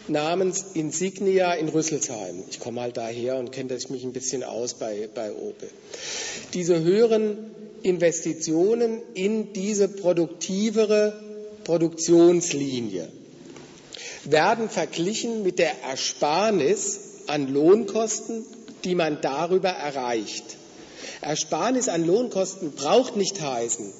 namens 0.09 0.65
Insignia 0.73 1.53
in 1.53 1.69
Rüsselsheim. 1.69 2.43
Ich 2.49 2.59
komme 2.59 2.81
halt 2.81 2.97
daher 2.97 3.37
und 3.37 3.51
kenne 3.51 3.77
mich 3.89 4.03
ein 4.03 4.13
bisschen 4.13 4.43
aus 4.43 4.75
bei, 4.75 5.09
bei 5.13 5.31
Opel. 5.31 5.69
Diese 6.53 6.81
höheren 6.81 7.51
Investitionen 7.83 9.01
in 9.13 9.53
diese 9.53 9.87
produktivere 9.87 11.13
Produktionslinie 11.63 13.09
werden 14.23 14.69
verglichen 14.69 15.43
mit 15.43 15.59
der 15.59 15.83
Ersparnis 15.83 16.99
an 17.27 17.53
Lohnkosten, 17.53 18.45
die 18.83 18.95
man 18.95 19.19
darüber 19.21 19.69
erreicht. 19.69 20.43
Ersparnis 21.21 21.89
an 21.89 22.05
Lohnkosten 22.05 22.71
braucht 22.71 23.15
nicht 23.15 23.41
heißen, 23.41 23.93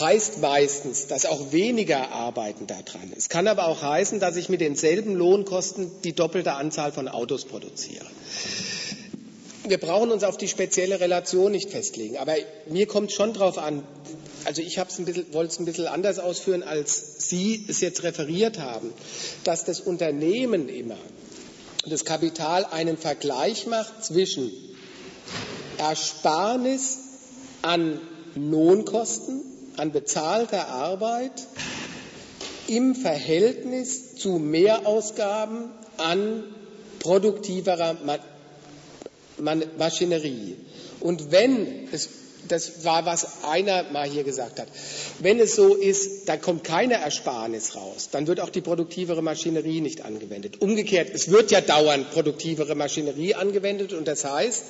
heißt 0.00 0.40
meistens, 0.40 1.06
dass 1.06 1.26
auch 1.26 1.52
weniger 1.52 2.10
arbeiten 2.10 2.66
daran. 2.66 3.12
Es 3.16 3.28
kann 3.28 3.46
aber 3.46 3.66
auch 3.66 3.82
heißen, 3.82 4.20
dass 4.20 4.36
ich 4.36 4.48
mit 4.48 4.60
denselben 4.60 5.14
Lohnkosten 5.14 5.90
die 6.02 6.14
doppelte 6.14 6.54
Anzahl 6.54 6.92
von 6.92 7.08
Autos 7.08 7.44
produziere. 7.44 8.06
Wir 9.64 9.78
brauchen 9.78 10.10
uns 10.10 10.24
auf 10.24 10.36
die 10.36 10.48
spezielle 10.48 10.98
Relation 10.98 11.52
nicht 11.52 11.70
festlegen, 11.70 12.16
aber 12.16 12.34
mir 12.68 12.86
kommt 12.86 13.12
schon 13.12 13.32
darauf 13.32 13.58
an, 13.58 13.84
also 14.44 14.60
ich 14.60 14.76
wollte 14.76 15.52
es 15.52 15.58
ein 15.60 15.64
bisschen 15.66 15.86
anders 15.86 16.18
ausführen, 16.18 16.64
als 16.64 17.28
Sie 17.28 17.64
es 17.68 17.80
jetzt 17.80 18.02
referiert 18.02 18.58
haben, 18.58 18.92
dass 19.44 19.64
das 19.64 19.80
Unternehmen 19.80 20.68
immer, 20.68 20.98
das 21.86 22.04
Kapital 22.04 22.64
einen 22.64 22.96
Vergleich 22.96 23.66
macht 23.66 24.04
zwischen 24.04 24.50
Ersparnis 25.78 26.98
an 27.62 28.00
Lohnkosten 28.34 29.51
an 29.76 29.92
bezahlter 29.92 30.68
Arbeit 30.68 31.32
im 32.66 32.94
Verhältnis 32.94 34.16
zu 34.16 34.38
Mehrausgaben 34.38 35.70
an 35.96 36.44
produktiverer 37.00 37.96
Maschinerie. 39.78 40.56
Und 41.00 41.32
wenn 41.32 41.88
es 41.92 42.08
das 42.48 42.84
war, 42.84 43.06
was 43.06 43.44
einer 43.44 43.84
mal 43.92 44.08
hier 44.08 44.24
gesagt 44.24 44.58
hat. 44.58 44.68
Wenn 45.20 45.38
es 45.38 45.54
so 45.54 45.74
ist, 45.74 46.28
da 46.28 46.36
kommt 46.36 46.64
keine 46.64 46.94
Ersparnis 46.94 47.76
raus, 47.76 48.08
dann 48.10 48.26
wird 48.26 48.40
auch 48.40 48.50
die 48.50 48.60
produktivere 48.60 49.22
Maschinerie 49.22 49.80
nicht 49.80 50.04
angewendet. 50.04 50.60
Umgekehrt, 50.60 51.10
es 51.14 51.30
wird 51.30 51.50
ja 51.50 51.60
dauernd 51.60 52.10
produktivere 52.10 52.74
Maschinerie 52.74 53.34
angewendet 53.34 53.92
und 53.92 54.08
das 54.08 54.24
heißt, 54.24 54.64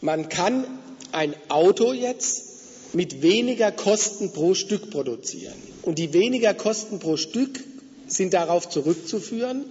man 0.00 0.28
kann 0.28 0.66
ein 1.12 1.34
Auto 1.48 1.92
jetzt 1.92 2.43
mit 2.94 3.22
weniger 3.22 3.72
Kosten 3.72 4.32
pro 4.32 4.54
Stück 4.54 4.90
produzieren. 4.90 5.54
Und 5.82 5.98
die 5.98 6.12
weniger 6.12 6.54
Kosten 6.54 6.98
pro 6.98 7.16
Stück 7.16 7.60
sind 8.06 8.34
darauf 8.34 8.68
zurückzuführen, 8.68 9.64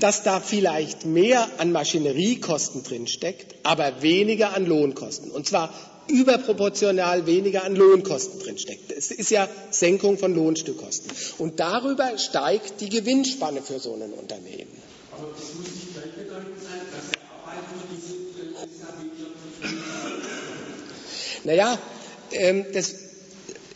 dass 0.00 0.22
da 0.22 0.40
vielleicht 0.40 1.06
mehr 1.06 1.48
an 1.58 1.72
Maschineriekosten 1.72 2.82
drinsteckt, 2.82 3.54
aber 3.62 4.02
weniger 4.02 4.54
an 4.54 4.66
Lohnkosten. 4.66 5.30
Und 5.30 5.46
zwar 5.46 5.72
überproportional 6.08 7.26
weniger 7.26 7.64
an 7.64 7.74
Lohnkosten 7.74 8.40
drinsteckt. 8.40 8.92
Es 8.92 9.10
ist 9.10 9.30
ja 9.30 9.48
Senkung 9.70 10.18
von 10.18 10.34
Lohnstückkosten. 10.34 11.10
Und 11.38 11.60
darüber 11.60 12.18
steigt 12.18 12.80
die 12.80 12.88
Gewinnspanne 12.88 13.62
für 13.62 13.78
so 13.78 13.94
ein 13.94 14.12
Unternehmen. 14.12 14.70
Aber 15.12 15.28
das 15.32 15.54
muss 15.54 15.66
nicht 15.66 15.94
gleichbedeutend 15.94 16.60
sein, 16.62 16.80
dass 16.92 17.10
der 17.10 17.20
Arbeiter 17.44 17.66
diese 17.94 18.26
Naja, 21.44 21.72
ähm, 21.72 21.95
das, 22.72 22.94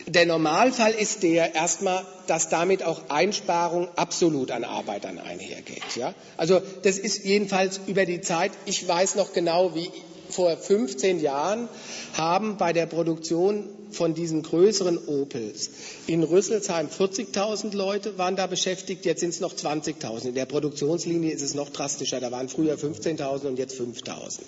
der 0.07 0.25
Normalfall 0.25 0.93
ist 0.93 1.23
der 1.23 1.55
erstmal, 1.55 2.05
dass 2.27 2.49
damit 2.49 2.83
auch 2.83 3.09
Einsparung 3.09 3.87
absolut 3.95 4.51
an 4.51 4.63
Arbeitern 4.63 5.19
einhergeht. 5.19 5.95
Ja? 5.95 6.13
Also 6.37 6.61
das 6.83 6.97
ist 6.97 7.23
jedenfalls 7.23 7.79
über 7.87 8.05
die 8.05 8.21
Zeit. 8.21 8.51
Ich 8.65 8.87
weiß 8.87 9.15
noch 9.15 9.33
genau, 9.33 9.75
wie 9.75 9.89
vor 10.29 10.55
15 10.55 11.19
Jahren 11.19 11.67
haben 12.13 12.57
bei 12.57 12.73
der 12.73 12.85
Produktion 12.85 13.69
von 13.91 14.13
diesen 14.13 14.43
größeren 14.43 14.97
Opels 15.07 15.69
in 16.07 16.23
Rüsselsheim 16.23 16.87
40.000 16.87 17.75
Leute 17.75 18.17
waren 18.17 18.35
da 18.35 18.47
beschäftigt, 18.47 19.05
jetzt 19.05 19.19
sind 19.19 19.29
es 19.29 19.41
noch 19.41 19.53
20.000. 19.53 20.29
In 20.29 20.35
der 20.35 20.45
Produktionslinie 20.45 21.31
ist 21.31 21.41
es 21.41 21.53
noch 21.53 21.69
drastischer, 21.69 22.19
da 22.19 22.31
waren 22.31 22.47
früher 22.49 22.75
15.000 22.75 23.47
und 23.47 23.59
jetzt 23.59 23.79
5.000. 23.79 24.39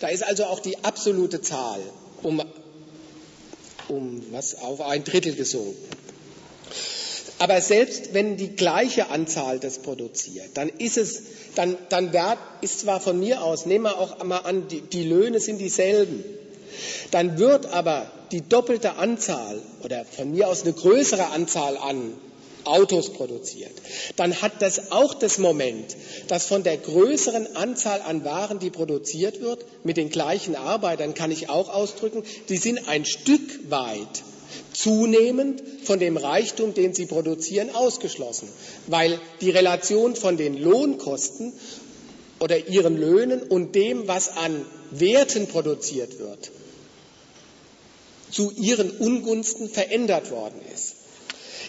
Da 0.00 0.08
ist 0.08 0.22
also 0.22 0.44
auch 0.44 0.60
die 0.60 0.84
absolute 0.84 1.40
Zahl 1.40 1.80
um, 2.22 2.42
um 3.88 4.22
was 4.30 4.56
auf 4.56 4.80
ein 4.80 5.04
Drittel 5.04 5.34
gesunken. 5.34 5.76
Aber 7.38 7.60
selbst 7.60 8.14
wenn 8.14 8.36
die 8.36 8.54
gleiche 8.54 9.10
Anzahl 9.10 9.58
das 9.58 9.78
produziert, 9.78 10.50
dann 10.54 10.68
ist 10.68 10.96
es, 10.96 11.22
dann, 11.56 11.76
dann 11.88 12.10
ist 12.60 12.80
zwar 12.80 13.00
von 13.00 13.18
mir 13.18 13.42
aus, 13.42 13.66
nehmen 13.66 13.84
wir 13.84 13.98
auch 13.98 14.22
mal 14.22 14.38
an, 14.38 14.68
die, 14.68 14.80
die 14.82 15.04
Löhne 15.04 15.40
sind 15.40 15.58
dieselben, 15.58 16.24
dann 17.10 17.38
wird 17.38 17.66
aber 17.66 18.10
die 18.32 18.40
doppelte 18.40 18.96
Anzahl 18.96 19.60
oder 19.82 20.04
von 20.04 20.30
mir 20.30 20.48
aus 20.48 20.62
eine 20.62 20.72
größere 20.72 21.26
Anzahl 21.26 21.76
an 21.76 22.14
Autos 22.66 23.12
produziert, 23.12 23.72
dann 24.16 24.40
hat 24.42 24.60
das 24.60 24.92
auch 24.92 25.14
das 25.14 25.38
Moment, 25.38 25.96
dass 26.28 26.46
von 26.46 26.62
der 26.62 26.76
größeren 26.76 27.56
Anzahl 27.56 28.00
an 28.02 28.24
Waren, 28.24 28.58
die 28.58 28.70
produziert 28.70 29.40
wird, 29.40 29.64
mit 29.84 29.96
den 29.96 30.10
gleichen 30.10 30.56
Arbeitern 30.56 31.14
kann 31.14 31.30
ich 31.30 31.48
auch 31.48 31.68
ausdrücken, 31.68 32.22
die 32.48 32.56
sind 32.56 32.88
ein 32.88 33.04
Stück 33.04 33.70
weit 33.70 34.22
zunehmend 34.72 35.62
von 35.84 35.98
dem 35.98 36.16
Reichtum, 36.16 36.74
den 36.74 36.94
sie 36.94 37.06
produzieren, 37.06 37.74
ausgeschlossen, 37.74 38.48
weil 38.86 39.20
die 39.40 39.50
Relation 39.50 40.16
von 40.16 40.36
den 40.36 40.56
Lohnkosten 40.56 41.52
oder 42.40 42.68
ihren 42.68 42.96
Löhnen 42.96 43.42
und 43.42 43.74
dem, 43.74 44.08
was 44.08 44.36
an 44.36 44.64
Werten 44.90 45.46
produziert 45.46 46.18
wird, 46.18 46.50
zu 48.30 48.50
ihren 48.50 48.90
Ungunsten 48.90 49.68
verändert 49.68 50.30
worden 50.30 50.60
ist. 50.74 50.96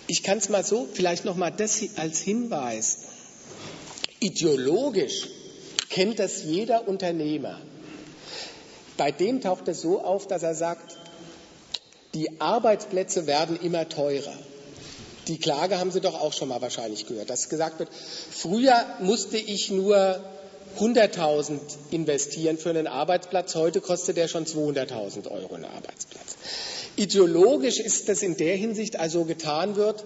Ich 0.08 0.24
kann 0.24 0.38
es 0.38 0.50
mal 0.50 0.64
so, 0.64 0.88
vielleicht 0.92 1.26
noch 1.26 1.36
mal 1.36 1.52
das 1.52 1.82
als 1.98 2.20
Hinweis. 2.20 3.00
Ideologisch 4.20 5.28
kennt 5.90 6.20
das 6.20 6.44
jeder 6.44 6.88
Unternehmer. 6.88 7.60
Bei 8.98 9.12
dem 9.12 9.42
taucht 9.42 9.68
es 9.68 9.82
so 9.82 10.02
auf, 10.02 10.28
dass 10.28 10.44
er 10.44 10.56
sagt, 10.56 10.98
die 12.14 12.40
Arbeitsplätze 12.40 13.28
werden 13.28 13.60
immer 13.60 13.90
teurer. 13.90 14.34
Die 15.28 15.40
Klage 15.40 15.80
haben 15.80 15.92
Sie 15.92 16.02
doch 16.02 16.20
auch 16.22 16.34
schon 16.34 16.50
mal 16.50 16.62
wahrscheinlich 16.62 17.08
gehört, 17.08 17.30
dass 17.30 17.50
gesagt 17.50 17.80
wird, 17.80 17.90
früher 18.32 18.86
musste 19.02 19.38
ich 19.38 19.72
nur 19.72 20.24
100.000 20.80 21.60
investieren 21.92 22.58
für 22.58 22.70
einen 22.70 22.88
Arbeitsplatz, 22.88 23.56
heute 23.56 23.82
kostet 23.82 24.18
der 24.18 24.28
schon 24.28 24.46
200.000 24.46 25.30
Euro 25.32 25.56
einen 25.56 25.66
Arbeitsplatz. 25.66 26.36
Ideologisch 26.96 27.80
ist 27.80 28.10
das 28.10 28.22
in 28.22 28.38
der 28.38 28.56
Hinsicht 28.56 28.98
also 28.98 29.26
getan 29.26 29.76
wird, 29.76 30.04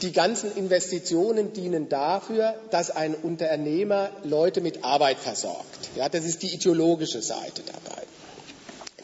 die 0.00 0.12
ganzen 0.12 0.56
Investitionen 0.56 1.52
dienen 1.52 1.88
dafür, 1.88 2.54
dass 2.70 2.90
ein 2.90 3.14
Unternehmer 3.14 4.10
Leute 4.24 4.60
mit 4.60 4.82
Arbeit 4.84 5.18
versorgt. 5.18 5.90
Ja, 5.94 6.08
das 6.08 6.24
ist 6.24 6.42
die 6.42 6.54
ideologische 6.54 7.22
Seite 7.22 7.62
dabei. 7.66 8.02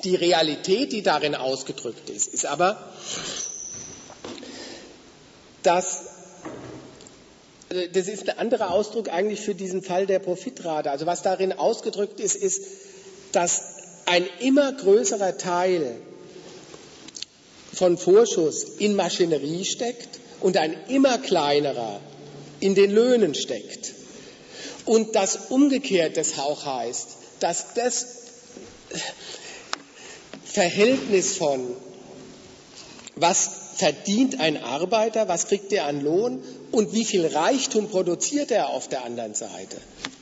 Die 0.05 0.15
Realität, 0.15 0.93
die 0.93 1.03
darin 1.03 1.35
ausgedrückt 1.35 2.09
ist, 2.11 2.29
ist 2.29 2.47
aber, 2.47 2.79
dass 5.63 6.05
das 7.69 8.09
ist 8.09 8.31
ein 8.31 8.39
anderer 8.39 8.71
Ausdruck 8.71 9.11
eigentlich 9.13 9.41
für 9.41 9.55
diesen 9.55 9.83
Fall 9.83 10.07
der 10.07 10.21
Profitrate. 10.21 10.91
Also 10.91 11.05
was 11.05 11.21
darin 11.21 11.53
ausgedrückt 11.53 12.19
ist, 12.19 12.35
ist, 12.35 12.63
dass 13.33 13.63
ein 14.07 14.25
immer 14.41 14.73
größerer 14.73 15.37
Teil 15.37 16.01
von 17.73 17.99
Vorschuss 17.99 18.65
in 18.79 18.97
Maschinerie 18.97 19.65
steckt 19.65 20.21
und 20.41 20.57
ein 20.57 20.77
immer 20.89 21.19
kleinerer 21.19 22.01
in 22.61 22.75
den 22.75 22.91
Löhnen 22.91 23.35
steckt. 23.35 23.95
Und 24.85 25.15
das 25.15 25.51
umgekehrt 25.51 26.17
das 26.17 26.39
auch 26.39 26.65
heißt, 26.65 27.09
dass 27.41 27.75
das 27.75 28.07
Verhältnis 30.45 31.37
von, 31.37 31.77
was 33.17 33.51
verdient 33.77 34.41
ein 34.41 34.57
Arbeiter, 34.57 35.29
was 35.29 35.47
kriegt 35.47 35.73
er 35.73 35.87
an 35.87 36.01
Lohn 36.01 36.43
und 36.73 36.93
wie 36.95 37.05
viel 37.05 37.27
Reichtum 37.27 37.89
produziert 37.89 38.51
er 38.51 38.71
auf 38.71 38.89
der 38.89 39.05
anderen 39.05 39.35
Seite, 39.35 39.77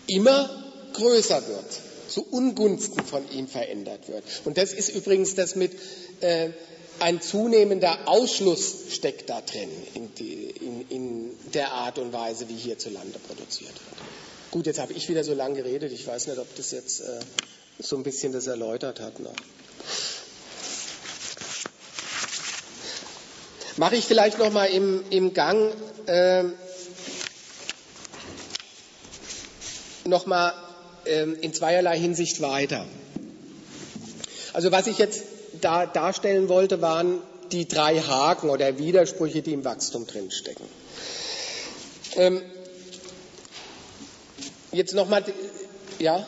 immer 0.06 0.51
größer 0.93 1.47
wird, 1.47 1.81
zu 2.09 2.27
Ungunsten 2.31 3.05
von 3.05 3.23
ihm 3.31 3.48
verändert 3.48 4.09
wird. 4.09 4.24
Und 4.44 4.59
das 4.59 4.73
ist 4.73 4.90
übrigens 4.90 5.35
das 5.35 5.56
mit 5.56 5.73
äh, 6.20 6.51
ein 7.01 7.20
zunehmender 7.20 7.98
Ausschluss 8.06 8.85
steckt 8.90 9.31
da 9.31 9.40
drin 9.40 9.70
in, 9.94 10.14
die, 10.14 10.51
in, 10.51 10.89
in 10.89 11.31
der 11.52 11.73
Art 11.73 11.98
und 11.98 12.12
Weise, 12.12 12.48
wie 12.48 12.56
hierzulande 12.56 13.18
produziert 13.18 13.73
wird. 13.73 13.97
Gut, 14.51 14.66
jetzt 14.66 14.78
habe 14.78 14.93
ich 14.93 15.09
wieder 15.09 15.24
so 15.24 15.35
lange 15.35 15.56
geredet. 15.56 15.93
Ich 15.93 16.06
weiß 16.06 16.28
nicht, 16.28 16.39
ob 16.39 16.55
das 16.56 16.70
jetzt 16.70 17.01
äh, 17.01 17.20
so 17.78 17.97
ein 17.97 18.02
bisschen 18.02 18.32
das 18.32 18.47
erläutert 18.47 19.01
hat 19.01 19.20
noch. 19.20 19.35
Mache 23.77 23.97
ich 23.97 24.06
vielleicht 24.06 24.39
noch 24.39 24.51
mal 24.51 24.66
im, 24.66 25.05
im 25.10 25.35
Gang 25.35 25.74
äh, 26.06 26.44
noch 30.06 30.24
mal 30.24 30.55
äh, 31.05 31.24
in 31.24 31.52
zweierlei 31.52 31.98
Hinsicht 31.98 32.40
weiter. 32.40 32.86
Also 34.55 34.73
was 34.73 34.86
ich 34.86 34.97
jetzt 34.97 35.24
da 35.67 35.85
darstellen 35.85 36.49
wollte, 36.49 36.81
waren 36.81 37.21
die 37.51 37.67
drei 37.67 37.99
Haken 37.99 38.51
oder 38.51 38.79
Widersprüche, 38.79 39.43
die 39.43 39.53
im 39.53 39.65
Wachstum 39.65 40.07
drinstecken. 40.07 40.65
Ähm, 42.15 42.41
jetzt 44.71 44.95
noch 44.95 45.09
mal, 45.09 45.25
ja. 45.99 46.25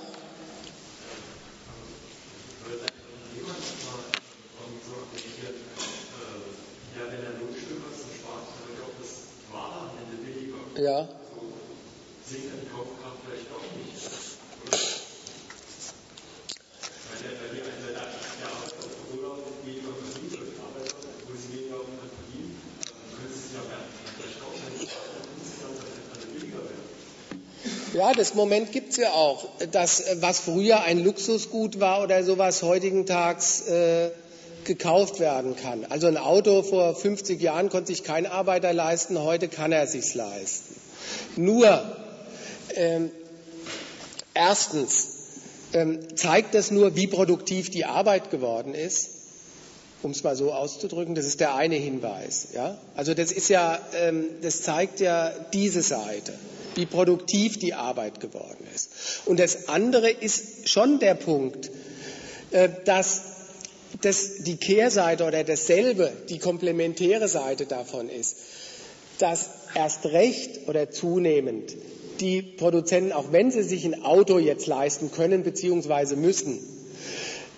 Ja. 10.76 11.08
Sinkt 12.24 12.52
die 12.54 12.68
Kaufkraft 12.70 13.18
vielleicht 13.26 13.50
auch 13.50 13.66
nicht? 13.74 13.98
Weil 17.18 17.50
die 17.50 17.62
eine 17.62 17.88
der 17.96 18.46
Arbeiter 18.46 18.88
Corona 19.08 19.42
weniger 19.64 19.90
verdient 19.96 20.32
oder 20.36 20.46
die 20.46 20.60
Arbeiter, 20.60 20.94
wo 21.26 21.32
sie 21.34 21.50
weniger 21.50 21.80
verdienen, 21.82 22.62
können 23.10 23.32
sie 23.32 23.40
sich 23.40 23.56
ja 23.56 23.62
vielleicht 23.64 24.38
auch 24.44 24.54
insgesamt 24.54 25.80
alle 26.12 26.26
weniger 26.36 26.62
werden. 26.62 26.92
Ja, 27.98 28.12
das 28.12 28.34
Moment 28.34 28.70
gibt 28.70 28.92
es 28.92 28.98
ja 28.98 29.10
auch. 29.10 29.48
Das, 29.72 30.04
was 30.20 30.38
früher 30.38 30.82
ein 30.84 31.02
Luxusgut 31.02 31.80
war 31.80 32.04
oder 32.04 32.22
sowas, 32.22 32.62
heutigen 32.62 33.06
Tags 33.06 33.66
äh, 33.66 34.10
gekauft 34.62 35.18
werden 35.18 35.56
kann. 35.56 35.84
Also 35.88 36.06
ein 36.06 36.16
Auto 36.16 36.62
vor 36.62 36.94
50 36.94 37.42
Jahren 37.42 37.70
konnte 37.70 37.88
sich 37.88 38.04
kein 38.04 38.26
Arbeiter 38.26 38.72
leisten, 38.72 39.18
heute 39.20 39.48
kann 39.48 39.72
er 39.72 39.88
sich's 39.88 40.14
leisten. 40.14 40.76
Nur 41.34 41.96
ähm, 42.76 43.10
erstens 44.32 45.08
ähm, 45.72 45.98
zeigt 46.16 46.54
das 46.54 46.70
nur, 46.70 46.94
wie 46.94 47.08
produktiv 47.08 47.68
die 47.68 47.84
Arbeit 47.84 48.30
geworden 48.30 48.74
ist, 48.74 49.10
um 50.02 50.10
es 50.12 50.22
mal 50.22 50.36
so 50.36 50.52
auszudrücken. 50.52 51.14
Das 51.14 51.26
ist 51.26 51.40
der 51.40 51.54
eine 51.54 51.76
Hinweis. 51.76 52.48
Ja? 52.54 52.78
Also 52.94 53.14
das 53.14 53.32
ist 53.32 53.48
ja, 53.48 53.78
ähm, 53.94 54.26
das 54.42 54.62
zeigt 54.62 55.00
ja 55.00 55.32
diese 55.52 55.82
Seite 55.82 56.32
wie 56.78 56.86
produktiv 56.86 57.58
die 57.58 57.74
Arbeit 57.74 58.20
geworden 58.20 58.64
ist. 58.72 58.90
Und 59.24 59.40
das 59.40 59.68
andere 59.68 60.10
ist 60.10 60.68
schon 60.68 61.00
der 61.00 61.14
Punkt, 61.14 61.70
äh, 62.52 62.68
dass 62.84 63.22
das 64.00 64.44
die 64.44 64.56
Kehrseite 64.56 65.24
oder 65.24 65.42
dasselbe, 65.42 66.12
die 66.28 66.38
komplementäre 66.38 67.26
Seite 67.26 67.66
davon 67.66 68.08
ist, 68.08 68.36
dass 69.18 69.50
erst 69.74 70.06
recht 70.06 70.68
oder 70.68 70.90
zunehmend 70.90 71.74
die 72.20 72.42
Produzenten, 72.42 73.12
auch 73.12 73.32
wenn 73.32 73.50
sie 73.50 73.62
sich 73.62 73.84
ein 73.84 74.04
Auto 74.04 74.38
jetzt 74.38 74.66
leisten 74.66 75.10
können 75.10 75.42
bzw. 75.42 76.14
müssen, 76.14 76.60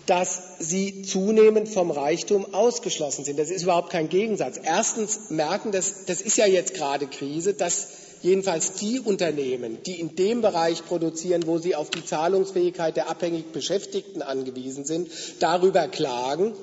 dass 0.06 0.43
sie 0.59 1.02
zunehmend 1.02 1.68
vom 1.68 1.90
Reichtum 1.90 2.52
ausgeschlossen 2.52 3.24
sind. 3.24 3.39
Das 3.39 3.51
ist 3.51 3.62
überhaupt 3.62 3.90
kein 3.90 4.09
Gegensatz. 4.09 4.59
Erstens 4.62 5.31
merken, 5.31 5.72
das, 5.72 6.05
das 6.06 6.20
ist 6.20 6.36
ja 6.36 6.47
jetzt 6.47 6.74
gerade 6.74 7.06
Krise, 7.06 7.55
dass 7.55 7.89
jedenfalls 8.22 8.74
die 8.74 9.01
Unternehmen, 9.01 9.78
die 9.85 9.98
in 10.01 10.14
dem 10.16 10.43
Bereich 10.43 10.85
produzieren, 10.85 11.47
wo 11.47 11.59
sie 11.59 11.74
auf 11.74 11.90
die 11.90 12.05
Zahlungsfähigkeit 12.05 12.97
der 12.97 13.09
abhängig 13.09 13.52
Beschäftigten 13.52 14.22
angewiesen 14.22 14.85
sind, 14.85 15.10
darüber 15.39 15.89
klagen, 15.89 16.55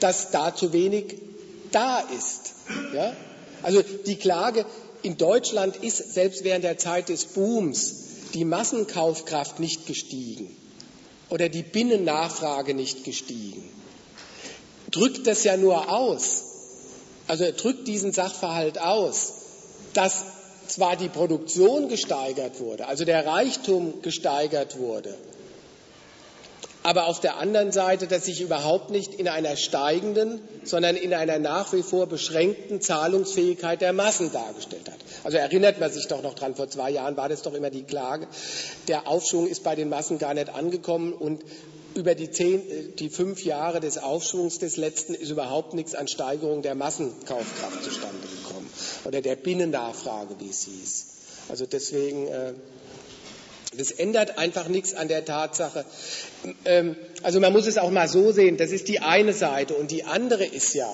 dass 0.00 0.30
da 0.30 0.54
zu 0.54 0.72
wenig 0.72 1.16
da 1.72 2.00
ist. 2.16 2.54
Ja? 2.94 3.14
Also 3.62 3.82
die 4.06 4.16
Klage 4.16 4.64
in 5.02 5.16
Deutschland 5.16 5.76
ist 5.76 6.14
selbst 6.14 6.44
während 6.44 6.64
der 6.64 6.78
Zeit 6.78 7.08
des 7.08 7.26
Booms 7.26 7.94
die 8.34 8.44
Massenkaufkraft 8.44 9.60
nicht 9.60 9.86
gestiegen. 9.86 10.56
Oder 11.30 11.48
die 11.48 11.62
Binnennachfrage 11.62 12.74
nicht 12.74 13.04
gestiegen, 13.04 13.68
drückt 14.90 15.26
das 15.26 15.44
ja 15.44 15.56
nur 15.56 15.92
aus, 15.92 16.42
also 17.26 17.44
er 17.44 17.52
drückt 17.52 17.88
diesen 17.88 18.12
Sachverhalt 18.12 18.78
aus, 18.78 19.32
dass 19.94 20.24
zwar 20.68 20.96
die 20.96 21.08
Produktion 21.08 21.88
gesteigert 21.88 22.60
wurde, 22.60 22.86
also 22.86 23.04
der 23.04 23.26
Reichtum 23.26 24.02
gesteigert 24.02 24.78
wurde, 24.78 25.16
aber 26.86 27.08
auf 27.08 27.18
der 27.18 27.38
anderen 27.38 27.72
Seite, 27.72 28.06
dass 28.06 28.26
sich 28.26 28.40
überhaupt 28.40 28.90
nicht 28.90 29.12
in 29.12 29.26
einer 29.26 29.56
steigenden, 29.56 30.40
sondern 30.62 30.94
in 30.94 31.12
einer 31.12 31.40
nach 31.40 31.72
wie 31.72 31.82
vor 31.82 32.06
beschränkten 32.06 32.80
Zahlungsfähigkeit 32.80 33.80
der 33.80 33.92
Massen 33.92 34.30
dargestellt 34.30 34.88
hat. 34.88 34.98
Also 35.24 35.36
erinnert 35.36 35.80
man 35.80 35.90
sich 35.90 36.06
doch 36.06 36.22
noch 36.22 36.34
dran, 36.34 36.54
vor 36.54 36.68
zwei 36.68 36.90
Jahren 36.90 37.16
war 37.16 37.28
das 37.28 37.42
doch 37.42 37.54
immer 37.54 37.70
die 37.70 37.82
Klage, 37.82 38.28
der 38.86 39.08
Aufschwung 39.08 39.48
ist 39.48 39.64
bei 39.64 39.74
den 39.74 39.88
Massen 39.88 40.20
gar 40.20 40.32
nicht 40.32 40.48
angekommen 40.48 41.12
und 41.12 41.42
über 41.94 42.14
die, 42.14 42.30
zehn, 42.30 42.62
die 43.00 43.08
fünf 43.08 43.44
Jahre 43.44 43.80
des 43.80 43.98
Aufschwungs 43.98 44.60
des 44.60 44.76
letzten 44.76 45.14
ist 45.14 45.30
überhaupt 45.30 45.74
nichts 45.74 45.96
an 45.96 46.06
Steigerung 46.06 46.62
der 46.62 46.76
Massenkaufkraft 46.76 47.82
zustande 47.82 48.28
gekommen 48.28 48.70
oder 49.04 49.20
der 49.22 49.34
Binnennachfrage, 49.34 50.36
wie 50.38 50.50
es 50.50 50.62
hieß. 50.62 51.06
Also 51.48 51.66
deswegen 51.66 52.28
äh, 52.28 52.52
das 53.76 53.90
ändert 53.90 54.38
einfach 54.38 54.68
nichts 54.68 54.94
an 54.94 55.08
der 55.08 55.24
Tatsache. 55.24 55.84
Ähm, 56.64 56.96
also 57.22 57.40
man 57.40 57.52
muss 57.52 57.66
es 57.66 57.78
auch 57.78 57.90
mal 57.90 58.08
so 58.08 58.32
sehen, 58.32 58.56
das 58.56 58.70
ist 58.70 58.88
die 58.88 59.00
eine 59.00 59.32
Seite 59.32 59.74
und 59.74 59.90
die 59.90 60.04
andere 60.04 60.44
ist 60.44 60.74
ja, 60.74 60.92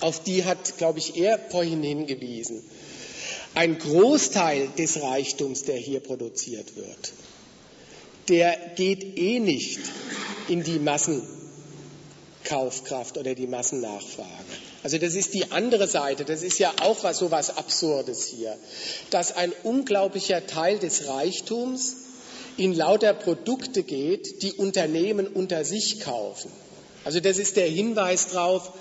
auf 0.00 0.22
die 0.22 0.44
hat, 0.44 0.78
glaube 0.78 0.98
ich, 0.98 1.16
er 1.16 1.38
vorhin 1.50 1.82
hingewiesen, 1.82 2.62
ein 3.54 3.78
Großteil 3.78 4.68
des 4.78 5.02
Reichtums, 5.02 5.64
der 5.64 5.76
hier 5.76 6.00
produziert 6.00 6.76
wird, 6.76 7.12
der 8.28 8.56
geht 8.76 9.18
eh 9.18 9.40
nicht 9.40 9.80
in 10.48 10.62
die 10.62 10.78
Massenkaufkraft 10.78 13.18
oder 13.18 13.34
die 13.34 13.46
Massennachfrage. 13.46 14.69
Also 14.82 14.98
das 14.98 15.14
ist 15.14 15.34
die 15.34 15.52
andere 15.52 15.86
Seite. 15.86 16.24
Das 16.24 16.42
ist 16.42 16.58
ja 16.58 16.72
auch 16.82 17.02
was, 17.02 17.18
so 17.18 17.30
was 17.30 17.56
Absurdes 17.56 18.26
hier, 18.26 18.56
dass 19.10 19.36
ein 19.36 19.52
unglaublicher 19.62 20.46
Teil 20.46 20.78
des 20.78 21.06
Reichtums 21.06 21.96
in 22.56 22.74
lauter 22.74 23.14
Produkte 23.14 23.82
geht, 23.82 24.42
die 24.42 24.52
Unternehmen 24.52 25.26
unter 25.26 25.64
sich 25.64 26.00
kaufen. 26.00 26.50
Also 27.04 27.20
das 27.20 27.38
ist 27.38 27.56
der 27.56 27.66
Hinweis 27.66 28.28
darauf, 28.28 28.72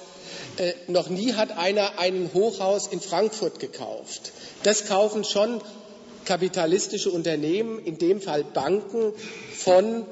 äh, 0.57 0.73
noch 0.88 1.09
nie 1.09 1.34
hat 1.34 1.57
einer 1.57 1.99
ein 1.99 2.31
Hochhaus 2.34 2.88
in 2.88 2.99
Frankfurt 2.99 3.59
gekauft. 3.59 4.31
Das 4.63 4.88
kaufen 4.88 5.23
schon 5.23 5.61
kapitalistische 6.26 7.09
Unternehmen, 7.09 7.80
in 7.84 7.97
dem 7.97 8.21
Fall 8.21 8.43
Banken 8.43 9.13
von 9.57 10.05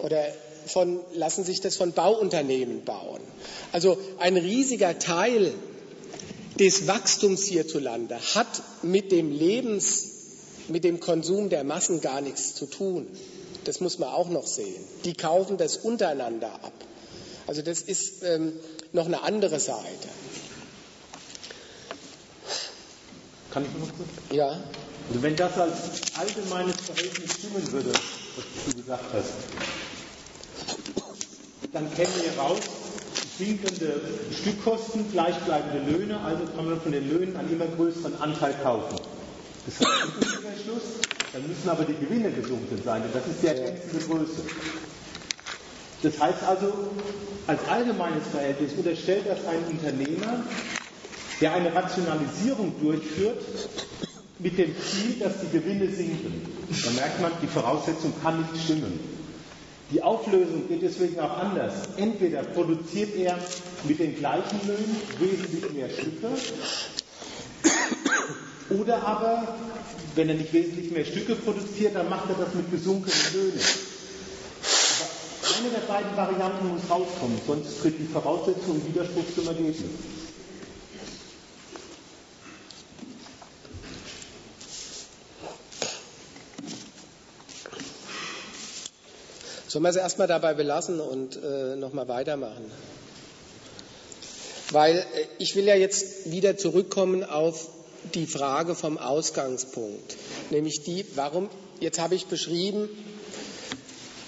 oder 0.00 0.26
von, 0.66 1.00
lassen 1.14 1.44
sich 1.44 1.60
das 1.60 1.76
von 1.76 1.92
Bauunternehmen 1.92 2.84
bauen. 2.84 3.20
Also 3.72 3.98
ein 4.18 4.36
riesiger 4.36 4.98
Teil 4.98 5.52
des 6.58 6.86
Wachstums 6.86 7.44
hierzulande 7.44 8.18
hat 8.34 8.62
mit 8.82 9.10
dem 9.12 9.30
Lebens, 9.30 10.06
mit 10.68 10.84
dem 10.84 11.00
Konsum 11.00 11.48
der 11.48 11.64
Massen 11.64 12.00
gar 12.00 12.20
nichts 12.20 12.54
zu 12.54 12.66
tun. 12.66 13.06
Das 13.64 13.80
muss 13.80 13.98
man 13.98 14.10
auch 14.10 14.28
noch 14.28 14.46
sehen. 14.46 14.82
Die 15.04 15.14
kaufen 15.14 15.56
das 15.56 15.76
untereinander 15.76 16.52
ab. 16.52 16.72
Also 17.46 17.62
das 17.62 17.82
ist 17.82 18.22
ähm, 18.22 18.52
noch 18.92 19.06
eine 19.06 19.22
andere 19.22 19.58
Seite. 19.60 20.08
Kann 23.50 23.64
ich 23.64 23.72
noch 23.78 23.96
kurz? 23.96 24.08
Ja. 24.32 24.60
Also 25.08 25.22
wenn 25.22 25.36
das 25.36 25.58
als 25.58 25.72
allgemeines 26.18 26.76
Verhältnis 26.76 27.34
stimmen 27.34 27.72
würde, 27.72 27.92
was 27.92 28.44
du 28.66 28.76
gesagt 28.76 29.04
hast, 29.12 29.32
dann 31.72 31.92
käme 31.94 32.08
hier 32.22 32.38
raus, 32.40 32.58
sinkende 33.38 34.00
Stückkosten, 34.40 35.10
gleichbleibende 35.10 35.90
Löhne, 35.90 36.20
also 36.20 36.44
kann 36.54 36.66
man 36.66 36.80
von 36.80 36.92
den 36.92 37.08
Löhnen 37.08 37.36
einen 37.36 37.52
immer 37.52 37.66
größeren 37.66 38.20
Anteil 38.20 38.54
kaufen. 38.62 38.96
Das 39.66 39.80
heißt 39.80 40.04
im 40.04 40.22
Umkehrschluss, 40.22 40.82
dann 41.32 41.48
müssen 41.48 41.68
aber 41.68 41.84
die 41.84 41.94
Gewinne 41.94 42.30
gesunken 42.30 42.80
sein, 42.84 43.02
denn 43.02 43.12
das 43.12 43.26
ist 43.26 43.42
die 43.42 43.48
ergänzende 43.48 44.04
Größe. 44.04 44.42
Das 46.02 46.20
heißt 46.20 46.42
also, 46.44 46.72
als 47.46 47.60
allgemeines 47.68 48.26
Verhältnis 48.30 48.72
unterstellt 48.76 49.24
das 49.26 49.38
ein 49.46 49.64
Unternehmer, 49.70 50.44
der 51.40 51.54
eine 51.54 51.74
Rationalisierung 51.74 52.74
durchführt, 52.80 53.42
mit 54.38 54.58
dem 54.58 54.74
Ziel, 54.78 55.18
dass 55.20 55.40
die 55.40 55.58
Gewinne 55.58 55.88
sinken. 55.90 56.46
Da 56.84 56.90
merkt 56.90 57.20
man, 57.20 57.32
die 57.42 57.46
Voraussetzung 57.46 58.12
kann 58.22 58.40
nicht 58.40 58.64
stimmen. 58.64 59.13
Die 59.90 60.02
Auflösung 60.02 60.66
geht 60.68 60.82
deswegen 60.82 61.20
auch 61.20 61.36
anders. 61.38 61.72
Entweder 61.96 62.42
produziert 62.42 63.14
er 63.16 63.38
mit 63.84 63.98
den 63.98 64.16
gleichen 64.16 64.60
Löhnen 64.66 64.96
wesentlich 65.18 65.72
mehr 65.72 65.90
Stücke, 65.90 66.28
oder 68.70 69.06
aber, 69.06 69.56
wenn 70.14 70.28
er 70.28 70.34
nicht 70.36 70.52
wesentlich 70.52 70.90
mehr 70.90 71.04
Stücke 71.04 71.34
produziert, 71.36 71.94
dann 71.94 72.08
macht 72.08 72.28
er 72.30 72.36
das 72.44 72.54
mit 72.54 72.70
gesunkenen 72.70 73.18
Löhnen. 73.34 73.60
Aber 75.42 75.56
eine 75.58 75.68
der 75.70 75.86
beiden 75.86 76.16
Varianten 76.16 76.68
muss 76.68 76.90
rauskommen, 76.90 77.38
sonst 77.46 77.80
tritt 77.80 77.98
die 77.98 78.06
Voraussetzung 78.06 78.76
im 78.76 78.86
Widerspruch 78.86 79.24
zum 79.34 79.46
Ergebnis. 79.48 79.84
Sollen 89.74 89.82
wir 89.82 89.90
es 89.90 89.96
erstmal 89.96 90.28
dabei 90.28 90.54
belassen 90.54 91.00
und 91.00 91.34
äh, 91.34 91.74
nochmal 91.74 92.06
weitermachen? 92.06 92.70
Weil 94.70 94.98
äh, 94.98 95.02
ich 95.38 95.56
will 95.56 95.64
ja 95.64 95.74
jetzt 95.74 96.30
wieder 96.30 96.56
zurückkommen 96.56 97.24
auf 97.24 97.70
die 98.14 98.28
Frage 98.28 98.76
vom 98.76 98.98
Ausgangspunkt, 98.98 100.16
nämlich 100.50 100.84
die, 100.84 101.04
warum, 101.16 101.50
jetzt 101.80 101.98
habe 101.98 102.14
ich 102.14 102.26
beschrieben, 102.26 102.88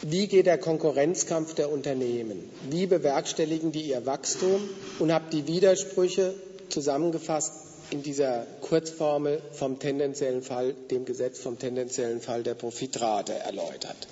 wie 0.02 0.27
geht 0.27 0.47
der 0.47 0.59
Konkurrenzkampf 0.59 1.55
der 1.55 1.70
Unternehmen, 1.70 2.51
wie 2.68 2.86
bewerkstelligen 2.86 3.70
die 3.70 3.82
ihr 3.82 4.05
Wachstum 4.05 4.68
und 4.98 5.12
habe 5.12 5.27
die 5.31 5.47
Widersprüche 5.47 6.35
zusammengefasst 6.70 7.52
in 7.90 8.02
dieser 8.02 8.44
Kurzformel 8.62 9.40
vom 9.52 9.78
tendenziellen 9.78 10.43
Fall, 10.43 10.74
dem 10.90 11.05
Gesetz 11.05 11.39
vom 11.39 11.56
tendenziellen 11.56 12.20
Fall 12.20 12.43
der 12.43 12.55
Profitrate 12.55 13.32
erläutert. 13.32 14.09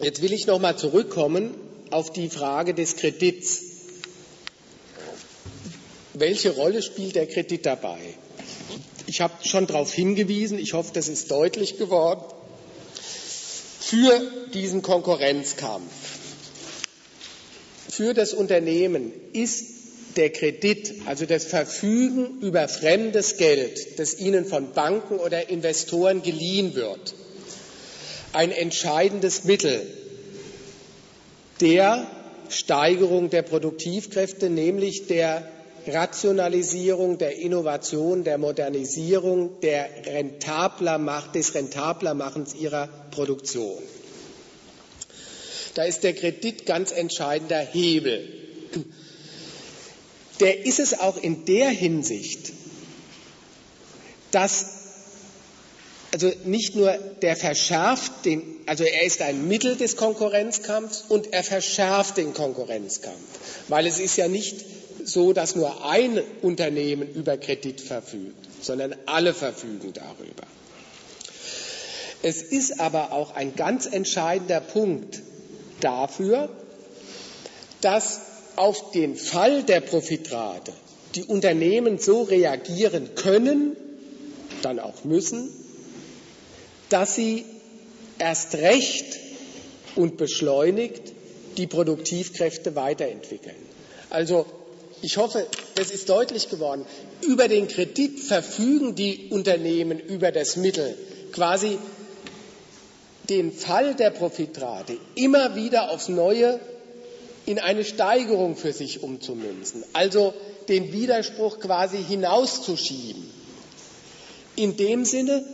Jetzt 0.00 0.22
will 0.22 0.32
ich 0.32 0.46
noch 0.48 0.58
mal 0.58 0.76
zurückkommen 0.76 1.54
auf 1.90 2.12
die 2.12 2.28
Frage 2.28 2.74
des 2.74 2.96
Kredits. 2.96 3.62
Welche 6.14 6.50
Rolle 6.50 6.82
spielt 6.82 7.14
der 7.14 7.26
Kredit 7.28 7.64
dabei? 7.64 7.98
Ich 9.06 9.20
habe 9.20 9.34
schon 9.46 9.66
darauf 9.68 9.92
hingewiesen, 9.92 10.58
ich 10.58 10.72
hoffe, 10.72 10.90
das 10.94 11.06
ist 11.08 11.30
deutlich 11.30 11.76
geworden, 11.78 12.24
für 13.80 14.20
diesen 14.52 14.82
Konkurrenzkampf, 14.82 15.92
für 17.88 18.14
das 18.14 18.32
Unternehmen 18.34 19.12
ist 19.32 19.66
der 20.16 20.30
Kredit, 20.30 20.92
also 21.06 21.26
das 21.26 21.44
Verfügen 21.44 22.40
über 22.40 22.66
fremdes 22.66 23.36
Geld, 23.36 23.98
das 24.00 24.18
ihnen 24.18 24.44
von 24.44 24.72
Banken 24.72 25.18
oder 25.18 25.48
Investoren 25.50 26.22
geliehen 26.22 26.74
wird, 26.74 27.14
ein 28.34 28.50
entscheidendes 28.50 29.44
Mittel 29.44 29.86
der 31.60 32.06
Steigerung 32.48 33.30
der 33.30 33.42
Produktivkräfte, 33.42 34.50
nämlich 34.50 35.06
der 35.06 35.48
Rationalisierung, 35.86 37.18
der 37.18 37.36
Innovation, 37.36 38.24
der 38.24 38.38
Modernisierung, 38.38 39.60
der 39.60 39.88
rentabler 40.06 40.98
Macht, 40.98 41.34
des 41.34 41.54
rentabler 41.54 42.14
Machens 42.14 42.54
ihrer 42.54 42.88
Produktion. 43.10 43.82
Da 45.74 45.84
ist 45.84 46.04
der 46.04 46.14
Kredit 46.14 46.66
ganz 46.66 46.92
entscheidender 46.92 47.58
Hebel. 47.58 48.28
Der 50.40 50.64
ist 50.64 50.80
es 50.80 50.98
auch 50.98 51.16
in 51.16 51.44
der 51.44 51.68
Hinsicht, 51.68 52.52
dass 54.30 54.83
also 56.14 56.30
nicht 56.44 56.76
nur 56.76 56.92
der 57.22 57.34
verschärft 57.34 58.24
den, 58.24 58.40
also 58.66 58.84
er 58.84 59.02
ist 59.02 59.20
ein 59.20 59.48
Mittel 59.48 59.74
des 59.74 59.96
Konkurrenzkampfs 59.96 61.06
und 61.08 61.32
er 61.32 61.42
verschärft 61.42 62.18
den 62.18 62.34
Konkurrenzkampf, 62.34 63.18
weil 63.66 63.84
es 63.84 63.98
ist 63.98 64.16
ja 64.16 64.28
nicht 64.28 64.64
so, 65.02 65.32
dass 65.32 65.56
nur 65.56 65.84
ein 65.84 66.22
Unternehmen 66.40 67.12
über 67.12 67.36
Kredit 67.36 67.80
verfügt, 67.80 68.46
sondern 68.60 68.94
alle 69.06 69.34
verfügen 69.34 69.92
darüber. 69.92 70.44
Es 72.22 72.42
ist 72.42 72.78
aber 72.78 73.10
auch 73.10 73.34
ein 73.34 73.56
ganz 73.56 73.86
entscheidender 73.86 74.60
Punkt 74.60 75.20
dafür, 75.80 76.48
dass 77.80 78.20
auf 78.54 78.92
den 78.92 79.16
Fall 79.16 79.64
der 79.64 79.80
Profitrate 79.80 80.72
die 81.16 81.24
Unternehmen 81.24 81.98
so 81.98 82.22
reagieren 82.22 83.16
können, 83.16 83.76
dann 84.62 84.78
auch 84.78 85.02
müssen, 85.02 85.63
dass 86.94 87.16
sie 87.16 87.44
erst 88.20 88.54
recht 88.54 89.18
und 89.96 90.16
beschleunigt 90.16 91.02
die 91.56 91.66
Produktivkräfte 91.66 92.76
weiterentwickeln. 92.76 93.56
Also 94.10 94.46
ich 95.02 95.16
hoffe, 95.16 95.44
das 95.74 95.90
ist 95.90 96.08
deutlich 96.08 96.50
geworden. 96.50 96.86
Über 97.20 97.48
den 97.48 97.66
Kredit 97.66 98.20
verfügen 98.20 98.94
die 98.94 99.26
Unternehmen 99.30 99.98
über 99.98 100.30
das 100.30 100.54
Mittel, 100.54 100.96
quasi 101.32 101.78
den 103.28 103.50
Fall 103.50 103.96
der 103.96 104.10
Profitrate 104.10 104.96
immer 105.16 105.56
wieder 105.56 105.90
aufs 105.90 106.08
Neue 106.08 106.60
in 107.44 107.58
eine 107.58 107.84
Steigerung 107.84 108.54
für 108.54 108.72
sich 108.72 109.02
umzumünzen, 109.02 109.82
also 109.94 110.32
den 110.68 110.92
Widerspruch 110.92 111.58
quasi 111.58 111.98
hinauszuschieben. 112.08 113.28
In 114.54 114.76
dem 114.76 115.04
Sinne, 115.04 115.44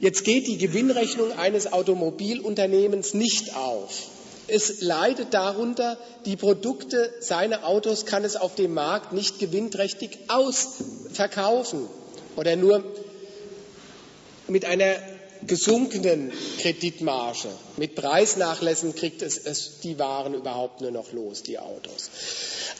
jetzt 0.00 0.24
geht 0.24 0.46
die 0.46 0.58
Gewinnrechnung 0.58 1.32
eines 1.32 1.72
Automobilunternehmens 1.72 3.14
nicht 3.14 3.54
auf. 3.56 4.08
Es 4.46 4.80
leidet 4.80 5.34
darunter, 5.34 5.98
die 6.24 6.36
Produkte, 6.36 7.12
seine 7.20 7.64
Autos 7.64 8.06
kann 8.06 8.24
es 8.24 8.36
auf 8.36 8.54
dem 8.54 8.72
Markt 8.72 9.12
nicht 9.12 9.38
gewinnträchtig 9.38 10.18
ausverkaufen 10.28 11.86
oder 12.36 12.56
nur 12.56 12.82
mit 14.46 14.64
einer 14.64 14.94
gesunkenen 15.46 16.32
Kreditmarge. 16.60 17.48
Mit 17.76 17.94
Preisnachlässen 17.94 18.94
kriegt 18.94 19.22
es, 19.22 19.38
es, 19.38 19.80
die 19.80 19.98
Waren 19.98 20.34
überhaupt 20.34 20.80
nur 20.80 20.90
noch 20.90 21.12
los, 21.12 21.42
die 21.42 21.58
Autos. 21.58 22.10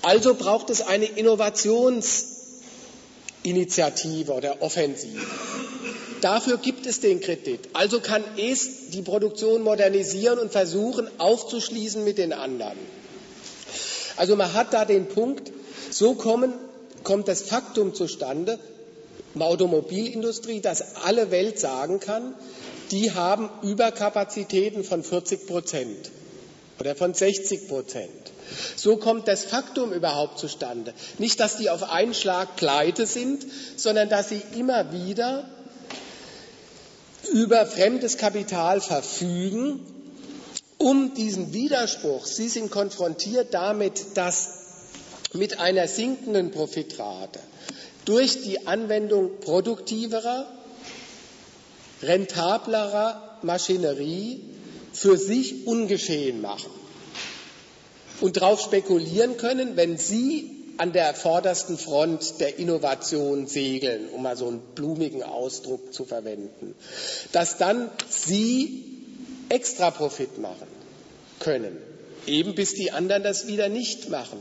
Also 0.03 0.35
braucht 0.35 0.71
es 0.71 0.81
eine 0.81 1.07
Innovationsinitiative 3.43 4.33
oder 4.33 4.63
Offensive. 4.63 5.21
Dafür 6.21 6.57
gibt 6.59 6.87
es 6.87 7.01
den 7.01 7.21
Kredit. 7.21 7.61
Also 7.73 8.01
kann 8.01 8.25
es 8.37 8.91
die 8.91 9.03
Produktion 9.03 9.63
modernisieren 9.63 10.39
und 10.39 10.51
versuchen 10.51 11.09
aufzuschließen 11.19 12.03
mit 12.05 12.19
den 12.19 12.33
anderen. 12.33 12.77
Also 14.17 14.35
man 14.35 14.53
hat 14.53 14.75
da 14.75 14.85
den 14.85 15.07
Punkt, 15.07 15.53
so 15.91 16.15
kommen, 16.15 16.53
kommt 17.05 17.29
das 17.29 17.43
Faktum 17.43 17.95
zustande, 17.95 18.59
Automobilindustrie, 19.39 20.61
dass 20.61 20.97
alle 21.05 21.31
Welt 21.31 21.61
sagen 21.61 22.01
kann, 22.01 22.35
die 22.91 23.13
haben 23.13 23.49
Überkapazitäten 23.63 24.83
von 24.83 25.05
40 25.05 25.47
Prozent 25.47 26.11
oder 26.81 26.95
von 26.95 27.15
60 27.15 27.69
Prozent. 27.69 28.11
So 28.77 28.97
kommt 28.97 29.29
das 29.29 29.45
Faktum 29.45 29.93
überhaupt 29.93 30.39
zustande. 30.39 30.95
Nicht, 31.19 31.41
dass 31.41 31.57
die 31.57 31.71
auf 31.71 31.91
einen 31.91 32.15
Schlag 32.15 32.57
pleite 32.57 33.07
sind, 33.07 33.45
sondern 33.77 34.09
dass 34.09 34.29
sie 34.29 34.43
immer 34.57 34.93
wieder 34.93 35.49
über 37.33 37.67
fremdes 37.67 38.17
Kapital 38.17 38.81
verfügen, 38.81 39.81
um 40.79 41.15
diesen 41.15 41.53
Widerspruch, 41.53 42.25
sie 42.25 42.49
sind 42.49 42.71
konfrontiert 42.71 43.53
damit, 43.53 44.17
dass 44.17 44.59
mit 45.33 45.59
einer 45.59 45.89
sinkenden 45.89 46.53
Profitrate 46.53 47.41
durch 48.05 48.43
die 48.43 48.67
Anwendung 48.67 49.41
produktiverer, 49.41 50.47
rentablerer 52.03 53.39
Maschinerie 53.43 54.41
für 54.99 55.17
sich 55.17 55.67
ungeschehen 55.67 56.41
machen 56.41 56.71
und 58.21 58.37
darauf 58.37 58.61
spekulieren 58.61 59.37
können, 59.37 59.77
wenn 59.77 59.97
Sie 59.97 60.51
an 60.77 60.93
der 60.93 61.15
vordersten 61.15 61.77
Front 61.79 62.41
der 62.41 62.59
Innovation 62.59 63.47
segeln, 63.47 64.09
um 64.11 64.23
mal 64.23 64.37
so 64.37 64.49
einen 64.49 64.61
blumigen 64.75 65.23
Ausdruck 65.23 65.93
zu 65.93 66.05
verwenden, 66.05 66.75
dass 67.33 67.59
dann 67.59 67.91
Sie 68.09 68.85
extra 69.49 69.91
Profit 69.91 70.39
machen 70.39 70.69
können, 71.41 71.77
eben 72.27 72.55
bis 72.55 72.75
die 72.75 72.91
anderen 72.91 73.23
das 73.23 73.47
wieder 73.47 73.69
nicht 73.69 74.09
machen. 74.09 74.41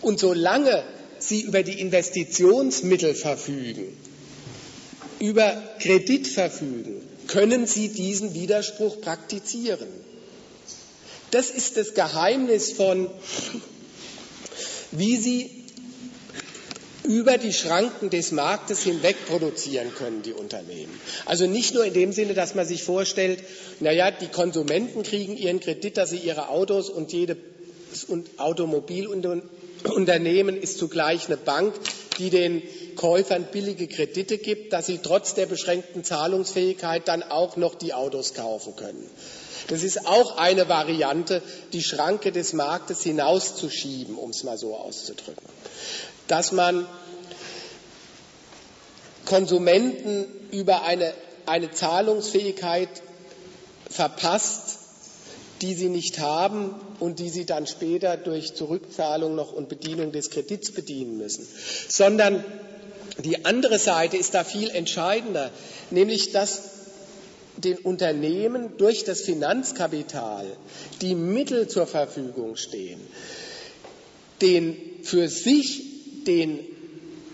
Und 0.00 0.18
solange 0.20 0.82
Sie 1.18 1.42
über 1.42 1.62
die 1.62 1.80
Investitionsmittel 1.80 3.14
verfügen, 3.14 3.96
über 5.20 5.62
Kredit 5.80 6.26
verfügen, 6.26 7.00
können 7.32 7.66
Sie 7.66 7.88
diesen 7.88 8.34
Widerspruch 8.34 9.00
praktizieren. 9.00 9.88
Das 11.30 11.50
ist 11.50 11.78
das 11.78 11.94
Geheimnis 11.94 12.72
von, 12.72 13.08
wie 14.90 15.16
Sie 15.16 15.50
über 17.04 17.38
die 17.38 17.52
Schranken 17.54 18.10
des 18.10 18.30
Marktes 18.32 18.82
hinweg 18.84 19.16
produzieren 19.26 19.92
können, 19.96 20.20
die 20.22 20.34
Unternehmen. 20.34 20.92
Also 21.24 21.46
nicht 21.46 21.72
nur 21.74 21.84
in 21.84 21.94
dem 21.94 22.12
Sinne, 22.12 22.34
dass 22.34 22.54
man 22.54 22.66
sich 22.66 22.82
vorstellt, 22.84 23.42
naja, 23.80 24.10
die 24.10 24.28
Konsumenten 24.28 25.02
kriegen 25.02 25.34
ihren 25.36 25.58
Kredit, 25.60 25.96
dass 25.96 26.10
sie 26.10 26.18
ihre 26.18 26.50
Autos 26.50 26.90
und 26.90 27.12
jedes 27.12 27.38
Automobilunternehmen 28.36 30.60
ist 30.60 30.78
zugleich 30.78 31.26
eine 31.26 31.36
Bank, 31.38 31.74
die 32.18 32.30
den 32.30 32.62
Käufern 32.96 33.46
billige 33.50 33.88
Kredite 33.88 34.38
gibt, 34.38 34.72
dass 34.72 34.86
sie 34.86 34.98
trotz 34.98 35.34
der 35.34 35.46
beschränkten 35.46 36.04
Zahlungsfähigkeit 36.04 37.08
dann 37.08 37.22
auch 37.22 37.56
noch 37.56 37.74
die 37.74 37.94
Autos 37.94 38.34
kaufen 38.34 38.76
können. 38.76 39.08
Das 39.68 39.82
ist 39.82 40.06
auch 40.06 40.38
eine 40.38 40.68
Variante, 40.68 41.42
die 41.72 41.82
Schranke 41.82 42.32
des 42.32 42.52
Marktes 42.52 43.02
hinauszuschieben, 43.02 44.16
um 44.16 44.30
es 44.30 44.44
mal 44.44 44.58
so 44.58 44.74
auszudrücken 44.74 45.46
dass 46.32 46.52
man 46.52 46.86
Konsumenten 49.26 50.24
über 50.50 50.82
eine, 50.84 51.12
eine 51.46 51.70
Zahlungsfähigkeit 51.70 52.88
verpasst, 53.88 54.78
die 55.60 55.74
sie 55.74 55.88
nicht 55.88 56.18
haben 56.18 56.74
und 56.98 57.18
die 57.18 57.28
sie 57.28 57.44
dann 57.44 57.66
später 57.66 58.16
durch 58.16 58.54
Zurückzahlung 58.54 59.34
noch 59.34 59.52
und 59.52 59.68
Bedienung 59.68 60.10
des 60.10 60.30
Kredits 60.30 60.72
bedienen 60.72 61.18
müssen, 61.18 61.46
sondern 61.88 62.42
die 63.18 63.44
andere 63.44 63.78
Seite 63.78 64.16
ist 64.16 64.34
da 64.34 64.44
viel 64.44 64.70
entscheidender, 64.70 65.50
nämlich 65.90 66.32
dass 66.32 66.62
den 67.56 67.78
Unternehmen 67.78 68.76
durch 68.78 69.04
das 69.04 69.20
Finanzkapital 69.20 70.46
die 71.00 71.14
Mittel 71.14 71.68
zur 71.68 71.86
Verfügung 71.86 72.56
stehen, 72.56 73.00
den 74.40 74.76
für 75.02 75.28
sich 75.28 75.82
den 76.26 76.58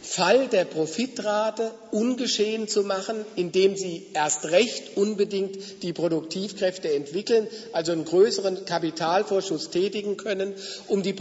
Fall 0.03 0.49
der 0.49 0.65
Profitrate 0.65 1.71
ungeschehen 1.91 2.67
zu 2.67 2.83
machen, 2.83 3.25
indem 3.37 3.77
sie 3.77 4.07
erst 4.15 4.47
recht 4.47 4.97
unbedingt 4.97 5.83
die 5.83 5.93
Produktivkräfte 5.93 6.93
entwickeln, 6.93 7.47
also 7.73 7.93
einen 7.93 8.07
größeren 8.07 8.65
Kapitalvorschuss 8.65 9.71
tätigen 9.71 10.17
können, 10.17 10.55
um 10.89 11.03
die 11.03 11.13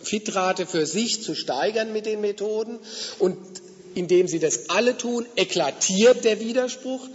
Profitrate 0.00 0.66
für 0.66 0.86
sich 0.86 1.22
zu 1.22 1.34
steigern 1.34 1.92
mit 1.92 2.06
den 2.06 2.20
Methoden. 2.20 2.78
Und 3.18 3.36
indem 3.94 4.28
sie 4.28 4.38
das 4.38 4.70
alle 4.70 4.96
tun, 4.96 5.26
eklatiert 5.36 6.24
der 6.24 6.40
Widerspruch. 6.40 7.06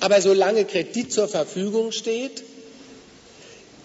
Aber 0.00 0.20
solange 0.20 0.64
Kredit 0.64 1.12
zur 1.12 1.28
Verfügung 1.28 1.92
steht, 1.92 2.42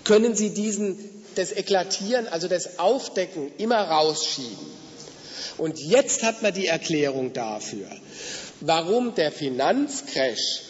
können 0.04 0.36
sie 0.36 0.50
diesen, 0.52 0.98
das 1.36 1.52
Eklatieren, 1.52 2.28
also 2.28 2.48
das 2.48 2.80
Aufdecken 2.80 3.52
immer 3.58 3.80
rausschieben. 3.80 4.80
Und 5.58 5.80
jetzt 5.80 6.24
hat 6.24 6.42
man 6.42 6.54
die 6.54 6.68
Erklärung 6.68 7.34
dafür, 7.34 7.88
warum 8.62 9.14
der 9.16 9.32
Finanzcrash 9.32 10.62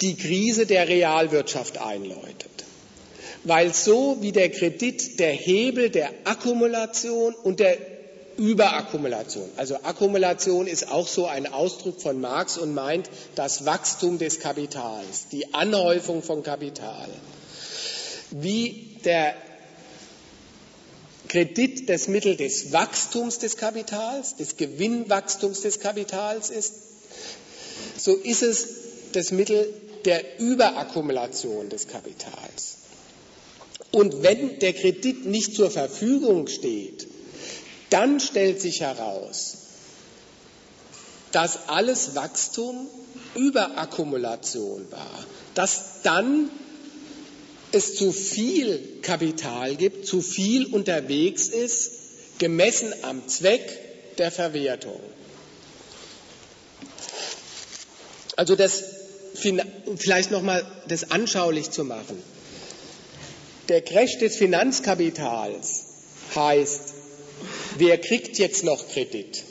die 0.00 0.16
Krise 0.16 0.64
der 0.64 0.88
Realwirtschaft 0.88 1.78
einläutet. 1.78 2.47
Weil 3.44 3.72
so 3.72 4.18
wie 4.20 4.32
der 4.32 4.50
Kredit 4.50 5.18
der 5.20 5.32
Hebel 5.32 5.90
der 5.90 6.10
Akkumulation 6.24 7.34
und 7.34 7.60
der 7.60 7.78
Überakkumulation. 8.38 9.50
Also 9.56 9.76
Akkumulation 9.82 10.68
ist 10.68 10.90
auch 10.90 11.08
so 11.08 11.26
ein 11.26 11.52
Ausdruck 11.52 12.00
von 12.00 12.20
Marx 12.20 12.56
und 12.56 12.72
meint 12.72 13.10
das 13.34 13.66
Wachstum 13.66 14.18
des 14.18 14.38
Kapitals, 14.38 15.26
die 15.32 15.52
Anhäufung 15.54 16.22
von 16.22 16.44
Kapital. 16.44 17.08
Wie 18.30 18.96
der 19.04 19.34
Kredit 21.28 21.88
das 21.88 22.08
Mittel 22.08 22.36
des 22.36 22.72
Wachstums 22.72 23.38
des 23.38 23.56
Kapitals, 23.56 24.36
des 24.36 24.56
Gewinnwachstums 24.56 25.62
des 25.62 25.80
Kapitals 25.80 26.50
ist, 26.50 26.74
so 27.98 28.14
ist 28.14 28.42
es 28.42 28.68
das 29.12 29.32
Mittel 29.32 29.68
der 30.04 30.38
Überakkumulation 30.38 31.68
des 31.68 31.88
Kapitals. 31.88 32.77
Und 33.90 34.22
wenn 34.22 34.58
der 34.58 34.74
Kredit 34.74 35.26
nicht 35.26 35.54
zur 35.54 35.70
Verfügung 35.70 36.46
steht, 36.48 37.06
dann 37.90 38.20
stellt 38.20 38.60
sich 38.60 38.80
heraus, 38.80 39.56
dass 41.32 41.68
alles 41.68 42.14
Wachstum 42.14 42.88
Überakkumulation 43.34 44.90
war, 44.90 45.24
dass 45.54 46.02
dann 46.02 46.50
es 47.72 47.96
zu 47.96 48.12
viel 48.12 49.00
Kapital 49.02 49.76
gibt, 49.76 50.06
zu 50.06 50.22
viel 50.22 50.66
unterwegs 50.66 51.48
ist, 51.48 52.38
gemessen 52.38 52.92
am 53.02 53.26
Zweck 53.28 54.16
der 54.16 54.30
Verwertung. 54.30 55.00
Also 58.36 58.54
das 58.54 58.84
vielleicht 59.34 60.30
noch 60.30 60.42
mal 60.42 60.64
das 60.88 61.10
anschaulich 61.10 61.70
zu 61.70 61.84
machen. 61.84 62.22
Der 63.68 63.82
Crash 63.82 64.18
des 64.18 64.36
Finanzkapitals 64.36 65.84
heißt, 66.34 66.94
wer 67.76 67.98
kriegt 67.98 68.38
jetzt 68.38 68.64
noch 68.64 68.88
Kredit? 68.88 69.44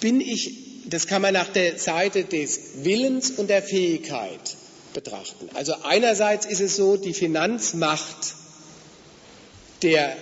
Bin 0.00 0.20
ich, 0.20 0.84
das 0.86 1.06
kann 1.06 1.22
man 1.22 1.32
nach 1.32 1.48
der 1.48 1.78
Seite 1.78 2.24
des 2.24 2.84
Willens 2.84 3.30
und 3.30 3.48
der 3.48 3.62
Fähigkeit 3.62 4.56
betrachten. 4.92 5.48
Also 5.54 5.74
einerseits 5.82 6.44
ist 6.44 6.60
es 6.60 6.76
so, 6.76 6.96
die 6.96 7.14
Finanzmacht 7.14 8.34
der 9.82 10.16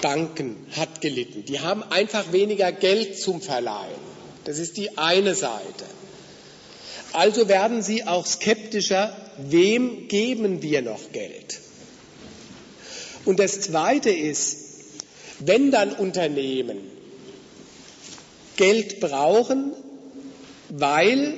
Banken 0.00 0.56
hat 0.76 1.00
gelitten. 1.00 1.44
Die 1.44 1.60
haben 1.60 1.82
einfach 1.82 2.32
weniger 2.32 2.72
Geld 2.72 3.18
zum 3.18 3.40
Verleihen. 3.40 4.10
Das 4.44 4.58
ist 4.58 4.76
die 4.76 4.96
eine 4.96 5.34
Seite. 5.34 5.84
Also 7.12 7.48
werden 7.48 7.82
sie 7.82 8.04
auch 8.04 8.26
skeptischer, 8.26 9.16
wem 9.38 10.08
geben 10.08 10.62
wir 10.62 10.82
noch 10.82 11.12
Geld? 11.12 11.60
Und 13.24 13.38
das 13.38 13.60
Zweite 13.60 14.10
ist, 14.10 14.58
wenn 15.40 15.70
dann 15.70 15.92
Unternehmen 15.92 16.78
Geld 18.56 19.00
brauchen, 19.00 19.72
weil 20.68 21.34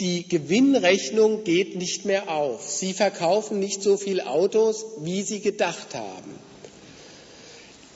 die 0.00 0.28
Gewinnrechnung 0.28 1.44
geht 1.44 1.76
nicht 1.76 2.04
mehr 2.04 2.30
auf. 2.30 2.68
Sie 2.68 2.92
verkaufen 2.92 3.58
nicht 3.58 3.82
so 3.82 3.96
viel 3.96 4.20
Autos, 4.20 4.84
wie 5.00 5.22
sie 5.22 5.40
gedacht 5.40 5.94
haben. 5.94 6.38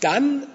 Dann 0.00 0.46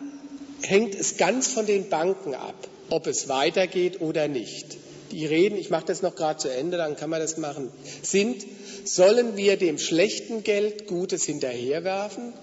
hängt 0.63 0.95
es 0.95 1.17
ganz 1.17 1.47
von 1.47 1.65
den 1.65 1.89
Banken 1.89 2.33
ab, 2.33 2.55
ob 2.89 3.07
es 3.07 3.29
weitergeht 3.29 4.01
oder 4.01 4.27
nicht. 4.27 4.77
Die 5.15 5.25
Reden, 5.25 5.57
ich 5.57 5.69
mache 5.69 5.85
das 5.85 6.01
noch 6.01 6.17
gerade 6.17 6.39
zu 6.39 6.49
Ende, 6.49 6.75
dann 6.75 6.97
kann 6.97 7.09
man 7.09 7.21
das 7.21 7.37
machen, 7.37 7.71
sind, 8.01 8.45
sollen 8.83 9.37
wir 9.37 9.55
dem 9.55 9.77
schlechten 9.77 10.43
Geld 10.43 10.87
Gutes 10.87 11.23
hinterherwerfen 11.23 12.33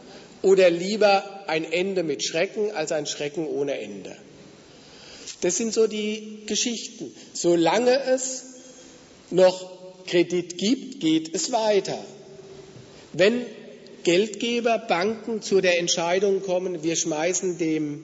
oder 0.41 0.71
lieber 0.71 1.23
ein 1.49 1.71
Ende 1.71 2.03
mit 2.03 2.25
Schrecken 2.25 2.71
als 2.71 2.91
ein 2.91 3.05
Schrecken 3.05 3.47
ohne 3.47 3.79
Ende? 3.79 4.17
Das 5.43 5.59
sind 5.59 5.75
so 5.75 5.87
die 5.87 6.45
Geschichten. 6.47 7.15
Solange 7.35 8.01
es 8.05 8.45
noch 9.31 10.07
Kredit 10.07 10.57
gibt, 10.57 11.01
geht 11.01 11.35
es 11.35 11.53
weiter. 11.53 12.03
Wenn 13.13 13.45
Geldgeber, 14.03 14.79
Banken 14.79 15.43
zu 15.43 15.61
der 15.61 15.79
Entscheidung 15.79 16.41
kommen, 16.41 16.83
wir 16.83 16.97
schmeißen 16.97 17.59
dem 17.59 18.03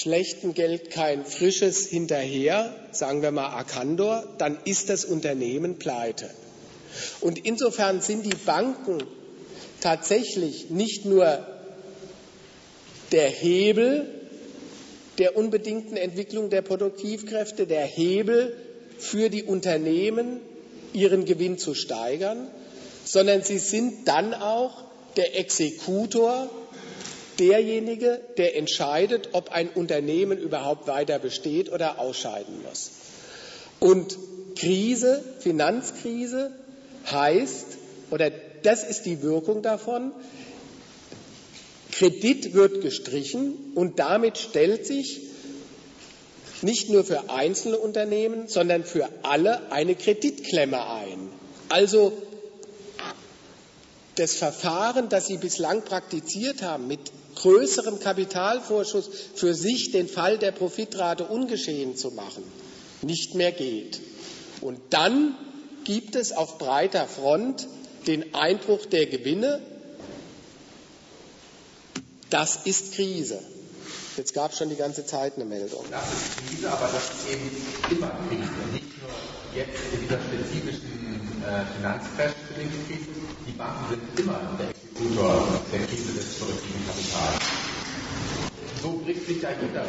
schlechten 0.00 0.54
Geld 0.54 0.90
kein 0.90 1.24
frisches 1.24 1.86
hinterher, 1.86 2.74
sagen 2.90 3.22
wir 3.22 3.30
mal 3.30 3.48
Arcandor, 3.48 4.24
dann 4.38 4.58
ist 4.64 4.88
das 4.88 5.04
Unternehmen 5.04 5.78
pleite. 5.78 6.30
Und 7.20 7.44
insofern 7.44 8.00
sind 8.00 8.24
die 8.24 8.36
Banken 8.46 8.98
tatsächlich 9.80 10.70
nicht 10.70 11.04
nur 11.04 11.46
der 13.12 13.28
Hebel 13.28 14.06
der 15.18 15.36
unbedingten 15.36 15.98
Entwicklung 15.98 16.48
der 16.48 16.62
Produktivkräfte, 16.62 17.66
der 17.66 17.84
Hebel 17.84 18.56
für 18.98 19.28
die 19.28 19.42
Unternehmen, 19.42 20.40
ihren 20.94 21.26
Gewinn 21.26 21.58
zu 21.58 21.74
steigern, 21.74 22.48
sondern 23.04 23.42
sie 23.42 23.58
sind 23.58 24.08
dann 24.08 24.32
auch 24.32 24.82
der 25.16 25.38
Exekutor, 25.38 26.48
derjenige, 27.40 28.20
der 28.36 28.56
entscheidet, 28.56 29.30
ob 29.32 29.50
ein 29.50 29.70
Unternehmen 29.70 30.38
überhaupt 30.38 30.86
weiter 30.86 31.18
besteht 31.18 31.72
oder 31.72 31.98
ausscheiden 31.98 32.62
muss. 32.62 32.90
Und 33.80 34.16
Krise, 34.56 35.24
Finanzkrise 35.40 36.52
heißt, 37.10 37.66
oder 38.10 38.30
das 38.62 38.84
ist 38.84 39.06
die 39.06 39.22
Wirkung 39.22 39.62
davon, 39.62 40.12
Kredit 41.92 42.54
wird 42.54 42.82
gestrichen 42.82 43.72
und 43.74 43.98
damit 43.98 44.38
stellt 44.38 44.86
sich 44.86 45.20
nicht 46.62 46.90
nur 46.90 47.04
für 47.04 47.30
einzelne 47.30 47.78
Unternehmen, 47.78 48.48
sondern 48.48 48.84
für 48.84 49.08
alle 49.22 49.72
eine 49.72 49.94
Kreditklemme 49.94 50.86
ein. 50.86 51.30
Also 51.68 52.12
das 54.16 54.34
Verfahren, 54.34 55.08
das 55.08 55.26
Sie 55.26 55.38
bislang 55.38 55.82
praktiziert 55.82 56.62
haben, 56.62 56.86
mit 56.86 57.00
größerem 57.40 58.00
Kapitalvorschuss 58.00 59.08
für 59.34 59.54
sich 59.54 59.92
den 59.92 60.08
Fall 60.08 60.38
der 60.38 60.52
Profitrate 60.52 61.24
ungeschehen 61.24 61.96
zu 61.96 62.10
machen, 62.10 62.44
nicht 63.02 63.34
mehr 63.34 63.52
geht. 63.52 64.00
Und 64.60 64.78
dann 64.90 65.34
gibt 65.84 66.16
es 66.16 66.32
auf 66.32 66.58
breiter 66.58 67.06
Front 67.06 67.66
den 68.06 68.34
Einbruch 68.34 68.86
der 68.86 69.06
Gewinne. 69.06 69.60
Das 72.28 72.60
ist 72.64 72.92
Krise. 72.92 73.40
Jetzt 74.16 74.34
gab 74.34 74.52
es 74.52 74.58
schon 74.58 74.68
die 74.68 74.76
ganze 74.76 75.06
Zeit 75.06 75.36
eine 75.36 75.46
Meldung. 75.46 75.84
Das 75.90 76.02
ist 76.12 76.46
Krise, 76.46 76.70
aber 76.70 76.90
das 76.92 77.04
ist 77.04 77.32
eben 77.32 77.96
immer 77.96 78.10
Krise. 78.28 78.50
Nicht 78.72 79.00
nur 79.00 79.10
jetzt 79.54 79.80
in 79.94 80.00
dieser 80.02 80.18
spezifischen 80.20 81.42
äh, 81.42 81.64
Finanzcrash-Krise. 81.76 82.98
Die 83.46 83.52
Banken 83.52 83.84
sind 83.88 84.20
immer 84.20 84.56
der 84.58 84.79
Exekutor 85.00 85.48
der 85.72 85.80
Krise 85.86 86.12
des 86.12 86.38
produktiven 86.38 86.86
Kapitals. 86.86 87.44
So 88.82 89.00
bricht 89.02 89.26
sich 89.26 89.40
ja 89.40 89.48
jeder. 89.60 89.84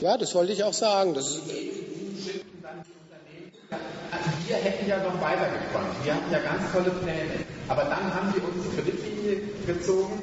Ja, 0.00 0.18
das 0.18 0.34
wollte 0.34 0.52
ich 0.52 0.64
auch 0.64 0.72
sagen. 0.72 1.14
Das 1.14 1.30
ist, 1.30 1.42
wir 4.46 4.56
hätten 4.56 4.88
ja 4.88 4.98
noch 4.98 5.20
weitergekommen. 5.20 5.88
Wir 6.02 6.14
hatten 6.14 6.32
ja 6.32 6.38
ganz 6.40 6.72
tolle 6.72 6.90
Pläne. 6.90 7.46
Aber 7.68 7.84
dann 7.84 8.12
haben 8.12 8.34
sie 8.34 8.40
uns 8.40 8.64
zur 8.64 8.74
Kreditlinie 8.74 9.40
gezogen 9.66 10.18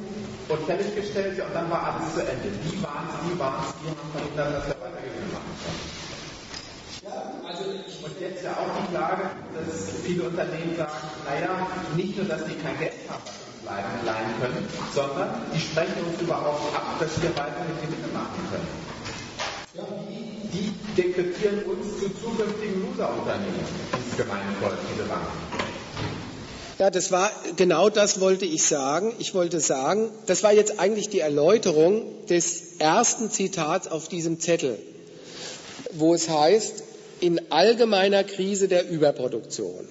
und 0.50 0.66
fertiggestellt 0.66 1.40
und 1.40 1.54
dann 1.54 1.70
war 1.70 1.96
alles 1.96 2.14
zu 2.14 2.20
Ende. 2.20 2.52
Wie 2.64 2.84
waren 2.84 3.08
es, 3.08 3.32
wie 3.32 3.40
waren 3.40 3.64
es, 3.64 3.74
wie 3.84 3.90
haben 3.90 4.12
verhindert, 4.12 4.60
dass 4.60 4.68
wir 4.68 4.76
weitergehen 4.84 5.32
machen 5.32 5.56
können. 5.64 6.04
Also 7.48 7.64
und 7.64 8.20
jetzt 8.20 8.44
ja 8.44 8.52
auch 8.52 8.72
die 8.82 8.92
Klage, 8.92 9.24
dass 9.56 10.02
viele 10.04 10.24
Unternehmen 10.24 10.76
sagen, 10.76 10.92
naja, 11.26 11.68
nicht 11.96 12.18
nur, 12.18 12.26
dass 12.26 12.44
die 12.46 12.56
kein 12.56 12.80
Geld 12.80 12.94
haben, 13.10 13.24
leihen, 13.66 14.06
leihen 14.06 14.34
können, 14.42 14.68
sondern 14.94 15.42
die 15.54 15.60
sprechen 15.60 16.04
uns 16.10 16.22
überhaupt 16.22 16.76
ab, 16.76 17.00
dass 17.00 17.22
wir 17.22 17.30
weiterhin 17.32 17.76
Gewinne 17.82 18.12
machen 18.14 18.42
können. 18.52 18.94
Die, 19.74 20.58
die 20.58 21.02
dekretieren 21.02 21.64
uns 21.64 22.00
zu 22.00 22.10
zukünftigen 22.10 22.82
Loser-Unternehmen, 22.86 23.66
insgemein 24.06 24.42
diese 24.94 25.08
Banken. 25.10 25.64
Ja, 26.80 26.90
das 26.90 27.12
war 27.12 27.32
genau 27.56 27.90
das 27.90 28.20
wollte 28.20 28.46
ich 28.46 28.64
sagen. 28.64 29.14
Ich 29.20 29.34
wollte 29.34 29.60
sagen, 29.60 30.12
das 30.26 30.44
war 30.44 30.54
jetzt 30.54 30.80
eigentlich 30.80 31.10
die 31.10 31.20
Erläuterung 31.20 32.26
des 32.28 32.78
ersten 32.80 33.32
Zitats 33.32 33.88
auf 33.88 34.08
diesem 34.08 34.40
Zettel, 34.40 34.80
wo 35.92 36.14
es 36.14 36.30
heißt, 36.30 36.84
in 37.20 37.52
allgemeiner 37.52 38.24
Krise 38.24 38.68
der 38.68 38.90
Überproduktion. 38.90 39.88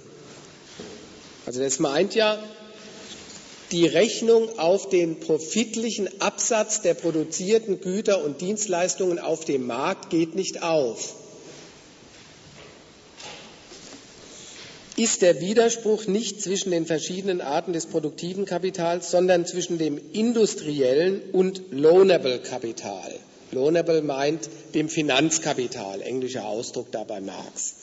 Also 1.46 1.60
das 1.60 1.78
meint 1.78 2.14
ja, 2.14 2.38
die 3.72 3.86
Rechnung 3.86 4.58
auf 4.58 4.88
den 4.88 5.18
profitlichen 5.18 6.20
Absatz 6.20 6.82
der 6.82 6.94
produzierten 6.94 7.80
Güter 7.80 8.22
und 8.22 8.40
Dienstleistungen 8.40 9.18
auf 9.18 9.44
dem 9.44 9.66
Markt 9.66 10.10
geht 10.10 10.34
nicht 10.34 10.62
auf. 10.62 11.14
ist 14.96 15.22
der 15.22 15.40
Widerspruch 15.40 16.06
nicht 16.06 16.42
zwischen 16.42 16.70
den 16.70 16.86
verschiedenen 16.86 17.40
Arten 17.40 17.72
des 17.72 17.86
produktiven 17.86 18.44
Kapitals, 18.44 19.10
sondern 19.10 19.46
zwischen 19.46 19.78
dem 19.78 19.98
industriellen 20.12 21.22
und 21.32 21.62
loanable 21.70 22.40
Kapital. 22.40 23.18
Loanable 23.50 24.02
meint 24.02 24.48
dem 24.74 24.88
Finanzkapital, 24.88 26.02
englischer 26.02 26.46
Ausdruck 26.46 26.92
da 26.92 27.04
bei 27.04 27.20
Marx. 27.20 27.74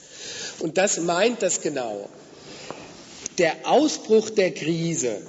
Und 0.60 0.78
das 0.78 0.99
meint 0.99 1.41
das 1.41 1.61
genau. 1.61 2.10
Der 3.38 3.56
Ausbruch 3.64 4.30
der 4.30 4.52
Krise, 4.52 5.22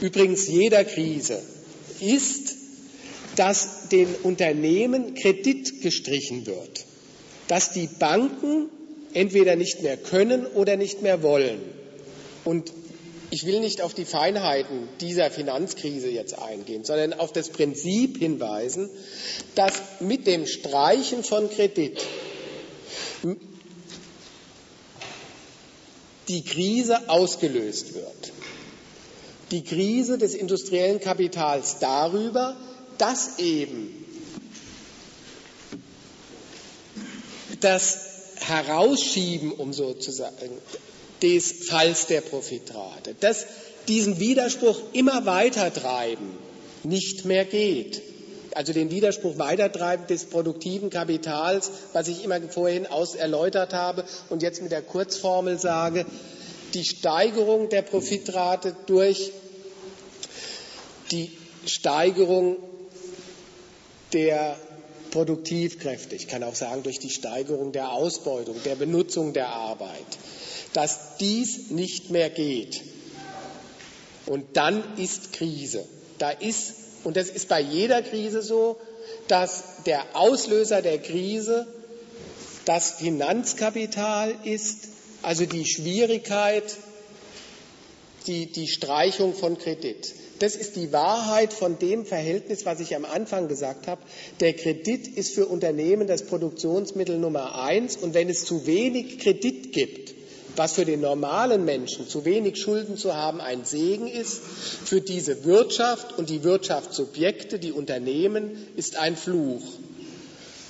übrigens 0.00 0.46
jeder 0.48 0.84
Krise, 0.84 1.42
ist, 2.00 2.56
dass 3.36 3.88
den 3.88 4.14
Unternehmen 4.22 5.14
Kredit 5.14 5.80
gestrichen 5.82 6.46
wird, 6.46 6.84
dass 7.46 7.72
die 7.72 7.86
Banken 7.86 8.68
entweder 9.14 9.56
nicht 9.56 9.82
mehr 9.82 9.96
können 9.96 10.46
oder 10.46 10.76
nicht 10.76 11.02
mehr 11.02 11.22
wollen. 11.22 11.60
Und 12.44 12.72
ich 13.30 13.44
will 13.46 13.60
nicht 13.60 13.82
auf 13.82 13.94
die 13.94 14.04
Feinheiten 14.04 14.88
dieser 15.00 15.30
Finanzkrise 15.30 16.08
jetzt 16.08 16.38
eingehen, 16.38 16.84
sondern 16.84 17.12
auf 17.12 17.32
das 17.32 17.50
Prinzip 17.50 18.18
hinweisen, 18.18 18.88
dass 19.54 19.74
mit 20.00 20.26
dem 20.26 20.46
Streichen 20.46 21.22
von 21.22 21.50
Kredit 21.50 22.00
die 26.28 26.44
Krise 26.44 27.08
ausgelöst 27.08 27.94
wird. 27.94 28.32
Die 29.50 29.64
Krise 29.64 30.18
des 30.18 30.34
industriellen 30.34 31.00
Kapitals 31.00 31.78
darüber, 31.80 32.56
dass 32.98 33.38
eben 33.38 34.04
das 37.60 37.98
Herausschieben, 38.36 39.52
um 39.52 39.72
sozusagen, 39.72 40.50
des 41.22 41.66
Falls 41.68 42.06
der 42.06 42.20
Profitrate, 42.20 43.14
dass 43.20 43.46
diesen 43.88 44.20
Widerspruch 44.20 44.78
immer 44.92 45.26
weiter 45.26 45.72
treiben 45.72 46.36
nicht 46.84 47.24
mehr 47.24 47.44
geht. 47.44 48.02
Also 48.54 48.72
den 48.72 48.90
Widerspruch 48.90 49.38
weitertreiben 49.38 50.06
des 50.06 50.24
produktiven 50.24 50.90
Kapitals, 50.90 51.70
was 51.92 52.08
ich 52.08 52.24
immer 52.24 52.40
vorhin 52.42 52.86
aus 52.86 53.14
erläutert 53.14 53.72
habe 53.72 54.04
und 54.30 54.42
jetzt 54.42 54.62
mit 54.62 54.72
der 54.72 54.82
Kurzformel 54.82 55.58
sage, 55.58 56.06
die 56.74 56.84
Steigerung 56.84 57.68
der 57.68 57.82
Profitrate 57.82 58.76
durch 58.86 59.32
die 61.10 61.30
Steigerung 61.66 62.56
der 64.12 64.56
Produktivkräfte, 65.10 66.14
ich 66.14 66.28
kann 66.28 66.42
auch 66.42 66.54
sagen 66.54 66.82
durch 66.82 66.98
die 66.98 67.10
Steigerung 67.10 67.72
der 67.72 67.92
Ausbeutung, 67.92 68.56
der 68.64 68.76
Benutzung 68.76 69.32
der 69.32 69.48
Arbeit, 69.48 70.06
dass 70.72 71.16
dies 71.18 71.70
nicht 71.70 72.10
mehr 72.10 72.30
geht. 72.30 72.82
Und 74.26 74.56
dann 74.56 74.82
ist 74.98 75.32
Krise. 75.32 75.86
Da 76.18 76.30
ist, 76.30 76.74
und 77.04 77.16
das 77.16 77.30
ist 77.30 77.48
bei 77.48 77.60
jeder 77.60 78.02
Krise 78.02 78.42
so, 78.42 78.78
dass 79.28 79.82
der 79.86 80.04
Auslöser 80.14 80.82
der 80.82 80.98
Krise 80.98 81.66
das 82.66 82.92
Finanzkapital 82.92 84.34
ist, 84.44 84.88
also 85.22 85.46
die 85.46 85.64
Schwierigkeit, 85.64 86.76
die, 88.26 88.46
die 88.46 88.68
Streichung 88.68 89.34
von 89.34 89.58
Kredit. 89.58 90.14
Das 90.38 90.54
ist 90.54 90.76
die 90.76 90.92
Wahrheit 90.92 91.52
von 91.52 91.78
dem 91.78 92.06
Verhältnis, 92.06 92.64
was 92.64 92.78
ich 92.78 92.94
am 92.94 93.04
Anfang 93.04 93.48
gesagt 93.48 93.88
habe. 93.88 94.00
Der 94.38 94.52
Kredit 94.52 95.08
ist 95.08 95.34
für 95.34 95.46
Unternehmen 95.46 96.06
das 96.06 96.22
Produktionsmittel 96.26 97.18
Nummer 97.18 97.60
eins. 97.60 97.96
Und 97.96 98.14
wenn 98.14 98.28
es 98.28 98.44
zu 98.44 98.66
wenig 98.66 99.18
Kredit 99.18 99.72
gibt, 99.72 100.14
was 100.54 100.74
für 100.74 100.84
den 100.84 101.00
normalen 101.00 101.64
Menschen 101.64 102.08
zu 102.08 102.24
wenig 102.24 102.60
Schulden 102.60 102.96
zu 102.96 103.14
haben 103.14 103.40
ein 103.40 103.64
Segen 103.64 104.06
ist, 104.06 104.40
für 104.84 105.00
diese 105.00 105.44
Wirtschaft 105.44 106.18
und 106.18 106.30
die 106.30 106.44
Wirtschaftssubjekte, 106.44 107.58
die 107.58 107.72
Unternehmen, 107.72 108.68
ist 108.76 108.96
ein 108.96 109.16
Fluch. 109.16 109.62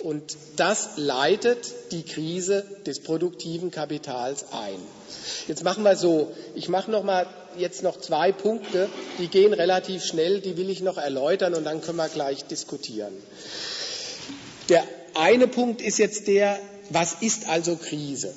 Und 0.00 0.36
das 0.56 0.90
leitet 0.96 1.74
die 1.90 2.02
Krise 2.04 2.64
des 2.86 3.00
produktiven 3.00 3.70
Kapitals 3.70 4.46
ein. 4.52 4.78
Jetzt 5.48 5.64
machen 5.64 5.82
wir 5.82 5.96
so. 5.96 6.32
Ich 6.54 6.68
mache 6.68 6.90
noch 6.90 7.02
mal 7.02 7.26
jetzt 7.56 7.82
noch 7.82 8.00
zwei 8.00 8.30
Punkte, 8.30 8.88
die 9.18 9.28
gehen 9.28 9.52
relativ 9.52 10.04
schnell, 10.04 10.40
die 10.40 10.56
will 10.56 10.70
ich 10.70 10.80
noch 10.80 10.98
erläutern 10.98 11.54
und 11.54 11.64
dann 11.64 11.80
können 11.80 11.96
wir 11.96 12.08
gleich 12.08 12.44
diskutieren. 12.44 13.12
Der 14.68 14.84
eine 15.14 15.48
Punkt 15.48 15.82
ist 15.82 15.98
jetzt 15.98 16.28
der, 16.28 16.58
was 16.90 17.14
ist 17.20 17.48
also 17.48 17.76
Krise? 17.76 18.32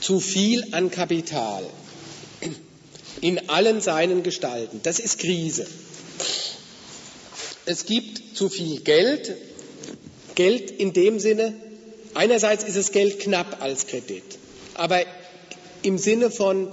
Zu 0.00 0.20
viel 0.20 0.74
an 0.74 0.90
Kapital 0.90 1.64
in 3.20 3.48
allen 3.48 3.80
seinen 3.80 4.22
Gestalten. 4.22 4.80
Das 4.82 4.98
ist 4.98 5.18
Krise. 5.20 5.66
Es 7.64 7.86
gibt 7.86 8.36
zu 8.36 8.48
viel 8.48 8.80
Geld, 8.80 9.36
Geld 10.34 10.70
in 10.70 10.92
dem 10.92 11.18
Sinne, 11.18 11.54
einerseits 12.14 12.64
ist 12.64 12.76
es 12.76 12.92
Geld 12.92 13.20
knapp 13.20 13.62
als 13.62 13.86
Kredit, 13.86 14.24
aber 14.74 15.00
im 15.82 15.98
Sinne 15.98 16.30
von 16.30 16.68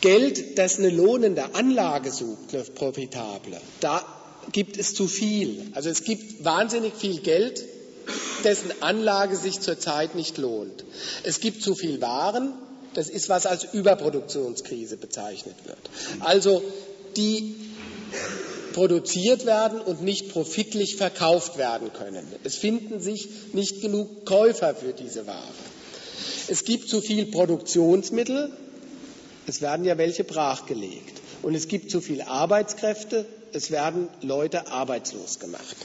Geld, 0.00 0.58
das 0.58 0.78
eine 0.78 0.90
lohnende 0.90 1.54
Anlage 1.54 2.10
sucht, 2.10 2.54
eine 2.54 2.62
profitable, 2.64 3.60
da 3.80 4.04
gibt 4.52 4.78
es 4.78 4.94
zu 4.94 5.08
viel. 5.08 5.66
Also 5.74 5.90
es 5.90 6.04
gibt 6.04 6.44
wahnsinnig 6.44 6.94
viel 6.94 7.20
Geld, 7.20 7.64
dessen 8.44 8.70
Anlage 8.80 9.36
sich 9.36 9.60
zurzeit 9.60 10.14
nicht 10.14 10.38
lohnt. 10.38 10.84
Es 11.24 11.40
gibt 11.40 11.62
zu 11.62 11.74
viel 11.74 12.00
Waren, 12.00 12.52
das 12.94 13.08
ist, 13.08 13.28
was 13.28 13.46
als 13.46 13.64
Überproduktionskrise 13.74 14.96
bezeichnet 14.96 15.56
wird. 15.66 15.78
Also 16.20 16.62
die 17.16 17.54
produziert 18.78 19.44
werden 19.44 19.80
und 19.80 20.02
nicht 20.02 20.28
profitlich 20.28 20.94
verkauft 20.94 21.58
werden 21.58 21.92
können. 21.92 22.24
Es 22.44 22.54
finden 22.54 23.00
sich 23.00 23.28
nicht 23.52 23.80
genug 23.80 24.24
Käufer 24.24 24.72
für 24.72 24.92
diese 24.92 25.26
Ware. 25.26 25.42
Es 26.46 26.62
gibt 26.62 26.88
zu 26.88 27.00
viel 27.00 27.26
Produktionsmittel, 27.26 28.52
es 29.48 29.60
werden 29.62 29.84
ja 29.84 29.98
welche 29.98 30.22
brachgelegt. 30.22 31.20
Und 31.42 31.56
es 31.56 31.66
gibt 31.66 31.90
zu 31.90 32.00
viele 32.00 32.28
Arbeitskräfte, 32.28 33.26
es 33.52 33.72
werden 33.72 34.08
Leute 34.22 34.68
arbeitslos 34.68 35.40
gemacht. 35.40 35.76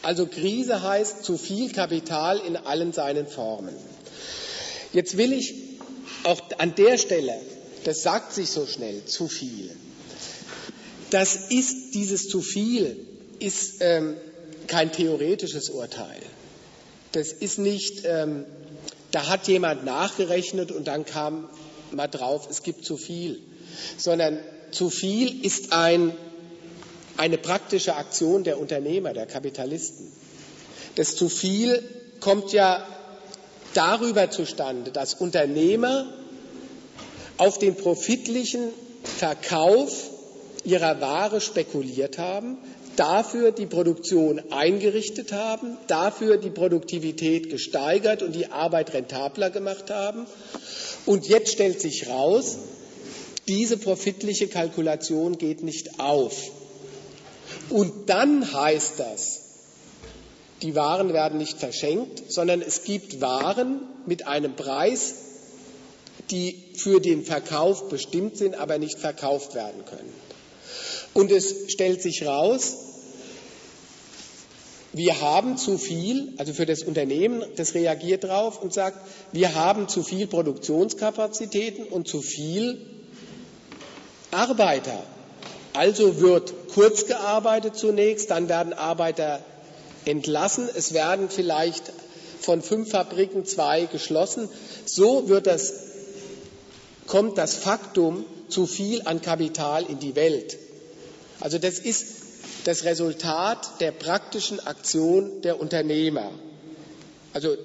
Also 0.00 0.26
Krise 0.26 0.82
heißt 0.82 1.22
zu 1.22 1.36
viel 1.36 1.70
Kapital 1.70 2.38
in 2.38 2.56
allen 2.56 2.94
seinen 2.94 3.26
Formen. 3.26 3.74
Jetzt 4.94 5.18
will 5.18 5.34
ich 5.34 5.52
auch 6.22 6.40
an 6.56 6.74
der 6.74 6.96
Stelle, 6.96 7.34
das 7.84 8.02
sagt 8.02 8.32
sich 8.32 8.48
so 8.48 8.64
schnell, 8.64 9.04
zu 9.04 9.28
viel. 9.28 9.76
Das 11.10 11.36
ist, 11.50 11.94
dieses 11.94 12.28
zu 12.28 12.40
viel 12.40 12.96
ist 13.40 13.76
ähm, 13.80 14.16
kein 14.66 14.92
theoretisches 14.92 15.68
Urteil. 15.70 16.20
Das 17.12 17.32
ist 17.32 17.58
nicht, 17.58 18.02
ähm, 18.04 18.44
da 19.10 19.26
hat 19.28 19.48
jemand 19.48 19.84
nachgerechnet 19.84 20.70
und 20.70 20.86
dann 20.86 21.04
kam 21.04 21.48
mal 21.90 22.06
drauf, 22.06 22.46
es 22.48 22.62
gibt 22.62 22.84
zu 22.84 22.96
viel, 22.96 23.40
sondern 23.96 24.38
zu 24.70 24.90
viel 24.90 25.44
ist 25.44 25.72
ein, 25.72 26.12
eine 27.16 27.38
praktische 27.38 27.96
Aktion 27.96 28.44
der 28.44 28.60
Unternehmer, 28.60 29.12
der 29.12 29.26
Kapitalisten. 29.26 30.06
Das 30.94 31.16
zu 31.16 31.28
viel 31.28 31.82
kommt 32.20 32.52
ja 32.52 32.86
darüber 33.74 34.30
zustande, 34.30 34.92
dass 34.92 35.14
Unternehmer 35.14 36.06
auf 37.36 37.58
den 37.58 37.74
profitlichen 37.74 38.68
Verkauf 39.02 40.10
ihrer 40.64 41.00
Ware 41.00 41.40
spekuliert 41.40 42.18
haben, 42.18 42.58
dafür 42.96 43.52
die 43.52 43.66
Produktion 43.66 44.42
eingerichtet 44.50 45.32
haben, 45.32 45.76
dafür 45.86 46.36
die 46.36 46.50
Produktivität 46.50 47.50
gesteigert 47.50 48.22
und 48.22 48.34
die 48.34 48.48
Arbeit 48.48 48.92
rentabler 48.92 49.50
gemacht 49.50 49.90
haben. 49.90 50.26
Und 51.06 51.26
jetzt 51.26 51.52
stellt 51.52 51.80
sich 51.80 52.08
raus, 52.08 52.58
diese 53.48 53.76
profitliche 53.78 54.48
Kalkulation 54.48 55.38
geht 55.38 55.62
nicht 55.62 55.98
auf. 55.98 56.50
Und 57.68 58.10
dann 58.10 58.52
heißt 58.52 58.98
das, 58.98 59.40
die 60.62 60.74
Waren 60.74 61.12
werden 61.12 61.38
nicht 61.38 61.58
verschenkt, 61.58 62.30
sondern 62.30 62.60
es 62.60 62.84
gibt 62.84 63.20
Waren 63.20 63.80
mit 64.06 64.26
einem 64.26 64.56
Preis, 64.56 65.14
die 66.30 66.62
für 66.74 67.00
den 67.00 67.24
Verkauf 67.24 67.88
bestimmt 67.88 68.36
sind, 68.36 68.54
aber 68.56 68.78
nicht 68.78 68.98
verkauft 68.98 69.54
werden 69.54 69.84
können. 69.86 70.12
Und 71.14 71.30
es 71.30 71.70
stellt 71.72 72.02
sich 72.02 72.26
raus, 72.26 72.76
wir 74.92 75.20
haben 75.20 75.56
zu 75.56 75.78
viel, 75.78 76.32
also 76.36 76.52
für 76.52 76.66
das 76.66 76.82
Unternehmen, 76.82 77.44
das 77.56 77.74
reagiert 77.74 78.24
darauf 78.24 78.60
und 78.60 78.72
sagt, 78.72 78.98
wir 79.32 79.54
haben 79.54 79.88
zu 79.88 80.02
viel 80.02 80.26
Produktionskapazitäten 80.26 81.86
und 81.86 82.08
zu 82.08 82.22
viel 82.22 82.86
Arbeiter. 84.32 85.00
Also 85.74 86.20
wird 86.20 86.52
kurz 86.74 87.06
gearbeitet 87.06 87.76
zunächst, 87.76 88.30
dann 88.30 88.48
werden 88.48 88.72
Arbeiter 88.72 89.44
entlassen, 90.04 90.68
es 90.74 90.92
werden 90.92 91.28
vielleicht 91.30 91.92
von 92.40 92.62
fünf 92.62 92.90
Fabriken 92.90 93.44
zwei 93.44 93.86
geschlossen. 93.86 94.48
So 94.86 95.28
wird 95.28 95.46
das, 95.46 95.72
kommt 97.06 97.38
das 97.38 97.54
Faktum 97.54 98.24
zu 98.48 98.66
viel 98.66 99.02
an 99.04 99.20
Kapital 99.20 99.84
in 99.84 100.00
die 100.00 100.16
Welt. 100.16 100.58
Also 101.40 101.58
das 101.58 101.78
ist 101.78 102.06
das 102.64 102.84
Resultat 102.84 103.80
der 103.80 103.92
praktischen 103.92 104.60
Aktion 104.66 105.42
der 105.42 105.60
Unternehmer. 105.60 106.30
Also 107.32 107.56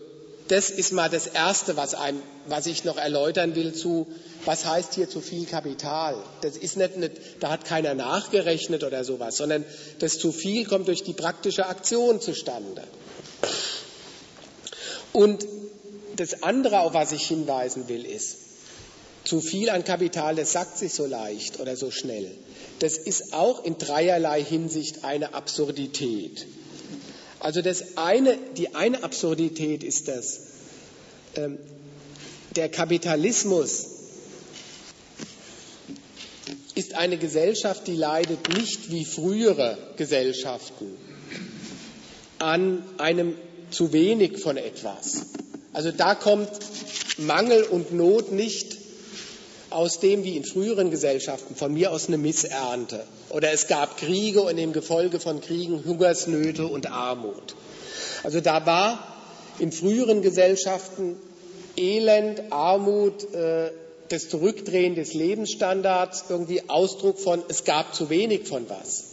das 0.48 0.70
ist 0.70 0.94
mal 0.94 1.10
das 1.10 1.28
Erste, 1.28 1.76
was, 1.76 1.96
einem, 1.96 2.22
was 2.48 2.68
ich 2.68 2.84
noch 2.84 2.98
erläutern 2.98 3.56
will 3.56 3.74
zu, 3.74 4.08
was 4.46 4.66
heißt 4.66 4.94
hier 4.94 5.10
zu 5.10 5.22
viel 5.22 5.46
Kapital? 5.46 6.24
Das 6.42 6.56
ist 6.56 6.78
nicht, 6.78 6.98
nicht, 6.98 7.14
da 7.40 7.50
hat 7.50 7.66
keiner 7.66 7.96
nachgerechnet 7.96 8.84
oder 8.84 9.04
sowas, 9.04 9.38
sondern 9.38 9.66
das 10.00 10.20
zu 10.20 10.32
viel 10.32 10.66
kommt 10.66 10.88
durch 10.88 11.04
die 11.04 11.14
praktische 11.14 11.66
Aktion 11.66 12.22
zustande. 12.22 12.84
Und 15.14 15.46
das 16.16 16.44
andere, 16.44 16.82
auf 16.82 16.94
was 16.94 17.12
ich 17.12 17.28
hinweisen 17.28 17.88
will, 17.88 18.06
ist, 18.06 18.38
zu 19.24 19.42
viel 19.42 19.72
an 19.72 19.84
Kapital, 19.84 20.36
das 20.36 20.52
sagt 20.52 20.78
sich 20.78 20.94
so 20.94 21.08
leicht 21.08 21.60
oder 21.60 21.76
so 21.76 21.90
schnell 21.90 22.30
das 22.80 22.98
ist 22.98 23.34
auch 23.34 23.64
in 23.64 23.78
dreierlei 23.78 24.44
Hinsicht 24.44 25.04
eine 25.04 25.34
Absurdität. 25.34 26.46
Also 27.40 27.62
das 27.62 27.98
eine, 27.98 28.38
die 28.58 28.76
eine 28.76 29.04
Absurdität 29.04 29.84
ist 29.84 30.08
das, 30.08 30.42
ähm, 31.36 31.58
der 32.56 32.70
Kapitalismus 32.70 33.88
ist 36.74 36.94
eine 36.96 37.18
Gesellschaft, 37.18 37.88
die 37.88 37.96
leidet 37.96 38.50
nicht 38.58 38.92
wie 38.92 39.06
frühere 39.06 39.78
Gesellschaften 39.98 40.98
an 42.40 42.84
einem 42.98 43.36
zu 43.72 43.94
wenig 43.94 44.40
von 44.40 44.58
etwas. 44.58 45.26
Also 45.74 45.92
da 45.92 46.16
kommt 46.16 46.50
Mangel 47.18 47.64
und 47.64 47.94
Not 47.94 48.32
nicht 48.32 48.75
aus 49.76 50.00
dem 50.00 50.24
wie 50.24 50.38
in 50.38 50.46
früheren 50.46 50.90
Gesellschaften 50.90 51.56
von 51.56 51.74
mir 51.74 51.92
aus 51.92 52.08
eine 52.08 52.18
Missernte. 52.18 53.06
Oder 53.30 53.52
es 53.52 53.68
gab 53.68 53.98
Kriege 53.98 54.42
und 54.42 54.58
im 54.58 54.74
Gefolge 54.74 55.20
von 55.20 55.42
Kriegen 55.42 55.84
Hungersnöte 55.86 56.66
und 56.66 56.90
Armut. 56.92 57.56
Also 58.24 58.40
da 58.40 58.66
war 58.66 59.16
in 59.60 59.72
früheren 59.72 60.22
Gesellschaften 60.22 61.18
Elend, 61.78 62.52
Armut, 62.52 63.34
äh, 63.34 63.72
das 64.10 64.30
Zurückdrehen 64.30 64.96
des 64.96 65.14
Lebensstandards 65.14 66.26
irgendwie 66.30 66.70
Ausdruck 66.70 67.20
von, 67.20 67.44
es 67.50 67.66
gab 67.66 67.94
zu 67.94 68.10
wenig 68.10 68.48
von 68.48 68.70
was. 68.70 69.04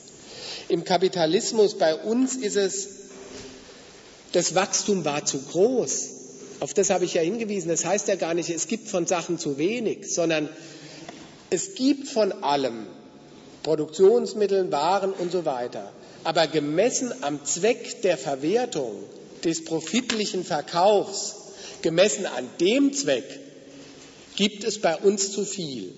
Im 0.69 0.85
Kapitalismus 0.85 1.77
bei 1.77 1.95
uns 1.95 2.37
ist 2.37 2.57
es, 2.57 2.89
das 4.33 4.55
Wachstum 4.55 5.05
war 5.05 5.25
zu 5.25 5.41
groß. 5.43 6.22
Auf 6.63 6.75
das 6.75 6.91
habe 6.91 7.05
ich 7.05 7.15
ja 7.15 7.23
hingewiesen. 7.23 7.71
Das 7.71 7.85
heißt 7.85 8.07
ja 8.07 8.15
gar 8.15 8.35
nicht, 8.35 8.49
es 8.49 8.69
gibt 8.69 8.87
von 8.87 9.05
Sachen 9.05 9.37
zu 9.37 9.59
wenig, 9.59 10.15
sondern 10.15 10.49
es 11.51 11.75
gibt 11.75 12.07
von 12.07 12.31
allem, 12.45 12.87
Produktionsmitteln, 13.65 14.71
Waren 14.71 15.13
und 15.13 15.33
so 15.33 15.45
weiter. 15.45 15.93
Aber 16.23 16.47
gemessen 16.47 17.13
am 17.23 17.45
Zweck 17.45 18.03
der 18.03 18.17
Verwertung, 18.17 18.93
des 19.43 19.65
profitlichen 19.65 20.45
Verkaufs, 20.45 21.35
gemessen 21.83 22.27
an 22.27 22.49
dem 22.61 22.93
Zweck, 22.93 23.41
gibt 24.37 24.63
es 24.63 24.81
bei 24.81 24.95
uns 24.97 25.33
zu 25.33 25.45
viel. 25.45 25.93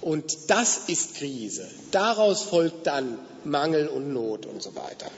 Und 0.00 0.48
das 0.48 0.84
ist 0.86 1.16
Krise. 1.16 1.68
Daraus 1.90 2.44
folgt 2.44 2.86
dann 2.86 3.18
Mangel 3.44 3.88
und 3.88 4.10
Not 4.14 4.46
und 4.46 4.62
so 4.62 4.74
weiter. 4.74 5.10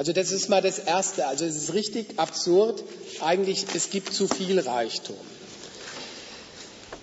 Also 0.00 0.14
das 0.14 0.32
ist 0.32 0.48
mal 0.48 0.62
das 0.62 0.78
Erste. 0.78 1.26
Also 1.26 1.44
es 1.44 1.56
ist 1.56 1.74
richtig 1.74 2.18
absurd. 2.18 2.82
Eigentlich, 3.20 3.66
es 3.74 3.90
gibt 3.90 4.14
zu 4.14 4.28
viel 4.28 4.58
Reichtum. 4.58 5.18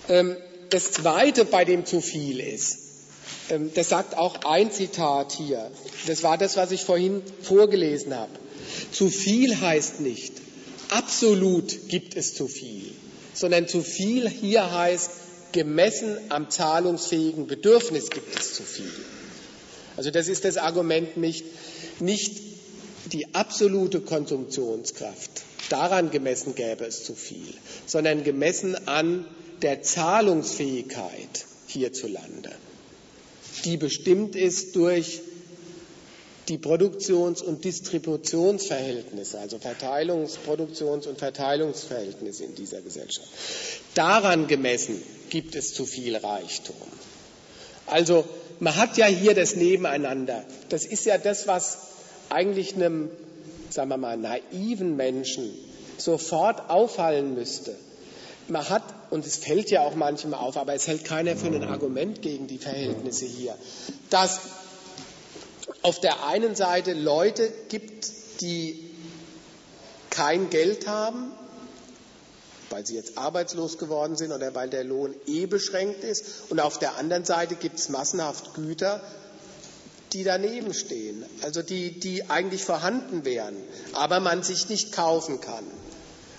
Ähm, 0.10 0.36
das 0.72 0.94
Zweite, 0.94 1.46
bei 1.46 1.64
dem 1.64 1.86
zu 1.86 2.02
viel 2.02 2.40
ist, 2.40 2.80
ähm, 3.52 3.70
das 3.76 3.90
sagt 3.90 4.18
auch 4.18 4.46
ein 4.46 4.72
Zitat 4.72 5.32
hier. 5.34 5.70
Das 6.08 6.24
war 6.24 6.40
das, 6.40 6.58
was 6.58 6.72
ich 6.72 6.86
vorhin 6.86 7.22
vorgelesen 7.44 8.16
habe. 8.16 8.32
Zu 8.92 9.10
viel 9.10 9.62
heißt 9.62 10.00
nicht, 10.00 10.34
absolut 10.90 11.90
gibt 11.90 12.16
es 12.16 12.34
zu 12.34 12.48
viel, 12.48 12.94
sondern 13.36 13.68
zu 13.68 13.84
viel 13.84 14.28
hier 14.28 14.72
heißt, 14.72 15.12
gemessen 15.52 16.18
am 16.30 16.50
zahlungsfähigen 16.50 17.46
Bedürfnis 17.46 18.10
gibt 18.10 18.40
es 18.40 18.56
zu 18.56 18.64
viel. 18.64 18.92
Also 19.98 20.10
das 20.10 20.28
ist 20.28 20.46
das 20.46 20.58
Argument 20.58 21.18
nicht, 21.18 21.46
nicht 22.00 22.47
die 23.08 23.34
absolute 23.34 24.02
Konsumptionskraft. 24.02 25.44
Daran 25.70 26.12
gemessen 26.12 26.56
gäbe 26.56 26.86
es 26.86 27.04
zu 27.04 27.14
viel, 27.14 27.54
sondern 27.86 28.24
gemessen 28.24 28.88
an 28.88 29.26
der 29.62 29.82
Zahlungsfähigkeit 29.82 31.46
hierzulande, 31.68 32.52
die 33.66 33.78
bestimmt 33.78 34.36
ist 34.36 34.76
durch 34.76 35.22
die 36.48 36.58
Produktions- 36.58 37.42
und 37.42 37.66
Distributionsverhältnisse, 37.66 39.40
also 39.40 39.58
Verteilungs-, 39.58 40.38
Produktions- 40.38 41.08
und 41.08 41.20
Verteilungsverhältnisse 41.20 42.46
in 42.46 42.56
dieser 42.56 42.82
Gesellschaft. 42.82 43.28
Daran 43.96 44.48
gemessen 44.48 45.02
gibt 45.30 45.56
es 45.56 45.74
zu 45.74 45.86
viel 45.86 46.16
Reichtum. 46.16 46.76
Also 47.86 48.24
man 48.60 48.76
hat 48.76 48.98
ja 48.98 49.08
hier 49.08 49.34
das 49.34 49.56
Nebeneinander. 49.56 50.46
Das 50.70 50.86
ist 50.86 51.06
ja 51.06 51.18
das, 51.18 51.48
was 51.48 51.80
eigentlich 52.30 52.76
einem, 52.76 53.10
sagen 53.70 53.90
wir 53.90 53.98
mal, 53.98 54.18
naiven 54.18 54.96
Menschen 54.96 55.54
sofort 55.98 56.70
auffallen 56.70 57.36
müsste. 57.36 57.76
Man 58.48 58.70
hat, 58.70 58.84
und 59.10 59.26
es 59.26 59.36
fällt 59.38 59.70
ja 59.72 59.82
auch 59.82 59.96
manchem 59.96 60.34
auf, 60.34 60.58
aber 60.58 60.74
es 60.74 60.88
hält 60.88 61.04
keiner 61.04 61.36
für 61.36 61.48
ein 61.48 61.64
Argument 61.64 62.22
gegen 62.22 62.48
die 62.48 62.58
Verhältnisse 62.58 63.26
hier, 63.26 63.56
dass 64.10 64.40
auf 65.82 66.00
der 66.00 66.26
einen 66.26 66.56
Seite 66.56 66.94
Leute 66.94 67.52
gibt, 67.70 68.08
die 68.42 68.90
kein 70.10 70.50
Geld 70.50 70.88
haben, 70.88 71.32
weil 72.70 72.86
sie 72.86 72.96
jetzt 72.96 73.18
arbeitslos 73.18 73.78
geworden 73.78 74.16
sind 74.16 74.32
oder 74.32 74.54
weil 74.56 74.70
der 74.70 74.84
Lohn 74.84 75.14
eh 75.26 75.46
beschränkt 75.46 76.04
ist. 76.04 76.50
Und 76.50 76.60
auf 76.60 76.80
der 76.80 76.98
anderen 76.98 77.26
Seite 77.26 77.56
gibt 77.56 77.80
es 77.80 77.90
massenhaft 77.90 78.54
Güter, 78.54 79.02
die 80.18 80.24
daneben 80.24 80.74
stehen, 80.74 81.24
also 81.44 81.62
die, 81.62 82.00
die 82.00 82.28
eigentlich 82.28 82.64
vorhanden 82.64 83.24
wären, 83.24 83.56
aber 83.94 84.20
man 84.20 84.42
sich 84.42 84.68
nicht 84.68 84.92
kaufen 84.92 85.42
kann. 85.42 85.64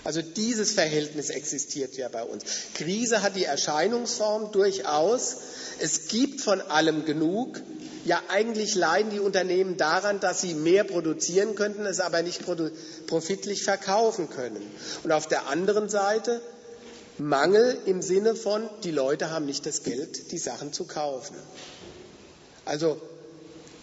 Also 0.02 0.20
dieses 0.20 0.72
Verhältnis 0.72 1.30
existiert 1.30 1.96
ja 1.96 2.08
bei 2.08 2.24
uns. 2.24 2.42
Krise 2.74 3.22
hat 3.22 3.36
die 3.36 3.44
Erscheinungsform 3.44 4.50
durchaus. 4.50 5.36
Es 5.78 6.08
gibt 6.08 6.40
von 6.40 6.60
allem 6.60 7.04
genug, 7.04 7.60
ja, 8.04 8.20
eigentlich 8.28 8.74
leiden 8.74 9.12
die 9.12 9.20
Unternehmen 9.20 9.76
daran, 9.76 10.18
dass 10.18 10.40
sie 10.40 10.54
mehr 10.54 10.82
produzieren 10.82 11.54
könnten, 11.54 11.86
es 11.86 12.00
aber 12.00 12.22
nicht 12.22 12.42
profitlich 13.06 13.62
verkaufen 13.62 14.28
können. 14.28 14.66
Und 15.04 15.12
auf 15.12 15.28
der 15.28 15.46
anderen 15.46 15.88
Seite 15.88 16.40
Mangel 17.18 17.78
im 17.86 18.02
Sinne 18.02 18.34
von, 18.34 18.68
die 18.82 18.90
Leute 18.90 19.30
haben 19.30 19.46
nicht 19.46 19.66
das 19.66 19.84
Geld, 19.84 20.32
die 20.32 20.38
Sachen 20.38 20.72
zu 20.72 20.84
kaufen. 20.84 21.36
Also 22.64 23.00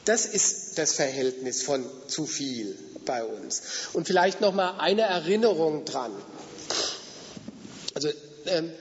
das 0.06 0.26
ist 0.26 0.78
das 0.78 0.94
Verhältnis 0.94 1.64
von 1.64 1.86
zu 2.08 2.26
viel 2.26 2.78
bei 3.06 3.24
uns. 3.24 3.62
Und 3.94 4.08
vielleicht 4.08 4.42
noch 4.42 4.54
mal 4.54 4.78
eine 4.80 5.02
Erinnerung 5.04 5.86
dran. 5.86 6.12
Also 7.94 8.10
ähm, 8.46 8.72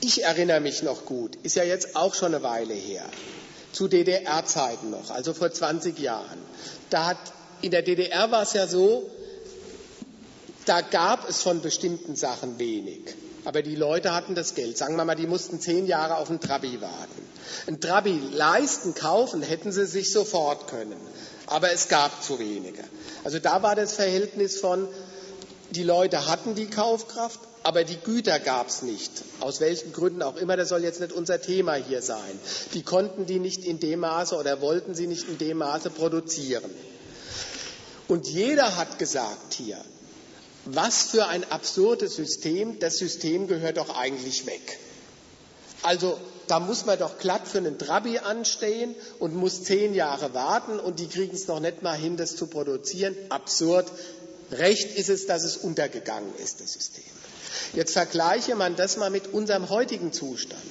ich 0.00 0.22
erinnere 0.24 0.60
mich 0.60 0.82
noch 0.82 1.04
gut, 1.06 1.36
ist 1.42 1.56
ja 1.56 1.64
jetzt 1.64 1.96
auch 1.96 2.14
schon 2.14 2.34
eine 2.34 2.42
Weile 2.42 2.74
her 2.74 3.04
zu 3.72 3.88
DDR-Zeiten 3.88 4.90
noch, 4.90 5.10
also 5.10 5.34
vor 5.34 5.52
20 5.52 5.98
Jahren. 5.98 6.38
Da 6.90 7.06
hat, 7.06 7.18
in 7.60 7.70
der 7.70 7.82
DDR 7.82 8.30
war 8.30 8.42
es 8.42 8.52
ja 8.52 8.66
so, 8.66 9.10
da 10.64 10.80
gab 10.80 11.28
es 11.28 11.42
von 11.42 11.62
bestimmten 11.62 12.16
Sachen 12.16 12.58
wenig. 12.58 13.14
Aber 13.48 13.62
die 13.62 13.76
Leute 13.76 14.12
hatten 14.12 14.34
das 14.34 14.54
Geld. 14.54 14.76
Sagen 14.76 14.96
wir 14.96 15.06
mal, 15.06 15.14
die 15.14 15.26
mussten 15.26 15.58
zehn 15.58 15.86
Jahre 15.86 16.18
auf 16.18 16.28
ein 16.28 16.38
Trabi 16.38 16.82
warten. 16.82 17.22
Ein 17.66 17.80
Trabi 17.80 18.20
leisten, 18.30 18.92
kaufen 18.92 19.40
hätten 19.40 19.72
sie 19.72 19.86
sich 19.86 20.12
sofort 20.12 20.68
können. 20.68 20.98
Aber 21.46 21.72
es 21.72 21.88
gab 21.88 22.22
zu 22.22 22.38
wenige. 22.38 22.84
Also 23.24 23.38
da 23.38 23.62
war 23.62 23.74
das 23.74 23.94
Verhältnis 23.94 24.60
von, 24.60 24.86
die 25.70 25.82
Leute 25.82 26.26
hatten 26.26 26.56
die 26.56 26.66
Kaufkraft, 26.66 27.40
aber 27.62 27.84
die 27.84 27.96
Güter 27.96 28.38
gab 28.38 28.68
es 28.68 28.82
nicht. 28.82 29.12
Aus 29.40 29.60
welchen 29.60 29.94
Gründen 29.94 30.20
auch 30.20 30.36
immer, 30.36 30.58
das 30.58 30.68
soll 30.68 30.82
jetzt 30.82 31.00
nicht 31.00 31.12
unser 31.12 31.40
Thema 31.40 31.72
hier 31.72 32.02
sein. 32.02 32.38
Die 32.74 32.82
konnten 32.82 33.24
die 33.24 33.38
nicht 33.38 33.64
in 33.64 33.80
dem 33.80 34.00
Maße 34.00 34.36
oder 34.36 34.60
wollten 34.60 34.94
sie 34.94 35.06
nicht 35.06 35.26
in 35.26 35.38
dem 35.38 35.56
Maße 35.56 35.88
produzieren. 35.88 36.70
Und 38.08 38.28
jeder 38.28 38.76
hat 38.76 38.98
gesagt 38.98 39.54
hier, 39.54 39.78
was 40.74 41.04
für 41.04 41.26
ein 41.26 41.50
absurdes 41.50 42.16
System, 42.16 42.78
das 42.78 42.98
System 42.98 43.46
gehört 43.46 43.78
doch 43.78 43.96
eigentlich 43.96 44.46
weg. 44.46 44.78
Also 45.82 46.18
da 46.46 46.60
muss 46.60 46.86
man 46.86 46.98
doch 46.98 47.18
glatt 47.18 47.46
für 47.46 47.58
einen 47.58 47.78
Trabi 47.78 48.18
anstehen 48.18 48.94
und 49.18 49.34
muss 49.34 49.62
zehn 49.64 49.94
Jahre 49.94 50.34
warten 50.34 50.78
und 50.80 50.98
die 50.98 51.06
kriegen 51.06 51.34
es 51.34 51.46
noch 51.46 51.60
nicht 51.60 51.82
mal 51.82 51.96
hin, 51.96 52.16
das 52.16 52.36
zu 52.36 52.46
produzieren. 52.46 53.14
Absurd. 53.28 53.86
Recht 54.50 54.96
ist 54.96 55.10
es, 55.10 55.26
dass 55.26 55.44
es 55.44 55.58
untergegangen 55.58 56.34
ist, 56.42 56.60
das 56.60 56.72
System. 56.72 57.04
Jetzt 57.74 57.92
vergleiche 57.92 58.54
man 58.54 58.76
das 58.76 58.96
mal 58.96 59.10
mit 59.10 59.32
unserem 59.32 59.68
heutigen 59.68 60.12
Zustand. 60.12 60.62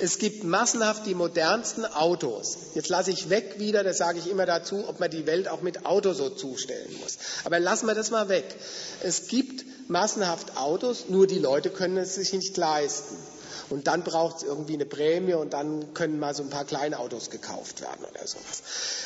Es 0.00 0.18
gibt 0.18 0.44
massenhaft 0.44 1.06
die 1.06 1.14
modernsten 1.14 1.84
Autos. 1.84 2.56
Jetzt 2.74 2.88
lasse 2.88 3.10
ich 3.10 3.30
weg 3.30 3.56
wieder, 3.58 3.82
das 3.82 3.98
sage 3.98 4.18
ich 4.18 4.30
immer 4.30 4.46
dazu, 4.46 4.88
ob 4.88 5.00
man 5.00 5.10
die 5.10 5.26
Welt 5.26 5.48
auch 5.48 5.60
mit 5.60 5.86
Autos 5.86 6.18
so 6.18 6.30
zustellen 6.30 6.94
muss. 7.00 7.18
Aber 7.44 7.58
lassen 7.58 7.86
wir 7.86 7.94
das 7.94 8.10
mal 8.10 8.28
weg. 8.28 8.44
Es 9.02 9.26
gibt 9.26 9.64
massenhaft 9.88 10.56
Autos, 10.56 11.06
nur 11.08 11.26
die 11.26 11.38
Leute 11.38 11.70
können 11.70 11.96
es 11.96 12.14
sich 12.14 12.32
nicht 12.32 12.56
leisten. 12.56 13.16
Und 13.70 13.86
dann 13.86 14.02
braucht 14.02 14.38
es 14.38 14.42
irgendwie 14.44 14.74
eine 14.74 14.86
Prämie 14.86 15.34
und 15.34 15.52
dann 15.52 15.92
können 15.94 16.18
mal 16.18 16.34
so 16.34 16.42
ein 16.42 16.48
paar 16.48 16.64
Kleinautos 16.64 17.28
gekauft 17.28 17.80
werden 17.80 18.04
oder 18.08 18.26
sowas. 18.26 18.62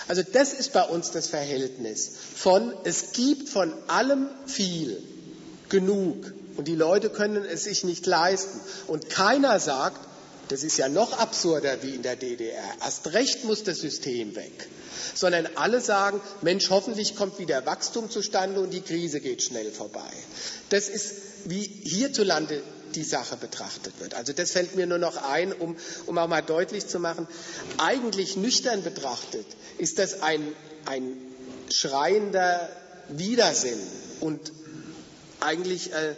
Also 0.09 0.23
das 0.23 0.53
ist 0.53 0.73
bei 0.73 0.85
uns 0.85 1.11
das 1.11 1.27
Verhältnis 1.27 2.13
von, 2.35 2.73
es 2.85 3.13
gibt 3.13 3.49
von 3.49 3.73
allem 3.89 4.29
viel, 4.47 5.03
genug. 5.69 6.33
Und 6.57 6.69
die 6.69 6.75
Leute 6.77 7.09
können 7.09 7.45
es 7.45 7.65
sich 7.65 7.83
nicht 7.83 8.07
leisten. 8.07 8.61
Und 8.87 9.09
keiner 9.09 9.59
sagt, 9.59 10.12
das 10.53 10.65
ist 10.65 10.77
ja 10.77 10.91
noch 10.91 11.15
absurder 11.15 11.83
wie 11.83 11.95
in 11.95 12.03
der 12.03 12.15
DDR. 12.15 12.63
Erst 12.83 13.15
recht 13.15 13.45
muss 13.45 13.65
das 13.65 13.79
System 13.79 14.37
weg. 14.37 14.69
Sondern 15.15 15.49
alle 15.55 15.81
sagen, 15.81 16.21
Mensch, 16.43 16.69
hoffentlich 16.69 17.17
kommt 17.17 17.39
wieder 17.39 17.65
Wachstum 17.65 18.11
zustande 18.11 18.61
und 18.61 18.71
die 18.71 18.83
Krise 18.83 19.21
geht 19.21 19.43
schnell 19.43 19.73
vorbei. 19.73 20.11
Das 20.69 20.91
ist, 20.91 21.15
wie 21.47 21.63
hierzulande 21.63 22.63
die 22.95 23.03
Sache 23.03 23.39
betrachtet 23.39 23.99
wird. 24.01 24.13
Also 24.13 24.35
das 24.35 24.51
fällt 24.51 24.77
mir 24.77 24.87
nur 24.87 24.99
noch 24.99 25.17
ein, 25.17 25.55
um, 25.55 25.75
um 26.05 26.19
auch 26.19 26.29
mal 26.29 26.43
deutlich 26.43 26.87
zu 26.87 26.99
machen, 26.99 27.27
eigentlich 27.79 28.37
nüchtern 28.37 28.83
betrachtet 28.83 29.47
ist 29.79 29.99
das 29.99 30.21
ein, 30.21 30.47
ein 30.85 31.17
schreiender 31.71 32.69
Widersinn 33.09 33.81
und 34.21 34.53
eigentlich 35.41 35.95
äh, 35.95 36.15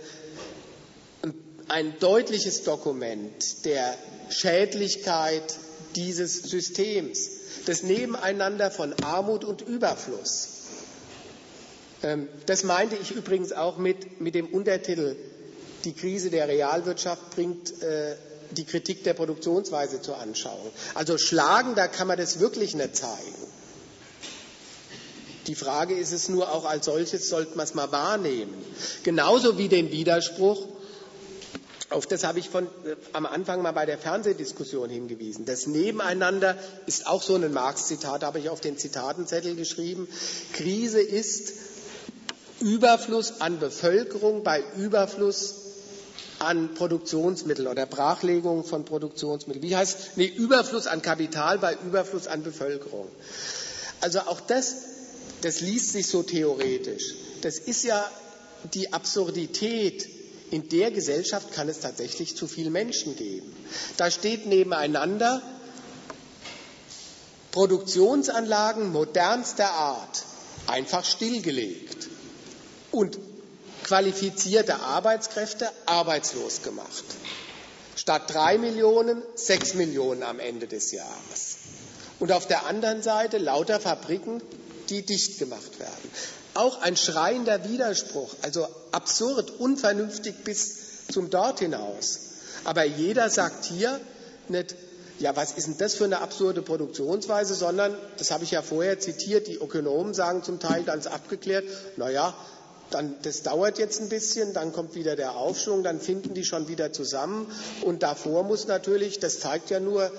ein 1.69 1.98
deutliches 1.98 2.62
Dokument 2.62 3.65
der 3.65 3.97
Schädlichkeit 4.35 5.56
dieses 5.94 6.43
Systems, 6.43 7.31
das 7.66 7.82
Nebeneinander 7.82 8.70
von 8.70 8.94
Armut 9.02 9.44
und 9.44 9.62
Überfluss. 9.62 10.48
Ähm, 12.02 12.28
das 12.47 12.65
meinte 12.65 12.97
ich 12.97 13.11
übrigens 13.12 13.52
auch 13.52 13.78
mit, 13.78 14.20
mit 14.20 14.35
dem 14.35 14.47
Untertitel 14.47 15.16
Die 15.85 15.93
Krise 15.93 16.31
der 16.31 16.48
Realwirtschaft 16.48 17.31
bringt 17.31 17.82
äh, 17.82 18.16
die 18.51 18.65
Kritik 18.65 19.05
der 19.05 19.15
Produktionsweise 19.15 20.01
zur 20.01 20.19
Anschauung. 20.19 20.70
Also 20.94 21.19
schlagen, 21.19 21.74
da 21.74 21.89
kann 21.89 22.06
man 22.06 22.16
das 22.19 22.40
wirklich 22.40 22.74
nicht 22.74 22.97
zeigen. 22.97 23.35
Die 25.47 25.55
Frage 25.55 25.94
ist 25.94 26.12
es 26.12 26.28
nur 26.28 26.51
auch 26.52 26.65
als 26.65 26.86
solches, 26.86 27.28
sollte 27.28 27.56
man 27.56 27.65
es 27.65 27.74
mal 27.74 27.93
wahrnehmen. 27.93 28.55
Genauso 29.02 29.59
wie 29.59 29.69
den 29.69 29.93
Widerspruch, 29.93 30.66
auf 31.90 32.06
das 32.06 32.24
habe 32.24 32.39
ich 32.39 32.48
von, 32.48 32.65
äh, 32.65 32.97
am 33.12 33.27
Anfang 33.27 33.62
mal 33.62 33.73
bei 33.73 33.86
der 33.86 33.98
Fernsehdiskussion 33.98 34.90
hingewiesen. 34.90 35.44
Das 35.44 35.66
Nebeneinander 35.66 36.56
ist 36.86 37.06
auch 37.06 37.23
so 37.23 37.35
ein 37.35 37.52
Marx-Zitat, 37.52 38.23
habe 38.23 38.39
ich 38.39 38.48
auf 38.48 38.61
den 38.61 38.78
Zitatenzettel 38.78 39.55
geschrieben. 39.55 40.09
Krise 40.52 41.01
ist 41.01 41.52
Überfluss 42.61 43.40
an 43.40 43.59
Bevölkerung 43.59 44.43
bei 44.43 44.62
Überfluss 44.78 45.56
an 46.39 46.74
Produktionsmitteln 46.74 47.69
oder 47.69 47.86
Brachlegung 47.86 48.65
von 48.65 48.85
Produktionsmitteln. 48.85 49.62
Wie 49.62 49.77
heißt 49.77 50.16
nee, 50.16 50.27
Überfluss 50.27 50.86
an 50.86 51.02
Kapital 51.02 51.59
bei 51.59 51.77
Überfluss 51.86 52.27
an 52.27 52.43
Bevölkerung? 52.43 53.09
Also 54.01 54.20
auch 54.20 54.40
das, 54.40 54.74
das 55.43 55.61
liest 55.61 55.93
sich 55.93 56.06
so 56.06 56.23
theoretisch. 56.23 57.15
Das 57.43 57.59
ist 57.59 57.85
ja 57.85 58.05
die 58.73 58.93
Absurdität. 58.93 60.09
In 60.51 60.69
der 60.69 60.91
Gesellschaft 60.91 61.53
kann 61.53 61.69
es 61.69 61.81
tatsächlich 61.81 62.37
zu 62.37 62.47
viele 62.47 62.71
Menschen 62.71 63.16
geben. 63.16 63.53
Da 63.97 64.11
steht 64.11 64.47
nebeneinander 64.47 65.43
Produktionsanlagen 67.51 68.91
modernster 68.93 69.71
Art, 69.71 70.25
einfach 70.66 71.05
stillgelegt 71.05 72.09
und 72.91 73.19
qualifizierte 73.85 74.77
Arbeitskräfte 74.81 75.71
arbeitslos 75.87 76.62
gemacht. 76.62 77.05
Statt 77.97 78.33
drei 78.33 78.59
Millionen 78.59 79.23
sechs 79.37 79.75
Millionen 79.75 80.25
am 80.25 80.41
Ende 80.41 80.66
des 80.66 80.91
Jahres. 80.91 81.57
Und 82.19 82.33
auf 82.33 82.47
der 82.47 82.66
anderen 82.66 83.03
Seite 83.03 83.39
lauter 83.39 83.79
Fabriken, 83.81 84.43
die 84.89 85.03
dicht 85.03 85.39
gemacht 85.39 85.79
werden. 85.79 86.11
Auch 86.55 86.81
ein 86.83 86.97
schreiender 86.97 87.69
Widerspruch, 87.69 88.35
also 88.43 88.67
absurd, 88.93 89.51
unvernünftig 89.59 90.45
bis 90.45 91.07
zum 91.11 91.31
Dort 91.31 91.59
hinaus. 91.59 92.21
Aber 92.65 92.85
jeder 92.85 93.29
sagt 93.29 93.65
hier 93.65 94.01
nicht, 94.49 94.77
ja, 95.19 95.37
was 95.37 95.53
ist 95.53 95.67
denn 95.67 95.79
das 95.79 95.95
für 95.95 96.05
eine 96.05 96.21
absurde 96.21 96.63
Produktionsweise, 96.63 97.55
sondern, 97.55 97.97
das 98.19 98.31
habe 98.31 98.45
ich 98.45 98.51
ja 98.51 98.63
vorher 98.63 98.99
zitiert, 98.99 99.47
die 99.47 99.57
Ökonomen 99.57 100.15
sagen 100.15 100.43
zum 100.43 100.59
Teil 100.59 100.83
ganz 100.83 101.07
abgeklärt, 101.07 101.65
naja, 101.97 102.35
dann, 102.91 103.15
das 103.23 103.43
dauert 103.43 103.79
jetzt 103.79 104.01
ein 104.01 104.09
bisschen, 104.09 104.53
dann 104.53 104.73
kommt 104.73 104.95
wieder 104.95 105.17
der 105.17 105.37
Aufschwung, 105.37 105.83
dann 105.83 106.01
finden 106.01 106.35
die 106.35 106.45
schon 106.45 106.69
wieder 106.69 106.93
zusammen. 106.93 107.51
Und 107.83 108.03
davor 108.03 108.43
muss 108.45 108.67
natürlich, 108.67 109.19
das 109.19 109.41
zeigt 109.41 109.71
ja 109.71 109.81
nur, 109.81 110.11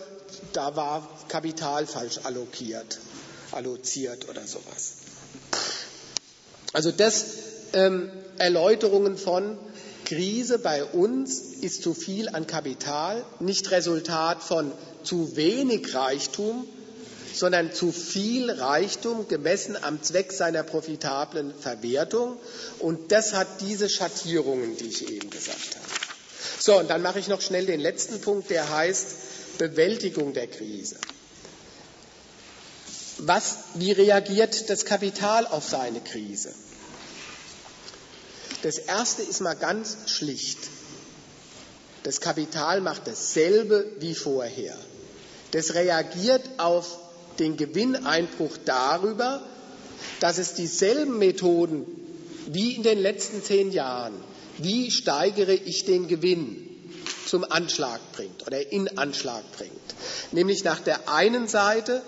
da 0.54 0.76
war 0.76 1.08
Kapital 1.28 1.86
falsch 1.86 2.20
allokiert, 2.24 3.00
alloziert 3.52 4.28
oder 4.30 4.46
sowas. 4.46 4.94
Also 6.76 6.92
das 6.92 7.26
ähm, 7.72 8.12
Erläuterungen 8.38 9.18
von 9.18 9.58
Krise 10.04 10.60
bei 10.60 10.84
uns 10.84 11.40
ist 11.62 11.82
zu 11.82 11.94
viel 11.94 12.28
an 12.28 12.48
Kapital, 12.48 13.24
nicht 13.40 13.72
Resultat 13.72 14.44
von 14.44 14.74
zu 15.02 15.38
wenig 15.38 15.96
Reichtum, 15.96 16.68
sondern 17.34 17.72
zu 17.72 17.94
viel 17.94 18.52
Reichtum 18.52 19.30
gemessen 19.30 19.78
am 19.82 20.04
Zweck 20.04 20.34
seiner 20.34 20.64
profitablen 20.64 21.54
Verwertung. 21.58 22.36
Und 22.80 23.14
das 23.14 23.32
hat 23.32 23.48
diese 23.62 23.88
Schattierungen, 23.88 24.76
die 24.76 24.88
ich 24.90 25.10
eben 25.10 25.30
gesagt 25.30 25.78
habe. 25.78 25.86
So, 26.60 26.78
und 26.78 26.90
dann 26.90 27.02
mache 27.02 27.20
ich 27.20 27.30
noch 27.30 27.40
schnell 27.40 27.66
den 27.66 27.80
letzten 27.80 28.20
Punkt, 28.20 28.50
der 28.50 28.70
heißt 28.70 29.60
Bewältigung 29.60 30.34
der 30.34 30.48
Krise. 30.48 30.98
Was, 33.18 33.58
wie 33.76 33.92
reagiert 33.92 34.70
das 34.70 34.86
Kapital 34.86 35.48
auf 35.48 35.68
seine 35.68 36.02
Krise? 36.02 36.54
Das 38.62 38.78
erste 38.78 39.22
ist 39.22 39.42
mal 39.42 39.54
ganz 39.54 39.98
schlicht. 40.08 40.58
Das 42.04 42.20
Kapital 42.20 42.82
macht 42.82 43.08
dasselbe 43.08 43.92
wie 44.00 44.16
vorher. 44.16 44.78
Das 45.52 45.74
reagiert 45.74 46.44
auf 46.58 47.00
den 47.40 47.58
Gewinneinbruch 47.58 48.58
darüber, 48.66 49.44
dass 50.20 50.38
es 50.38 50.54
dieselben 50.54 51.18
Methoden 51.18 51.86
wie 52.48 52.74
in 52.74 52.84
den 52.84 53.00
letzten 53.00 53.44
zehn 53.44 53.72
Jahren, 53.72 54.14
wie 54.58 54.92
steigere 54.92 55.54
ich 55.54 55.86
den 55.86 56.08
Gewinn, 56.08 56.70
zum 57.26 57.44
Anschlag 57.44 58.00
bringt 58.12 58.46
oder 58.46 58.72
in 58.72 58.98
Anschlag 58.98 59.44
bringt. 59.58 59.74
Nämlich 60.32 60.64
nach 60.64 60.80
der 60.80 61.10
einen 61.10 61.48
Seite, 61.48 62.02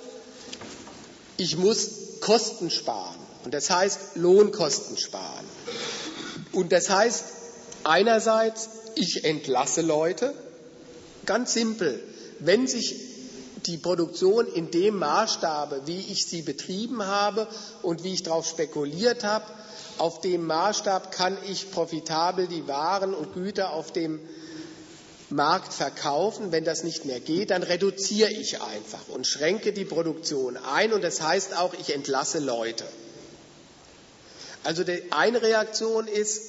ich 1.37 1.57
muss 1.57 2.19
Kosten 2.19 2.69
sparen. 2.69 3.15
Und 3.43 3.53
das 3.53 3.69
heißt 3.69 4.15
Lohnkosten 4.15 4.97
sparen. 4.97 5.45
Und 6.51 6.71
das 6.71 6.89
heißt 6.89 7.23
einerseits, 7.83 8.69
ich 8.95 9.23
entlasse 9.23 9.81
Leute. 9.81 10.33
Ganz 11.25 11.53
simpel. 11.53 12.03
Wenn 12.39 12.67
sich 12.67 12.95
die 13.65 13.77
Produktion 13.77 14.47
in 14.47 14.71
dem 14.71 14.97
Maßstabe, 14.97 15.83
wie 15.85 15.99
ich 15.99 16.25
sie 16.25 16.41
betrieben 16.41 17.05
habe 17.05 17.47
und 17.81 18.03
wie 18.03 18.13
ich 18.13 18.23
darauf 18.23 18.47
spekuliert 18.47 19.23
habe, 19.23 19.45
auf 19.97 20.21
dem 20.21 20.45
Maßstab 20.45 21.11
kann 21.11 21.37
ich 21.47 21.71
profitabel 21.71 22.47
die 22.47 22.67
Waren 22.67 23.13
und 23.13 23.33
Güter 23.33 23.73
auf 23.73 23.91
dem 23.91 24.19
Markt 25.29 25.73
verkaufen. 25.73 26.51
Wenn 26.51 26.63
das 26.63 26.83
nicht 26.83 27.05
mehr 27.05 27.19
geht, 27.19 27.51
dann 27.51 27.63
reduziere 27.63 28.31
ich 28.31 28.61
einfach 28.61 29.07
und 29.09 29.27
schränke 29.27 29.73
die 29.73 29.85
Produktion 29.85 30.57
ein. 30.57 30.93
Und 30.93 31.03
das 31.03 31.21
heißt 31.21 31.57
auch, 31.57 31.73
ich 31.73 31.93
entlasse 31.93 32.39
Leute. 32.39 32.85
Also 34.63 34.83
eine 35.11 35.41
Reaktion 35.41 36.07
ist 36.07 36.41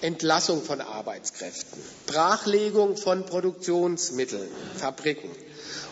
Entlassung 0.00 0.62
von 0.62 0.80
Arbeitskräften, 0.80 1.80
Brachlegung 2.06 2.96
von 2.96 3.24
Produktionsmitteln, 3.24 4.48
Fabriken. 4.76 5.30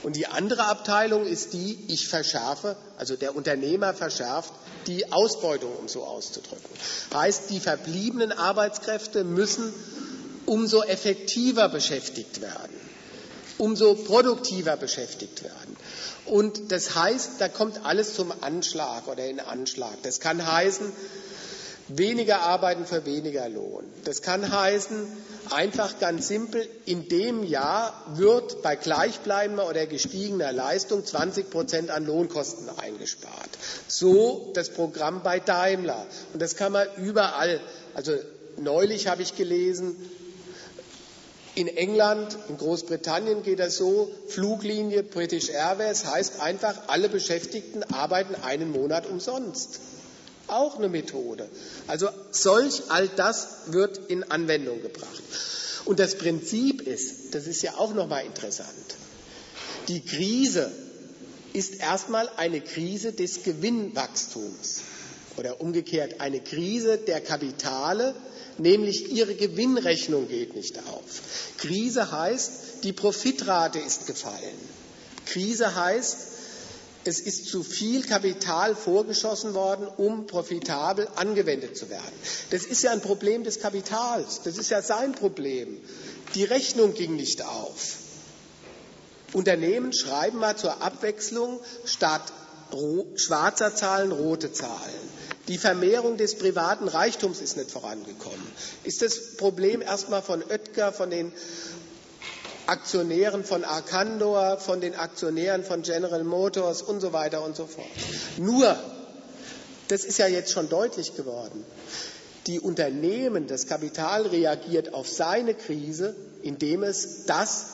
Und 0.03 0.17
die 0.17 0.27
andere 0.27 0.67
Abteilung 0.67 1.25
ist 1.25 1.55
die, 1.55 1.79
ich 1.89 2.09
verschärfe, 2.09 2.77
also 2.99 3.17
der 3.17 3.35
Unternehmer 3.35 3.95
verschärft 3.95 4.53
die 4.87 5.11
Ausbeutung, 5.13 5.75
um 5.77 5.89
so 5.89 6.05
auszudrücken. 6.05 6.69
Heißt, 7.15 7.49
die 7.49 7.61
verbliebenen 7.61 8.33
Arbeitskräfte 8.33 9.25
müssen 9.25 9.73
umso 10.47 10.83
effektiver 10.83 11.69
beschäftigt 11.69 12.41
werden, 12.41 12.75
umso 13.59 13.95
produktiver 13.95 14.77
beschäftigt 14.77 15.43
werden. 15.43 15.77
Und 16.27 16.73
das 16.73 16.95
heißt, 16.95 17.33
da 17.39 17.49
kommt 17.49 17.85
alles 17.85 18.15
zum 18.15 18.33
Anschlag 18.41 19.09
oder 19.09 19.27
in 19.27 19.41
Anschlag. 19.41 20.03
Das 20.03 20.21
kann 20.21 20.45
heißen, 20.45 20.91
weniger 21.89 22.41
arbeiten 22.41 22.87
für 22.87 23.05
weniger 23.05 23.49
Lohn. 23.49 23.85
Das 24.05 24.23
kann 24.23 24.51
heißen, 24.51 25.07
einfach 25.51 25.99
ganz 25.99 26.29
simpel, 26.29 26.67
in 26.87 27.09
dem 27.09 27.45
Jahr 27.45 28.03
wird 28.15 28.63
bei 28.63 28.77
gleichbleibender 28.77 29.69
oder 29.69 29.87
gestiegener 29.87 30.53
Leistung 30.53 31.05
20 31.05 31.51
Prozent 31.51 31.91
an 31.91 32.07
Lohnkosten 32.07 32.69
eingespart. 32.79 33.51
So 33.87 34.51
das 34.55 34.71
Programm 34.71 35.23
bei 35.23 35.41
Daimler. 35.41 36.07
Und 36.33 36.41
das 36.41 36.57
kann 36.57 36.73
man 36.73 36.87
überall. 36.97 37.61
Also 37.95 38.13
neulich 38.57 39.07
habe 39.07 39.23
ich 39.23 39.37
gelesen, 39.37 39.97
in 41.55 41.69
England, 41.69 42.37
in 42.49 42.57
Großbritannien 42.59 43.43
geht 43.43 43.61
das 43.61 43.77
so, 43.77 44.11
Fluglinie 44.29 45.03
British 45.03 45.51
Airways 45.51 46.05
heißt 46.05 46.41
einfach, 46.41 46.89
alle 46.89 47.09
Beschäftigten 47.09 47.83
arbeiten 47.85 48.35
einen 48.35 48.73
Monat 48.73 49.07
umsonst. 49.07 49.81
Auch 50.47 50.77
eine 50.79 50.89
Methode. 50.89 51.49
Also 51.87 52.09
solch 52.31 52.83
all 52.89 53.09
das 53.09 53.49
wird 53.67 53.99
in 54.09 54.31
Anwendung 54.31 54.83
gebracht. 54.83 55.23
Und 55.85 56.01
das 56.01 56.17
Prinzip 56.17 56.83
ist, 56.83 57.35
das 57.35 57.47
ist 57.47 57.63
ja 57.63 57.75
auch 57.79 57.95
nochmal 57.95 58.25
interessant, 58.25 58.97
die 59.89 60.05
Krise 60.05 60.71
ist 61.53 61.81
erstmal 61.81 62.29
eine 62.37 62.61
Krise 62.61 63.13
des 63.13 63.45
Gewinnwachstums 63.45 64.81
oder 65.37 65.61
umgekehrt 65.61 66.21
eine 66.21 66.41
Krise 66.41 66.99
der 66.99 67.21
Kapitale, 67.21 68.15
nämlich 68.59 69.11
ihre 69.11 69.35
Gewinnrechnung 69.35 70.29
geht 70.29 70.55
nicht 70.55 70.79
auf. 70.89 71.23
Krise 71.59 72.11
heißt, 72.11 72.85
die 72.85 72.93
Profitrate 72.93 73.79
ist 73.79 74.07
gefallen. 74.07 74.59
Krise 75.27 75.75
heißt, 75.75 76.17
es 77.07 77.21
ist 77.21 77.49
zu 77.49 77.63
viel 77.63 78.03
Kapital 78.03 78.75
vorgeschossen 78.75 79.53
worden, 79.55 79.87
um 79.87 80.27
profitabel 80.27 81.07
angewendet 81.17 81.77
zu 81.77 81.91
werden. 81.91 82.15
Das 82.51 82.65
ist 82.65 82.83
ja 82.83 82.93
ein 82.93 83.03
Problem 83.03 83.45
des 83.45 83.61
Kapitals. 83.61 84.41
Das 84.43 84.57
ist 84.57 84.71
ja 84.71 84.81
sein 84.81 85.13
Problem. 85.13 85.79
Die 86.35 86.45
Rechnung 86.45 86.95
ging 86.95 87.17
nicht 87.17 87.45
auf. 87.45 87.97
Unternehmen 89.35 89.93
schreiben 89.93 90.39
mal 90.39 90.57
zur 90.57 90.81
Abwechslung 90.81 91.61
statt 91.85 92.33
schwarzer 93.17 93.75
Zahlen 93.75 94.11
rote 94.11 94.53
Zahlen. 94.53 95.09
Die 95.49 95.59
Vermehrung 95.59 96.17
des 96.17 96.37
privaten 96.39 96.89
Reichtums 96.89 97.41
ist 97.41 97.57
nicht 97.57 97.71
vorangekommen. 97.71 98.47
Ist 98.83 99.03
das 99.03 99.37
Problem 99.37 99.83
erstmal 99.83 100.23
von 100.23 100.43
Oetker, 100.43 100.93
von 100.93 101.11
den 101.11 101.33
Aktionären 102.67 103.45
von 103.45 103.63
Arcandor, 103.63 104.59
von 104.59 104.81
den 104.81 104.95
Aktionären 104.95 105.65
von 105.65 105.83
General 105.83 106.25
Motors 106.25 106.81
und 106.83 107.01
so 107.01 107.13
weiter 107.13 107.45
und 107.45 107.57
so 107.57 107.67
fort. 107.67 107.87
Nur, 108.39 108.79
das 109.89 110.05
ist 110.05 110.19
ja 110.19 110.29
jetzt 110.29 110.51
schon 110.51 110.69
deutlich 110.71 111.15
geworden, 111.15 111.65
die 112.47 112.61
Unternehmen, 112.61 113.47
das 113.47 113.67
Kapital 113.67 114.27
reagiert 114.27 114.95
auf 114.95 115.09
seine 115.09 115.55
Krise, 115.55 116.15
indem 116.43 116.83
es 116.83 117.27
das 117.27 117.67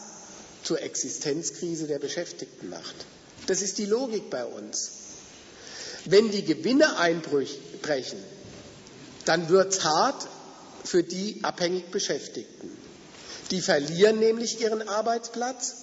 zur 0.62 0.82
Existenzkrise 0.82 1.86
der 1.86 1.98
Beschäftigten 1.98 2.68
macht. 2.68 2.94
Das 3.46 3.62
ist 3.62 3.78
die 3.78 3.86
Logik 3.86 4.28
bei 4.30 4.44
uns. 4.44 4.90
Wenn 6.06 6.30
die 6.30 6.44
Gewinne 6.44 6.98
einbrechen, 6.98 8.18
dann 9.24 9.48
wird 9.48 9.72
es 9.72 9.84
hart 9.84 10.26
für 10.84 11.02
die 11.02 11.40
abhängig 11.42 11.90
Beschäftigten. 11.90 12.70
Die 13.50 13.60
verlieren 13.60 14.18
nämlich 14.18 14.60
ihren 14.60 14.88
Arbeitsplatz, 14.88 15.74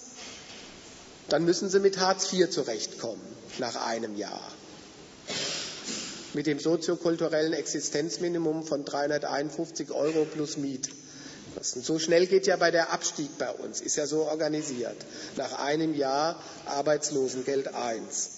dann 1.30 1.44
müssen 1.44 1.70
sie 1.70 1.80
mit 1.80 2.00
Hartz 2.00 2.32
IV 2.32 2.50
zurechtkommen 2.50 3.22
nach 3.60 3.76
einem 3.86 4.16
Jahr. 4.16 4.52
Mit 6.34 6.48
dem 6.48 6.60
soziokulturellen 6.60 7.54
Existenzminimum 7.54 8.64
von 8.66 8.86
351 8.86 9.92
Euro 9.92 10.26
plus 10.26 10.58
Mietkosten. 10.58 11.82
So 11.84 12.00
schnell 12.00 12.28
geht 12.28 12.48
ja 12.48 12.56
bei 12.56 12.72
der 12.72 12.92
Abstieg 12.94 13.38
bei 13.38 13.52
uns, 13.52 13.82
ist 13.82 13.98
ja 13.98 14.06
so 14.08 14.26
organisiert. 14.26 14.98
Nach 15.36 15.60
einem 15.60 15.94
Jahr 15.96 16.42
Arbeitslosengeld 16.66 17.74
1. 17.74 18.30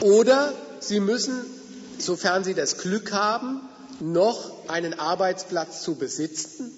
Oder 0.00 0.52
Sie 0.80 1.00
müssen, 1.00 1.44
sofern 1.98 2.44
Sie 2.44 2.54
das 2.54 2.78
Glück 2.78 3.12
haben, 3.12 3.60
noch 4.00 4.68
einen 4.68 4.98
Arbeitsplatz 4.98 5.82
zu 5.82 5.96
besitzen, 5.96 6.72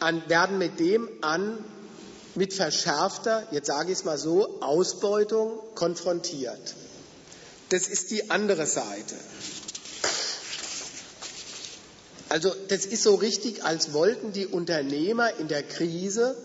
an, 0.00 0.22
werden 0.28 0.58
mit 0.58 0.80
dem 0.80 1.08
an 1.20 1.64
mit 2.34 2.54
verschärfter, 2.54 3.46
jetzt 3.50 3.66
sage 3.66 3.92
ich 3.92 3.98
es 3.98 4.04
mal 4.04 4.18
so, 4.18 4.60
Ausbeutung 4.60 5.58
konfrontiert. 5.74 6.74
Das 7.70 7.86
ist 7.86 8.10
die 8.10 8.30
andere 8.30 8.66
Seite. 8.66 9.14
Also 12.28 12.52
das 12.68 12.86
ist 12.86 13.02
so 13.02 13.16
richtig, 13.16 13.64
als 13.64 13.92
wollten 13.92 14.32
die 14.32 14.46
Unternehmer 14.46 15.36
in 15.38 15.48
der 15.48 15.62
Krise 15.64 16.36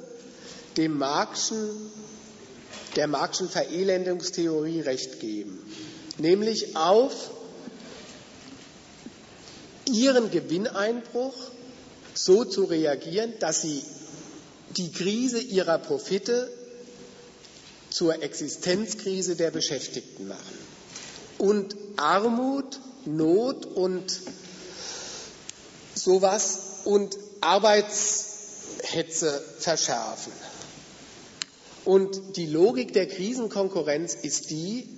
dem 0.78 0.98
Marxischen, 0.98 1.92
der 2.96 3.08
Marxischen 3.08 3.50
Verelendungstheorie 3.50 4.82
recht 4.82 5.20
geben, 5.20 5.60
nämlich 6.18 6.76
auf 6.76 7.32
ihren 9.92 10.32
Gewinneinbruch 10.32 11.36
so 12.14 12.46
zu 12.46 12.64
reagieren, 12.64 13.34
dass 13.40 13.62
sie 13.62 13.84
die 14.78 14.92
Krise 14.92 15.40
ihrer 15.40 15.78
Profite 15.78 16.50
zur 17.90 18.24
Existenzkrise 18.24 19.36
der 19.36 19.52
Beschäftigten 19.52 20.28
machen 20.28 20.58
und 21.38 21.76
Armut, 21.98 22.80
Not 23.06 23.68
und 23.68 24.20
sowas 25.94 26.82
und 26.86 27.16
Arbeitshetze 27.42 29.44
verschärfen. 29.60 30.32
Und 31.86 32.36
die 32.36 32.48
Logik 32.48 32.94
der 32.94 33.08
Krisenkonkurrenz 33.08 34.16
ist 34.16 34.50
die, 34.50 34.90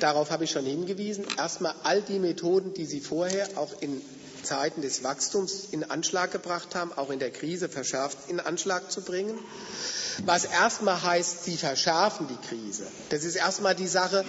darauf 0.00 0.30
habe 0.30 0.44
ich 0.44 0.50
schon 0.50 0.66
hingewiesen, 0.66 1.24
erstmal 1.38 1.74
all 1.84 2.02
die 2.02 2.18
Methoden, 2.18 2.74
die 2.74 2.84
Sie 2.84 3.00
vorher 3.00 3.48
auch 3.56 3.80
in 3.80 4.02
Zeiten 4.44 4.82
des 4.82 5.02
Wachstums 5.02 5.68
in 5.70 5.84
Anschlag 5.84 6.30
gebracht 6.30 6.74
haben, 6.74 6.92
auch 6.92 7.10
in 7.10 7.18
der 7.18 7.30
Krise 7.30 7.68
verschärft 7.68 8.18
in 8.28 8.40
Anschlag 8.40 8.90
zu 8.92 9.00
bringen. 9.00 9.38
Was 10.26 10.44
erstmal 10.44 11.02
heißt, 11.02 11.44
sie 11.44 11.56
verschärfen 11.56 12.28
die 12.28 12.48
Krise. 12.48 12.86
Das 13.08 13.24
ist 13.24 13.34
erstmal 13.34 13.74
die 13.74 13.88
Sache, 13.88 14.24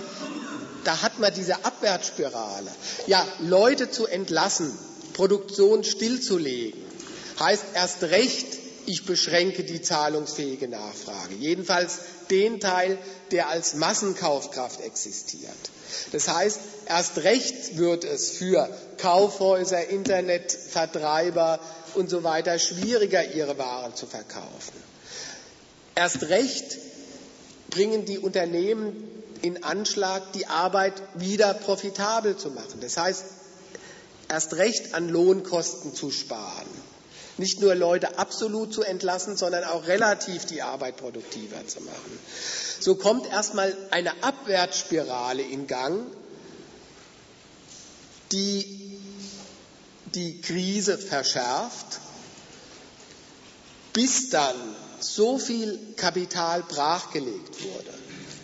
da 0.84 1.02
hat 1.02 1.20
man 1.20 1.34
diese 1.34 1.64
Abwärtsspirale. 1.64 2.72
Ja, 3.08 3.26
Leute 3.40 3.92
zu 3.92 4.08
entlassen, 4.08 4.72
Produktion 5.14 5.84
stillzulegen, 5.84 6.80
heißt 7.40 7.66
erst 7.76 8.04
recht, 8.04 8.65
ich 8.86 9.06
beschränke 9.06 9.64
die 9.64 9.82
zahlungsfähige 9.82 10.68
Nachfrage. 10.68 11.36
Jedenfalls 11.36 12.00
den 12.30 12.60
Teil, 12.60 12.98
der 13.32 13.50
als 13.50 13.76
Massenkaufkraft 13.76 14.82
existiert. 14.82 15.52
Das 16.12 16.28
heißt, 16.28 16.60
erst 16.88 17.18
recht 17.20 17.78
wird 17.78 18.04
es 18.04 18.32
für 18.32 18.70
Kaufhäuser, 18.98 19.88
Internetvertreiber 19.88 21.60
und 21.96 22.10
so 22.10 22.24
weiter 22.24 22.60
schwieriger, 22.60 23.34
ihre 23.34 23.58
Waren 23.58 23.96
zu 23.96 24.06
verkaufen. 24.06 24.74
Erst 25.96 26.24
recht 26.24 26.78
bringen 27.70 28.06
die 28.06 28.20
Unternehmen 28.20 29.12
in 29.42 29.64
Anschlag, 29.64 30.34
die 30.34 30.48
Arbeit 30.48 30.94
wieder 31.16 31.54
profitabel 31.54 32.38
zu 32.38 32.50
machen. 32.50 32.80
Das 32.82 32.98
heißt, 32.98 33.26
erst 34.28 34.54
recht 34.56 34.94
an 34.94 35.10
Lohnkosten 35.10 35.94
zu 35.94 36.12
sparen. 36.12 36.68
Nicht 37.38 37.60
nur 37.60 37.76
Leute 37.76 38.18
absolut 38.18 38.74
zu 38.74 38.82
entlassen, 38.84 39.36
sondern 39.36 39.66
auch 39.66 39.88
relativ 39.88 40.46
die 40.46 40.62
Arbeit 40.62 40.98
produktiver 40.98 41.68
zu 41.68 41.82
machen. 41.82 42.20
So 42.80 42.96
kommt 42.96 43.28
erstmal 43.28 43.76
eine 43.92 44.24
Abwärtsspirale 44.24 45.42
in 45.42 45.68
Gang, 45.68 46.06
die 48.32 49.00
die 50.14 50.40
Krise 50.40 50.98
verschärft, 50.98 52.00
bis 53.92 54.30
dann 54.30 54.56
so 55.00 55.38
viel 55.38 55.78
Kapital 55.98 56.64
brachgelegt 56.64 57.64
wurde. 57.64 57.94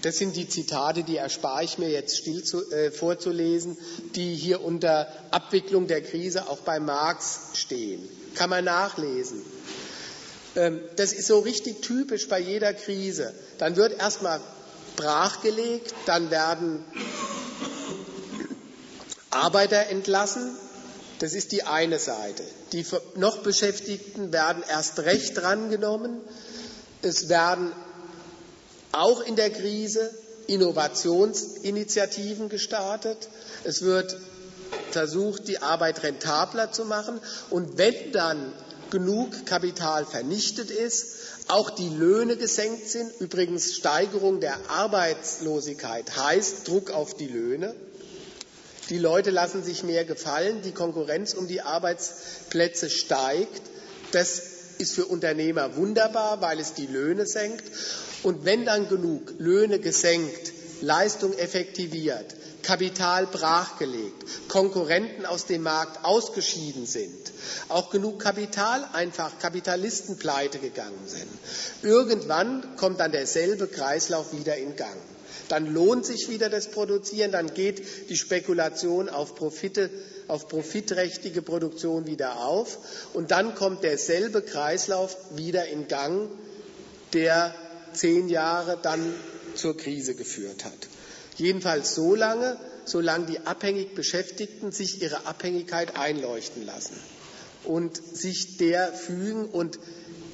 Das 0.02 0.18
sind 0.18 0.36
die 0.36 0.50
Zitate, 0.50 1.04
die 1.04 1.18
erspare 1.18 1.64
ich 1.64 1.78
mir 1.78 1.90
jetzt 1.90 2.18
still 2.18 2.44
zu, 2.44 2.70
äh, 2.72 2.92
vorzulesen, 2.92 3.78
die 4.16 4.36
hier 4.36 4.64
unter 4.64 5.08
Abwicklung 5.32 5.88
der 5.88 6.02
Krise 6.02 6.50
auch 6.50 6.60
bei 6.60 6.80
Marx 6.80 7.52
stehen. 7.54 8.08
Kann 8.36 8.50
man 8.50 8.66
nachlesen. 8.66 9.42
Ähm, 10.56 10.82
das 10.96 11.14
ist 11.14 11.28
so 11.28 11.40
richtig 11.40 11.82
typisch 11.82 12.28
bei 12.28 12.40
jeder 12.40 12.74
Krise. 12.74 13.34
Dann 13.58 13.76
wird 13.76 14.00
erstmal 14.00 14.40
brachgelegt, 14.96 15.94
dann 16.06 16.32
werden 16.32 16.84
Arbeiter 19.30 19.88
entlassen. 19.88 20.56
Das 21.20 21.34
ist 21.34 21.52
die 21.52 21.64
eine 21.64 22.00
Seite. 22.00 22.44
Die 22.74 22.86
noch 23.16 23.44
Beschäftigten 23.44 24.34
werden 24.34 24.64
erst 24.68 25.00
recht 25.00 25.38
drangenommen. 25.38 26.20
Es 27.02 27.30
werden 27.30 27.72
auch 28.92 29.22
in 29.22 29.36
der 29.36 29.52
Krise 29.52 30.10
Innovationsinitiativen 30.48 32.50
gestartet. 32.50 33.30
Es 33.64 33.84
wird 33.84 34.18
versucht, 34.92 35.48
die 35.48 35.62
Arbeit 35.62 36.04
rentabler 36.04 36.72
zu 36.72 36.86
machen. 36.86 37.20
Und 37.50 37.78
wenn 37.78 38.12
dann 38.12 38.54
genug 38.90 39.46
Kapital 39.46 40.06
vernichtet 40.06 40.70
ist, 40.70 41.16
auch 41.48 41.70
die 41.70 41.90
Löhne 41.90 42.38
gesenkt 42.38 42.90
sind, 42.90 43.12
übrigens 43.20 43.76
Steigerung 43.76 44.40
der 44.40 44.70
Arbeitslosigkeit 44.70 46.16
heißt 46.16 46.68
Druck 46.68 46.92
auf 46.92 47.16
die 47.16 47.28
Löhne, 47.28 47.76
die 48.90 48.98
Leute 48.98 49.32
lassen 49.32 49.64
sich 49.64 49.84
mehr 49.84 50.04
gefallen, 50.04 50.62
die 50.64 50.74
Konkurrenz 50.74 51.34
um 51.34 51.48
die 51.48 51.62
Arbeitsplätze 51.62 52.90
steigt, 52.90 53.62
das 54.12 54.42
ist 54.80 54.96
für 54.96 55.06
Unternehmer 55.06 55.78
wunderbar, 55.78 56.42
weil 56.42 56.60
es 56.60 56.74
die 56.74 56.88
Löhne 56.88 57.26
senkt. 57.26 57.64
Und 58.24 58.44
wenn 58.46 58.66
dann 58.66 58.90
genug 58.90 59.34
Löhne 59.38 59.80
gesenkt, 59.80 60.52
Leistung 60.82 61.38
effektiviert, 61.38 62.36
Kapital 62.64 63.28
brachgelegt, 63.28 64.48
Konkurrenten 64.48 65.26
aus 65.26 65.46
dem 65.46 65.64
Markt 65.64 66.04
ausgeschieden 66.06 66.86
sind, 66.86 67.32
auch 67.70 67.90
genug 67.90 68.20
Kapital 68.20 68.88
einfach 68.94 69.40
Kapitalisten 69.40 70.18
pleite 70.18 70.60
gegangen 70.60 71.08
sind. 71.08 71.28
Irgendwann 71.84 72.76
kommt 72.78 73.00
dann 73.00 73.12
derselbe 73.12 73.68
Kreislauf 73.68 74.34
wieder 74.34 74.58
in 74.58 74.76
Gang. 74.76 74.98
Dann 75.50 75.74
lohnt 75.74 76.06
sich 76.06 76.30
wieder 76.30 76.50
das 76.50 76.72
Produzieren, 76.72 77.34
dann 77.34 77.54
geht 77.54 78.10
die 78.10 78.16
Spekulation 78.16 79.10
auf 79.10 79.36
Profite, 79.36 79.90
auf 80.30 80.48
profitträchtige 80.48 81.42
Produktion 81.42 82.06
wieder 82.06 82.46
auf 82.46 82.78
und 83.14 83.32
dann 83.32 83.54
kommt 83.56 83.84
derselbe 83.84 84.42
Kreislauf 84.42 85.18
wieder 85.32 85.68
in 85.68 85.90
Gang, 85.90 86.30
der 87.14 87.54
zehn 87.94 88.30
Jahre 88.30 88.78
dann 88.82 89.14
zur 89.56 89.76
Krise 89.76 90.16
geführt 90.16 90.64
hat. 90.64 90.88
Jedenfalls 91.38 91.96
so 91.96 92.16
lange, 92.16 92.58
solange 92.86 93.26
die 93.26 93.40
abhängig 93.40 93.96
Beschäftigten 93.96 94.72
sich 94.72 95.02
ihre 95.02 95.26
Abhängigkeit 95.26 95.96
einleuchten 95.96 96.66
lassen 96.66 96.96
und 97.64 97.96
sich 97.98 98.58
der 98.58 98.94
fügen 98.94 99.46
und 99.46 99.80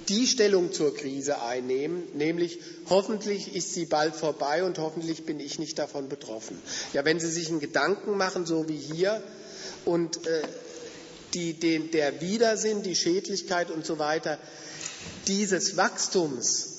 die 0.10 0.26
Stellung 0.26 0.72
zur 0.72 0.96
Krise 0.96 1.42
einnehmen, 1.42 2.04
nämlich 2.14 2.60
hoffentlich 2.90 3.56
ist 3.56 3.74
sie 3.74 3.86
bald 3.86 4.16
vorbei 4.16 4.64
und 4.64 4.78
hoffentlich 4.80 5.26
bin 5.26 5.40
ich 5.40 5.60
nicht 5.60 5.78
davon 5.78 6.08
betroffen. 6.08 6.62
Ja, 6.94 7.04
wenn 7.04 7.20
Sie 7.20 7.30
sich 7.30 7.50
einen 7.50 7.60
Gedanken 7.60 8.16
machen, 8.16 8.46
so 8.46 8.70
wie 8.70 8.78
hier, 8.78 9.22
und 9.84 10.26
äh, 10.26 10.42
die, 11.34 11.54
den, 11.54 11.92
der 11.92 12.22
Widersinn, 12.22 12.84
die 12.84 12.96
Schädlichkeit 12.96 13.70
und 13.70 13.86
so 13.86 14.00
weiter 14.00 14.40
dieses 15.28 15.76
Wachstums 15.76 16.77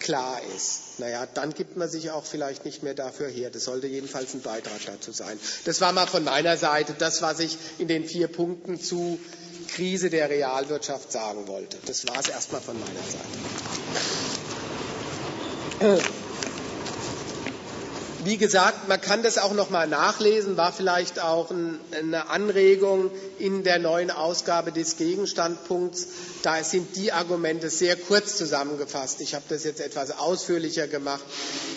klar 0.00 0.40
ist, 0.56 0.98
naja, 0.98 1.26
dann 1.34 1.54
gibt 1.54 1.76
man 1.76 1.88
sich 1.88 2.10
auch 2.10 2.24
vielleicht 2.24 2.64
nicht 2.64 2.82
mehr 2.82 2.94
dafür 2.94 3.28
her. 3.28 3.50
Das 3.50 3.64
sollte 3.64 3.86
jedenfalls 3.86 4.34
ein 4.34 4.42
Beitrag 4.42 4.80
dazu 4.86 5.12
sein. 5.12 5.38
Das 5.64 5.80
war 5.80 5.92
mal 5.92 6.06
von 6.06 6.24
meiner 6.24 6.56
Seite 6.56 6.94
das, 6.98 7.22
was 7.22 7.40
ich 7.40 7.56
in 7.78 7.88
den 7.88 8.04
vier 8.04 8.28
Punkten 8.28 8.80
zu 8.80 9.18
Krise 9.68 10.10
der 10.10 10.30
Realwirtschaft 10.30 11.12
sagen 11.12 11.46
wollte. 11.46 11.76
Das 11.86 12.06
war 12.08 12.18
es 12.18 12.28
erstmal 12.28 12.60
von 12.60 12.76
meiner 12.78 12.92
Seite. 15.80 16.18
Wie 18.24 18.36
gesagt, 18.36 18.88
man 18.88 19.00
kann 19.00 19.22
das 19.22 19.38
auch 19.38 19.52
noch 19.52 19.70
mal 19.70 19.86
nachlesen, 19.86 20.56
war 20.56 20.72
vielleicht 20.72 21.20
auch 21.20 21.50
eine 21.52 22.28
Anregung 22.28 23.12
in 23.38 23.62
der 23.62 23.78
neuen 23.78 24.10
Ausgabe 24.10 24.72
des 24.72 24.96
Gegenstandpunkts. 24.96 26.08
Da 26.42 26.64
sind 26.64 26.96
die 26.96 27.12
Argumente 27.12 27.70
sehr 27.70 27.94
kurz 27.94 28.36
zusammengefasst. 28.36 29.20
Ich 29.20 29.34
habe 29.36 29.44
das 29.48 29.62
jetzt 29.62 29.80
etwas 29.80 30.18
ausführlicher 30.18 30.88
gemacht 30.88 31.22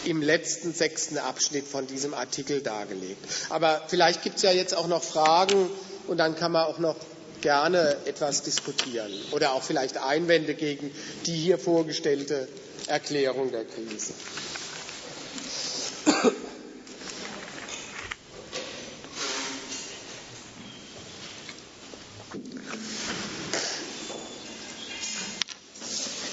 im 0.04 0.24
letzten 0.24 0.74
sechsten 0.74 1.20
Abschnitt 1.20 1.68
von 1.68 1.86
diesem 1.86 2.16
Artikel 2.16 2.62
dargelegt. 2.62 3.24
Aber 3.50 3.84
vielleicht 3.88 4.24
gibt 4.24 4.38
es 4.38 4.42
ja 4.42 4.52
jetzt 4.52 4.76
auch 4.76 4.88
noch 4.88 5.04
Fragen 5.04 5.70
und 6.08 6.18
dann 6.18 6.36
kann 6.36 6.52
man 6.54 6.66
auch 6.66 6.80
noch 6.80 6.96
gerne 7.42 7.98
etwas 8.06 8.42
diskutieren 8.42 9.12
oder 9.32 9.54
auch 9.54 9.62
vielleicht 9.64 9.98
Einwände 9.98 10.56
gegen 10.56 10.92
die 11.26 11.36
hier 11.36 11.60
vorgestellte 11.60 12.48
Erklärung 12.88 13.52
der 13.52 13.66
Krise. 13.66 14.14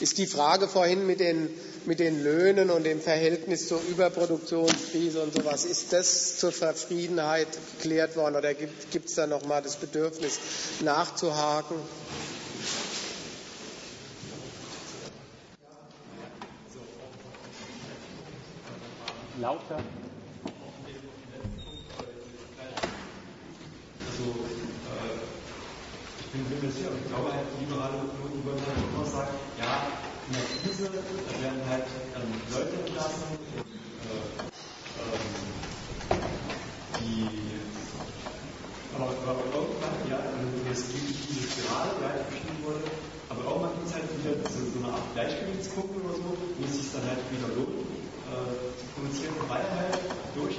Ist 0.01 0.19
die 0.19 0.27
Frage 0.27 0.69
vorhin 0.69 1.07
mit 1.07 1.21
den 1.21 1.49
mit 1.89 2.01
den 2.01 2.23
Löhnen 2.23 2.71
und 2.71 2.85
dem 2.85 3.01
Verhältnis 3.01 3.67
zur 3.67 3.81
Überproduktionskrise 3.83 5.23
und 5.23 5.33
sowas, 5.33 5.65
ist 5.65 5.93
das 5.95 6.37
zur 6.37 6.53
Zufriedenheit 6.53 7.49
geklärt 7.79 8.15
worden 8.17 8.37
oder 8.37 8.53
gibt 8.53 9.09
es 9.09 9.15
da 9.15 9.27
noch 9.27 9.47
mal 9.47 9.63
das 9.63 9.77
Bedürfnis 9.77 10.39
nachzuhaken? 10.81 11.77
Lauter. 19.39 19.81
Also, 24.07 24.25
äh, 24.25 25.19
ich 26.35 26.45
bin 26.49 26.61
mir 26.61 26.71
sicher, 26.71 26.91
ich 27.01 27.09
glaube, 27.09 27.33
halt, 27.33 27.47
liberale 27.61 27.99
Ökonomen 27.99 28.45
würden 28.45 28.83
immer 28.93 29.05
sagen, 29.05 29.39
ja, 29.59 29.93
in 30.27 30.35
der 30.35 30.45
Krise, 30.45 30.91
da 30.91 31.43
werden 31.43 31.69
halt 31.69 31.87
ähm, 32.17 32.43
Leute 32.51 32.83
entlassen, 32.85 33.39
äh, 34.03 34.19
ähm, 34.99 35.55
die 36.99 37.53
aber, 38.95 39.15
aber 39.23 39.45
irgendwann, 39.55 40.11
ja, 40.11 40.19
es 40.73 40.91
geht 40.93 41.15
diese 41.31 41.43
Spirale, 41.47 41.93
ja, 42.03 42.09
die 42.19 42.35
beschrieben 42.35 42.65
wurde, 42.65 42.83
aber 43.29 43.45
irgendwann 43.45 43.75
gibt 43.75 43.87
es 43.87 43.95
halt 43.95 44.09
wieder 44.19 44.35
so, 44.49 44.65
so 44.65 44.79
eine 44.83 44.93
Art 44.93 45.13
Gleichgewichtspunkt 45.15 45.95
oder 45.95 46.15
so, 46.17 46.35
wo 46.59 46.65
es 46.65 46.75
sich 46.83 46.93
dann 46.93 47.07
halt 47.07 47.23
wieder 47.31 47.49
lohnt, 47.55 47.87
äh, 48.27 48.77
zu 48.77 48.87
produzieren, 48.95 49.37
weil 49.47 49.71
halt 49.71 50.01
durch 50.35 50.57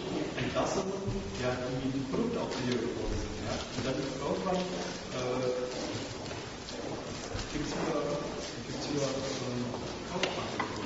Entlassung 0.60 0.92
ja, 1.40 1.56
die, 1.80 2.04
Produkte 2.12 2.36
auch 2.36 2.52
billiger 2.60 2.84
geworden 2.84 3.16
sind. 3.16 3.32
Ja. 3.48 3.56
Und 3.56 3.80
dann 3.80 3.96
irgendwann 3.96 4.60
äh, 4.60 5.56
gibt 7.56 7.64
es 7.64 7.72
wieder 7.80 7.96
für 8.60 9.40
ähm, 9.40 9.64
Kaufpraktiken. 10.12 10.84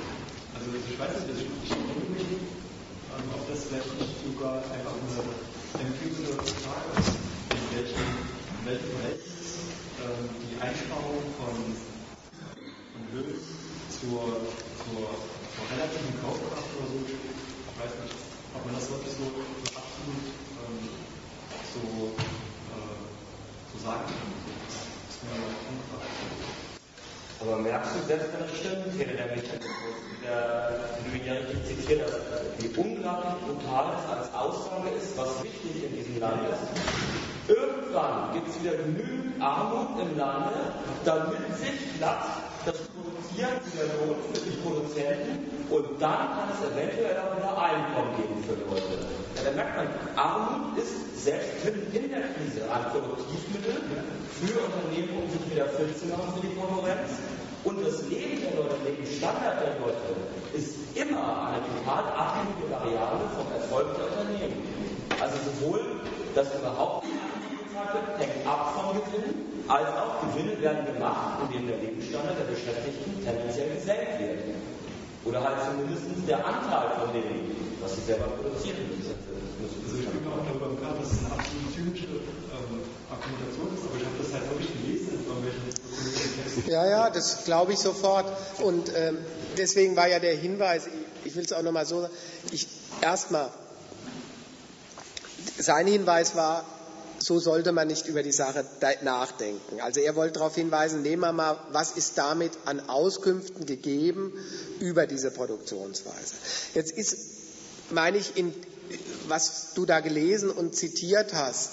Also 0.54 0.78
ich 0.78 0.94
weiß 0.94 1.26
nicht, 1.26 1.42
ich 1.42 1.74
frage 1.74 2.06
mich, 2.06 2.38
ähm, 2.38 3.26
ob 3.34 3.42
das 3.50 3.66
vielleicht 3.66 3.90
nicht 3.98 4.14
sogar 4.22 4.62
einfach 4.70 4.94
eine 4.94 5.90
empfindliche 5.90 6.38
Frage 6.62 6.94
ist, 6.94 7.18
in 7.50 7.66
welchem, 7.74 7.98
in 7.98 8.62
welchem 8.62 8.90
Verhältnis 8.94 9.74
ähm, 10.06 10.38
die 10.38 10.54
Einsparung 10.62 11.18
von, 11.34 11.58
von 12.94 13.02
Löhnen 13.10 13.42
zur, 13.90 14.38
zur, 14.86 15.02
zur 15.18 15.64
relativen 15.66 16.14
Kaufkraft 16.22 16.70
oder 16.78 16.86
so, 16.94 17.02
ich 17.10 17.74
weiß 17.74 17.90
nicht, 18.06 18.14
ob 18.54 18.64
man 18.64 18.74
das 18.74 18.88
wirklich 18.88 19.12
so, 19.18 19.26
so 19.26 19.66
absolut 19.74 20.30
ähm, 20.62 20.86
so, 21.74 21.82
äh, 22.70 23.02
so 23.74 23.76
sagen 23.82 24.06
kann. 24.06 24.30
Das 24.70 24.86
ist 25.10 25.22
mir 25.26 25.34
aber 25.34 25.50
unklar. 25.66 26.06
Aber 27.42 27.56
merkst 27.58 27.96
du, 27.96 28.00
selbst 28.06 28.30
wenn 28.30 28.46
es 28.46 28.54
stimmt, 28.54 28.94
wäre 28.94 29.14
der 29.18 29.26
Mechanismus, 29.26 29.98
der, 30.22 30.96
den 31.02 31.10
du 31.10 31.26
ja 31.26 31.34
richtig 31.34 31.82
zitiert 31.82 32.06
hast, 32.06 32.14
wie 32.62 32.70
unglaublich 32.78 33.34
brutal 33.42 33.98
es 33.98 34.06
als 34.06 34.32
Aussage 34.32 34.88
ist, 34.96 35.18
was 35.18 35.42
wichtig 35.42 35.90
in 35.90 35.92
diesem 35.98 36.20
Land 36.20 36.46
ist. 36.48 36.62
Irgendwann 37.50 38.32
gibt 38.44 38.56
es 38.56 38.62
wieder 38.62 38.76
genügend 38.76 39.40
Armut 39.40 39.96
im 40.00 40.18
Lande, 40.18 40.52
damit 41.04 41.56
sich 41.56 41.96
glatt 41.96 42.44
das 42.64 42.76
Produzieren 42.92 43.60
wieder 43.72 43.88
lohnt 44.00 44.24
für 44.32 44.40
die 44.40 44.56
Produzenten 44.60 45.32
und 45.70 46.00
dann 46.00 46.28
kann 46.32 46.48
es 46.52 46.60
eventuell 46.64 47.16
auch 47.20 47.36
wieder 47.36 47.56
Einkommen 47.56 48.16
geben 48.16 48.36
für 48.44 48.56
Leute. 48.68 49.04
Ja, 49.36 49.48
da 49.48 49.52
merkt 49.52 49.76
man, 49.76 49.88
Armut 50.16 50.78
ist 50.78 51.24
selbst 51.24 51.64
in 51.64 52.08
der 52.10 52.24
Krise 52.36 52.64
ein 52.68 52.84
Produktivmittel 52.92 53.80
für 54.40 54.56
Unternehmen, 54.60 55.24
um 55.24 55.26
sich 55.28 55.44
wieder 55.48 55.66
fit 55.72 55.96
zu 55.98 56.06
machen 56.06 56.32
für 56.36 56.46
die 56.46 56.54
Konkurrenz. 56.54 57.16
Und 57.64 57.80
das 57.80 58.04
Leben 58.08 58.44
der 58.44 58.60
Leute, 58.60 58.76
der 58.84 58.92
Lebensstandard 58.92 59.56
der 59.60 59.72
Leute 59.80 60.04
ist 60.52 60.76
immer 60.92 61.48
eine 61.48 61.64
total 61.64 62.04
abhängige 62.12 62.68
Variable 62.68 63.24
vom 63.40 63.48
Erfolg 63.56 63.88
der 63.96 64.04
Unternehmen. 64.04 64.60
Also 65.16 65.36
sowohl 65.48 65.80
das 66.34 66.48
überhaupt 66.54 67.06
hängt 68.18 68.46
ab 68.46 68.74
vom 68.76 68.96
Gewinn, 68.96 69.64
als 69.68 69.88
auch 69.96 70.20
Gewinne 70.24 70.60
werden 70.60 70.86
gemacht, 70.86 71.42
indem 71.44 71.68
der 71.68 71.78
Lebensstandard 71.78 72.38
der 72.38 72.48
Beschäftigten 72.52 73.24
tendenziell 73.24 73.74
gesenkt 73.74 74.20
wird. 74.20 74.40
Oder 75.24 75.40
halt 75.40 75.56
zumindest 75.64 76.04
der 76.28 76.44
Anteil 76.44 77.00
von 77.00 77.12
dem, 77.12 77.56
was 77.80 77.96
sie 77.96 78.04
selber 78.04 78.28
produzieren 78.36 78.84
müssen. 78.92 79.16
Also 79.16 79.96
ich 79.96 80.08
bin 80.08 80.20
mir 80.20 80.32
auch 80.36 80.44
darüber 80.44 80.68
bekannt, 80.68 81.00
dass 81.00 81.12
es 81.12 81.24
eine 81.24 81.32
absolut 81.32 81.68
zynische 81.72 82.08
ähm, 82.12 82.84
Argumentation 83.08 83.68
ist, 83.72 83.84
aber 83.88 83.96
ich 83.96 84.04
habe 84.04 84.18
das 84.20 84.28
halt 84.36 84.44
wirklich 84.52 84.68
gelesen 84.76 85.16
in 85.16 85.24
irgendwelchen 85.24 85.64
ja, 86.66 86.86
ja, 86.86 87.10
das 87.10 87.44
glaube 87.44 87.72
ich 87.72 87.78
sofort. 87.78 88.26
Und 88.60 88.90
ähm, 88.94 89.18
deswegen 89.56 89.96
war 89.96 90.08
ja 90.08 90.18
der 90.18 90.36
Hinweis, 90.36 90.88
ich 91.24 91.34
will 91.34 91.44
es 91.44 91.52
auch 91.52 91.62
nochmal 91.62 91.86
so 91.86 92.02
sagen, 92.02 92.12
erstmal, 93.00 93.50
sein 95.58 95.86
Hinweis 95.86 96.36
war, 96.36 96.64
so 97.24 97.38
sollte 97.38 97.72
man 97.72 97.88
nicht 97.88 98.06
über 98.06 98.22
die 98.22 98.32
Sache 98.32 98.64
nachdenken. 99.02 99.80
Also 99.80 100.00
er 100.00 100.14
wollte 100.14 100.34
darauf 100.34 100.54
hinweisen, 100.54 101.02
nehmen 101.02 101.22
wir 101.22 101.32
mal, 101.32 101.58
was 101.72 101.92
ist 101.92 102.18
damit 102.18 102.52
an 102.64 102.88
Auskünften 102.88 103.66
gegeben 103.66 104.32
über 104.80 105.06
diese 105.06 105.30
Produktionsweise. 105.30 106.34
Jetzt 106.74 106.92
ist, 106.92 107.16
meine 107.90 108.18
ich, 108.18 108.36
in, 108.36 108.52
was 109.28 109.74
du 109.74 109.86
da 109.86 110.00
gelesen 110.00 110.50
und 110.50 110.76
zitiert 110.76 111.34
hast, 111.34 111.70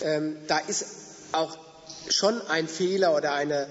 ähm, 0.00 0.36
da 0.48 0.58
ist 0.58 0.84
auch 1.32 1.56
schon 2.08 2.40
ein 2.48 2.66
Fehler 2.68 3.14
oder 3.14 3.32
eine 3.34 3.68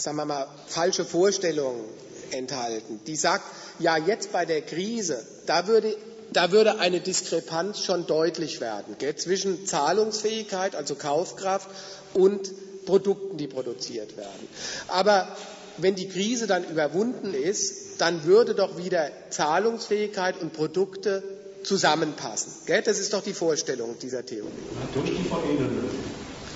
sagen 0.00 0.16
wir 0.16 0.24
mal, 0.24 0.46
falsche 0.66 1.04
Vorstellung 1.04 1.84
enthalten. 2.30 3.00
Die 3.06 3.16
sagt, 3.16 3.44
ja, 3.78 3.96
jetzt 3.96 4.32
bei 4.32 4.44
der 4.44 4.62
Krise, 4.62 5.24
da 5.46 5.66
würde, 5.66 5.96
da 6.32 6.52
würde 6.52 6.78
eine 6.78 7.00
Diskrepanz 7.00 7.82
schon 7.82 8.06
deutlich 8.06 8.60
werden 8.60 8.96
gell, 8.98 9.16
zwischen 9.16 9.66
Zahlungsfähigkeit, 9.66 10.74
also 10.74 10.94
Kaufkraft, 10.94 11.68
und 12.14 12.50
Produkten, 12.86 13.36
die 13.36 13.46
produziert 13.46 14.16
werden. 14.16 14.48
Aber 14.88 15.28
wenn 15.76 15.94
die 15.94 16.08
Krise 16.08 16.46
dann 16.46 16.64
überwunden 16.64 17.34
ist, 17.34 18.00
dann 18.00 18.24
würde 18.24 18.54
doch 18.54 18.78
wieder 18.78 19.10
Zahlungsfähigkeit 19.30 20.40
und 20.40 20.52
Produkte 20.52 21.22
zusammenpassen. 21.62 22.52
Gell? 22.66 22.82
Das 22.82 22.98
ist 22.98 23.12
doch 23.12 23.22
die 23.22 23.34
Vorstellung 23.34 23.96
dieser 24.00 24.24
Theorie. 24.24 24.48
Ja, 24.48 25.00
durch 25.00 25.16
die 25.16 25.28
Veränderung. 25.28 25.90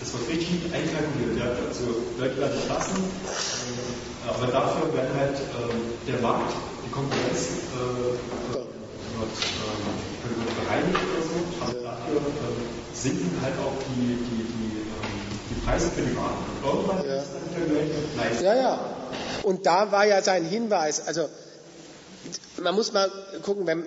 Das 0.01 0.13
wird 0.15 0.29
richtig 0.31 0.65
einkalkuliert. 0.73 1.39
Ja. 1.39 1.51
Also 1.69 2.03
Leute 2.19 2.37
werden 2.39 2.59
entlassen, 2.61 2.97
äh, 2.97 4.29
aber 4.29 4.47
dafür 4.51 4.93
werden 4.95 5.15
halt 5.17 5.37
äh, 5.37 6.11
der 6.11 6.21
Markt, 6.21 6.55
die 6.85 6.91
Konkurrenz 6.91 7.49
äh, 7.71 8.62
wird, 9.23 10.37
wird 10.37 10.57
bereinigt 10.57 10.99
oder 11.13 11.23
so, 11.23 11.39
aber 11.61 11.73
dafür 11.83 12.17
ähm, 12.17 12.69
sinken 12.93 13.41
halt 13.43 13.59
auch 13.59 13.77
die, 13.89 14.17
die, 14.17 14.45
die, 14.45 14.79
ähm, 14.79 15.41
die 15.51 15.61
Preise 15.65 15.91
für 15.91 16.03
die 16.03 16.17
Waren. 16.17 16.45
Irgendwann 16.63 17.07
Ja. 17.07 17.17
ist 17.17 17.31
dann 17.33 17.43
für 17.55 18.19
Preis. 18.19 18.41
Ja, 18.41 18.55
ja. 18.55 18.81
Und 19.43 19.67
da 19.67 19.93
war 19.93 20.07
ja 20.07 20.23
sein 20.23 20.45
Hinweis, 20.45 21.07
also 21.07 21.29
man 22.63 22.75
muss 22.75 22.93
mal 22.93 23.11
gucken, 23.43 23.67
wenn, 23.67 23.85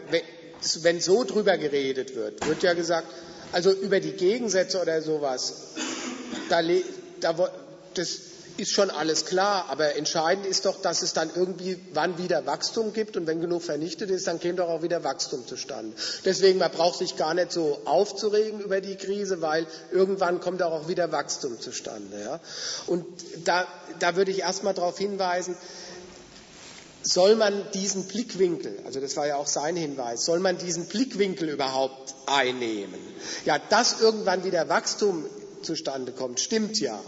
wenn, 0.82 1.02
so 1.02 1.24
drüber 1.24 1.58
geredet 1.58 2.16
wird, 2.16 2.46
wird 2.48 2.64
ja 2.64 2.74
gesagt, 2.74 3.08
also 3.52 3.72
über 3.72 4.00
die 4.00 4.12
Gegensätze 4.12 4.82
oder 4.82 5.02
sowas, 5.02 5.54
da, 6.50 6.62
da, 7.22 7.50
das 7.94 8.20
ist 8.58 8.72
schon 8.72 8.90
alles 8.90 9.26
klar, 9.26 9.66
aber 9.70 9.96
entscheidend 9.96 10.46
ist 10.46 10.66
doch, 10.66 10.82
dass 10.82 11.02
es 11.02 11.14
dann 11.14 11.30
irgendwie 11.36 11.80
wann 11.94 12.18
wieder 12.18 12.46
Wachstum 12.46 12.94
gibt 12.94 13.18
und 13.18 13.28
wenn 13.28 13.42
genug 13.42 13.64
vernichtet 13.64 14.10
ist, 14.10 14.28
dann 14.28 14.40
käme 14.40 14.56
doch 14.56 14.70
auch 14.70 14.82
wieder 14.82 15.04
Wachstum 15.04 15.46
zustande. 15.46 15.96
Deswegen, 16.24 16.60
man 16.60 16.72
braucht 16.72 17.00
sich 17.00 17.18
gar 17.18 17.34
nicht 17.34 17.52
so 17.52 17.82
aufzuregen 17.86 18.62
über 18.62 18.82
die 18.82 18.96
Krise, 18.96 19.42
weil 19.42 19.68
irgendwann 19.92 20.40
kommt 20.40 20.64
auch 20.64 20.88
wieder 20.88 21.12
Wachstum 21.12 21.60
zustande. 21.60 22.22
Ja? 22.22 22.40
Und 22.88 23.06
da, 23.44 23.68
da 24.00 24.16
würde 24.16 24.32
ich 24.32 24.40
erstmal 24.40 24.74
darauf 24.74 24.98
hinweisen, 24.98 25.58
soll 27.02 27.36
man 27.36 27.70
diesen 27.74 28.08
Blickwinkel, 28.08 28.80
also 28.86 29.00
das 29.00 29.16
war 29.16 29.28
ja 29.28 29.36
auch 29.36 29.48
sein 29.48 29.76
Hinweis, 29.76 30.26
soll 30.26 30.40
man 30.40 30.58
diesen 30.58 30.88
Blickwinkel 30.88 31.50
überhaupt 31.50 32.16
einnehmen? 32.26 33.00
Ja, 33.46 33.60
dass 33.60 34.02
irgendwann 34.02 34.44
wieder 34.44 34.70
Wachstum 34.70 35.26
zustande 35.62 36.12
kommt, 36.14 36.40
stimmt 36.40 36.80
ja. 36.80 37.00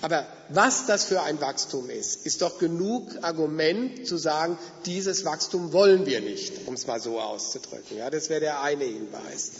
Aber 0.00 0.26
was 0.48 0.86
das 0.86 1.04
für 1.04 1.22
ein 1.22 1.40
Wachstum 1.40 1.90
ist, 1.90 2.24
ist 2.24 2.42
doch 2.42 2.58
genug 2.58 3.10
Argument 3.22 4.06
zu 4.06 4.16
sagen, 4.16 4.56
dieses 4.86 5.24
Wachstum 5.24 5.72
wollen 5.72 6.06
wir 6.06 6.20
nicht, 6.20 6.66
um 6.66 6.74
es 6.74 6.86
mal 6.86 7.00
so 7.00 7.20
auszudrücken. 7.20 7.96
Ja, 7.96 8.08
das 8.08 8.28
wäre 8.28 8.40
der 8.40 8.62
eine 8.62 8.84
Hinweis. 8.84 9.50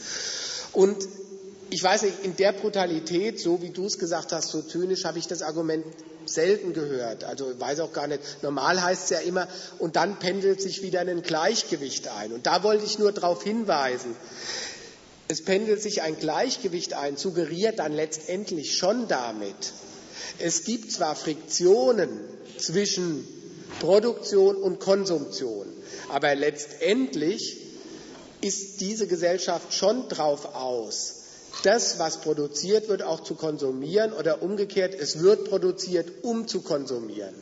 Und 0.73 1.09
ich 1.71 1.83
weiß 1.83 2.03
nicht, 2.03 2.25
in 2.25 2.37
der 2.37 2.53
Brutalität, 2.53 3.41
so 3.41 3.61
wie 3.63 3.71
du 3.71 3.87
es 3.87 3.99
gesagt 3.99 4.33
hast, 4.33 4.51
so 4.51 4.63
zynisch, 4.63 5.05
habe 5.05 5.19
ich 5.19 5.27
das 5.27 5.43
Argument 5.43 5.85
selten 6.25 6.73
gehört. 6.73 7.25
Also 7.25 7.51
ich 7.51 7.61
weiß 7.61 7.81
auch 7.81 7.93
gar 7.93 8.07
nicht. 8.07 8.23
Normal 8.43 8.83
heißt 8.83 9.05
es 9.05 9.11
ja 9.11 9.19
immer, 9.19 9.49
und 9.79 9.97
dann 9.97 10.19
pendelt 10.19 10.63
sich 10.63 10.83
wieder 10.83 11.01
ein 11.01 11.23
Gleichgewicht 11.23 12.09
ein. 12.09 12.33
Und 12.33 12.47
da 12.47 12.63
wollte 12.63 12.85
ich 12.85 12.99
nur 12.99 13.13
darauf 13.13 13.43
hinweisen. 13.43 14.15
Es 15.27 15.43
pendelt 15.43 15.83
sich 15.83 16.01
ein 16.01 16.17
Gleichgewicht 16.19 16.95
ein, 16.95 17.17
suggeriert 17.17 17.81
dann 17.81 17.93
letztendlich 17.93 18.77
schon 18.77 19.09
damit, 19.09 19.73
es 20.39 20.65
gibt 20.65 20.93
zwar 20.93 21.15
Friktionen 21.17 22.09
zwischen 22.59 23.27
Produktion 23.81 24.57
und 24.57 24.81
Konsumption, 24.81 25.67
aber 26.09 26.35
letztendlich 26.35 27.59
ist 28.41 28.81
diese 28.81 29.07
Gesellschaft 29.07 29.73
schon 29.75 30.09
drauf 30.09 30.55
aus, 30.55 31.15
das, 31.65 31.99
was 31.99 32.21
produziert 32.21 32.89
wird, 32.89 33.03
auch 33.03 33.21
zu 33.25 33.35
konsumieren 33.35 34.13
oder 34.13 34.43
umgekehrt, 34.43 34.95
es 34.95 35.21
wird 35.21 35.49
produziert, 35.49 36.09
um 36.23 36.47
zu 36.47 36.61
konsumieren. 36.61 37.35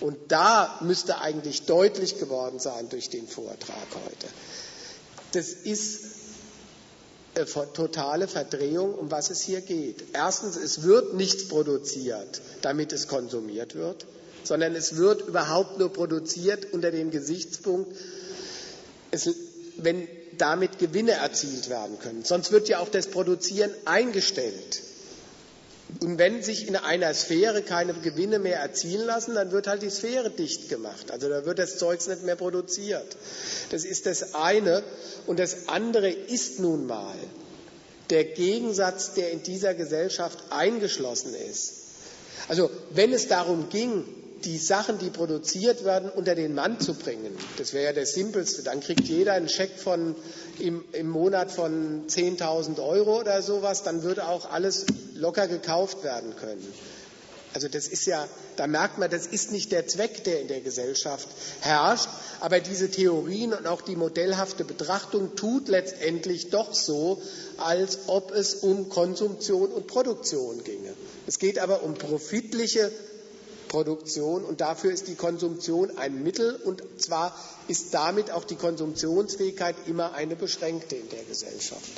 Und 0.00 0.16
da 0.28 0.78
müsste 0.82 1.20
eigentlich 1.20 1.62
deutlich 1.66 2.18
geworden 2.18 2.58
sein 2.58 2.88
durch 2.88 3.10
den 3.10 3.28
Vortrag 3.28 3.86
heute. 4.06 4.26
Das 5.32 5.48
ist 5.50 6.09
äh, 7.34 7.44
totale 7.44 8.28
Verdrehung, 8.28 8.94
um 8.94 9.10
was 9.10 9.30
es 9.30 9.40
hier 9.40 9.60
geht. 9.60 10.02
Erstens, 10.12 10.56
es 10.56 10.82
wird 10.82 11.14
nichts 11.14 11.48
produziert, 11.48 12.40
damit 12.62 12.92
es 12.92 13.08
konsumiert 13.08 13.74
wird, 13.74 14.06
sondern 14.44 14.74
es 14.74 14.96
wird 14.96 15.22
überhaupt 15.28 15.78
nur 15.78 15.92
produziert 15.92 16.72
unter 16.72 16.90
dem 16.90 17.10
Gesichtspunkt, 17.10 17.94
es, 19.10 19.28
wenn 19.76 20.08
damit 20.38 20.78
Gewinne 20.78 21.12
erzielt 21.12 21.68
werden 21.68 21.98
können. 21.98 22.24
Sonst 22.24 22.52
wird 22.52 22.68
ja 22.68 22.78
auch 22.78 22.88
das 22.88 23.08
Produzieren 23.08 23.70
eingestellt. 23.84 24.82
Und 25.98 26.18
wenn 26.18 26.42
sich 26.42 26.68
in 26.68 26.76
einer 26.76 27.12
Sphäre 27.14 27.62
keine 27.62 27.94
Gewinne 27.94 28.38
mehr 28.38 28.60
erzielen 28.60 29.06
lassen, 29.06 29.34
dann 29.34 29.50
wird 29.50 29.66
halt 29.66 29.82
die 29.82 29.90
Sphäre 29.90 30.30
dicht 30.30 30.68
gemacht. 30.68 31.10
Also 31.10 31.28
da 31.28 31.44
wird 31.44 31.58
das 31.58 31.78
Zeugs 31.78 32.06
nicht 32.06 32.22
mehr 32.22 32.36
produziert. 32.36 33.16
Das 33.70 33.84
ist 33.84 34.06
das 34.06 34.34
eine. 34.34 34.82
Und 35.26 35.38
das 35.38 35.68
andere 35.68 36.08
ist 36.08 36.60
nun 36.60 36.86
mal 36.86 37.16
der 38.10 38.24
Gegensatz, 38.24 39.14
der 39.14 39.30
in 39.30 39.42
dieser 39.42 39.74
Gesellschaft 39.74 40.38
eingeschlossen 40.50 41.34
ist. 41.34 41.74
Also 42.48 42.70
wenn 42.90 43.12
es 43.12 43.28
darum 43.28 43.68
ging, 43.68 44.04
die 44.44 44.58
Sachen, 44.58 44.98
die 44.98 45.10
produziert 45.10 45.84
werden, 45.84 46.10
unter 46.10 46.34
den 46.34 46.54
Mann 46.54 46.80
zu 46.80 46.94
bringen. 46.94 47.36
Das 47.58 47.72
wäre 47.72 47.86
ja 47.86 47.92
das 47.92 48.12
Simpelste. 48.12 48.62
Dann 48.62 48.80
kriegt 48.80 49.02
jeder 49.02 49.34
einen 49.34 49.48
Scheck 49.48 49.78
von, 49.78 50.14
im, 50.58 50.84
im 50.92 51.08
Monat 51.08 51.50
von 51.50 52.06
10.000 52.06 52.82
Euro 52.82 53.20
oder 53.20 53.42
sowas. 53.42 53.82
Dann 53.82 54.02
würde 54.02 54.28
auch 54.28 54.50
alles 54.50 54.86
locker 55.14 55.48
gekauft 55.48 56.02
werden 56.04 56.36
können. 56.36 56.66
Also 57.52 57.66
das 57.66 57.88
ist 57.88 58.06
ja, 58.06 58.28
da 58.56 58.68
merkt 58.68 58.98
man, 58.98 59.10
das 59.10 59.26
ist 59.26 59.50
nicht 59.50 59.72
der 59.72 59.86
Zweck, 59.88 60.22
der 60.22 60.40
in 60.40 60.48
der 60.48 60.60
Gesellschaft 60.60 61.26
herrscht. 61.60 62.08
Aber 62.38 62.60
diese 62.60 62.90
Theorien 62.90 63.52
und 63.52 63.66
auch 63.66 63.82
die 63.82 63.96
modellhafte 63.96 64.64
Betrachtung 64.64 65.34
tut 65.34 65.68
letztendlich 65.68 66.50
doch 66.50 66.72
so, 66.74 67.20
als 67.56 68.00
ob 68.06 68.30
es 68.30 68.54
um 68.54 68.88
Konsumption 68.88 69.70
und 69.72 69.88
Produktion 69.88 70.62
ginge. 70.62 70.94
Es 71.26 71.38
geht 71.38 71.58
aber 71.58 71.82
um 71.82 71.94
profitliche 71.94 72.92
Produktion 73.70 74.44
und 74.44 74.60
dafür 74.60 74.90
ist 74.90 75.06
die 75.06 75.14
Konsumption 75.14 75.96
ein 75.96 76.24
Mittel 76.24 76.56
und 76.56 76.82
zwar 76.98 77.32
ist 77.68 77.94
damit 77.94 78.32
auch 78.32 78.42
die 78.44 78.56
Konsumptionsfähigkeit 78.56 79.76
immer 79.86 80.12
eine 80.12 80.34
beschränkte 80.34 80.96
in 80.96 81.08
der 81.08 81.22
Gesellschaft. 81.22 81.88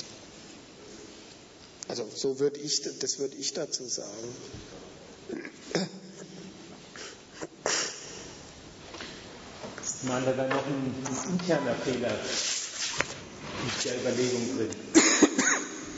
Also 1.87 2.07
so 2.15 2.39
würde 2.39 2.59
ich, 2.59 2.83
das 2.99 3.17
würde 3.17 3.35
ich 3.37 3.53
dazu 3.53 3.85
sagen. 3.87 4.07
Ich 9.83 10.09
meine, 10.09 10.25
da 10.27 10.37
wäre 10.37 10.49
noch 10.49 10.65
ein, 10.67 10.93
ein 11.07 11.31
interner 11.39 11.75
Fehler 11.75 12.11
in 13.63 13.83
der 13.83 13.99
Überlegung 13.99 14.57
drin. 14.57 14.69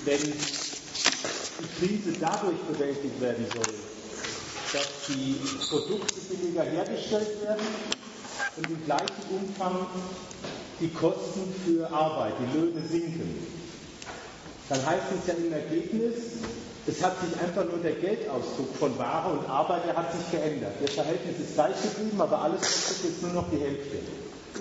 Wenn 0.05 0.21
die 0.21 1.87
Krise 1.87 2.13
dadurch 2.19 2.59
bewältigt 2.61 3.19
werden 3.19 3.45
soll, 3.53 3.73
dass 4.75 5.07
die 5.07 5.39
Produkte 5.69 6.19
billiger 6.27 6.63
hergestellt 6.63 7.41
werden 7.41 7.65
und 8.57 8.69
im 8.69 8.83
gleichen 8.83 9.23
Umfang 9.31 9.87
die 10.81 10.89
Kosten 10.89 11.47
für 11.63 11.89
Arbeit, 11.89 12.33
die 12.43 12.59
Löhne 12.59 12.81
sinken, 12.85 13.47
dann 14.67 14.85
heißt 14.85 15.15
es 15.15 15.27
ja 15.27 15.33
im 15.35 15.53
Ergebnis, 15.53 16.15
es 16.87 17.01
hat 17.01 17.15
sich 17.21 17.39
einfach 17.39 17.63
nur 17.63 17.79
der 17.79 17.93
Geldausdruck 17.93 18.75
von 18.77 18.99
Ware 18.99 19.39
und 19.39 19.49
Arbeit, 19.49 19.87
der 19.87 19.95
hat 19.95 20.11
sich 20.11 20.29
geändert. 20.29 20.73
Das 20.81 20.91
Verhältnis 20.91 21.39
ist 21.39 21.55
gleich 21.55 21.75
geblieben, 21.81 22.19
aber 22.19 22.41
alles 22.41 22.61
kostet 22.61 23.05
jetzt 23.05 23.21
nur 23.23 23.31
noch 23.31 23.49
die 23.49 23.57
Hälfte. 23.57 23.97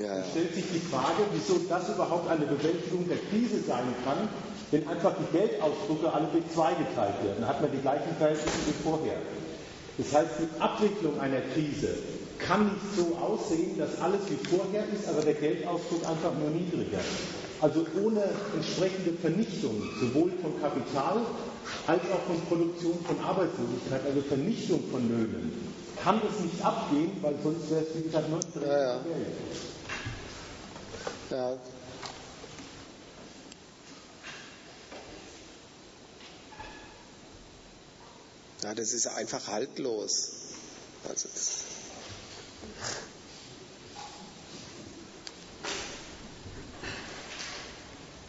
Ja, 0.00 0.14
Dann 0.14 0.24
stellt 0.30 0.54
sich 0.54 0.64
die 0.72 0.80
Frage, 0.94 1.26
wieso 1.32 1.58
das 1.68 1.88
überhaupt 1.88 2.30
eine 2.30 2.46
Bewältigung 2.46 3.08
der 3.08 3.18
Krise 3.30 3.60
sein 3.66 3.92
kann, 4.04 4.28
wenn 4.70 4.86
einfach 4.88 5.12
die 5.18 5.36
Geldausdrucke 5.36 6.12
alle 6.12 6.28
durch 6.32 6.44
zwei 6.54 6.72
geteilt 6.74 7.18
werden. 7.24 7.40
Dann 7.40 7.48
hat 7.48 7.60
man 7.60 7.70
die 7.72 7.82
gleichen 7.82 8.14
Verhältnisse 8.16 8.58
wie 8.66 8.82
vorher. 8.82 9.18
Das 9.96 10.12
heißt, 10.12 10.30
die 10.40 10.60
Abwicklung 10.60 11.20
einer 11.20 11.40
Krise 11.54 11.94
kann 12.38 12.66
nicht 12.66 12.96
so 12.96 13.16
aussehen, 13.16 13.78
dass 13.78 14.00
alles 14.00 14.20
wie 14.28 14.56
vorher 14.56 14.84
ist, 14.92 15.08
aber 15.08 15.22
der 15.22 15.34
Geldausdruck 15.34 16.04
einfach 16.06 16.32
nur 16.38 16.50
niedriger. 16.50 16.98
Also 17.60 17.86
ohne 18.02 18.22
entsprechende 18.54 19.12
Vernichtung 19.22 19.80
sowohl 20.00 20.30
von 20.42 20.60
Kapital 20.60 21.22
als 21.86 22.02
auch 22.10 22.22
von 22.26 22.40
Produktion 22.48 22.98
von 23.06 23.18
Arbeitslosigkeit, 23.24 24.00
also 24.04 24.20
Vernichtung 24.22 24.80
von 24.90 25.08
Löhnen, 25.08 25.52
kann 26.02 26.20
es 26.28 26.40
nicht 26.44 26.60
abgehen, 26.62 27.12
weil 27.22 27.34
sonst 27.42 27.70
wäre 27.70 27.82
es 27.82 27.96
wie 27.96 28.02
gesagt 28.02 28.28
nur 28.28 28.40
ein 28.40 28.44
Ja, 28.68 28.78
ja. 28.78 29.00
Ja. 31.30 31.56
Ja, 38.64 38.72
das 38.72 38.94
ist 38.94 39.06
einfach 39.06 39.46
haltlos. 39.46 40.30
Also 41.06 41.28
das, 41.34 41.68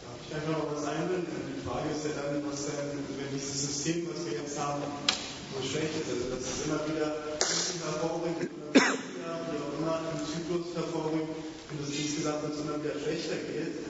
Darf 0.04 0.20
ich 0.28 0.34
einfach 0.36 0.60
noch 0.60 0.76
was 0.76 0.84
einwenden? 0.84 1.32
Die 1.56 1.64
Frage 1.64 1.88
ist 1.88 2.04
ja 2.04 2.20
dann, 2.20 2.44
was 2.44 2.66
denn, 2.68 3.00
wenn 3.16 3.32
dieses 3.32 3.62
System, 3.64 4.12
was 4.12 4.26
wir 4.26 4.36
jetzt 4.36 4.58
haben, 4.58 4.82
so 5.56 5.66
schlecht 5.66 5.96
ist, 6.04 6.12
also 6.12 6.28
dass 6.28 6.44
es 6.44 6.66
immer 6.68 6.84
wieder 6.84 7.16
hervorbringt, 7.96 8.36
wie 8.44 8.76
auch 8.76 9.72
immer, 9.80 10.04
einen 10.04 10.20
Zyklus 10.20 10.76
hervorbringt 10.76 11.32
und 11.32 11.80
es 11.80 11.96
insgesamt 11.96 12.44
uns 12.44 12.60
immer 12.60 12.76
wieder 12.84 13.00
schlechter 13.00 13.40
geht. 13.40 13.88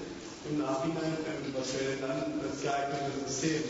Im 0.48 0.58
Nachhinein, 0.62 1.10
was 1.58 1.74
wäre 1.74 1.98
denn 1.98 2.06
dann 2.06 2.38
das 2.38 2.62
geeignete 2.62 3.10
System? 3.26 3.66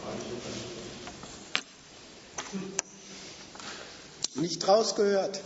Frage 0.00 0.16
ich 0.16 0.32
jetzt 0.32 0.46
einfach. 0.48 0.81
Nicht 4.34 4.66
rausgehört. 4.66 5.40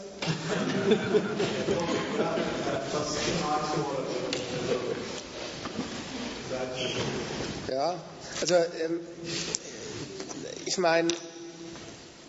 Ja, 7.69 8.01
also 8.41 8.55
ähm, 8.55 9.01
ich 10.65 10.79
meine, 10.79 11.09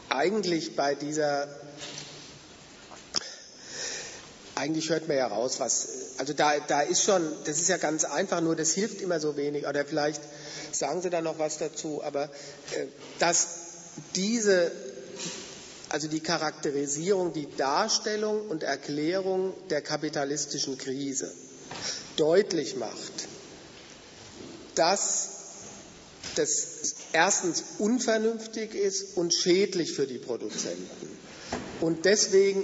eigentlich 0.09 0.75
bei 0.75 0.95
dieser, 0.95 1.47
eigentlich 4.56 4.89
hört 4.89 5.07
man 5.07 5.17
ja 5.17 5.27
raus, 5.27 5.59
was, 5.59 5.88
also 6.17 6.33
da, 6.33 6.59
da 6.59 6.81
ist 6.81 7.03
schon, 7.03 7.23
das 7.45 7.59
ist 7.59 7.69
ja 7.69 7.77
ganz 7.77 8.03
einfach, 8.03 8.41
nur 8.41 8.56
das 8.56 8.72
hilft 8.72 9.01
immer 9.01 9.19
so 9.19 9.38
wenig. 9.38 9.67
Oder 9.67 9.85
vielleicht 9.85 10.22
sagen 10.72 11.01
Sie 11.01 11.09
da 11.09 11.22
noch 11.22 11.39
was 11.39 11.59
dazu, 11.59 12.03
aber 12.03 12.25
äh, 12.72 12.88
dass 13.19 13.66
diese, 14.16 14.72
also 15.90 16.08
die 16.08 16.19
Charakterisierung, 16.19 17.34
die 17.34 17.48
Darstellung 17.58 18.48
und 18.50 18.64
Erklärung 18.64 19.53
der 19.69 19.82
kapitalistischen 19.82 20.77
Krise 20.77 21.32
deutlich 22.17 22.76
macht, 22.76 23.27
dass 24.76 25.30
das 26.35 26.95
erstens 27.14 27.64
unvernünftig 27.80 28.76
ist 28.76 29.17
und 29.17 29.34
schädlich 29.34 29.93
für 29.93 30.06
die 30.06 30.19
Produzenten. 30.19 31.08
Und 31.82 32.06
deswegen 32.06 32.64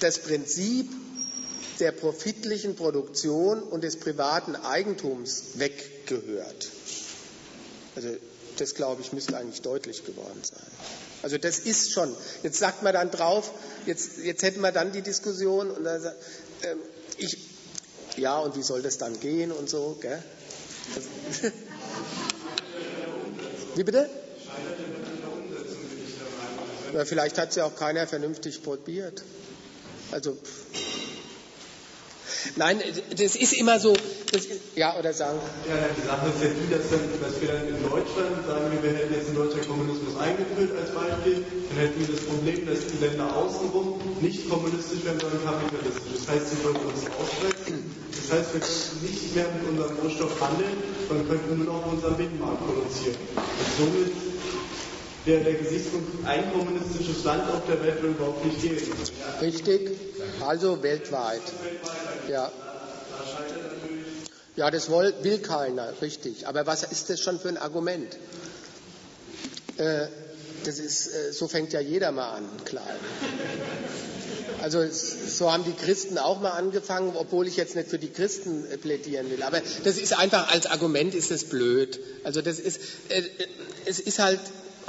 das 0.00 0.18
Prinzip 0.18 0.90
der 1.80 1.92
profitlichen 1.92 2.76
Produktion 2.76 3.62
und 3.62 3.82
des 3.84 3.96
privaten 3.96 4.54
Eigentums 4.56 5.44
weggehört. 5.54 6.68
Also 7.96 8.08
das, 8.62 8.74
glaube 8.74 9.02
ich, 9.02 9.12
müsste 9.12 9.36
eigentlich 9.36 9.60
deutlich 9.62 10.04
geworden 10.04 10.40
sein. 10.42 10.66
Also 11.22 11.36
das 11.38 11.58
ist 11.58 11.92
schon. 11.92 12.14
Jetzt 12.42 12.58
sagt 12.58 12.82
man 12.82 12.92
dann 12.94 13.10
drauf, 13.10 13.52
jetzt, 13.86 14.18
jetzt 14.18 14.42
hätten 14.42 14.60
wir 14.60 14.72
dann 14.72 14.92
die 14.92 15.02
Diskussion 15.02 15.70
und 15.70 15.84
dann 15.84 16.00
sagt, 16.00 16.16
ähm, 16.62 16.78
ich, 17.18 17.38
ja, 18.16 18.38
und 18.38 18.56
wie 18.56 18.62
soll 18.62 18.82
das 18.82 18.98
dann 18.98 19.18
gehen 19.20 19.52
und 19.52 19.68
so, 19.68 19.98
gell? 20.00 20.22
Also, 20.94 21.08
wie 23.74 23.84
bitte? 23.84 24.08
Ja, 26.94 27.04
vielleicht 27.04 27.38
hat 27.38 27.50
es 27.50 27.56
ja 27.56 27.64
auch 27.64 27.76
keiner 27.76 28.06
vernünftig 28.06 28.62
probiert. 28.62 29.22
Also, 30.10 30.36
nein, 32.56 32.82
das 33.10 33.36
ist 33.36 33.52
immer 33.52 33.78
so, 33.78 33.94
das 34.30 34.46
ist, 34.46 34.60
ja, 34.76 34.98
oder 34.98 35.12
sagen. 35.12 35.38
Ja, 35.68 35.74
die 35.96 36.06
Sache 36.06 36.26
ist 36.28 36.42
ja 36.42 36.50
die, 36.50 36.68
dass, 36.70 36.90
dann, 36.90 37.04
dass 37.20 37.40
wir 37.40 37.48
dann 37.48 37.68
in 37.68 37.82
Deutschland 37.82 38.46
sagen, 38.46 38.64
wir, 38.72 38.82
wir 38.82 38.92
hätten 38.98 39.14
jetzt 39.14 39.28
in 39.28 39.34
Deutschland 39.34 39.68
Kommunismus 39.68 40.16
eingeführt 40.18 40.72
als 40.78 40.90
Beispiel, 40.90 41.44
dann 41.44 41.78
hätten 41.78 41.98
wir 42.00 42.08
das 42.08 42.22
Problem, 42.24 42.58
dass 42.66 42.80
die 42.86 42.98
Länder 43.04 43.26
außenrum 43.36 44.00
nicht 44.20 44.48
kommunistisch 44.48 45.04
werden, 45.04 45.20
sondern 45.20 45.42
kapitalistisch. 45.44 46.18
Das 46.18 46.26
heißt, 46.28 46.46
sie 46.50 46.58
würden 46.64 46.82
uns 46.86 47.02
ausschrecken. 47.18 47.76
Das 48.10 48.26
heißt, 48.38 48.48
wir 48.54 48.60
könnten 48.60 48.96
nicht 49.02 49.34
mehr 49.34 49.48
mit 49.52 49.62
unserem 49.68 49.96
Rohstoff 49.98 50.34
handeln, 50.40 50.76
sondern 51.08 51.28
könnten 51.28 51.58
nur 51.58 51.66
noch 51.74 51.86
unseren 51.92 52.16
Binnenmarkt 52.16 52.64
produzieren. 52.64 53.18
Und 53.36 53.70
somit 53.76 54.12
wäre 55.24 55.44
der 55.44 55.54
Gesichtspunkt, 55.54 56.26
ein 56.26 56.52
kommunistisches 56.52 57.24
Land 57.24 57.50
auf 57.50 57.62
der 57.66 57.82
Welt 57.82 58.02
würde 58.02 58.14
überhaupt 58.14 58.44
nicht 58.44 58.60
gehen. 58.60 58.78
Richtig, 59.40 59.90
also 60.40 60.82
weltweit. 60.82 61.42
Ja. 62.28 62.50
Ja, 64.54 64.70
das 64.70 64.90
will, 64.90 65.14
will 65.22 65.38
keiner, 65.38 65.94
richtig. 66.02 66.46
Aber 66.46 66.66
was 66.66 66.82
ist 66.82 67.08
das 67.08 67.20
schon 67.20 67.40
für 67.40 67.48
ein 67.48 67.56
Argument? 67.56 68.16
Äh, 69.78 70.06
das 70.64 70.78
ist, 70.78 71.08
äh, 71.08 71.32
so 71.32 71.48
fängt 71.48 71.72
ja 71.72 71.80
jeder 71.80 72.12
mal 72.12 72.36
an, 72.36 72.44
klein. 72.64 72.84
Also 74.60 74.86
so 74.90 75.50
haben 75.50 75.64
die 75.64 75.72
Christen 75.72 76.18
auch 76.18 76.40
mal 76.40 76.50
angefangen, 76.50 77.14
obwohl 77.16 77.48
ich 77.48 77.56
jetzt 77.56 77.74
nicht 77.74 77.88
für 77.88 77.98
die 77.98 78.10
Christen 78.10 78.64
äh, 78.70 78.76
plädieren 78.76 79.30
will. 79.30 79.42
Aber 79.42 79.60
das 79.84 79.96
ist 79.98 80.16
einfach 80.16 80.52
als 80.52 80.66
Argument 80.66 81.14
ist 81.14 81.30
das 81.30 81.44
blöd. 81.44 81.98
Also 82.22 82.42
das 82.42 82.60
ist, 82.60 82.80
äh, 83.08 83.22
es 83.86 83.98
ist 83.98 84.18
halt 84.18 84.40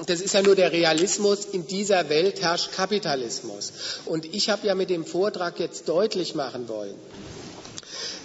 das 0.07 0.21
ist 0.21 0.33
ja 0.33 0.41
nur 0.41 0.55
der 0.55 0.71
Realismus, 0.71 1.45
in 1.45 1.67
dieser 1.67 2.09
Welt 2.09 2.41
herrscht 2.41 2.71
Kapitalismus. 2.73 3.73
Und 4.05 4.25
ich 4.25 4.49
habe 4.49 4.67
ja 4.67 4.75
mit 4.75 4.89
dem 4.89 5.05
Vortrag 5.05 5.59
jetzt 5.59 5.87
deutlich 5.87 6.35
machen 6.35 6.67
wollen, 6.67 6.95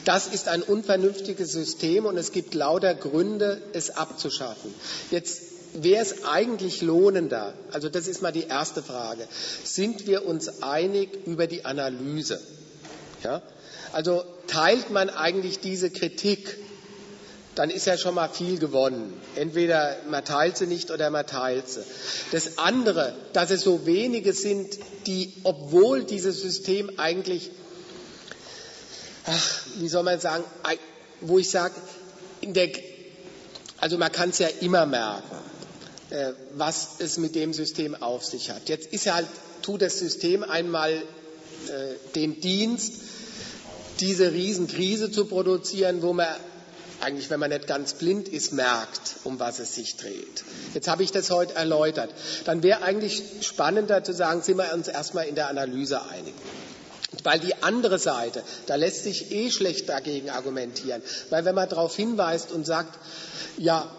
das 0.04 0.26
ist 0.26 0.48
ein 0.48 0.62
unvernünftiges 0.62 1.52
System 1.52 2.06
und 2.06 2.16
es 2.16 2.32
gibt 2.32 2.54
lauter 2.54 2.94
Gründe, 2.94 3.60
es 3.74 3.90
abzuschaffen. 3.90 4.72
Jetzt 5.10 5.42
wäre 5.74 6.02
es 6.02 6.24
eigentlich 6.24 6.80
lohnender, 6.80 7.52
also 7.72 7.90
das 7.90 8.08
ist 8.08 8.22
mal 8.22 8.32
die 8.32 8.44
erste 8.44 8.82
Frage, 8.82 9.28
sind 9.64 10.06
wir 10.06 10.24
uns 10.24 10.62
einig 10.62 11.10
über 11.26 11.46
die 11.46 11.66
Analyse? 11.66 12.40
Ja? 13.22 13.42
Also 13.92 14.24
teilt 14.46 14.90
man 14.90 15.10
eigentlich 15.10 15.60
diese 15.60 15.90
Kritik 15.90 16.56
dann 17.58 17.70
ist 17.70 17.86
ja 17.86 17.98
schon 17.98 18.14
mal 18.14 18.28
viel 18.28 18.60
gewonnen. 18.60 19.20
Entweder 19.34 19.96
man 20.08 20.24
teilt 20.24 20.56
sie 20.56 20.68
nicht 20.68 20.92
oder 20.92 21.10
man 21.10 21.26
teilt 21.26 21.68
sie. 21.68 21.82
Das 22.30 22.56
andere, 22.56 23.16
dass 23.32 23.50
es 23.50 23.62
so 23.62 23.84
wenige 23.84 24.32
sind, 24.32 24.78
die, 25.08 25.32
obwohl 25.42 26.04
dieses 26.04 26.40
System 26.40 27.00
eigentlich, 27.00 27.50
ach, 29.26 29.60
wie 29.78 29.88
soll 29.88 30.04
man 30.04 30.20
sagen, 30.20 30.44
wo 31.20 31.40
ich 31.40 31.50
sage, 31.50 31.74
also 33.78 33.98
man 33.98 34.12
kann 34.12 34.30
es 34.30 34.38
ja 34.38 34.48
immer 34.60 34.86
merken, 34.86 35.36
äh, 36.10 36.34
was 36.54 37.00
es 37.00 37.18
mit 37.18 37.34
dem 37.34 37.52
System 37.52 37.96
auf 37.96 38.24
sich 38.24 38.50
hat. 38.50 38.68
Jetzt 38.68 38.92
ist 38.92 39.04
ja 39.04 39.16
halt, 39.16 39.26
tut 39.62 39.82
das 39.82 39.98
System 39.98 40.44
einmal 40.44 40.92
äh, 40.92 41.02
den 42.14 42.40
Dienst, 42.40 42.92
diese 43.98 44.32
Riesenkrise 44.32 45.10
zu 45.10 45.24
produzieren, 45.24 46.02
wo 46.02 46.12
man 46.12 46.28
eigentlich, 47.00 47.30
wenn 47.30 47.40
man 47.40 47.50
nicht 47.50 47.66
ganz 47.66 47.94
blind 47.94 48.28
ist, 48.28 48.52
merkt, 48.52 49.16
um 49.24 49.38
was 49.38 49.58
es 49.58 49.74
sich 49.74 49.96
dreht. 49.96 50.44
Jetzt 50.74 50.88
habe 50.88 51.02
ich 51.02 51.12
das 51.12 51.30
heute 51.30 51.54
erläutert. 51.54 52.10
Dann 52.44 52.62
wäre 52.62 52.82
eigentlich 52.82 53.22
spannender 53.40 54.02
zu 54.02 54.12
sagen, 54.12 54.42
sind 54.42 54.58
wir 54.58 54.72
uns 54.72 54.88
erstmal 54.88 55.26
in 55.26 55.34
der 55.34 55.48
Analyse 55.48 56.02
einig. 56.02 56.34
Weil 57.22 57.40
die 57.40 57.62
andere 57.62 57.98
Seite, 57.98 58.42
da 58.66 58.74
lässt 58.74 59.04
sich 59.04 59.32
eh 59.32 59.50
schlecht 59.50 59.88
dagegen 59.88 60.30
argumentieren. 60.30 61.02
Weil 61.30 61.44
wenn 61.44 61.54
man 61.54 61.68
darauf 61.68 61.96
hinweist 61.96 62.52
und 62.52 62.66
sagt, 62.66 62.98
ja, 63.56 63.90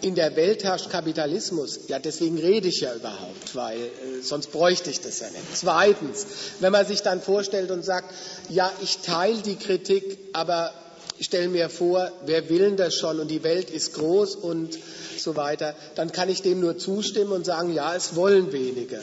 in 0.00 0.14
der 0.14 0.36
Welt 0.36 0.64
herrscht 0.64 0.90
Kapitalismus. 0.90 1.80
Ja, 1.88 1.98
deswegen 1.98 2.38
rede 2.38 2.68
ich 2.68 2.80
ja 2.80 2.94
überhaupt, 2.94 3.54
weil 3.54 3.78
äh, 3.78 4.22
sonst 4.22 4.52
bräuchte 4.52 4.90
ich 4.90 5.00
das 5.00 5.20
ja 5.20 5.28
nicht. 5.30 5.42
Zweitens, 5.54 6.26
wenn 6.60 6.72
man 6.72 6.86
sich 6.86 7.02
dann 7.02 7.20
vorstellt 7.20 7.70
und 7.70 7.84
sagt, 7.84 8.14
ja, 8.48 8.70
ich 8.80 8.98
teile 8.98 9.42
die 9.42 9.56
Kritik, 9.56 10.18
aber 10.32 10.72
ich 11.18 11.26
stelle 11.26 11.48
mir 11.48 11.68
vor, 11.68 12.10
wer 12.26 12.48
will 12.48 12.60
denn 12.60 12.76
das 12.76 12.94
schon 12.94 13.18
und 13.18 13.28
die 13.28 13.42
Welt 13.42 13.70
ist 13.70 13.94
groß 13.94 14.36
und 14.36 14.78
so 15.18 15.34
weiter, 15.34 15.74
dann 15.96 16.12
kann 16.12 16.28
ich 16.28 16.42
dem 16.42 16.60
nur 16.60 16.78
zustimmen 16.78 17.32
und 17.32 17.44
sagen, 17.44 17.74
ja, 17.74 17.94
es 17.94 18.14
wollen 18.14 18.52
wenige. 18.52 19.00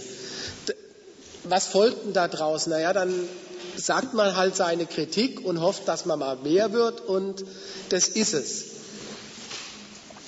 Was 1.43 1.67
folgt 1.67 2.05
denn 2.05 2.13
da 2.13 2.27
draus? 2.27 2.67
Naja, 2.67 2.93
dann 2.93 3.13
sagt 3.75 4.13
man 4.13 4.35
halt 4.35 4.55
seine 4.55 4.85
Kritik 4.85 5.45
und 5.45 5.59
hofft, 5.59 5.87
dass 5.87 6.05
man 6.05 6.19
mal 6.19 6.37
mehr 6.37 6.71
wird 6.71 7.01
und 7.01 7.43
das 7.89 8.07
ist 8.07 8.33
es. 8.33 8.65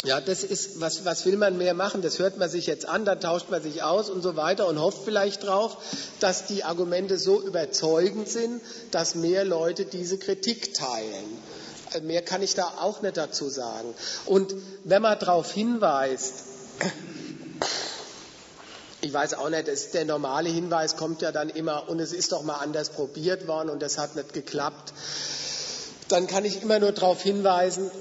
Ja, 0.04 0.22
das 0.22 0.44
ist, 0.44 0.80
was, 0.80 1.06
was 1.06 1.26
will 1.26 1.38
man 1.38 1.58
mehr 1.58 1.74
machen? 1.74 2.02
Das 2.02 2.20
hört 2.20 2.38
man 2.38 2.50
sich 2.50 2.68
jetzt 2.68 2.86
an, 2.88 3.04
dann 3.04 3.20
tauscht 3.20 3.50
man 3.50 3.64
sich 3.64 3.82
aus 3.82 4.10
und 4.10 4.22
so 4.22 4.36
weiter 4.36 4.68
und 4.68 4.80
hofft 4.80 5.04
vielleicht 5.06 5.44
darauf, 5.44 5.78
dass 6.20 6.46
die 6.46 6.64
Argumente 6.64 7.18
so 7.18 7.42
überzeugend 7.42 8.30
sind, 8.30 8.62
dass 8.92 9.16
mehr 9.16 9.44
Leute 9.44 9.86
diese 9.86 10.18
Kritik 10.18 10.74
teilen. 10.74 11.40
Mehr 12.02 12.22
kann 12.22 12.42
ich 12.42 12.54
da 12.54 12.66
auch 12.80 13.02
nicht 13.02 13.18
dazu 13.18 13.50
sagen. 13.50 13.94
Und 14.26 14.54
wenn 14.84 15.02
man 15.02 15.18
darauf 15.20 15.52
hinweist, 15.52 16.44
ich 19.02 19.14
weiß 19.14 19.36
auch 19.36 19.50
nicht, 19.50 19.94
der 19.94 20.06
normale 20.06 20.50
Hinweis 20.50 20.98
kommt 20.98 21.22
ja 21.22 21.32
dann 21.32 21.50
immer, 21.50 21.90
und 21.90 22.00
es 22.00 22.14
ist 22.14 22.32
doch 22.32 22.44
mal 22.44 22.58
anders 22.58 22.90
probiert 22.90 23.48
worden 23.48 23.70
und 23.70 23.82
das 23.82 23.98
hat 23.98 24.16
nicht 24.16 24.34
geklappt, 24.34 24.94
dann 26.10 26.28
kann 26.28 26.46
ich 26.46 26.62
immer 26.62 26.80
nur 26.80 26.92
darauf 26.92 27.22
hinweisen, 27.22 27.92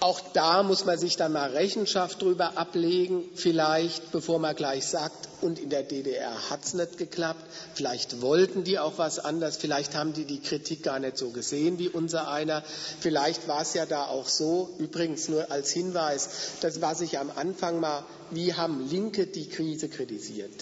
auch 0.00 0.20
da 0.32 0.62
muss 0.62 0.84
man 0.84 0.98
sich 0.98 1.16
dann 1.16 1.32
mal 1.32 1.50
Rechenschaft 1.50 2.22
drüber 2.22 2.56
ablegen, 2.56 3.22
vielleicht, 3.34 4.12
bevor 4.12 4.38
man 4.38 4.56
gleich 4.56 4.86
sagt, 4.86 5.28
und 5.42 5.58
in 5.58 5.70
der 5.70 5.82
DDR 5.82 6.50
hat 6.50 6.64
es 6.64 6.74
nicht 6.74 6.98
geklappt. 6.98 7.42
Vielleicht 7.74 8.20
wollten 8.20 8.64
die 8.64 8.78
auch 8.78 8.98
was 8.98 9.18
anders. 9.18 9.56
Vielleicht 9.56 9.94
haben 9.94 10.12
die 10.12 10.24
die 10.24 10.40
Kritik 10.40 10.82
gar 10.82 10.98
nicht 10.98 11.16
so 11.16 11.30
gesehen 11.30 11.78
wie 11.78 11.88
unser 11.88 12.28
einer. 12.30 12.62
Vielleicht 13.00 13.48
war 13.48 13.62
es 13.62 13.74
ja 13.74 13.86
da 13.86 14.06
auch 14.06 14.28
so. 14.28 14.70
Übrigens 14.78 15.28
nur 15.28 15.50
als 15.50 15.70
Hinweis, 15.70 16.28
das 16.60 16.80
was 16.82 17.00
ich 17.00 17.18
am 17.18 17.30
Anfang 17.34 17.80
mal, 17.80 18.04
wie 18.30 18.54
haben 18.54 18.88
Linke 18.88 19.26
die 19.26 19.48
Krise 19.48 19.88
kritisiert? 19.88 20.52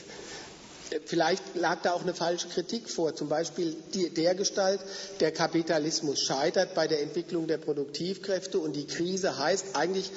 Vielleicht 1.04 1.42
lag 1.54 1.82
da 1.82 1.92
auch 1.92 2.02
eine 2.02 2.14
falsche 2.14 2.48
Kritik 2.48 2.88
vor, 2.88 3.14
zum 3.14 3.28
Beispiel 3.28 3.76
die, 3.94 4.10
der 4.10 4.34
Gestalt, 4.34 4.80
der 5.20 5.32
Kapitalismus 5.32 6.20
scheitert 6.20 6.74
bei 6.74 6.86
der 6.86 7.02
Entwicklung 7.02 7.46
der 7.46 7.58
Produktivkräfte 7.58 8.58
und 8.58 8.74
die 8.74 8.86
Krise 8.86 9.38
heißt 9.38 9.74
eigentlich, 9.76 10.10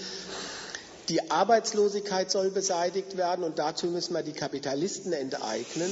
die 1.10 1.30
Arbeitslosigkeit 1.30 2.32
soll 2.32 2.52
beseitigt 2.52 3.18
werden 3.18 3.44
und 3.44 3.60
dazu 3.60 3.88
müssen 3.88 4.14
wir 4.14 4.24
die 4.24 4.32
Kapitalisten 4.34 5.12
enteignen. 5.14 5.92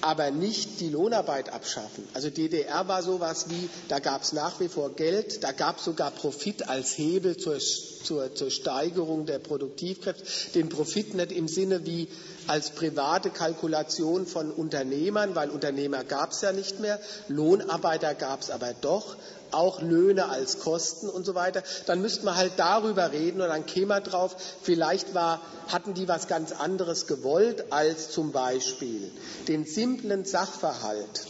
aber 0.00 0.30
nicht 0.30 0.80
die 0.80 0.88
Lohnarbeit 0.90 1.52
abschaffen. 1.52 2.04
Also 2.14 2.30
DDR 2.30 2.86
war 2.88 3.02
sowas 3.02 3.46
wie, 3.50 3.68
da 3.88 3.98
gab 3.98 4.22
es 4.22 4.32
nach 4.32 4.60
wie 4.60 4.68
vor 4.68 4.94
Geld, 4.94 5.42
da 5.42 5.52
gab 5.52 5.78
es 5.78 5.84
sogar 5.84 6.10
Profit 6.10 6.68
als 6.68 6.96
Hebel 6.96 7.36
zur, 7.36 7.58
zur, 7.58 8.34
zur 8.34 8.50
Steigerung 8.50 9.26
der 9.26 9.38
Produktivkräfte. 9.38 10.24
Den 10.54 10.68
Profit 10.68 11.14
nicht 11.14 11.32
im 11.32 11.48
Sinne 11.48 11.84
wie 11.86 12.08
als 12.48 12.70
private 12.70 13.30
Kalkulation 13.30 14.26
von 14.26 14.50
Unternehmern, 14.50 15.34
weil 15.34 15.50
Unternehmer 15.50 16.02
gab 16.02 16.32
es 16.32 16.40
ja 16.40 16.52
nicht 16.52 16.80
mehr, 16.80 16.98
Lohnarbeiter 17.28 18.14
gab 18.14 18.40
es 18.40 18.50
aber 18.50 18.72
doch, 18.80 19.16
auch 19.50 19.80
Löhne 19.80 20.28
als 20.28 20.58
Kosten 20.58 21.08
und 21.08 21.24
so 21.24 21.34
weiter, 21.34 21.62
dann 21.86 22.02
müssten 22.02 22.24
wir 22.24 22.36
halt 22.36 22.52
darüber 22.56 23.12
reden 23.12 23.40
und 23.40 23.48
dann 23.48 23.66
käme 23.66 23.86
man 23.86 24.04
drauf, 24.04 24.36
vielleicht 24.62 25.14
war, 25.14 25.40
hatten 25.68 25.94
die 25.94 26.08
was 26.08 26.26
ganz 26.26 26.52
anderes 26.52 27.06
gewollt 27.06 27.72
als 27.72 28.10
zum 28.10 28.32
Beispiel 28.32 29.10
den 29.46 29.64
simplen 29.64 30.24
Sachverhalt, 30.24 31.26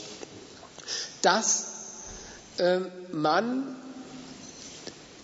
dass 1.22 1.66
äh, 2.58 2.80
man 3.12 3.76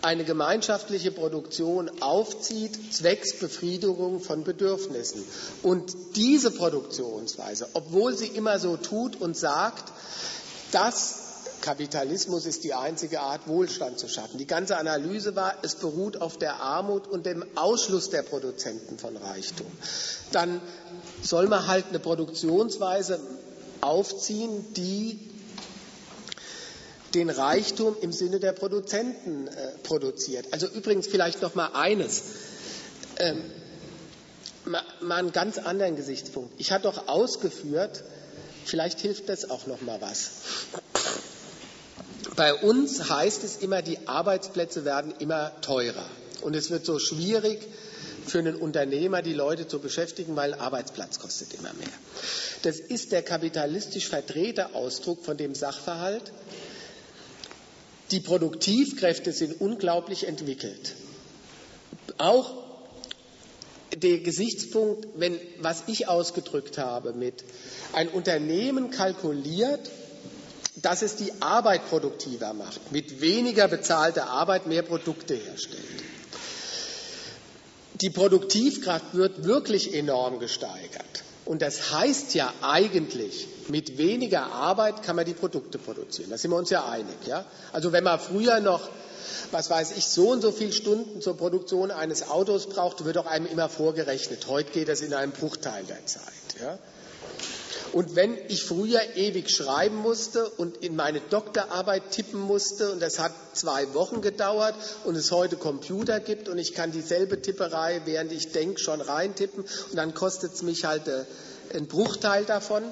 eine 0.05 0.25
gemeinschaftliche 0.25 1.11
Produktion 1.11 1.91
aufzieht, 2.01 2.93
zwecks 2.93 3.39
Befriedigung 3.39 4.21
von 4.21 4.45
Bedürfnissen. 4.45 5.25
Und 5.63 5.95
diese 6.17 6.51
Produktionsweise, 6.51 7.69
obwohl 7.73 8.15
sie 8.17 8.27
immer 8.27 8.59
so 8.59 8.77
tut 8.77 9.21
und 9.21 9.37
sagt, 9.37 9.93
dass 10.73 11.21
Kapitalismus 11.63 12.45
ist 12.45 12.63
die 12.65 12.75
einzige 12.75 13.21
Art, 13.21 13.49
Wohlstand 13.49 13.99
zu 13.99 14.07
schaffen. 14.07 14.37
Die 14.37 14.47
ganze 14.47 14.77
Analyse 14.77 15.35
war, 15.35 15.55
es 15.63 15.77
beruht 15.77 16.21
auf 16.21 16.37
der 16.37 16.61
Armut 16.61 17.09
und 17.09 17.25
dem 17.25 17.43
Ausschluss 17.55 18.11
der 18.11 18.23
Produzenten 18.23 18.99
von 18.99 19.17
Reichtum. 19.17 19.67
Dann 20.33 20.61
soll 21.23 21.49
man 21.49 21.67
halt 21.67 21.87
eine 21.89 22.01
Produktionsweise 22.01 23.19
aufziehen, 23.81 24.75
die 24.75 25.19
den 27.15 27.31
Reichtum 27.31 27.97
im 28.01 28.13
Sinne 28.13 28.41
der 28.41 28.53
Produzenten 28.53 29.47
äh, 29.47 29.51
produziert. 29.83 30.47
Also 30.53 30.67
übrigens 30.67 31.07
vielleicht 31.07 31.43
noch 31.43 31.55
mal 31.55 31.71
eines. 31.75 32.23
Ähm, 33.19 33.43
mal, 34.65 34.83
mal 35.01 35.17
einen 35.17 35.33
ganz 35.33 35.59
anderen 35.59 35.97
Gesichtspunkt. 35.97 36.53
Ich 36.59 36.73
hatte 36.73 36.85
doch 36.85 37.09
ausgeführt, 37.09 38.03
vielleicht 38.65 39.01
hilft 39.01 39.29
das 39.29 39.49
auch 39.51 39.67
noch 39.67 39.81
mal 39.83 40.01
was. 40.01 40.31
Bei 42.37 42.55
uns 42.55 43.11
heißt 43.11 43.45
es 43.45 43.59
immer, 43.59 43.83
die 43.83 44.09
Arbeitsplätze 44.09 44.85
werden 44.85 45.15
immer 45.19 45.53
teurer. 45.61 46.07
Und 46.41 46.57
es 46.57 46.71
wird 46.71 46.85
so 46.85 46.99
schwierig 46.99 47.61
für 48.27 48.39
einen 48.39 48.57
Unternehmer, 48.57 49.23
die 49.23 49.35
Leute 49.35 49.69
zu 49.69 49.79
beschäftigen, 49.79 50.35
weil 50.35 50.55
ein 50.55 50.61
Arbeitsplatz 50.61 51.19
kostet 51.21 51.55
immer 51.55 51.73
mehr. 51.75 51.89
Das 52.63 52.81
ist 52.81 53.13
der 53.13 53.23
kapitalistisch 53.23 54.09
verdrehte 54.09 54.75
Ausdruck 54.75 55.25
von 55.25 55.37
dem 55.37 55.55
Sachverhalt. 55.55 56.33
Die 58.15 58.21
Produktivkräfte 58.21 59.33
sind 59.33 59.61
unglaublich 59.61 60.29
entwickelt. 60.29 60.95
Auch 62.17 62.53
der 63.93 64.19
Gesichtspunkt, 64.19 65.09
wenn, 65.17 65.37
was 65.59 65.83
ich 65.89 66.07
ausgedrückt 66.07 66.79
habe 66.79 67.13
mit 67.13 67.43
ein 67.93 68.09
Unternehmen 68.09 68.93
kalkuliert 68.93 69.91
dass 70.85 71.01
es 71.01 71.17
die 71.17 71.33
Arbeit 71.41 71.89
produktiver 71.89 72.53
macht, 72.53 72.93
mit 72.93 73.23
weniger 73.23 73.69
bezahlter 73.69 74.29
Arbeit 74.29 74.67
mehr 74.67 74.83
Produkte 74.83 75.35
herstellt. 75.35 75.83
Die 78.03 78.11
Produktivkraft 78.11 79.15
wird 79.15 79.45
wirklich 79.45 79.95
enorm 79.95 80.41
gesteigert. 80.41 81.25
Und 81.47 81.63
das 81.63 81.93
heißt 81.93 82.35
ja 82.35 82.53
eigentlich, 82.61 83.47
mit 83.69 83.99
weniger 83.99 84.47
Arbeit 84.47 85.03
kann 85.03 85.17
man 85.17 85.25
die 85.25 85.35
Produkte 85.35 85.79
produzieren. 85.79 86.31
Da 86.31 86.39
sind 86.39 86.51
wir 86.51 86.57
uns 86.57 86.71
ja 86.71 86.87
einig. 86.87 87.17
Ja? 87.27 87.45
Also 87.73 87.93
wenn 87.93 88.05
man 88.05 88.19
früher 88.19 88.61
noch, 88.61 88.89
was 89.51 89.71
weiß 89.71 89.97
ich, 89.97 90.07
so 90.07 90.31
und 90.31 90.43
so 90.43 90.53
viele 90.53 90.73
Stunden 90.73 91.21
zur 91.21 91.37
Produktion 91.37 91.91
eines 91.91 92.29
Autos 92.29 92.69
braucht, 92.69 93.05
wird 93.05 93.19
auch 93.19 93.27
einem 93.27 93.47
immer 93.47 93.69
vorgerechnet. 93.69 94.47
Heute 94.49 94.71
geht 94.73 94.89
das 94.89 95.01
in 95.01 95.15
einem 95.15 95.33
Bruchteil 95.33 95.85
der 95.85 96.05
Zeit. 96.07 96.61
Ja? 96.61 96.79
Und 97.95 98.17
wenn 98.17 98.37
ich 98.49 98.65
früher 98.65 99.01
ewig 99.15 99.51
schreiben 99.51 99.95
musste 99.95 100.49
und 100.49 100.79
in 100.79 100.97
meine 100.97 101.21
Doktorarbeit 101.21 102.11
tippen 102.11 102.41
musste, 102.41 102.91
und 102.91 103.01
das 103.01 103.21
hat 103.21 103.31
zwei 103.53 103.95
Wochen 103.95 104.21
gedauert, 104.21 104.75
und 105.05 105.15
es 105.15 105.31
heute 105.31 105.57
Computer 105.57 106.19
gibt 106.19 106.49
und 106.49 106.59
ich 106.59 106.75
kann 106.75 106.91
dieselbe 106.91 107.41
Tipperei, 107.41 108.03
während 108.05 108.33
ich 108.33 108.51
denke, 108.51 108.81
schon 108.81 109.01
reintippen, 109.01 109.63
und 109.63 109.97
dann 109.97 110.13
kostet 110.13 110.55
es 110.55 110.63
mich 110.63 110.85
halt 110.85 111.07
äh, 111.07 111.25
einen 111.75 111.87
Bruchteil 111.87 112.45
davon, 112.45 112.83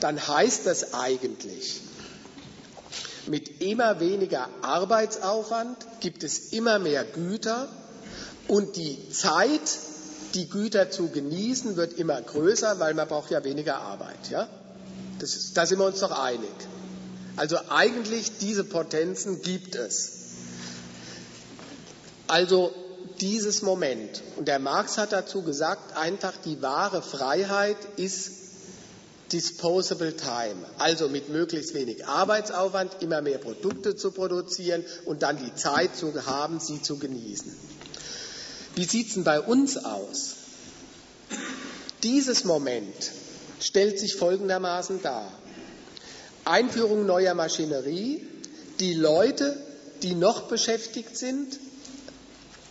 dann 0.00 0.26
heißt 0.26 0.66
das 0.66 0.94
eigentlich, 0.94 1.80
mit 3.26 3.60
immer 3.60 4.00
weniger 4.00 4.48
Arbeitsaufwand 4.62 5.76
gibt 6.00 6.22
es 6.22 6.52
immer 6.52 6.78
mehr 6.78 7.04
Güter 7.04 7.68
und 8.48 8.76
die 8.76 9.10
Zeit, 9.10 9.60
die 10.34 10.48
Güter 10.48 10.90
zu 10.90 11.08
genießen, 11.08 11.76
wird 11.76 11.94
immer 11.94 12.20
größer, 12.20 12.78
weil 12.78 12.94
man 12.94 13.08
braucht 13.08 13.30
ja 13.30 13.42
weniger 13.42 13.78
Arbeit. 13.78 14.30
Ja? 14.30 14.48
Das 15.18 15.34
ist, 15.34 15.56
da 15.56 15.66
sind 15.66 15.78
wir 15.78 15.86
uns 15.86 16.00
doch 16.00 16.12
einig. 16.12 16.50
Also 17.36 17.58
eigentlich 17.68 18.38
diese 18.38 18.64
Potenzen 18.64 19.42
gibt 19.42 19.74
es. 19.74 20.12
Also 22.28 22.74
dieses 23.20 23.62
Moment. 23.62 24.22
Und 24.36 24.48
der 24.48 24.58
Marx 24.58 24.98
hat 24.98 25.12
dazu 25.12 25.42
gesagt, 25.42 25.96
einfach 25.96 26.34
die 26.44 26.60
wahre 26.62 27.02
Freiheit 27.02 27.76
ist 27.96 28.30
disposable 29.32 30.14
time, 30.16 30.64
also 30.78 31.08
mit 31.08 31.28
möglichst 31.28 31.74
wenig 31.74 32.06
Arbeitsaufwand 32.06 33.02
immer 33.02 33.22
mehr 33.22 33.38
Produkte 33.38 33.96
zu 33.96 34.12
produzieren 34.12 34.84
und 35.04 35.22
dann 35.22 35.38
die 35.38 35.54
Zeit 35.54 35.96
zu 35.96 36.14
haben, 36.26 36.60
sie 36.60 36.80
zu 36.80 36.98
genießen. 36.98 37.52
Wie 38.76 38.84
sieht 38.84 39.08
es 39.08 39.14
denn 39.14 39.24
bei 39.24 39.40
uns 39.40 39.78
aus? 39.78 40.34
Dieses 42.02 42.44
Moment 42.44 42.94
stellt 43.58 43.98
sich 43.98 44.14
folgendermaßen 44.14 45.02
dar. 45.02 45.32
Einführung 46.44 47.06
neuer 47.06 47.34
Maschinerie. 47.34 48.24
Die 48.78 48.94
Leute, 48.94 49.56
die 50.02 50.14
noch 50.14 50.42
beschäftigt 50.42 51.16
sind, 51.16 51.58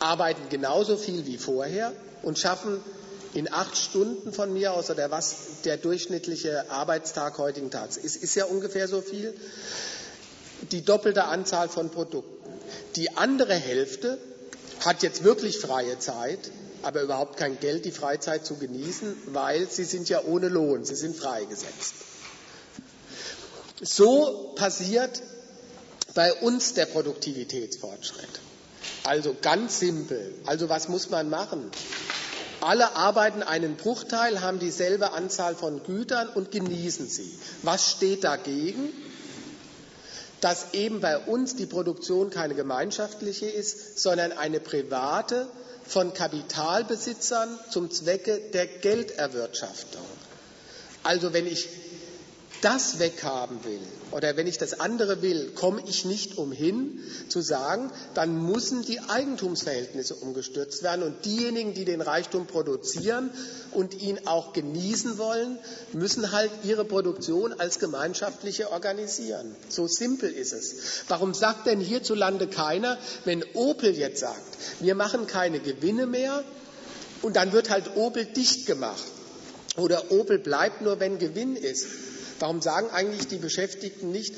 arbeiten 0.06 0.50
genauso 0.50 0.98
viel 0.98 1.26
wie 1.26 1.38
vorher 1.38 1.92
und 2.22 2.38
schaffen 2.38 2.80
in 3.34 3.52
acht 3.52 3.76
Stunden 3.78 4.32
von 4.32 4.54
mir 4.54 4.74
aus 4.74 4.90
oder 4.90 5.12
was 5.12 5.62
der 5.66 5.78
durchschnittliche 5.78 6.70
Arbeitstag 6.70 7.38
heutigen 7.38 7.70
Tags 7.72 7.98
ist, 7.98 8.16
ist 8.16 8.36
ja 8.36 8.46
ungefähr 8.46 8.88
so 8.88 9.02
viel, 9.02 9.34
die 10.72 10.84
doppelte 10.84 11.26
Anzahl 11.26 11.68
von 11.68 11.90
Produkten. 11.90 12.32
Die 12.96 13.18
andere 13.18 13.54
Hälfte 13.56 14.18
hat 14.86 15.04
jetzt 15.04 15.24
wirklich 15.24 15.58
freie 15.58 16.00
Zeit, 16.00 16.40
aber 16.82 17.02
überhaupt 17.02 17.36
kein 17.38 17.60
Geld, 17.60 17.84
die 17.86 17.92
Freizeit 17.92 18.46
zu 18.46 18.56
genießen, 18.56 19.16
weil 19.28 19.68
sie 19.70 19.84
sind 19.84 20.08
ja 20.08 20.24
ohne 20.24 20.48
Lohn, 20.48 20.86
sie 20.86 20.96
sind 20.96 21.16
freigesetzt. 21.16 21.96
So 23.82 24.54
passiert 24.56 25.22
bei 26.14 26.32
uns 26.34 26.74
der 26.74 26.86
Produktivitätsfortschritt. 26.86 28.45
Also 29.04 29.36
ganz 29.42 29.80
simpel. 29.80 30.34
Also 30.46 30.70
was 30.70 30.90
muss 30.90 31.10
man 31.10 31.30
machen? 31.30 31.70
Alle 32.62 32.96
arbeiten 32.96 33.44
einen 33.44 33.76
Bruchteil, 33.76 34.42
haben 34.42 34.60
dieselbe 34.60 35.12
Anzahl 35.12 35.56
von 35.56 35.84
Gütern 35.84 36.30
und 36.30 36.52
genießen 36.52 37.08
sie. 37.08 37.38
Was 37.64 37.92
steht 37.92 38.24
dagegen? 38.24 38.92
dass 40.46 40.74
eben 40.74 41.00
bei 41.02 41.18
uns 41.18 41.56
die 41.56 41.66
Produktion 41.66 42.30
keine 42.30 42.54
gemeinschaftliche 42.54 43.48
ist, 43.48 43.98
sondern 43.98 44.32
eine 44.32 44.60
private 44.60 45.48
von 45.88 46.14
Kapitalbesitzern 46.14 47.60
zum 47.72 47.90
Zwecke 47.90 48.40
der 48.54 48.68
Gelderwirtschaftung. 48.68 50.06
Also 51.02 51.34
wenn 51.34 51.48
ich 51.48 51.68
das 52.66 52.98
weghaben 52.98 53.64
will 53.64 53.80
oder 54.10 54.38
wenn 54.38 54.48
ich 54.48 54.58
das 54.58 54.80
andere 54.80 55.22
will, 55.22 55.52
komme 55.54 55.84
ich 55.88 56.04
nicht 56.04 56.40
umhin 56.40 57.00
zu 57.30 57.42
sagen, 57.42 57.92
dann 58.16 58.44
müssen 58.52 58.82
die 58.82 59.00
Eigentumsverhältnisse 59.02 60.16
umgestürzt 60.16 60.82
werden 60.82 61.04
und 61.04 61.26
diejenigen, 61.26 61.76
die 61.76 61.86
den 61.86 62.02
Reichtum 62.02 62.48
produzieren 62.48 63.30
und 63.72 64.02
ihn 64.02 64.20
auch 64.26 64.52
genießen 64.54 65.20
wollen, 65.20 65.60
müssen 65.94 66.32
halt 66.32 66.50
ihre 66.64 66.86
Produktion 66.86 67.54
als 67.54 67.78
gemeinschaftliche 67.78 68.72
organisieren. 68.72 69.56
So 69.70 69.86
simpel 69.86 70.32
ist 70.32 70.52
es. 70.52 71.04
Warum 71.08 71.36
sagt 71.36 71.68
denn 71.68 71.80
hierzulande 71.80 72.48
keiner, 72.48 72.98
wenn 73.26 73.46
Opel 73.54 73.96
jetzt 73.96 74.22
sagt, 74.22 74.58
wir 74.80 74.96
machen 74.96 75.28
keine 75.28 75.60
Gewinne 75.60 76.08
mehr 76.08 76.44
und 77.22 77.36
dann 77.36 77.54
wird 77.54 77.70
halt 77.70 77.96
Opel 77.96 78.26
dicht 78.26 78.66
gemacht 78.66 79.04
oder 79.78 80.10
Opel 80.10 80.40
bleibt 80.40 80.82
nur, 80.82 81.00
wenn 81.00 81.20
Gewinn 81.20 81.56
ist? 81.56 81.86
Warum 82.40 82.62
sagen 82.62 82.90
eigentlich 82.92 83.28
die 83.28 83.38
Beschäftigten 83.38 84.12
nicht, 84.12 84.34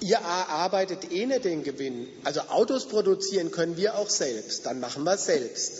ihr 0.00 0.20
arbeitet 0.24 1.10
eh 1.12 1.26
nicht 1.26 1.44
den 1.44 1.62
Gewinn? 1.64 2.08
Also 2.24 2.40
Autos 2.42 2.88
produzieren 2.88 3.50
können 3.50 3.76
wir 3.76 3.96
auch 3.96 4.10
selbst, 4.10 4.66
dann 4.66 4.80
machen 4.80 5.04
wir 5.04 5.14
es 5.14 5.24
selbst. 5.26 5.72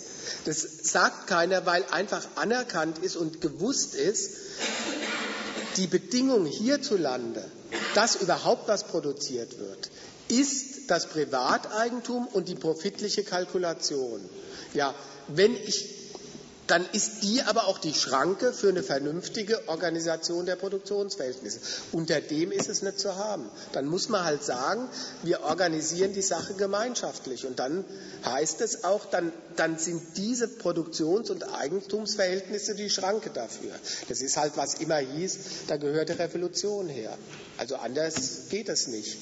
Das 0.44 0.60
sagt 0.82 1.26
keiner, 1.26 1.66
weil 1.66 1.84
einfach 1.90 2.26
anerkannt 2.36 2.98
ist 2.98 3.16
und 3.16 3.40
gewusst 3.40 3.94
ist, 3.94 4.30
Die 5.78 5.86
Bedingung 5.86 6.44
hierzulande, 6.44 7.44
dass 7.94 8.16
überhaupt 8.16 8.66
was 8.66 8.82
produziert 8.82 9.60
wird, 9.60 9.90
ist 10.26 10.90
das 10.90 11.06
Privateigentum 11.06 12.26
und 12.26 12.48
die 12.48 12.56
profitliche 12.56 13.22
Kalkulation. 13.22 14.28
Ja, 14.74 14.92
wenn 15.28 15.54
ich 15.54 15.94
dann 16.68 16.86
ist 16.92 17.22
die 17.22 17.42
aber 17.42 17.66
auch 17.66 17.78
die 17.78 17.94
Schranke 17.94 18.52
für 18.52 18.68
eine 18.68 18.82
vernünftige 18.82 19.68
Organisation 19.68 20.44
der 20.44 20.56
Produktionsverhältnisse. 20.56 21.60
Unter 21.92 22.20
dem 22.20 22.52
ist 22.52 22.68
es 22.68 22.82
nicht 22.82 22.98
zu 23.00 23.16
haben. 23.16 23.48
Dann 23.72 23.86
muss 23.86 24.08
man 24.08 24.24
halt 24.24 24.44
sagen, 24.44 24.88
wir 25.22 25.42
organisieren 25.42 26.12
die 26.12 26.22
Sache 26.22 26.54
gemeinschaftlich. 26.54 27.46
Und 27.46 27.58
dann 27.58 27.84
heißt 28.24 28.60
es 28.60 28.84
auch, 28.84 29.06
dann, 29.06 29.32
dann 29.56 29.78
sind 29.78 30.02
diese 30.16 30.46
Produktions- 30.46 31.30
und 31.30 31.54
Eigentumsverhältnisse 31.54 32.74
die 32.74 32.90
Schranke 32.90 33.30
dafür. 33.30 33.72
Das 34.08 34.20
ist 34.20 34.36
halt, 34.36 34.52
was 34.56 34.74
immer 34.74 34.98
hieß, 34.98 35.38
da 35.68 35.78
gehört 35.78 36.10
die 36.10 36.14
Revolution 36.14 36.88
her. 36.88 37.16
Also 37.56 37.76
anders 37.76 38.48
geht 38.50 38.68
es 38.68 38.88
nicht. 38.88 39.16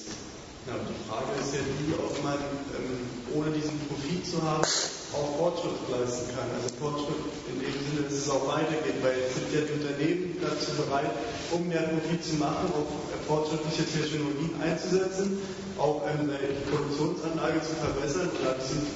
Ja, 0.67 0.75
die 0.75 1.09
Frage 1.09 1.41
ist 1.41 1.55
ja 1.55 1.61
die, 1.61 1.95
ob 1.95 2.23
man 2.25 2.35
ähm, 2.35 3.09
ohne 3.37 3.53
diesen 3.53 3.79
Profit 3.87 4.27
zu 4.27 4.43
haben 4.43 4.67
auch 5.15 5.31
Fortschritt 5.39 5.79
leisten 5.91 6.31
kann. 6.35 6.49
Also 6.55 6.69
Fortschritt 6.81 7.23
in 7.47 7.61
dem 7.63 7.75
Sinne, 7.75 8.01
dass 8.09 8.15
es 8.19 8.31
auch 8.31 8.47
weitergeht, 8.51 8.99
weil 9.03 9.19
es 9.23 9.35
sind 9.39 9.51
ja 9.55 9.63
die 9.63 9.75
Unternehmen 9.79 10.35
dazu 10.43 10.75
bereit, 10.83 11.13
um 11.53 11.69
mehr 11.69 11.87
Profit 11.91 12.23
zu 12.25 12.35
machen, 12.43 12.67
auch 12.75 12.91
fortschrittliche 13.27 13.87
Technologien 13.87 14.55
einzusetzen, 14.63 15.39
auch 15.79 16.03
die 16.07 16.67
Produktionsanlage 16.71 17.61
zu 17.63 17.75
verbessern. 17.79 18.31
Und 18.33 18.43
da 18.43 18.55
sind, 18.59 18.87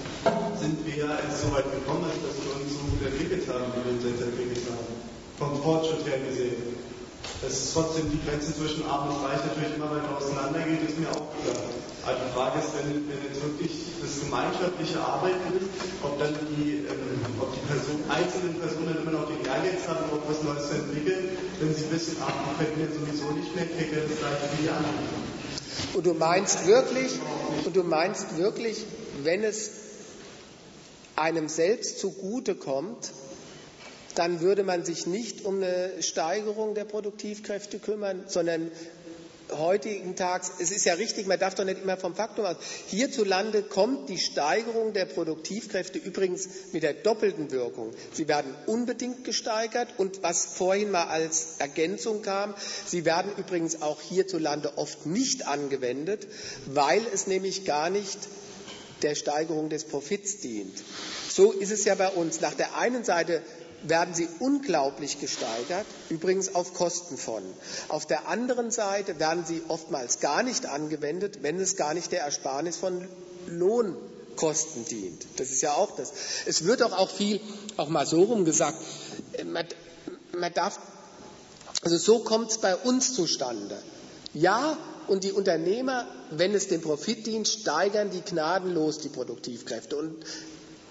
sind 0.58 0.76
wir 0.86 0.96
ja 1.06 1.10
erst 1.14 1.46
so 1.46 1.54
weit 1.54 1.68
gekommen, 1.70 2.06
dass 2.10 2.36
wir 2.42 2.54
uns 2.58 2.74
so 2.74 2.82
gut 2.90 3.02
entwickelt 3.06 3.46
haben, 3.46 3.70
wie 3.74 3.82
wir 3.86 3.92
uns 3.94 4.04
jetzt 4.06 4.22
entwickelt 4.22 4.66
haben. 4.66 4.90
Vom 5.38 5.52
Fortschritt 5.62 6.04
her 6.06 6.18
gesehen 6.26 6.80
dass 7.42 7.72
trotzdem 7.72 8.10
die 8.12 8.20
Grenze 8.20 8.52
zwischen 8.54 8.84
Arm 8.84 9.08
und 9.08 9.24
Reich 9.24 9.40
natürlich 9.44 9.76
immer 9.76 9.90
weiter 9.90 10.12
auseinandergeht, 10.12 10.84
ist 10.84 10.98
mir 10.98 11.08
auch 11.08 11.32
klar. 11.40 11.64
Aber 12.04 12.16
die 12.16 12.32
Frage 12.32 12.58
ist, 12.60 12.72
wenn, 12.76 13.08
wenn 13.08 13.20
jetzt 13.24 13.40
wirklich 13.44 13.72
das 14.00 14.20
gemeinschaftliche 14.24 15.00
Arbeiten 15.00 15.52
ist, 15.56 15.68
ob 16.02 16.18
dann 16.18 16.32
die, 16.56 16.84
ähm, 16.88 17.20
ob 17.40 17.52
die 17.52 17.64
Person, 17.68 18.00
einzelnen 18.08 18.56
Personen 18.60 18.96
immer 19.00 19.12
noch 19.12 19.28
den 19.28 19.44
Ehrgeiz 19.44 19.88
haben, 19.88 20.08
auch 20.08 20.24
was 20.28 20.42
Neues 20.42 20.68
zu 20.68 20.74
entwickeln, 20.80 21.36
wenn 21.60 21.74
sie 21.74 21.90
wissen, 21.90 22.16
ach, 22.20 22.32
die 22.32 22.64
fällt 22.64 22.76
mir 22.76 22.88
sowieso 22.88 23.32
nicht 23.32 23.54
mehr, 23.54 23.66
kriegt 23.66 23.92
er 23.92 24.04
das 24.04 24.16
gleiche 24.16 24.48
wie 24.56 24.62
die 24.64 24.70
anderen. 24.70 24.96
Und 25.92 26.06
du 26.06 26.14
meinst 26.14 26.66
wirklich, 26.66 27.12
und 27.64 27.76
du 27.76 27.82
meinst 27.82 28.38
wirklich, 28.38 28.84
wenn 29.22 29.44
es 29.44 29.70
einem 31.16 31.48
selbst 31.48 32.00
zugute 32.00 32.54
kommt, 32.54 33.12
dann 34.14 34.40
würde 34.40 34.62
man 34.64 34.84
sich 34.84 35.06
nicht 35.06 35.44
um 35.44 35.56
eine 35.56 36.02
Steigerung 36.02 36.74
der 36.74 36.84
Produktivkräfte 36.84 37.78
kümmern, 37.78 38.24
sondern 38.26 38.70
heutigen 39.52 40.16
Tags, 40.16 40.52
es 40.58 40.70
ist 40.70 40.84
ja 40.84 40.94
richtig, 40.94 41.26
man 41.26 41.38
darf 41.38 41.54
doch 41.54 41.64
nicht 41.64 41.82
immer 41.82 41.96
vom 41.96 42.14
Faktum 42.14 42.44
aus. 42.44 42.56
Hierzulande 42.88 43.62
kommt 43.62 44.08
die 44.08 44.18
Steigerung 44.18 44.92
der 44.92 45.06
Produktivkräfte 45.06 45.98
übrigens 45.98 46.48
mit 46.72 46.82
der 46.82 46.94
doppelten 46.94 47.50
Wirkung. 47.50 47.92
Sie 48.12 48.28
werden 48.28 48.54
unbedingt 48.66 49.24
gesteigert 49.24 49.88
und 49.98 50.22
was 50.22 50.44
vorhin 50.46 50.90
mal 50.90 51.04
als 51.06 51.56
Ergänzung 51.58 52.22
kam, 52.22 52.54
sie 52.86 53.04
werden 53.04 53.32
übrigens 53.36 53.82
auch 53.82 54.00
hierzulande 54.00 54.76
oft 54.76 55.06
nicht 55.06 55.46
angewendet, 55.46 56.26
weil 56.66 57.02
es 57.12 57.26
nämlich 57.26 57.64
gar 57.64 57.90
nicht 57.90 58.18
der 59.02 59.14
Steigerung 59.14 59.70
des 59.70 59.84
Profits 59.84 60.40
dient. 60.40 60.76
So 61.30 61.52
ist 61.52 61.70
es 61.70 61.84
ja 61.84 61.94
bei 61.94 62.08
uns. 62.08 62.40
Nach 62.40 62.54
der 62.54 62.76
einen 62.76 63.02
Seite 63.04 63.42
werden 63.82 64.14
sie 64.14 64.28
unglaublich 64.38 65.20
gesteigert, 65.20 65.86
übrigens 66.08 66.54
auf 66.54 66.74
Kosten 66.74 67.16
von. 67.16 67.42
Auf 67.88 68.06
der 68.06 68.28
anderen 68.28 68.70
Seite 68.70 69.18
werden 69.18 69.44
sie 69.46 69.62
oftmals 69.68 70.20
gar 70.20 70.42
nicht 70.42 70.66
angewendet, 70.66 71.42
wenn 71.42 71.58
es 71.58 71.76
gar 71.76 71.94
nicht 71.94 72.12
der 72.12 72.22
Ersparnis 72.22 72.76
von 72.76 73.08
Lohnkosten 73.46 74.84
dient. 74.84 75.26
Das 75.36 75.50
ist 75.50 75.62
ja 75.62 75.72
auch 75.72 75.96
das. 75.96 76.12
Es 76.46 76.64
wird 76.64 76.80
doch 76.82 76.92
auch 76.92 77.10
viel, 77.10 77.40
auch 77.76 77.88
mal 77.88 78.06
so 78.06 78.22
rum 78.22 78.44
gesagt, 78.44 78.78
man, 79.44 79.66
man 80.38 80.52
darf, 80.52 80.78
also 81.82 81.96
so 81.96 82.20
kommt 82.20 82.50
es 82.50 82.58
bei 82.58 82.76
uns 82.76 83.14
zustande. 83.14 83.76
Ja, 84.34 84.76
und 85.08 85.24
die 85.24 85.32
Unternehmer, 85.32 86.06
wenn 86.30 86.54
es 86.54 86.68
dem 86.68 86.82
Profit 86.82 87.26
dient, 87.26 87.48
steigern 87.48 88.10
die 88.10 88.20
gnadenlos 88.20 88.98
die 88.98 89.08
Produktivkräfte. 89.08 89.96
Und 89.96 90.24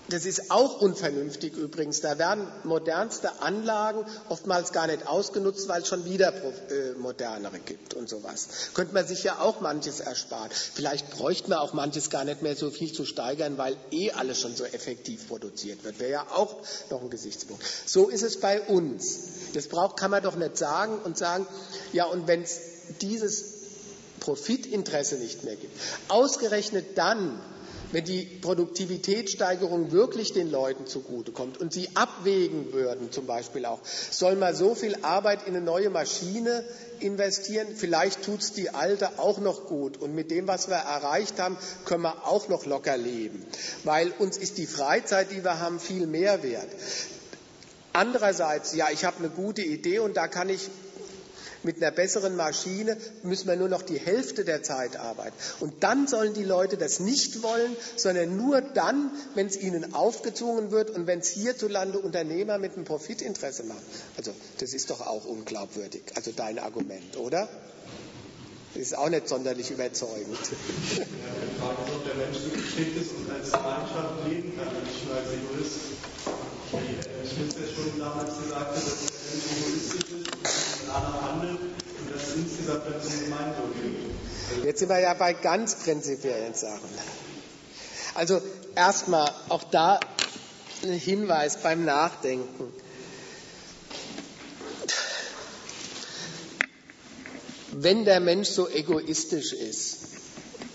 das 0.10 0.26
ist 0.26 0.52
auch 0.52 0.82
unvernünftig 0.82 1.56
übrigens. 1.56 2.02
Da 2.02 2.18
werden 2.18 2.48
modernste 2.64 3.42
Anlagen 3.42 4.06
oftmals 4.30 4.72
gar 4.72 4.88
nicht 4.88 5.08
ausgenutzt, 5.08 5.68
weil 5.68 5.82
es 5.82 5.88
schon 5.88 6.06
wieder 6.06 6.34
äh, 6.34 6.94
modernere 6.98 7.60
gibt 7.60 7.94
und 7.94 8.10
sowas. 8.10 8.48
Könnte 8.74 8.94
man 8.94 9.08
sich 9.08 9.24
ja 9.24 9.40
auch 9.40 9.62
manches 9.62 10.00
ersparen. 10.00 10.50
Vielleicht 10.52 11.10
bräuchte 11.12 11.50
man 11.50 11.60
auch 11.60 11.74
manches 11.74 12.10
gar 12.10 12.26
nicht 12.26 12.42
mehr 12.42 12.56
so 12.56 12.70
viel 12.72 12.92
zu 12.92 13.06
steigern, 13.06 13.58
weil 13.58 13.78
eh 13.92 14.12
alles 14.12 14.40
schon 14.40 14.56
so 14.56 14.66
effektiv 14.66 15.28
produziert 15.28 15.84
wird. 15.84 16.00
Wäre 16.00 16.12
ja 16.12 16.28
auch 16.36 16.56
noch 16.90 17.02
ein 17.02 17.10
Gesichtspunkt. 17.10 17.64
So 17.86 18.10
ist 18.10 18.24
es 18.24 18.40
bei 18.40 18.62
uns. 18.62 19.20
Das 19.54 19.68
braucht, 19.68 19.98
kann 19.98 20.12
man 20.12 20.24
doch 20.24 20.36
nicht 20.36 20.58
sagen 20.58 21.00
und 21.04 21.18
sagen, 21.18 21.46
ja, 21.94 22.06
und 22.06 22.28
wenn 22.28 22.42
es 22.42 22.60
dieses 23.02 23.60
Profitinteresse 24.20 25.16
nicht 25.16 25.44
mehr 25.44 25.56
gibt, 25.56 25.80
ausgerechnet 26.08 26.98
dann, 26.98 27.40
wenn 27.92 28.06
die 28.06 28.24
Produktivitätssteigerung 28.24 29.92
wirklich 29.92 30.34
den 30.34 30.52
Leuten 30.52 30.86
zugutekommt 30.86 31.60
und 31.60 31.74
sie 31.74 31.90
abwägen 31.96 32.72
würden, 32.74 33.12
zum 33.12 33.26
Beispiel 33.26 33.66
auch, 33.66 33.80
soll 33.84 34.36
man 34.36 34.56
so 34.56 34.76
viel 34.76 34.96
Arbeit 35.02 35.48
in 35.48 35.56
eine 35.56 35.66
neue 35.66 35.90
Maschine 35.90 36.64
investieren, 37.00 37.68
vielleicht 37.76 38.24
tut 38.24 38.42
es 38.42 38.54
die 38.54 38.70
alte 38.70 39.18
auch 39.18 39.40
noch 39.40 39.66
gut 39.66 39.98
und 39.98 40.14
mit 40.14 40.32
dem, 40.32 40.48
was 40.48 40.68
wir 40.68 40.76
erreicht 40.76 41.40
haben, 41.40 41.58
können 41.86 42.04
wir 42.04 42.28
auch 42.28 42.48
noch 42.50 42.66
locker 42.66 42.98
leben, 42.98 43.46
weil 43.84 44.12
uns 44.20 44.38
ist 44.38 44.58
die 44.58 44.68
Freizeit, 44.68 45.32
die 45.32 45.44
wir 45.44 45.60
haben, 45.60 45.80
viel 45.80 46.08
mehr 46.08 46.44
wert. 46.44 46.68
Andererseits, 47.92 48.76
ja, 48.76 48.88
ich 48.92 49.04
habe 49.04 49.18
eine 49.20 49.30
gute 49.30 49.64
Idee 49.64 50.00
und 50.00 50.16
da 50.16 50.28
kann 50.28 50.48
ich 50.50 50.70
mit 51.64 51.78
einer 51.78 51.92
besseren 51.92 52.36
Maschine 52.36 52.98
müssen 53.24 53.48
wir 53.48 53.56
nur 53.56 53.70
noch 53.70 53.82
die 53.82 54.00
Hälfte 54.00 54.46
der 54.46 54.64
Zeit 54.64 54.98
arbeiten. 54.98 55.36
Und 55.60 55.84
dann 55.84 56.08
sollen 56.08 56.34
die 56.34 56.44
Leute 56.44 56.78
das 56.78 57.00
nicht 57.00 57.44
wollen, 57.44 57.76
sondern 57.96 58.38
nur 58.38 58.62
dann, 58.62 59.12
wenn 59.36 59.48
es 59.48 59.58
ihnen 59.58 59.94
aufgezwungen 59.94 60.72
wird 60.72 60.90
und 60.90 61.08
wenn 61.08 61.20
es 61.20 61.30
hierzulande 61.30 62.00
Unternehmer 62.00 62.58
mit 62.58 62.76
einem 62.76 62.86
Profitinteresse 62.86 63.64
machen. 63.64 63.84
Also 64.18 64.32
das 64.60 64.74
ist 64.74 64.90
doch 64.90 65.02
auch 65.02 65.26
unglaubwürdig. 65.26 66.04
Also 66.16 66.32
dein 66.32 66.60
Argument, 66.60 67.18
oder? 67.18 67.50
Das 68.74 68.84
ist 68.84 68.98
auch 68.98 69.10
nicht 69.10 69.28
sonderlich 69.28 69.72
überzeugend. 69.72 70.38
Ja, 70.38 71.04
die 71.04 71.60
Frage 71.60 71.82
ist, 71.84 71.96
ob 71.96 72.06
der 72.06 72.16
Mensch 72.16 72.38
so 72.38 72.50
geschickt 72.50 73.02
ist 73.02 73.12
und 73.18 73.32
als 73.32 73.52
Gemeinschaft 73.52 74.30
leben 74.30 74.54
kann 74.56 74.68
und 74.68 74.86
nicht 74.86 75.06
nur 75.08 75.16
als 75.16 75.28
Egoist. 75.34 75.98
Wie 76.72 77.28
Schmidt 77.28 77.54
ja 77.58 77.66
schon 77.74 78.00
damals 78.00 78.30
gesagt 78.38 78.70
hat, 78.70 78.76
dass 78.76 78.86
der 78.86 79.10
Mensch 79.10 80.09
und 80.90 82.14
das 82.14 82.36
insgesamt 82.36 82.84
zum 83.04 83.24
Gemeinwohl 83.26 83.72
geht. 83.82 84.66
Jetzt 84.66 84.80
sind 84.80 84.90
wir 84.90 85.00
ja 85.00 85.14
bei 85.14 85.34
ganz 85.34 85.76
prinzipiellen 85.76 86.54
Sachen. 86.54 86.90
Also 88.16 88.42
erstmal 88.76 89.32
auch 89.50 89.64
da 89.64 90.00
ein 90.84 90.94
Hinweis 90.94 91.58
beim 91.62 91.86
Nachdenken. 91.86 92.74
Wenn 97.72 98.04
der 98.04 98.20
Mensch 98.20 98.50
so 98.50 98.68
egoistisch 98.68 99.54
ist, 99.54 100.00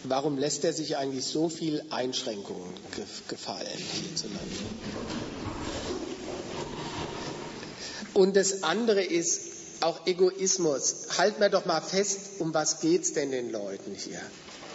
warum 0.04 0.38
lässt 0.38 0.64
er 0.64 0.72
sich 0.72 0.96
eigentlich 0.96 1.24
so 1.24 1.48
viel 1.48 1.84
Einschränkungen 1.90 2.72
gefallen 3.28 3.66
hierzulande? 3.76 4.40
Und 8.14 8.36
das 8.36 8.62
andere 8.62 9.02
ist, 9.02 9.40
auch 9.84 10.06
Egoismus. 10.06 11.06
Halten 11.18 11.40
wir 11.40 11.48
doch 11.50 11.66
mal 11.66 11.80
fest, 11.80 12.40
um 12.40 12.54
was 12.54 12.80
geht's 12.80 13.12
denn 13.12 13.30
den 13.30 13.52
Leuten 13.52 13.94
hier? 13.94 14.20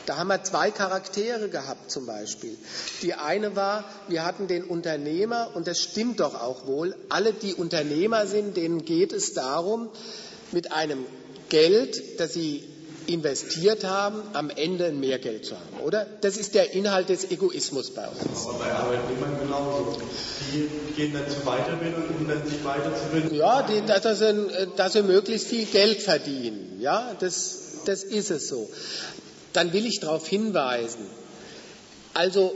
Da 0.06 0.18
haben 0.18 0.30
wir 0.30 0.44
zwei 0.44 0.72
Charaktere 0.72 1.50
gehabt 1.50 1.92
zum 1.92 2.06
Beispiel. 2.06 2.58
Die 3.04 3.14
eine 3.14 3.56
war, 3.56 3.86
wir 4.08 4.26
hatten 4.26 4.48
den 4.48 4.64
Unternehmer, 4.64 5.52
und 5.54 5.68
das 5.68 5.80
stimmt 5.80 6.20
doch 6.20 6.34
auch 6.34 6.66
wohl, 6.66 6.96
alle, 7.10 7.34
die 7.34 7.54
Unternehmer 7.54 8.26
sind, 8.26 8.58
denen 8.58 8.86
geht 8.86 9.14
es 9.14 9.34
darum, 9.34 9.90
mit 10.52 10.72
einem 10.72 11.06
Geld, 11.50 12.20
das 12.20 12.34
sie 12.34 12.68
investiert 13.08 13.84
haben, 13.84 14.22
am 14.34 14.50
Ende 14.50 14.92
mehr 14.92 15.20
Geld 15.20 15.46
zu 15.46 15.56
haben, 15.56 15.84
oder? 15.84 16.06
Das 16.22 16.38
ist 16.38 16.56
der 16.56 16.74
Inhalt 16.74 17.10
des 17.10 17.30
Egoismus 17.32 17.92
bei 17.92 18.08
uns. 18.08 18.46
Aber 18.48 18.60
bei 18.60 18.72
Arbeitnehmern 18.72 19.40
genauso. 19.42 19.98
Die 20.52 20.70
gehen 20.96 21.14
dann 21.14 21.30
zur 21.30 21.44
Weiterbildung, 21.44 22.04
um 22.20 22.28
dann 22.28 22.46
sich 22.48 22.64
weiterzubilden. 22.64 23.36
Ja, 23.36 23.62
die, 23.64 23.82
dass, 23.86 24.20
sie, 24.20 24.48
dass 24.76 24.94
sie 24.94 25.04
möglichst 25.04 25.48
viel 25.48 25.66
Geld 25.66 26.02
verdienen. 26.02 26.78
Ja, 26.80 27.16
das, 27.20 27.84
das 27.86 28.04
ist 28.04 28.32
es 28.32 28.48
so. 28.48 28.70
Dann 29.54 29.74
will 29.74 29.86
ich 29.86 30.00
darauf 30.00 30.28
hinweisen. 30.28 31.06
Also 32.14 32.56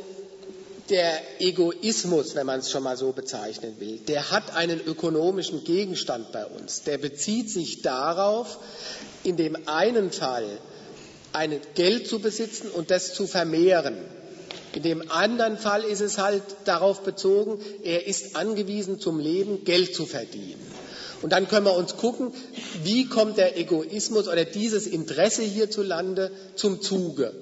der 0.89 1.21
Egoismus, 1.39 2.35
wenn 2.35 2.45
man 2.45 2.59
es 2.59 2.69
schon 2.69 2.83
mal 2.83 2.97
so 2.97 3.11
bezeichnen 3.11 3.79
will, 3.79 3.99
der 3.99 4.31
hat 4.31 4.55
einen 4.55 4.81
ökonomischen 4.85 5.63
Gegenstand 5.63 6.31
bei 6.31 6.45
uns. 6.45 6.83
Der 6.83 6.97
bezieht 6.97 7.49
sich 7.49 7.81
darauf, 7.81 8.59
in 9.23 9.37
dem 9.37 9.57
einen 9.67 10.11
Fall 10.11 10.45
ein 11.31 11.59
Geld 11.75 12.07
zu 12.07 12.19
besitzen 12.19 12.69
und 12.69 12.91
das 12.91 13.13
zu 13.13 13.27
vermehren. 13.27 13.97
In 14.73 14.83
dem 14.83 15.09
anderen 15.11 15.57
Fall 15.57 15.83
ist 15.83 16.01
es 16.01 16.17
halt 16.17 16.43
darauf 16.65 17.01
bezogen, 17.01 17.59
er 17.83 18.07
ist 18.07 18.35
angewiesen 18.35 18.99
zum 18.99 19.19
Leben, 19.19 19.63
Geld 19.63 19.95
zu 19.95 20.05
verdienen. 20.05 20.61
Und 21.21 21.31
dann 21.31 21.47
können 21.47 21.65
wir 21.65 21.75
uns 21.75 21.95
gucken, 21.95 22.33
wie 22.83 23.07
kommt 23.07 23.37
der 23.37 23.57
Egoismus 23.57 24.27
oder 24.27 24.43
dieses 24.43 24.87
Interesse 24.87 25.43
hierzulande 25.43 26.31
zum 26.55 26.81
Zuge. 26.81 27.33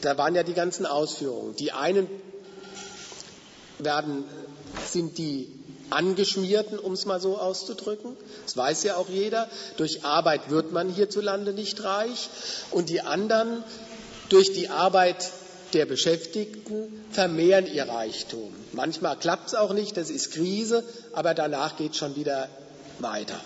Da 0.00 0.18
waren 0.18 0.34
ja 0.34 0.42
die 0.42 0.54
ganzen 0.54 0.84
Ausführungen. 0.84 1.54
Die 1.56 1.72
einen 1.72 2.08
werden, 3.78 4.24
sind 4.90 5.18
die 5.18 5.48
Angeschmierten, 5.90 6.78
um 6.78 6.92
es 6.92 7.06
mal 7.06 7.20
so 7.20 7.38
auszudrücken. 7.38 8.16
Das 8.44 8.56
weiß 8.56 8.82
ja 8.84 8.96
auch 8.96 9.08
jeder. 9.08 9.48
Durch 9.76 10.04
Arbeit 10.04 10.50
wird 10.50 10.72
man 10.72 10.88
hierzulande 10.88 11.52
nicht 11.52 11.84
reich. 11.84 12.28
Und 12.70 12.88
die 12.88 13.00
anderen, 13.00 13.62
durch 14.28 14.52
die 14.52 14.68
Arbeit 14.68 15.30
der 15.72 15.86
Beschäftigten, 15.86 17.04
vermehren 17.10 17.66
ihr 17.66 17.88
Reichtum. 17.88 18.52
Manchmal 18.72 19.16
klappt 19.16 19.48
es 19.48 19.54
auch 19.54 19.72
nicht, 19.72 19.96
das 19.96 20.10
ist 20.10 20.32
Krise, 20.32 20.84
aber 21.12 21.34
danach 21.34 21.76
geht 21.76 21.92
es 21.92 21.98
schon 21.98 22.16
wieder 22.16 22.48
weiter. 23.00 23.40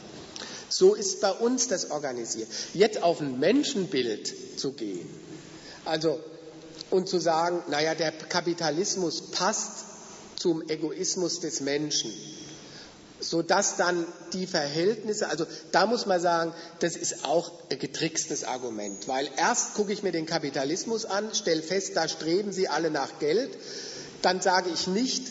So 0.69 0.95
ist 0.95 1.21
bei 1.21 1.33
uns 1.33 1.69
das 1.69 1.91
organisiert. 1.91 2.49
Jetzt 2.75 3.03
auf 3.03 3.21
ein 3.21 3.39
Menschenbild 3.39 4.59
zu 4.59 4.73
gehen, 4.73 5.09
also 5.85 6.21
und 6.91 7.09
zu 7.09 7.19
sagen, 7.19 7.63
naja, 7.69 7.95
der 7.95 8.13
Kapitalismus 8.13 9.31
passt 9.31 9.88
zum 10.39 10.69
Egoismus 10.69 11.41
des 11.41 11.61
Menschen, 11.61 12.13
sodass 13.21 13.77
dann 13.77 14.07
die 14.33 14.47
Verhältnisse, 14.47 15.29
also 15.29 15.47
da 15.73 15.87
muss 15.87 16.07
man 16.07 16.21
sagen, 16.21 16.53
das 16.81 16.97
ist 16.97 17.25
auch 17.25 17.51
ein 17.71 17.79
getrickstes 17.79 18.45
Argument, 18.45 19.09
weil 19.09 19.29
erst 19.37 19.75
gucke 19.75 19.93
ich 19.93 20.03
mir 20.03 20.13
den 20.13 20.27
Kapitalismus 20.27 21.05
an, 21.05 21.35
stelle 21.35 21.63
fest, 21.63 21.93
da 21.97 22.09
streben 22.09 22.53
sie 22.53 22.69
alle 22.69 22.91
nach 22.91 23.19
Geld, 23.19 23.51
dann 24.23 24.41
sage 24.41 24.71
ich 24.73 24.87
nicht, 24.87 25.23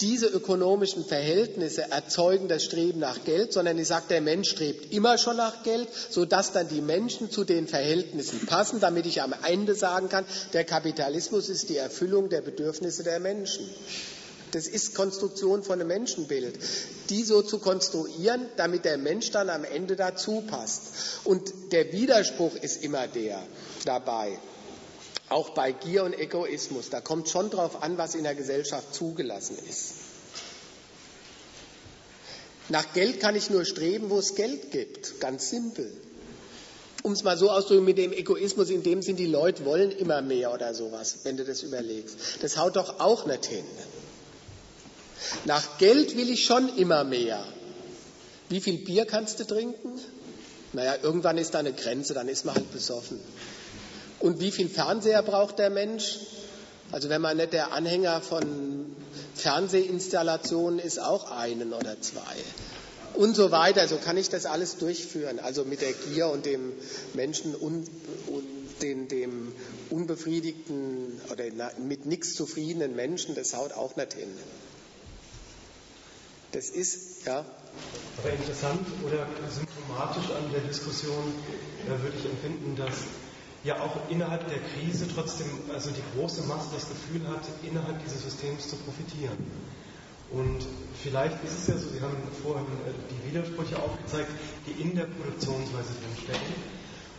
diese 0.00 0.26
ökonomischen 0.26 1.04
Verhältnisse 1.04 1.90
erzeugen 1.90 2.48
das 2.48 2.64
Streben 2.64 3.00
nach 3.00 3.22
Geld, 3.24 3.52
sondern 3.52 3.78
ich 3.78 3.88
sage, 3.88 4.06
der 4.08 4.22
Mensch 4.22 4.50
strebt 4.50 4.92
immer 4.94 5.18
schon 5.18 5.36
nach 5.36 5.62
Geld, 5.62 5.88
sodass 6.08 6.52
dann 6.52 6.68
die 6.68 6.80
Menschen 6.80 7.30
zu 7.30 7.44
den 7.44 7.68
Verhältnissen 7.68 8.46
passen, 8.46 8.80
damit 8.80 9.04
ich 9.04 9.20
am 9.20 9.34
Ende 9.46 9.74
sagen 9.74 10.08
kann, 10.08 10.24
der 10.54 10.64
Kapitalismus 10.64 11.50
ist 11.50 11.68
die 11.68 11.76
Erfüllung 11.76 12.30
der 12.30 12.40
Bedürfnisse 12.40 13.02
der 13.02 13.20
Menschen. 13.20 13.68
Das 14.52 14.66
ist 14.66 14.94
Konstruktion 14.94 15.62
von 15.62 15.80
einem 15.80 15.88
Menschenbild. 15.88 16.58
Die 17.08 17.22
so 17.24 17.42
zu 17.42 17.58
konstruieren, 17.58 18.46
damit 18.56 18.84
der 18.84 18.98
Mensch 18.98 19.30
dann 19.30 19.50
am 19.50 19.64
Ende 19.64 19.96
dazu 19.96 20.42
passt. 20.46 21.20
Und 21.24 21.72
der 21.72 21.92
Widerspruch 21.92 22.54
ist 22.56 22.82
immer 22.82 23.06
der 23.06 23.42
dabei. 23.84 24.38
Auch 25.28 25.50
bei 25.50 25.72
Gier 25.72 26.04
und 26.04 26.18
Egoismus. 26.18 26.90
Da 26.90 27.00
kommt 27.00 27.28
schon 27.28 27.50
drauf 27.50 27.82
an, 27.82 27.98
was 27.98 28.14
in 28.14 28.24
der 28.24 28.34
Gesellschaft 28.34 28.94
zugelassen 28.94 29.56
ist. 29.68 29.92
Nach 32.68 32.92
Geld 32.92 33.20
kann 33.20 33.34
ich 33.34 33.50
nur 33.50 33.64
streben, 33.64 34.10
wo 34.10 34.18
es 34.18 34.34
Geld 34.34 34.70
gibt. 34.70 35.20
Ganz 35.20 35.50
simpel. 35.50 35.92
Um 37.02 37.12
es 37.12 37.24
mal 37.24 37.38
so 37.38 37.50
auszudrücken, 37.50 37.84
mit 37.84 37.98
dem 37.98 38.12
Egoismus, 38.12 38.70
in 38.70 38.82
dem 38.82 39.02
Sinn, 39.02 39.16
die 39.16 39.26
Leute 39.26 39.64
wollen 39.64 39.90
immer 39.90 40.20
mehr 40.20 40.52
oder 40.52 40.74
sowas, 40.74 41.20
wenn 41.24 41.36
du 41.36 41.44
das 41.44 41.62
überlegst. 41.62 42.16
Das 42.42 42.58
haut 42.58 42.76
doch 42.76 43.00
auch 43.00 43.26
nicht 43.26 43.46
hin. 43.46 43.64
Nach 45.44 45.78
Geld 45.78 46.16
will 46.16 46.30
ich 46.30 46.44
schon 46.44 46.76
immer 46.76 47.04
mehr. 47.04 47.44
Wie 48.48 48.60
viel 48.60 48.78
Bier 48.78 49.06
kannst 49.06 49.40
du 49.40 49.44
trinken? 49.44 50.00
Naja, 50.72 50.96
irgendwann 51.02 51.38
ist 51.38 51.54
da 51.54 51.58
eine 51.58 51.72
Grenze, 51.72 52.14
dann 52.14 52.28
ist 52.28 52.44
man 52.44 52.54
halt 52.54 52.72
besoffen. 52.72 53.20
Und 54.18 54.40
wie 54.40 54.50
viel 54.50 54.68
Fernseher 54.68 55.22
braucht 55.22 55.58
der 55.58 55.70
Mensch? 55.70 56.18
Also 56.92 57.08
wenn 57.08 57.22
man 57.22 57.36
nicht 57.36 57.52
der 57.52 57.72
Anhänger 57.72 58.20
von 58.20 58.94
Fernsehinstallationen 59.34 60.78
ist, 60.78 61.00
auch 61.00 61.30
einen 61.30 61.72
oder 61.72 62.00
zwei. 62.00 62.20
Und 63.14 63.34
so 63.34 63.50
weiter. 63.50 63.88
So 63.88 63.96
kann 63.96 64.16
ich 64.16 64.28
das 64.28 64.46
alles 64.46 64.76
durchführen. 64.76 65.38
Also 65.38 65.64
mit 65.64 65.80
der 65.80 65.92
Gier 65.92 66.28
und 66.28 66.46
dem 66.46 66.72
Menschen 67.14 67.54
un, 67.54 67.86
und 68.26 68.82
den, 68.82 69.08
dem 69.08 69.52
unbefriedigten 69.90 71.20
oder 71.30 71.44
mit 71.78 72.06
nichts 72.06 72.34
zufriedenen 72.34 72.96
Menschen, 72.96 73.34
das 73.34 73.56
haut 73.56 73.72
auch 73.72 73.96
nicht 73.96 74.14
hin. 74.14 74.28
Das 76.52 76.68
ist, 76.68 77.26
ja. 77.26 77.44
Aber 78.18 78.32
interessant 78.32 78.86
oder 79.06 79.26
symptomatisch 79.48 80.30
an 80.30 80.50
der 80.52 80.60
Diskussion 80.60 81.32
äh, 81.86 82.02
würde 82.02 82.16
ich 82.18 82.24
empfinden, 82.26 82.76
dass 82.76 83.04
ja 83.62 83.80
auch 83.80 84.10
innerhalb 84.10 84.48
der 84.48 84.58
Krise 84.58 85.06
trotzdem, 85.14 85.46
also 85.72 85.90
die 85.90 86.02
große 86.14 86.42
Masse 86.42 86.68
das 86.74 86.88
Gefühl 86.88 87.26
hat, 87.28 87.42
innerhalb 87.62 88.02
dieses 88.04 88.22
Systems 88.22 88.68
zu 88.68 88.76
profitieren. 88.76 89.36
Und 90.30 90.66
vielleicht 91.02 91.42
ist 91.44 91.58
es 91.58 91.66
ja 91.68 91.74
so, 91.74 91.88
Sie 91.88 92.00
haben 92.00 92.16
vorhin 92.42 92.66
äh, 92.86 92.92
die 93.10 93.30
Widersprüche 93.30 93.78
aufgezeigt, 93.78 94.30
die 94.66 94.80
in 94.80 94.94
der 94.94 95.04
Produktionsweise 95.04 95.90
drinstecken. 96.02 96.54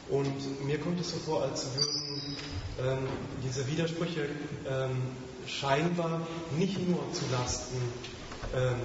Und 0.10 0.66
mir 0.66 0.78
kommt 0.78 1.00
es 1.00 1.12
so 1.12 1.18
vor, 1.18 1.44
als 1.44 1.68
würden 1.76 2.38
ähm, 2.80 3.08
diese 3.44 3.68
Widersprüche 3.68 4.28
ähm, 4.68 5.02
scheinbar 5.48 6.26
nicht 6.58 6.88
nur 6.88 7.00
zu 7.14 7.24
Lasten 7.32 7.78
ähm, 8.54 8.76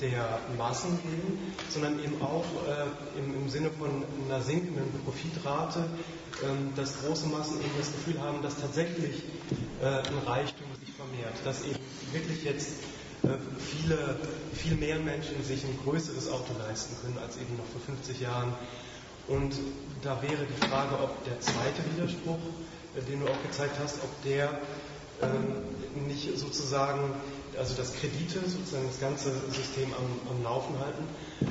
der 0.00 0.38
Massen 0.58 0.98
gehen, 1.02 1.54
sondern 1.68 1.98
eben 2.02 2.20
auch 2.20 2.44
äh, 2.66 3.18
im, 3.18 3.34
im, 3.34 3.48
Sinne 3.48 3.70
von 3.70 4.04
einer 4.26 4.42
sinkenden 4.42 4.88
Profitrate, 5.04 5.80
äh, 6.42 6.76
dass 6.76 7.00
große 7.00 7.26
Massen 7.28 7.60
eben 7.60 7.72
das 7.78 7.92
Gefühl 7.92 8.20
haben, 8.20 8.42
dass 8.42 8.56
tatsächlich 8.60 9.22
äh, 9.80 9.86
ein 9.86 10.18
Reichtum 10.26 10.66
sich 10.80 10.92
vermehrt, 10.94 11.34
dass 11.44 11.64
eben 11.64 11.78
wirklich 12.12 12.44
jetzt 12.44 12.68
äh, 13.22 13.28
viele, 13.58 14.16
viel 14.54 14.74
mehr 14.76 14.98
Menschen 14.98 15.42
sich 15.42 15.64
ein 15.64 15.78
größeres 15.84 16.30
Auto 16.30 16.52
leisten 16.58 16.96
können 17.02 17.18
als 17.18 17.36
eben 17.36 17.56
noch 17.56 17.66
vor 17.66 17.80
50 17.80 18.20
Jahren. 18.20 18.52
Und 19.28 19.54
da 20.02 20.22
wäre 20.22 20.46
die 20.46 20.66
Frage, 20.66 20.94
ob 21.02 21.24
der 21.24 21.40
zweite 21.40 21.82
Widerspruch, 21.94 22.38
äh, 22.96 23.02
den 23.10 23.20
du 23.20 23.26
auch 23.26 23.42
gezeigt 23.42 23.76
hast, 23.82 23.96
ob 24.02 24.22
der 24.24 24.50
ähm, 25.22 26.06
nicht 26.06 26.38
sozusagen 26.38 27.00
also 27.58 27.74
dass 27.74 27.94
Kredite 27.94 28.40
sozusagen 28.40 28.86
das 28.86 29.00
ganze 29.00 29.30
System 29.50 29.92
am, 29.94 30.36
am 30.36 30.42
Laufen 30.42 30.78
halten, 30.78 31.04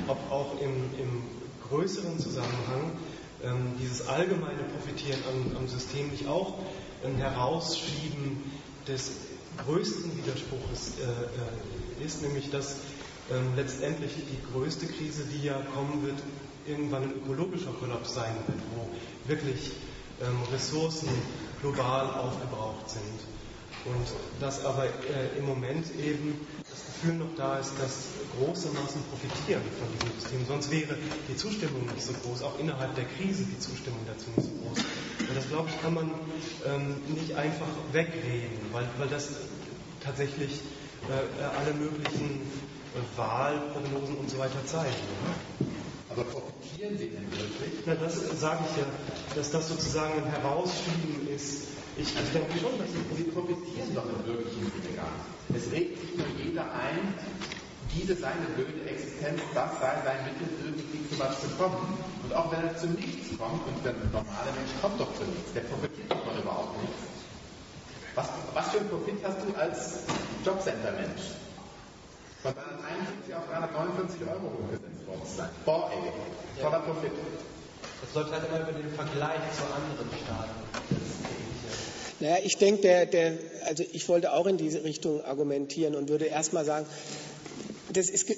ob 0.08 0.18
auch 0.30 0.60
im, 0.60 0.90
im 0.98 1.22
größeren 1.68 2.18
Zusammenhang 2.18 2.92
ähm, 3.42 3.74
dieses 3.80 4.06
allgemeine 4.06 4.62
Profitieren 4.74 5.20
am, 5.30 5.56
am, 5.56 5.68
System 5.68 6.10
nicht 6.10 6.26
auch 6.26 6.54
ein 7.04 7.16
Herausschieben 7.16 8.42
des 8.88 9.12
größten 9.64 10.16
Widerspruches 10.16 10.94
äh, 11.00 12.02
äh, 12.02 12.04
ist, 12.04 12.22
nämlich 12.22 12.50
dass 12.50 12.76
ähm, 13.30 13.52
letztendlich 13.56 14.12
die 14.14 14.52
größte 14.52 14.86
Krise, 14.86 15.24
die 15.24 15.46
ja 15.46 15.60
kommen 15.74 16.06
wird, 16.06 16.18
irgendwann 16.66 17.04
ein 17.04 17.14
ökologischer 17.14 17.72
Kollaps 17.72 18.14
sein 18.14 18.34
wird, 18.46 18.58
wo 18.74 19.28
wirklich 19.28 19.72
ähm, 20.22 20.36
Ressourcen 20.52 21.08
global 21.60 22.06
aufgebraucht 22.10 22.90
sind. 22.90 23.20
Und 23.86 24.06
dass 24.40 24.64
aber 24.64 24.84
äh, 24.84 25.38
im 25.38 25.46
Moment 25.46 25.86
eben 25.94 26.46
das 26.68 26.84
Gefühl 26.86 27.14
noch 27.14 27.34
da 27.36 27.58
ist, 27.58 27.72
dass 27.78 28.08
große 28.38 28.68
Massen 28.70 29.02
profitieren 29.10 29.62
von 29.78 29.88
diesem 29.92 30.10
System. 30.18 30.46
Sonst 30.46 30.70
wäre 30.70 30.96
die 31.28 31.36
Zustimmung 31.36 31.86
nicht 31.94 32.04
so 32.04 32.12
groß, 32.12 32.42
auch 32.42 32.58
innerhalb 32.58 32.94
der 32.96 33.04
Krise 33.04 33.44
die 33.44 33.58
Zustimmung 33.58 34.00
dazu 34.06 34.26
nicht 34.36 34.48
so 34.48 34.52
groß. 34.62 34.78
Und 35.28 35.36
das, 35.36 35.48
glaube 35.48 35.68
ich, 35.70 35.80
kann 35.82 35.94
man 35.94 36.10
ähm, 36.66 36.96
nicht 37.14 37.34
einfach 37.36 37.68
wegreden, 37.92 38.58
weil, 38.72 38.88
weil 38.98 39.08
das 39.08 39.28
tatsächlich 40.02 40.60
äh, 41.08 41.42
alle 41.58 41.72
möglichen 41.74 42.42
äh, 42.94 43.18
Wahlprognosen 43.18 44.16
und 44.16 44.30
so 44.30 44.38
weiter 44.38 44.64
zeigen. 44.66 44.94
Aber 46.10 46.24
profitieren 46.24 46.98
Sie 46.98 47.08
denn 47.08 47.30
wirklich? 47.30 47.84
Na, 47.86 47.94
das 47.94 48.40
sage 48.40 48.64
ich 48.70 48.76
ja, 48.78 48.86
dass 49.34 49.50
das 49.50 49.68
sozusagen 49.68 50.24
ein 50.24 50.30
Herausschieben 50.30 51.28
ist 51.34 51.75
ich, 51.96 52.08
ich 52.12 52.30
denke 52.32 52.52
schon, 52.60 52.76
dass 52.78 52.92
sie, 52.92 53.00
sie 53.16 53.30
profitieren 53.30 53.94
doch 53.94 54.04
im 54.04 54.20
wirklichen 54.26 54.68
Sinne 54.68 54.92
gar 54.96 55.08
nicht. 55.16 55.64
Es 55.64 55.72
regt 55.72 56.00
sich 56.00 56.12
nur 56.16 56.28
jeder 56.36 56.68
ein, 56.76 57.14
diese 57.96 58.14
seine 58.16 58.44
blöde 58.52 58.84
Existenz, 58.84 59.40
das 59.54 59.70
sei 59.80 59.96
sein 60.04 60.20
Mittel, 60.28 60.48
irgendwie 60.60 61.08
zu 61.08 61.18
was 61.18 61.40
zu 61.40 61.48
kommen. 61.56 61.96
Und 62.22 62.32
auch 62.34 62.52
wenn 62.52 62.68
er 62.68 62.76
zu 62.76 62.86
nichts 62.88 63.32
kommt, 63.38 63.64
und 63.64 63.80
der 63.80 63.94
normale 64.12 64.52
Mensch 64.52 64.72
kommt 64.82 65.00
doch 65.00 65.08
zu 65.16 65.24
nichts, 65.24 65.52
der 65.54 65.64
profitiert 65.72 66.12
doch 66.12 66.36
überhaupt 66.36 66.76
nichts. 66.82 67.00
Was, 68.14 68.28
was 68.52 68.68
für 68.68 68.80
einen 68.80 68.88
Profit 68.88 69.20
hast 69.24 69.40
du 69.40 69.48
als 69.56 70.04
Jobcenter-Mensch? 70.44 71.36
Von 72.42 72.52
371 72.52 73.34
auf 73.34 73.44
349 73.48 74.20
Euro 74.28 74.46
umgesetzt 74.60 75.00
worden 75.08 75.28
sein. 75.36 75.50
Boah, 75.64 75.90
ey, 75.92 76.12
voller 76.60 76.80
Profit. 76.80 77.12
Das 78.00 78.14
läuft 78.14 78.32
halt 78.32 78.48
immer 78.48 78.60
über 78.60 78.72
den 78.72 78.92
Vergleich 78.92 79.44
zu 79.56 79.64
anderen 79.64 80.08
Staaten. 80.12 81.05
Naja, 82.20 82.38
ich 82.42 82.56
denke, 82.56 82.82
der, 82.82 83.06
der, 83.06 83.32
also 83.66 83.84
ich 83.92 84.08
wollte 84.08 84.32
auch 84.32 84.46
in 84.46 84.56
diese 84.56 84.84
Richtung 84.84 85.22
argumentieren 85.24 85.94
und 85.94 86.08
würde 86.08 86.26
erstmal 86.26 86.64
sagen, 86.64 86.86
das 87.92 88.10
ist 88.10 88.28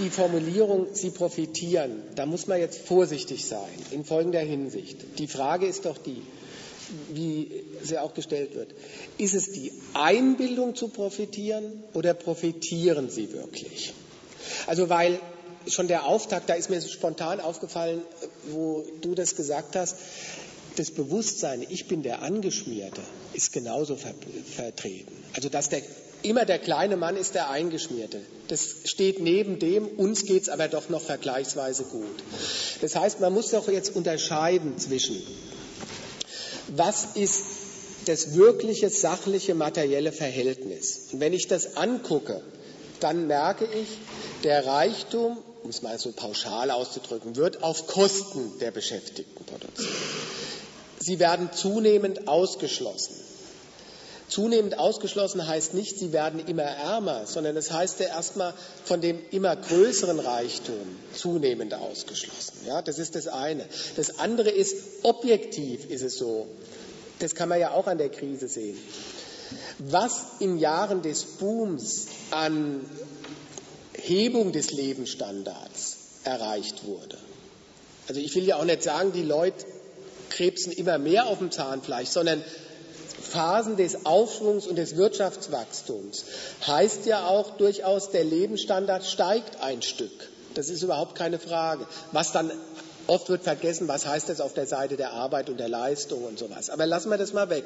die 0.00 0.10
Formulierung, 0.10 0.88
Sie 0.92 1.10
profitieren. 1.10 2.02
Da 2.14 2.26
muss 2.26 2.46
man 2.46 2.58
jetzt 2.58 2.80
vorsichtig 2.86 3.46
sein 3.46 3.68
in 3.90 4.04
folgender 4.04 4.40
Hinsicht. 4.40 5.18
Die 5.18 5.28
Frage 5.28 5.66
ist 5.66 5.84
doch 5.84 5.98
die, 5.98 6.22
wie 7.12 7.50
sie 7.82 7.98
auch 7.98 8.14
gestellt 8.14 8.54
wird. 8.54 8.74
Ist 9.18 9.34
es 9.34 9.52
die 9.52 9.72
Einbildung 9.94 10.74
zu 10.74 10.88
profitieren 10.88 11.84
oder 11.94 12.14
profitieren 12.14 13.10
Sie 13.10 13.32
wirklich? 13.32 13.92
Also 14.66 14.88
weil 14.88 15.20
schon 15.66 15.88
der 15.88 16.06
Auftakt, 16.06 16.48
da 16.48 16.54
ist 16.54 16.70
mir 16.70 16.80
spontan 16.80 17.40
aufgefallen, 17.40 18.02
wo 18.50 18.84
du 19.00 19.14
das 19.14 19.36
gesagt 19.36 19.76
hast, 19.76 19.96
das 20.78 20.90
Bewusstsein, 20.90 21.64
ich 21.68 21.88
bin 21.88 22.02
der 22.02 22.22
Angeschmierte, 22.22 23.00
ist 23.34 23.52
genauso 23.52 23.96
ver 23.96 24.14
vertreten. 24.54 25.12
Also 25.34 25.48
dass 25.48 25.68
der 25.68 25.82
immer 26.22 26.44
der 26.44 26.58
kleine 26.58 26.96
Mann 26.96 27.16
ist 27.16 27.34
der 27.34 27.50
Eingeschmierte. 27.50 28.20
Das 28.48 28.76
steht 28.84 29.20
neben 29.20 29.58
dem, 29.58 29.86
uns 29.86 30.24
geht 30.24 30.42
es 30.42 30.48
aber 30.48 30.68
doch 30.68 30.88
noch 30.88 31.02
vergleichsweise 31.02 31.84
gut. 31.84 32.22
Das 32.80 32.96
heißt, 32.96 33.20
man 33.20 33.32
muss 33.32 33.50
doch 33.50 33.68
jetzt 33.68 33.94
unterscheiden 33.94 34.78
zwischen, 34.78 35.16
was 36.68 37.16
ist 37.16 37.44
das 38.06 38.34
wirkliche, 38.34 38.90
sachliche, 38.90 39.54
materielle 39.54 40.12
Verhältnis. 40.12 41.08
Und 41.12 41.20
wenn 41.20 41.32
ich 41.32 41.46
das 41.46 41.76
angucke, 41.76 42.42
dann 43.00 43.26
merke 43.26 43.66
ich, 43.66 43.88
der 44.44 44.66
Reichtum, 44.66 45.38
um 45.62 45.70
es 45.70 45.82
mal 45.82 45.98
so 45.98 46.12
pauschal 46.12 46.70
auszudrücken, 46.70 47.36
wird 47.36 47.62
auf 47.62 47.86
Kosten 47.86 48.58
der 48.60 48.70
Beschäftigten 48.70 49.44
produziert. 49.44 49.88
Sie 51.08 51.18
werden 51.18 51.50
zunehmend 51.54 52.28
ausgeschlossen. 52.28 53.14
Zunehmend 54.28 54.78
ausgeschlossen 54.78 55.48
heißt 55.48 55.72
nicht, 55.72 55.98
sie 55.98 56.12
werden 56.12 56.38
immer 56.46 56.64
ärmer, 56.64 57.26
sondern 57.26 57.56
es 57.56 57.72
heißt 57.72 58.00
ja 58.00 58.08
erstmal 58.08 58.52
von 58.84 59.00
dem 59.00 59.18
immer 59.30 59.56
größeren 59.56 60.20
Reichtum 60.20 60.74
zunehmend 61.14 61.72
ausgeschlossen. 61.72 62.58
Ja, 62.66 62.82
das 62.82 62.98
ist 62.98 63.14
das 63.14 63.26
eine. 63.26 63.64
Das 63.96 64.18
andere 64.18 64.50
ist, 64.50 64.76
objektiv 65.02 65.88
ist 65.88 66.02
es 66.02 66.18
so, 66.18 66.46
das 67.20 67.34
kann 67.34 67.48
man 67.48 67.58
ja 67.58 67.70
auch 67.70 67.86
an 67.86 67.96
der 67.96 68.10
Krise 68.10 68.46
sehen. 68.46 68.76
Was 69.78 70.26
in 70.40 70.58
Jahren 70.58 71.00
des 71.00 71.24
Booms 71.24 72.08
an 72.32 72.84
Hebung 73.94 74.52
des 74.52 74.72
Lebensstandards 74.72 75.96
erreicht 76.24 76.84
wurde. 76.84 77.16
Also 78.08 78.20
ich 78.20 78.34
will 78.34 78.44
ja 78.44 78.56
auch 78.56 78.64
nicht 78.64 78.82
sagen, 78.82 79.12
die 79.12 79.22
Leute 79.22 79.64
krebsen 80.30 80.72
immer 80.72 80.98
mehr 80.98 81.26
auf 81.26 81.38
dem 81.38 81.50
Zahnfleisch, 81.50 82.08
sondern 82.08 82.42
Phasen 83.20 83.76
des 83.76 84.06
Aufschwungs 84.06 84.66
und 84.66 84.76
des 84.76 84.96
Wirtschaftswachstums 84.96 86.24
heißt 86.66 87.06
ja 87.06 87.26
auch 87.26 87.56
durchaus, 87.56 88.10
der 88.10 88.24
Lebensstandard 88.24 89.04
steigt 89.04 89.60
ein 89.60 89.82
Stück. 89.82 90.28
Das 90.54 90.70
ist 90.70 90.82
überhaupt 90.82 91.14
keine 91.14 91.38
Frage. 91.38 91.86
Was 92.12 92.32
dann 92.32 92.50
oft 93.06 93.28
wird 93.28 93.42
vergessen, 93.42 93.88
was 93.88 94.06
heißt 94.06 94.28
das 94.28 94.40
auf 94.40 94.54
der 94.54 94.66
Seite 94.66 94.96
der 94.96 95.12
Arbeit 95.12 95.50
und 95.50 95.58
der 95.58 95.68
Leistung 95.68 96.24
und 96.24 96.38
sowas. 96.38 96.70
Aber 96.70 96.86
lassen 96.86 97.10
wir 97.10 97.18
das 97.18 97.32
mal 97.32 97.50
weg. 97.50 97.64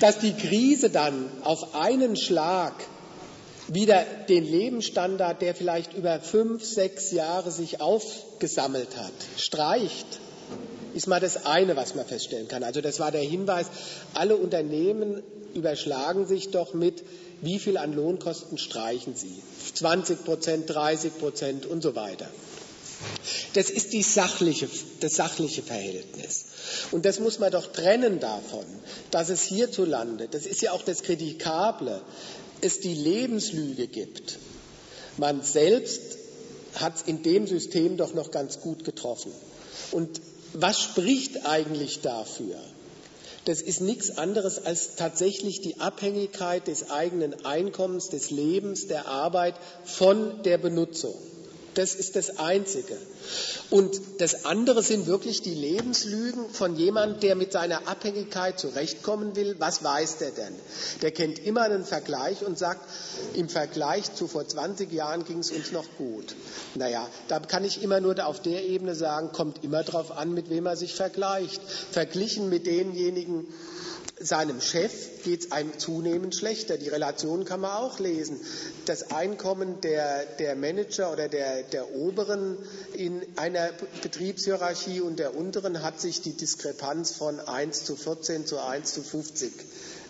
Dass 0.00 0.18
die 0.18 0.34
Krise 0.34 0.90
dann 0.90 1.30
auf 1.42 1.74
einen 1.74 2.16
Schlag 2.16 2.74
wieder 3.68 4.04
den 4.28 4.44
Lebensstandard, 4.44 5.42
der 5.42 5.54
vielleicht 5.54 5.92
über 5.92 6.20
fünf, 6.20 6.64
sechs 6.64 7.10
Jahre 7.12 7.50
sich 7.50 7.80
aufgesammelt 7.80 8.96
hat, 8.96 9.12
streicht, 9.36 10.06
ist 10.94 11.06
mal 11.06 11.20
das 11.20 11.46
eine, 11.46 11.76
was 11.76 11.94
man 11.94 12.06
feststellen 12.06 12.48
kann. 12.48 12.62
Also 12.62 12.80
das 12.80 13.00
war 13.00 13.10
der 13.10 13.22
Hinweis, 13.22 13.66
alle 14.14 14.36
Unternehmen 14.36 15.22
überschlagen 15.54 16.26
sich 16.26 16.50
doch 16.50 16.74
mit, 16.74 17.02
wie 17.40 17.58
viel 17.58 17.76
an 17.76 17.92
Lohnkosten 17.92 18.58
streichen 18.58 19.14
sie. 19.14 19.42
20 19.74 20.24
Prozent, 20.24 20.70
30 20.70 21.18
Prozent 21.18 21.66
und 21.66 21.82
so 21.82 21.94
weiter. 21.94 22.28
Das 23.54 23.70
ist 23.70 23.92
die 23.92 24.02
sachliche, 24.02 24.68
das 25.00 25.14
sachliche 25.14 25.62
Verhältnis. 25.62 26.46
Und 26.90 27.04
das 27.04 27.20
muss 27.20 27.38
man 27.38 27.52
doch 27.52 27.66
trennen 27.72 28.18
davon, 28.18 28.64
dass 29.10 29.28
es 29.28 29.42
hierzulande, 29.42 30.28
das 30.28 30.46
ist 30.46 30.62
ja 30.62 30.72
auch 30.72 30.82
das 30.82 31.02
Kritikable, 31.02 32.02
es 32.60 32.80
die 32.80 32.94
Lebenslüge 32.94 33.86
gibt. 33.86 34.38
Man 35.16 35.42
selbst 35.42 36.00
hat 36.74 36.96
es 36.96 37.02
in 37.02 37.22
dem 37.22 37.46
System 37.46 37.96
doch 37.96 38.14
noch 38.14 38.30
ganz 38.30 38.60
gut 38.60 38.84
getroffen. 38.84 39.32
Und 39.92 40.20
was 40.54 40.82
spricht 40.82 41.46
eigentlich 41.46 42.00
dafür? 42.00 42.56
Das 43.44 43.62
ist 43.62 43.80
nichts 43.80 44.18
anderes 44.18 44.64
als 44.66 44.96
tatsächlich 44.96 45.60
die 45.60 45.80
Abhängigkeit 45.80 46.66
des 46.66 46.90
eigenen 46.90 47.46
Einkommens, 47.46 48.10
des 48.10 48.30
Lebens, 48.30 48.88
der 48.88 49.06
Arbeit 49.06 49.54
von 49.84 50.42
der 50.42 50.58
Benutzung. 50.58 51.14
Das 51.78 51.94
ist 51.94 52.16
das 52.16 52.40
Einzige. 52.40 52.96
Und 53.70 54.00
das 54.18 54.44
andere 54.44 54.82
sind 54.82 55.06
wirklich 55.06 55.42
die 55.42 55.54
Lebenslügen 55.54 56.50
von 56.50 56.74
jemandem, 56.74 57.20
der 57.20 57.36
mit 57.36 57.52
seiner 57.52 57.86
Abhängigkeit 57.86 58.58
zurechtkommen 58.58 59.36
will. 59.36 59.54
Was 59.60 59.84
weiß 59.84 60.18
der 60.18 60.32
denn? 60.32 60.56
Der 61.02 61.12
kennt 61.12 61.38
immer 61.38 61.62
einen 61.62 61.84
Vergleich 61.84 62.44
und 62.44 62.58
sagt, 62.58 62.80
im 63.34 63.48
Vergleich 63.48 64.12
zu 64.12 64.26
vor 64.26 64.44
20 64.44 64.92
Jahren 64.92 65.24
ging 65.24 65.38
es 65.38 65.52
uns 65.52 65.70
noch 65.70 65.84
gut. 65.98 66.34
Naja, 66.74 67.08
da 67.28 67.38
kann 67.38 67.64
ich 67.64 67.80
immer 67.80 68.00
nur 68.00 68.26
auf 68.26 68.42
der 68.42 68.66
Ebene 68.66 68.96
sagen, 68.96 69.30
kommt 69.30 69.62
immer 69.62 69.84
darauf 69.84 70.10
an, 70.10 70.34
mit 70.34 70.50
wem 70.50 70.66
er 70.66 70.76
sich 70.76 70.96
vergleicht. 70.96 71.62
Verglichen 71.92 72.48
mit 72.48 72.66
denjenigen, 72.66 73.46
seinem 74.20 74.60
Chef 74.60 75.22
geht 75.22 75.44
es 75.44 75.52
einem 75.52 75.78
zunehmend 75.78 76.34
schlechter. 76.34 76.76
Die 76.76 76.88
Relation 76.88 77.44
kann 77.44 77.60
man 77.60 77.72
auch 77.72 77.98
lesen. 77.98 78.40
Das 78.84 79.10
Einkommen 79.12 79.80
der, 79.80 80.24
der 80.38 80.56
Manager 80.56 81.12
oder 81.12 81.28
der, 81.28 81.62
der 81.62 81.94
Oberen 81.94 82.58
in 82.94 83.22
einer 83.36 83.70
Betriebshierarchie 84.02 85.00
und 85.00 85.18
der 85.18 85.36
unteren 85.36 85.82
hat 85.82 86.00
sich 86.00 86.20
die 86.20 86.32
Diskrepanz 86.32 87.12
von 87.12 87.40
1 87.40 87.84
zu 87.84 87.96
14 87.96 88.46
zu 88.46 88.58
1 88.58 88.92
zu 88.92 89.02
50 89.02 89.52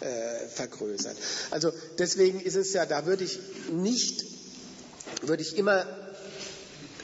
äh, 0.01 0.49
vergrößert. 0.49 1.17
Also 1.51 1.73
deswegen 1.99 2.41
ist 2.41 2.57
es 2.57 2.73
ja, 2.73 2.87
da 2.87 3.07
würde 3.07 3.25
ich 3.25 3.39
nicht, 3.73 4.25
würde 5.23 5.43
ich 5.43 5.57
immer 5.57 5.87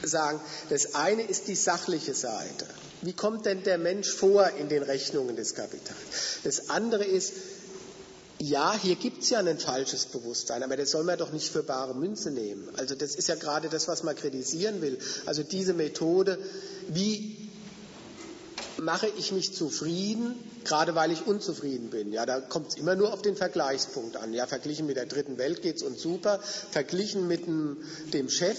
sagen, 0.01 0.39
das 0.69 0.95
eine 0.95 1.23
ist 1.23 1.47
die 1.47 1.55
sachliche 1.55 2.13
Seite. 2.13 2.65
Wie 3.05 3.13
kommt 3.13 3.45
denn 3.45 3.61
der 3.61 3.77
Mensch 3.77 4.09
vor 4.09 4.49
in 4.59 4.67
den 4.67 4.81
Rechnungen 4.81 5.35
des 5.35 5.53
Kapitals? 5.53 6.39
Das 6.43 6.71
andere 6.71 7.03
ist, 7.03 7.33
ja, 8.39 8.73
hier 8.73 8.95
gibt 8.95 9.21
es 9.21 9.29
ja 9.29 9.39
ein 9.39 9.59
falsches 9.59 10.07
Bewusstsein, 10.07 10.63
aber 10.63 10.75
das 10.75 10.89
soll 10.89 11.03
man 11.03 11.17
doch 11.19 11.31
nicht 11.31 11.49
für 11.51 11.61
bare 11.61 11.93
Münze 11.93 12.31
nehmen. 12.31 12.67
Also 12.77 12.95
das 12.95 13.13
ist 13.13 13.27
ja 13.27 13.35
gerade 13.35 13.69
das, 13.69 13.87
was 13.87 14.01
man 14.01 14.15
kritisieren 14.15 14.81
will. 14.81 14.97
Also 15.27 15.43
diese 15.43 15.73
Methode, 15.73 16.39
wie 16.87 17.37
mache 18.77 19.07
ich 19.19 19.31
mich 19.31 19.53
zufrieden, 19.53 20.35
gerade 20.63 20.95
weil 20.95 21.11
ich 21.11 21.27
unzufrieden 21.27 21.91
bin. 21.91 22.11
Ja, 22.11 22.25
da 22.25 22.41
kommt 22.41 22.69
es 22.69 22.75
immer 22.75 22.95
nur 22.95 23.13
auf 23.13 23.21
den 23.21 23.35
Vergleichspunkt 23.35 24.17
an. 24.17 24.33
Ja, 24.33 24.47
verglichen 24.47 24.87
mit 24.87 24.97
der 24.97 25.05
dritten 25.05 25.37
Welt 25.37 25.61
geht 25.61 25.75
es 25.75 25.83
uns 25.83 26.01
super, 26.01 26.39
verglichen 26.71 27.27
mit 27.27 27.45
dem, 27.45 27.77
dem 28.11 28.29
Chef 28.29 28.57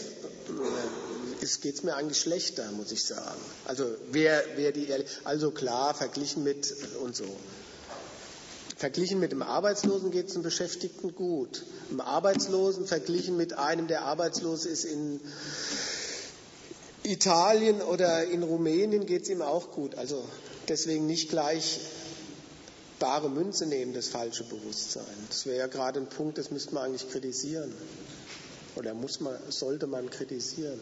geht 1.40 1.74
es 1.74 1.82
mir 1.82 1.96
eigentlich 1.96 2.18
schlechter, 2.18 2.70
muss 2.72 2.92
ich 2.92 3.04
sagen. 3.04 3.40
Also 3.64 3.86
wer, 4.10 4.42
wer 4.56 4.72
die, 4.72 4.88
also 5.24 5.50
klar, 5.50 5.94
verglichen 5.94 6.42
mit 6.42 6.74
und 7.02 7.16
so. 7.16 7.24
Verglichen 8.76 9.20
mit 9.20 9.32
dem 9.32 9.42
Arbeitslosen 9.42 10.10
geht 10.10 10.26
es 10.26 10.34
dem 10.34 10.42
Beschäftigten 10.42 11.14
gut. 11.14 11.64
Im 11.90 12.00
Arbeitslosen 12.00 12.86
verglichen 12.86 13.36
mit 13.36 13.54
einem, 13.54 13.86
der 13.86 14.02
arbeitslos 14.02 14.66
ist 14.66 14.84
in 14.84 15.20
Italien 17.02 17.80
oder 17.80 18.24
in 18.24 18.42
Rumänien 18.42 19.06
geht 19.06 19.22
es 19.22 19.28
ihm 19.30 19.40
auch 19.40 19.70
gut. 19.70 19.94
Also 19.94 20.22
deswegen 20.68 21.06
nicht 21.06 21.30
gleich 21.30 21.80
bare 22.98 23.30
Münze 23.30 23.66
nehmen, 23.66 23.94
das 23.94 24.08
falsche 24.08 24.44
Bewusstsein. 24.44 25.04
Das 25.28 25.46
wäre 25.46 25.58
ja 25.58 25.66
gerade 25.66 26.00
ein 26.00 26.08
Punkt, 26.08 26.38
das 26.38 26.50
müsste 26.50 26.74
man 26.74 26.84
eigentlich 26.84 27.10
kritisieren. 27.10 27.72
Oder 28.76 28.94
muss 28.94 29.20
man, 29.20 29.36
sollte 29.48 29.86
man 29.86 30.10
kritisieren. 30.10 30.80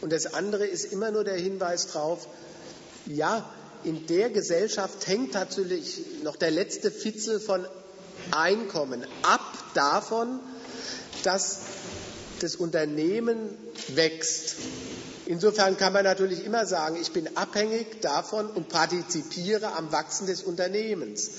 Und 0.00 0.12
das 0.12 0.34
andere 0.34 0.66
ist 0.66 0.92
immer 0.92 1.10
nur 1.10 1.24
der 1.24 1.36
Hinweis 1.36 1.88
darauf, 1.88 2.26
ja, 3.06 3.48
in 3.84 4.06
der 4.06 4.30
Gesellschaft 4.30 5.06
hängt 5.06 5.34
natürlich 5.34 6.00
noch 6.22 6.36
der 6.36 6.50
letzte 6.50 6.90
Fitzel 6.90 7.40
von 7.40 7.66
Einkommen 8.32 9.06
ab 9.22 9.56
davon, 9.74 10.40
dass 11.22 11.58
das 12.40 12.56
Unternehmen 12.56 13.56
wächst. 13.88 14.56
Insofern 15.26 15.76
kann 15.76 15.92
man 15.92 16.04
natürlich 16.04 16.44
immer 16.44 16.66
sagen, 16.66 16.96
ich 17.00 17.12
bin 17.12 17.36
abhängig 17.36 18.00
davon 18.00 18.48
und 18.48 18.68
partizipiere 18.68 19.72
am 19.72 19.90
Wachsen 19.92 20.26
des 20.26 20.42
Unternehmens. 20.42 21.30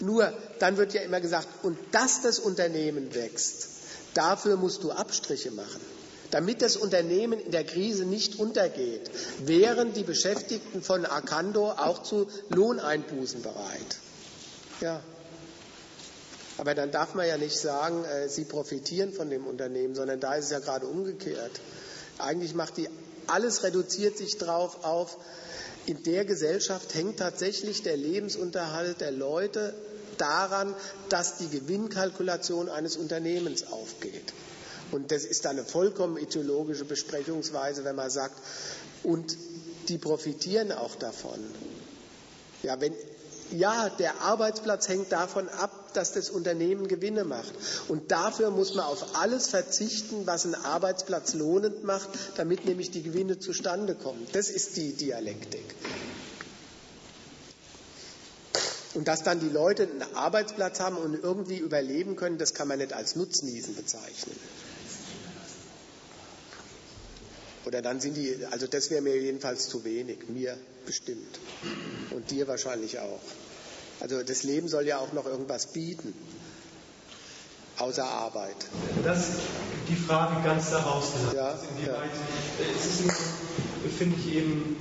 Nur 0.00 0.32
dann 0.58 0.76
wird 0.76 0.92
ja 0.92 1.02
immer 1.02 1.20
gesagt, 1.20 1.48
und 1.62 1.78
dass 1.92 2.22
das 2.22 2.38
Unternehmen 2.38 3.14
wächst, 3.14 3.68
dafür 4.14 4.56
musst 4.56 4.82
du 4.82 4.90
Abstriche 4.90 5.50
machen. 5.50 5.80
Damit 6.30 6.62
das 6.62 6.76
Unternehmen 6.76 7.40
in 7.40 7.50
der 7.50 7.64
Krise 7.64 8.04
nicht 8.04 8.38
untergeht, 8.38 9.10
wären 9.44 9.92
die 9.92 10.04
Beschäftigten 10.04 10.82
von 10.82 11.04
Arcando 11.04 11.70
auch 11.70 12.02
zu 12.02 12.28
Lohneinbußen 12.48 13.42
bereit. 13.42 13.96
Ja. 14.80 15.02
Aber 16.58 16.74
dann 16.74 16.90
darf 16.90 17.14
man 17.14 17.26
ja 17.26 17.38
nicht 17.38 17.58
sagen, 17.58 18.04
äh, 18.04 18.28
sie 18.28 18.44
profitieren 18.44 19.12
von 19.12 19.30
dem 19.30 19.46
Unternehmen, 19.46 19.94
sondern 19.94 20.20
da 20.20 20.34
ist 20.34 20.46
es 20.46 20.50
ja 20.50 20.58
gerade 20.58 20.86
umgekehrt. 20.86 21.52
Eigentlich 22.18 22.54
macht 22.54 22.76
die, 22.76 22.88
alles 23.26 23.62
reduziert 23.62 24.18
sich 24.18 24.36
drauf 24.36 24.84
auf, 24.84 25.16
in 25.86 26.02
der 26.02 26.26
Gesellschaft 26.26 26.94
hängt 26.94 27.18
tatsächlich 27.18 27.82
der 27.82 27.96
Lebensunterhalt 27.96 29.00
der 29.00 29.10
Leute 29.10 29.74
daran, 30.18 30.74
dass 31.08 31.38
die 31.38 31.48
Gewinnkalkulation 31.48 32.68
eines 32.68 32.96
Unternehmens 32.96 33.72
aufgeht. 33.72 34.34
Und 34.92 35.12
das 35.12 35.24
ist 35.24 35.46
eine 35.46 35.64
vollkommen 35.64 36.16
ideologische 36.16 36.84
Besprechungsweise, 36.84 37.84
wenn 37.84 37.96
man 37.96 38.10
sagt, 38.10 38.40
und 39.02 39.36
die 39.88 39.98
profitieren 39.98 40.72
auch 40.72 40.94
davon. 40.96 41.38
Ja, 42.62 42.80
wenn, 42.80 42.94
ja, 43.52 43.88
der 43.88 44.20
Arbeitsplatz 44.20 44.88
hängt 44.88 45.12
davon 45.12 45.48
ab, 45.48 45.92
dass 45.94 46.12
das 46.12 46.30
Unternehmen 46.30 46.88
Gewinne 46.88 47.24
macht. 47.24 47.52
Und 47.88 48.10
dafür 48.10 48.50
muss 48.50 48.74
man 48.74 48.84
auf 48.84 49.16
alles 49.16 49.48
verzichten, 49.48 50.26
was 50.26 50.44
einen 50.44 50.54
Arbeitsplatz 50.54 51.34
lohnend 51.34 51.84
macht, 51.84 52.08
damit 52.36 52.64
nämlich 52.64 52.90
die 52.90 53.02
Gewinne 53.02 53.38
zustande 53.38 53.94
kommen. 53.94 54.26
Das 54.32 54.50
ist 54.50 54.76
die 54.76 54.92
Dialektik. 54.92 55.74
Und 58.94 59.06
dass 59.08 59.22
dann 59.22 59.40
die 59.40 59.48
Leute 59.48 59.84
einen 59.84 60.14
Arbeitsplatz 60.14 60.80
haben 60.80 60.96
und 60.96 61.14
irgendwie 61.14 61.58
überleben 61.58 62.16
können, 62.16 62.38
das 62.38 62.54
kann 62.54 62.68
man 62.68 62.78
nicht 62.78 62.92
als 62.92 63.14
Nutznießen 63.16 63.74
bezeichnen. 63.74 64.36
Oder 67.66 67.82
dann 67.82 68.00
sind 68.00 68.16
die, 68.16 68.36
also 68.50 68.66
das 68.66 68.90
wäre 68.90 69.02
mir 69.02 69.20
jedenfalls 69.20 69.68
zu 69.68 69.84
wenig, 69.84 70.28
mir 70.28 70.56
bestimmt. 70.86 71.38
Und 72.10 72.30
dir 72.30 72.48
wahrscheinlich 72.48 72.98
auch. 72.98 73.20
Also 74.00 74.22
das 74.22 74.42
Leben 74.44 74.68
soll 74.68 74.86
ja 74.86 74.98
auch 74.98 75.12
noch 75.12 75.26
irgendwas 75.26 75.66
bieten, 75.66 76.14
außer 77.78 78.04
Arbeit. 78.04 78.56
Das 79.04 79.28
ist 79.28 79.40
die 79.88 79.96
Frage 79.96 80.42
ganz 80.42 80.70
daraus. 80.70 81.08
Ja, 81.34 81.58
inwieweit 81.76 82.10
ja. 82.10 82.76
ist 82.76 83.00
es, 83.06 83.96
finde 83.98 84.16
ich 84.18 84.34
eben, 84.34 84.76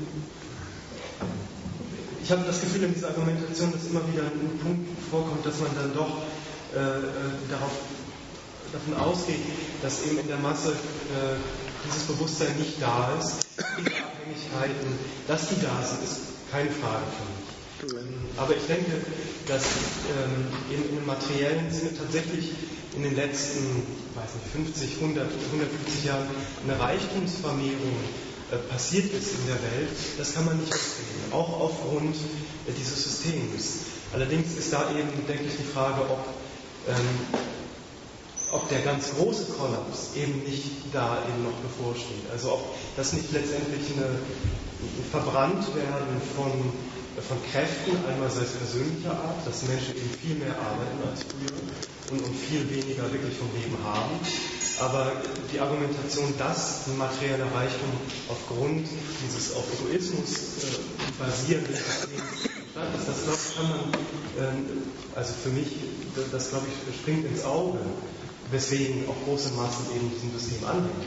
ich 2.24 2.32
habe 2.32 2.44
das 2.46 2.62
Gefühl 2.62 2.84
in 2.84 2.94
dieser 2.94 3.10
Argumentation, 3.10 3.74
dass 3.74 3.86
immer 3.86 4.08
wieder 4.12 4.24
ein 4.24 4.60
Punkt 4.64 4.88
vorkommt, 5.10 5.46
dass 5.46 5.60
man 5.60 5.76
dann 5.76 5.94
doch 5.94 6.22
äh, 6.74 6.80
äh 6.80 7.02
darauf, 7.50 7.72
davon 8.72 8.94
ausgeht, 8.96 9.42
dass 9.82 10.06
eben 10.06 10.20
in 10.20 10.28
der 10.28 10.38
Masse 10.38 10.70
äh, 10.70 11.69
dieses 11.86 12.04
Bewusstsein 12.04 12.56
nicht 12.58 12.82
da 12.82 13.16
ist, 13.20 13.46
diese 13.78 13.96
Abhängigkeiten, 13.96 15.00
dass 15.28 15.50
die 15.50 15.62
da 15.62 15.84
sind, 15.84 16.04
ist 16.04 16.20
keine 16.52 16.70
Frage 16.72 17.06
für 17.16 17.26
mich. 17.26 17.50
Aber 18.38 18.56
ich 18.56 18.66
denke, 18.68 18.92
dass 19.48 19.64
ähm, 19.64 20.48
in, 20.70 20.90
in 20.90 20.98
einem 20.98 21.06
materiellen 21.06 21.72
Sinne 21.72 21.96
tatsächlich 21.98 22.52
in 22.96 23.04
den 23.04 23.16
letzten 23.16 23.84
weiß 24.16 24.36
nicht, 24.36 24.76
50, 24.76 25.02
100, 25.02 25.28
150 25.54 26.06
Jahren 26.06 26.28
eine 26.64 26.80
Reichtumsvermehrung 26.80 27.96
äh, 28.52 28.58
passiert 28.72 29.14
ist 29.14 29.40
in 29.40 29.46
der 29.48 29.62
Welt, 29.62 29.96
das 30.18 30.34
kann 30.34 30.46
man 30.46 30.58
nicht 30.58 30.74
wegnehmen, 30.74 31.32
auch 31.32 31.60
aufgrund 31.62 32.16
äh, 32.16 32.72
dieses 32.78 33.04
Systems. 33.04 33.86
Allerdings 34.12 34.58
ist 34.58 34.74
da 34.74 34.90
eben, 34.92 35.10
denke 35.28 35.44
ich, 35.46 35.58
die 35.58 35.72
Frage, 35.72 36.02
ob 36.02 36.26
ähm, 36.88 36.96
ob 38.52 38.68
der 38.70 38.80
ganz 38.82 39.12
große 39.16 39.46
Kollaps 39.54 40.16
eben 40.16 40.44
nicht 40.44 40.90
da 40.92 41.18
eben 41.28 41.44
noch 41.44 41.58
bevorsteht. 41.62 42.26
Also 42.32 42.54
ob 42.54 42.76
das 42.96 43.14
nicht 43.14 43.32
letztendlich 43.32 43.82
eine, 43.96 44.06
ein 44.08 45.06
Verbranntwerden 45.12 46.18
von, 46.36 46.52
von 47.22 47.38
Kräften, 47.52 47.94
einmal 48.10 48.30
sei 48.32 48.42
es 48.42 48.54
persönlicher 48.58 49.12
Art, 49.12 49.46
dass 49.46 49.64
Menschen 49.64 49.96
eben 49.96 50.10
viel 50.22 50.36
mehr 50.36 50.56
arbeiten 50.58 50.98
als 51.10 51.22
früher 51.30 51.54
und, 52.12 52.26
und 52.26 52.36
viel 52.36 52.66
weniger 52.70 53.12
wirklich 53.14 53.38
vom 53.38 53.50
Leben 53.54 53.78
haben. 53.84 54.18
Aber 54.80 55.12
die 55.54 55.60
Argumentation, 55.60 56.34
dass 56.38 56.88
materieller 56.98 57.52
Reichtum 57.54 57.92
aufgrund 58.30 58.88
dieses 59.22 59.54
auf 59.54 59.66
Egoismus 59.78 60.64
äh, 60.64 61.20
basierenden 61.20 61.76
Systems 61.76 62.46
ist, 62.46 62.50
das 63.06 63.24
glaube 63.24 63.38
ich, 63.38 63.56
kann 63.56 63.70
man, 63.70 63.80
äh, 64.40 65.18
also 65.18 65.34
für 65.44 65.50
mich, 65.50 65.68
das 66.32 66.50
glaube 66.50 66.66
ich, 66.72 66.96
springt 66.96 67.26
ins 67.26 67.44
Auge 67.44 67.80
weswegen 68.52 69.08
auch 69.08 69.26
große 69.26 69.52
Massen 69.54 69.86
eben 69.96 70.12
diesem 70.12 70.38
System 70.38 70.68
anhängen? 70.68 71.06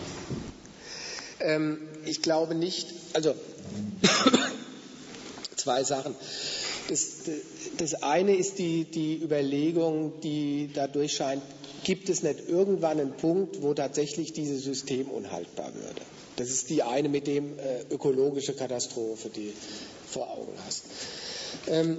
Ähm, 1.41 1.79
ich 2.05 2.23
glaube 2.23 2.55
nicht, 2.55 2.89
also 3.12 3.35
zwei 5.57 5.85
Sachen. 5.85 6.15
Das, 6.89 7.09
das 7.79 8.03
eine 8.03 8.35
ist 8.35 8.59
die, 8.59 8.85
die 8.85 9.23
Überlegung, 9.23 10.21
die 10.21 10.71
dadurch 10.73 11.15
scheint, 11.15 11.43
gibt 11.85 12.09
es 12.09 12.23
nicht 12.23 12.49
irgendwann 12.49 13.01
einen 13.01 13.17
Punkt, 13.17 13.62
wo 13.62 13.75
tatsächlich 13.75 14.33
dieses 14.33 14.62
System 14.62 15.09
unhaltbar 15.09 15.75
würde. 15.75 16.03
Das 16.37 16.49
ist 16.49 16.71
die 16.71 16.83
eine 16.83 17.09
mit 17.09 17.27
dem 17.27 17.59
äh, 17.59 17.83
ökologische 17.91 18.55
Katastrophe, 18.55 19.29
die 19.29 19.53
vor 20.09 20.31
Augen 20.31 20.53
hast. 20.67 20.85
Ähm, 21.67 21.99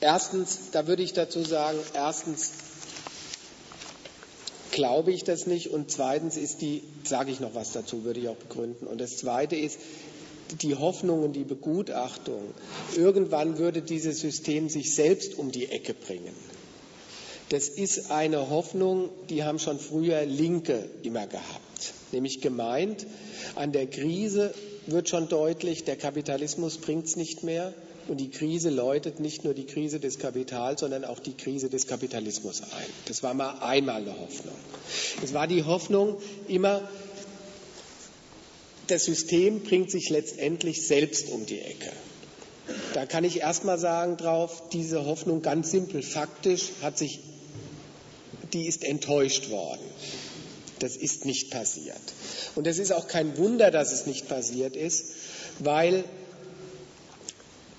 erstens, 0.00 0.70
da 0.72 0.86
würde 0.86 1.02
ich 1.02 1.12
dazu 1.12 1.44
sagen, 1.44 1.78
erstens 1.94 2.50
glaube 4.70 5.12
ich 5.12 5.24
das 5.24 5.46
nicht. 5.46 5.70
Und 5.70 5.90
zweitens 5.90 6.36
ist 6.36 6.60
die, 6.60 6.82
sage 7.04 7.30
ich 7.30 7.40
noch 7.40 7.54
was 7.54 7.72
dazu, 7.72 8.04
würde 8.04 8.20
ich 8.20 8.28
auch 8.28 8.36
begründen. 8.36 8.86
Und 8.86 9.00
das 9.00 9.16
Zweite 9.16 9.56
ist, 9.56 9.78
die 10.62 10.74
Hoffnung 10.74 11.22
und 11.22 11.34
die 11.34 11.44
Begutachtung, 11.44 12.42
irgendwann 12.96 13.58
würde 13.58 13.82
dieses 13.82 14.20
System 14.20 14.68
sich 14.68 14.94
selbst 14.94 15.38
um 15.38 15.50
die 15.50 15.66
Ecke 15.66 15.94
bringen. 15.94 16.34
Das 17.50 17.68
ist 17.68 18.10
eine 18.10 18.50
Hoffnung, 18.50 19.08
die 19.30 19.44
haben 19.44 19.58
schon 19.58 19.78
früher 19.78 20.24
Linke 20.26 20.88
immer 21.02 21.26
gehabt. 21.26 21.94
Nämlich 22.12 22.40
gemeint, 22.40 23.06
an 23.54 23.72
der 23.72 23.86
Krise 23.86 24.54
wird 24.86 25.08
schon 25.08 25.28
deutlich, 25.28 25.84
der 25.84 25.96
Kapitalismus 25.96 26.78
bringt 26.78 27.06
es 27.06 27.16
nicht 27.16 27.42
mehr. 27.42 27.72
Und 28.08 28.16
die 28.16 28.30
Krise 28.30 28.70
läutet 28.70 29.20
nicht 29.20 29.44
nur 29.44 29.52
die 29.52 29.66
Krise 29.66 30.00
des 30.00 30.18
Kapitals, 30.18 30.80
sondern 30.80 31.04
auch 31.04 31.18
die 31.18 31.34
Krise 31.34 31.68
des 31.68 31.86
Kapitalismus 31.86 32.62
ein. 32.62 32.86
Das 33.04 33.22
war 33.22 33.34
mal 33.34 33.58
einmal 33.60 34.00
eine 34.00 34.18
Hoffnung. 34.18 34.54
Es 35.22 35.34
war 35.34 35.46
die 35.46 35.64
Hoffnung 35.64 36.16
immer, 36.48 36.88
das 38.86 39.04
System 39.04 39.62
bringt 39.62 39.90
sich 39.90 40.08
letztendlich 40.08 40.86
selbst 40.86 41.28
um 41.28 41.44
die 41.44 41.60
Ecke. 41.60 41.92
Da 42.94 43.04
kann 43.04 43.24
ich 43.24 43.40
erst 43.40 43.64
mal 43.64 43.78
sagen 43.78 44.16
drauf, 44.16 44.62
diese 44.72 45.04
Hoffnung 45.04 45.42
ganz 45.42 45.70
simpel, 45.70 46.02
faktisch 46.02 46.70
hat 46.80 46.96
sich, 46.96 47.20
die 48.54 48.66
ist 48.66 48.84
enttäuscht 48.84 49.50
worden. 49.50 49.84
Das 50.78 50.96
ist 50.96 51.26
nicht 51.26 51.50
passiert. 51.50 52.00
Und 52.54 52.66
es 52.66 52.78
ist 52.78 52.92
auch 52.92 53.06
kein 53.06 53.36
Wunder, 53.36 53.70
dass 53.70 53.92
es 53.92 54.06
nicht 54.06 54.28
passiert 54.28 54.76
ist, 54.76 55.06
weil 55.58 56.04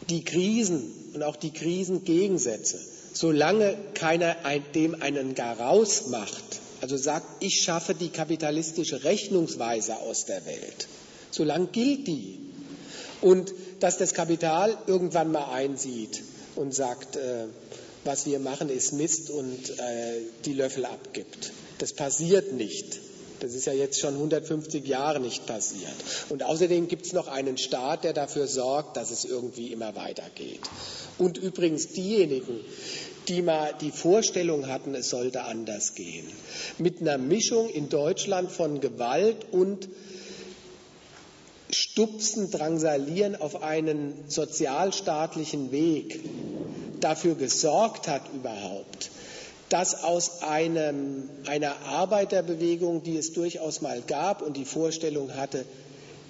die 0.10 0.24
Krisen 0.24 0.92
und 1.14 1.24
auch 1.24 1.36
die 1.36 1.52
Krisengegensätze, 1.52 2.80
solange 3.14 3.78
keiner 3.94 4.36
dem 4.76 5.02
einen 5.02 5.36
gar 5.36 5.60
rausmacht, 5.60 6.60
also 6.82 6.98
sagt, 6.98 7.44
ich 7.44 7.62
schaffe 7.62 7.94
die 7.94 8.10
kapitalistische 8.10 9.04
Rechnungsweise 9.04 9.98
aus 9.98 10.26
der 10.26 10.46
Welt, 10.46 10.88
solange 11.32 11.68
gilt 11.68 12.08
die. 12.08 12.40
Und 13.22 13.54
dass 13.82 13.98
das 13.98 14.14
Kapital 14.14 14.78
irgendwann 14.88 15.32
mal 15.32 15.52
einsieht 15.52 16.22
und 16.56 16.74
sagt, 16.74 17.18
äh, 17.18 17.46
was 18.06 18.26
wir 18.26 18.40
machen 18.40 18.70
ist 18.70 18.94
Mist 18.94 19.30
und 19.30 19.70
äh, 19.72 20.22
die 20.46 20.54
Löffel 20.54 20.86
abgibt. 20.86 21.52
Das 21.80 21.94
passiert 21.94 22.54
nicht. 22.54 23.00
Das 23.40 23.54
ist 23.54 23.66
ja 23.66 23.74
jetzt 23.74 24.00
schon 24.00 24.14
150 24.14 24.86
Jahre 24.86 25.20
nicht 25.20 25.46
passiert. 25.46 25.94
Und 26.30 26.44
außerdem 26.44 26.88
gibt 26.88 27.06
es 27.06 27.14
noch 27.14 27.28
einen 27.28 27.58
Staat, 27.58 28.04
der 28.04 28.14
dafür 28.14 28.48
sorgt, 28.48 28.98
dass 28.98 29.12
es 29.12 29.26
irgendwie 29.26 29.72
immer 29.72 29.96
weitergeht. 29.96 30.62
Und 31.18 31.38
übrigens 31.38 31.90
diejenigen, 31.90 32.60
die 33.28 33.42
mal 33.42 33.74
die 33.80 33.92
Vorstellung 33.92 34.68
hatten, 34.68 34.96
es 34.96 35.10
sollte 35.10 35.44
anders 35.44 35.94
gehen, 35.94 36.28
mit 36.78 37.02
einer 37.02 37.18
Mischung 37.18 37.70
in 37.70 37.90
Deutschland 37.90 38.52
von 38.52 38.82
Gewalt 38.82 39.46
und 39.52 39.88
Stupsen, 41.72 42.50
Drangsalieren 42.50 43.36
auf 43.36 43.62
einen 43.62 44.14
sozialstaatlichen 44.28 45.72
Weg 45.72 46.20
dafür 47.00 47.36
gesorgt 47.36 48.08
hat 48.08 48.24
überhaupt, 48.34 49.12
dass 49.70 50.04
aus 50.04 50.42
einem, 50.42 51.30
einer 51.46 51.80
Arbeiterbewegung, 51.86 53.04
die 53.04 53.18
es 53.18 53.34
durchaus 53.34 53.82
mal 53.82 54.02
gab 54.02 54.42
und 54.42 54.58
die 54.58 54.66
Vorstellung 54.66 55.36
hatte, 55.36 55.66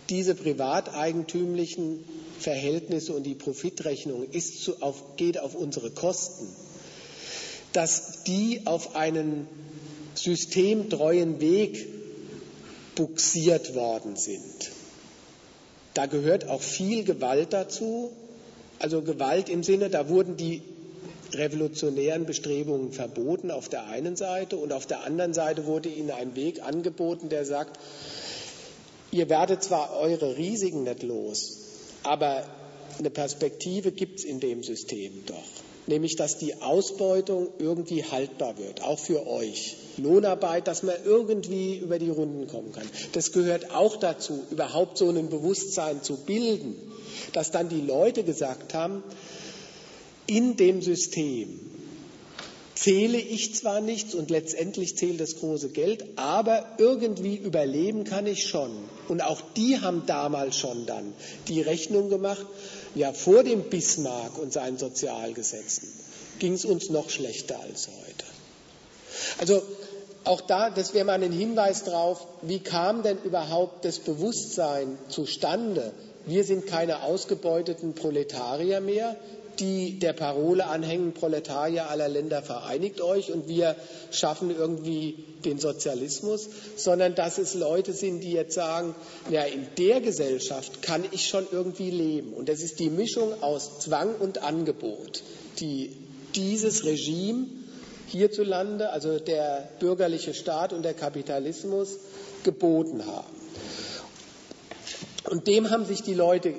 diese 0.10 0.36
privateigentümlichen 0.36 2.04
Verhältnisse 2.40 3.14
und 3.14 3.24
die 3.24 3.36
Profitrechnung 3.36 4.26
ist 4.32 4.64
zu, 4.64 4.82
auf, 4.82 5.16
geht 5.18 5.40
auf 5.40 5.56
unsere 5.56 5.92
Kosten, 5.92 6.48
dass 7.74 8.24
die 8.24 8.62
auf 8.66 8.96
einen 8.96 9.48
systemtreuen 10.16 11.40
Weg 11.40 11.88
buxiert 12.96 13.76
worden 13.76 14.16
sind. 14.16 14.72
Da 15.94 16.06
gehört 16.06 16.48
auch 16.48 16.62
viel 16.62 17.04
Gewalt 17.04 17.54
dazu. 17.54 18.12
Also 18.80 19.02
Gewalt 19.02 19.50
im 19.50 19.64
Sinne, 19.64 19.90
da 19.90 20.10
wurden 20.10 20.38
die 20.38 20.62
revolutionären 21.34 22.26
Bestrebungen 22.26 22.92
verboten 22.92 23.52
auf 23.52 23.70
der 23.70 23.88
einen 23.88 24.16
Seite 24.16 24.58
und 24.58 24.74
auf 24.74 24.86
der 24.86 25.04
anderen 25.04 25.34
Seite 25.34 25.66
wurde 25.66 25.90
ihnen 25.90 26.12
ein 26.12 26.36
Weg 26.36 26.62
angeboten, 26.62 27.30
der 27.30 27.46
sagt, 27.46 27.80
ihr 29.12 29.30
werdet 29.30 29.64
zwar 29.64 29.98
eure 30.00 30.38
Risiken 30.38 30.84
nicht 30.84 31.04
los, 31.04 31.58
aber 32.04 32.44
eine 32.98 33.10
Perspektive 33.10 33.92
gibt 33.92 34.20
es 34.20 34.26
in 34.26 34.40
dem 34.40 34.64
System 34.64 35.24
doch, 35.26 35.36
nämlich 35.88 36.16
dass 36.16 36.38
die 36.38 36.62
Ausbeutung 36.62 37.50
irgendwie 37.60 38.04
haltbar 38.04 38.58
wird, 38.58 38.82
auch 38.82 39.00
für 39.00 39.26
euch. 39.26 39.76
Lohnarbeit, 39.98 40.68
dass 40.68 40.84
man 40.84 40.96
irgendwie 41.04 41.78
über 41.78 42.00
die 42.00 42.10
Runden 42.10 42.48
kommen 42.48 42.72
kann. 42.72 42.88
Das 43.14 43.32
gehört 43.32 43.74
auch 43.74 43.98
dazu, 43.98 44.44
überhaupt 44.52 44.98
so 44.98 45.10
ein 45.10 45.30
Bewusstsein 45.30 46.02
zu 46.04 46.18
bilden, 46.18 46.76
dass 47.34 47.52
dann 47.52 47.70
die 47.70 47.82
Leute 47.82 48.24
gesagt 48.24 48.74
haben, 48.74 49.04
in 50.30 50.56
dem 50.58 50.82
System 50.82 51.60
zähle 52.76 53.18
ich 53.18 53.56
zwar 53.56 53.82
nichts 53.82 54.14
und 54.14 54.30
letztendlich 54.30 54.96
zählt 54.96 55.20
das 55.20 55.38
große 55.38 55.70
Geld, 55.70 56.06
aber 56.18 56.66
irgendwie 56.78 57.36
überleben 57.36 58.04
kann 58.06 58.26
ich 58.26 58.48
schon. 58.48 58.72
Und 59.10 59.22
auch 59.22 59.42
die 59.58 59.82
haben 59.82 60.04
damals 60.06 60.56
schon 60.56 60.86
dann 60.86 61.14
die 61.48 61.62
Rechnung 61.62 62.10
gemacht, 62.10 62.46
ja 62.96 63.12
vor 63.12 63.44
dem 63.44 63.64
Bismarck 63.64 64.38
und 64.38 64.54
seinen 64.54 64.78
Sozialgesetzen 64.78 65.90
ging 66.38 66.54
es 66.54 66.64
uns 66.64 66.90
noch 66.90 67.10
schlechter 67.10 67.60
als 67.60 67.88
heute. 67.88 68.26
Also 69.40 69.62
auch 70.24 70.42
da, 70.42 70.70
das 70.70 70.94
wäre 70.94 71.06
mal 71.06 71.22
ein 71.22 71.32
Hinweis 71.32 71.84
darauf, 71.84 72.28
wie 72.44 72.60
kam 72.60 73.04
denn 73.04 73.18
überhaupt 73.24 73.84
das 73.84 74.00
Bewusstsein 74.00 74.98
zustande? 75.10 75.92
Wir 76.26 76.44
sind 76.44 76.68
keine 76.68 77.04
ausgebeuteten 77.04 77.94
Proletarier 77.94 78.80
mehr, 78.80 79.18
die 79.60 80.00
der 80.00 80.14
Parole 80.14 80.66
anhängen, 80.66 81.14
Proletarier 81.14 81.90
aller 81.90 82.08
Länder 82.08 82.42
vereinigt 82.42 83.02
euch 83.02 83.32
und 83.32 83.48
wir 83.48 83.76
schaffen 84.12 84.56
irgendwie 84.56 85.24
den 85.46 85.60
Sozialismus, 85.60 86.50
sondern 86.76 87.16
dass 87.16 87.38
es 87.38 87.54
Leute 87.54 87.94
sind, 87.94 88.22
die 88.22 88.32
jetzt 88.32 88.54
sagen, 88.54 88.96
ja, 89.30 89.44
in 89.44 89.68
der 89.78 90.02
Gesellschaft 90.02 90.82
kann 90.82 91.04
ich 91.12 91.28
schon 91.28 91.48
irgendwie 91.52 91.92
leben. 91.92 92.34
Und 92.34 92.50
das 92.50 92.62
ist 92.62 92.80
die 92.80 92.90
Mischung 92.90 93.42
aus 93.42 93.80
Zwang 93.80 94.16
und 94.16 94.44
Angebot, 94.44 95.24
die 95.60 95.96
dieses 96.36 96.86
Regime 96.86 97.48
hierzulande, 98.08 98.90
also 98.90 99.20
der 99.20 99.70
bürgerliche 99.80 100.34
Staat 100.34 100.74
und 100.74 100.84
der 100.84 100.94
Kapitalismus, 100.94 101.98
geboten 102.44 103.06
haben. 103.06 103.28
Und 105.30 105.48
dem 105.48 105.70
haben 105.70 105.86
sich 105.86 106.02
die 106.02 106.14
Leute 106.14 106.56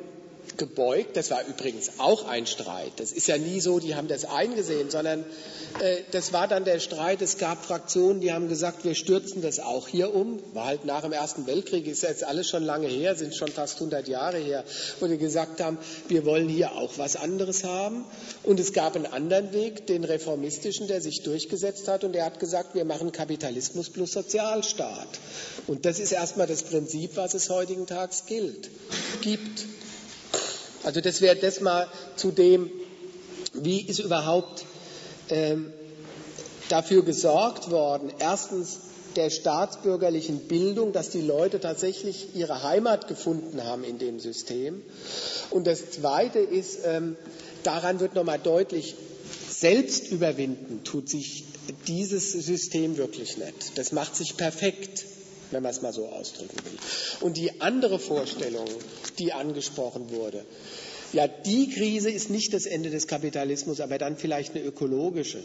gebeugt. 0.60 1.16
Das 1.16 1.30
war 1.32 1.44
übrigens 1.48 1.92
auch 1.98 2.28
ein 2.28 2.46
Streit. 2.46 2.92
Das 2.98 3.10
ist 3.10 3.26
ja 3.26 3.38
nie 3.38 3.60
so, 3.60 3.80
die 3.80 3.96
haben 3.96 4.06
das 4.06 4.26
eingesehen, 4.26 4.90
sondern 4.90 5.24
äh, 5.80 6.02
das 6.12 6.32
war 6.32 6.46
dann 6.46 6.64
der 6.64 6.78
Streit. 6.78 7.22
Es 7.22 7.38
gab 7.38 7.64
Fraktionen, 7.64 8.20
die 8.20 8.32
haben 8.32 8.48
gesagt, 8.48 8.84
wir 8.84 8.94
stürzen 8.94 9.42
das 9.42 9.58
auch 9.58 9.88
hier 9.88 10.14
um. 10.14 10.38
War 10.52 10.66
halt 10.66 10.84
nach 10.84 11.00
dem 11.00 11.12
Ersten 11.12 11.46
Weltkrieg, 11.46 11.86
ist 11.88 12.02
jetzt 12.02 12.22
alles 12.22 12.48
schon 12.48 12.62
lange 12.62 12.86
her, 12.86 13.16
sind 13.16 13.34
schon 13.34 13.48
fast 13.48 13.76
100 13.76 14.06
Jahre 14.06 14.36
her, 14.36 14.64
wo 15.00 15.06
die 15.06 15.16
gesagt 15.16 15.60
haben, 15.60 15.78
wir 16.08 16.24
wollen 16.26 16.48
hier 16.48 16.72
auch 16.72 16.92
was 16.98 17.16
anderes 17.16 17.64
haben. 17.64 18.04
Und 18.42 18.60
es 18.60 18.74
gab 18.74 18.94
einen 18.94 19.06
anderen 19.06 19.52
Weg, 19.54 19.86
den 19.86 20.04
reformistischen, 20.04 20.86
der 20.88 21.00
sich 21.00 21.22
durchgesetzt 21.22 21.88
hat 21.88 22.04
und 22.04 22.12
der 22.12 22.26
hat 22.26 22.38
gesagt, 22.38 22.74
wir 22.74 22.84
machen 22.84 23.12
Kapitalismus 23.12 23.88
plus 23.88 24.12
Sozialstaat. 24.12 25.08
Und 25.66 25.86
das 25.86 25.98
ist 25.98 26.12
erstmal 26.12 26.46
das 26.46 26.62
Prinzip, 26.62 27.16
was 27.16 27.32
es 27.32 27.48
heutigen 27.48 27.86
Tags 27.86 28.26
gilt, 28.26 28.68
gibt. 29.22 29.64
Also 30.82 31.00
das 31.00 31.20
wäre 31.20 31.36
das 31.36 31.60
mal 31.60 31.88
zu 32.16 32.30
dem, 32.30 32.70
wie 33.52 33.80
ist 33.80 33.98
überhaupt 33.98 34.64
ähm, 35.28 35.72
dafür 36.68 37.04
gesorgt 37.04 37.70
worden, 37.70 38.12
erstens 38.18 38.78
der 39.16 39.30
staatsbürgerlichen 39.30 40.46
Bildung, 40.46 40.92
dass 40.92 41.10
die 41.10 41.20
Leute 41.20 41.60
tatsächlich 41.60 42.28
ihre 42.34 42.62
Heimat 42.62 43.08
gefunden 43.08 43.64
haben 43.64 43.82
in 43.82 43.98
dem 43.98 44.20
System. 44.20 44.82
Und 45.50 45.66
das 45.66 45.90
Zweite 45.90 46.38
ist, 46.38 46.80
ähm, 46.84 47.16
daran 47.64 48.00
wird 48.00 48.14
nochmal 48.14 48.38
deutlich, 48.38 48.94
selbst 49.48 50.10
überwinden 50.10 50.84
tut 50.84 51.08
sich 51.08 51.44
dieses 51.86 52.32
System 52.32 52.96
wirklich 52.96 53.36
nicht. 53.36 53.76
Das 53.76 53.92
macht 53.92 54.16
sich 54.16 54.36
perfekt 54.36 55.04
wenn 55.50 55.62
man 55.62 55.72
es 55.72 55.82
mal 55.82 55.92
so 55.92 56.06
ausdrücken 56.08 56.56
will. 56.64 56.78
Und 57.20 57.36
die 57.36 57.60
andere 57.60 57.98
Vorstellung, 57.98 58.66
die 59.18 59.32
angesprochen 59.32 60.10
wurde, 60.10 60.44
ja, 61.12 61.26
die 61.26 61.70
Krise 61.70 62.10
ist 62.10 62.30
nicht 62.30 62.54
das 62.54 62.66
Ende 62.66 62.90
des 62.90 63.06
Kapitalismus, 63.06 63.80
aber 63.80 63.98
dann 63.98 64.16
vielleicht 64.16 64.54
eine 64.54 64.64
ökologische. 64.64 65.42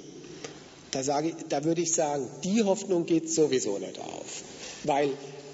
Da, 0.92 1.04
sage, 1.04 1.36
da 1.50 1.64
würde 1.64 1.82
ich 1.82 1.94
sagen, 1.94 2.30
die 2.44 2.64
Hoffnung 2.64 3.06
geht 3.06 3.30
sowieso 3.30 3.80
nicht 3.80 4.00
auf, 4.00 4.44
weil 4.84 5.10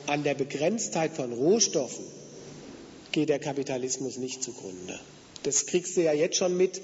an 0.08 0.24
der 0.24 0.36
Begrenztheit 0.36 1.14
von 1.14 1.32
Rohstoffen 1.32 2.06
geht 3.12 3.30
der 3.30 3.40
Kapitalismus 3.40 4.18
nicht 4.18 4.44
zugrunde. 4.44 5.00
Das 5.44 5.66
kriegst 5.66 5.98
du 5.98 6.02
ja 6.02 6.14
jetzt 6.14 6.38
schon 6.38 6.56
mit, 6.56 6.82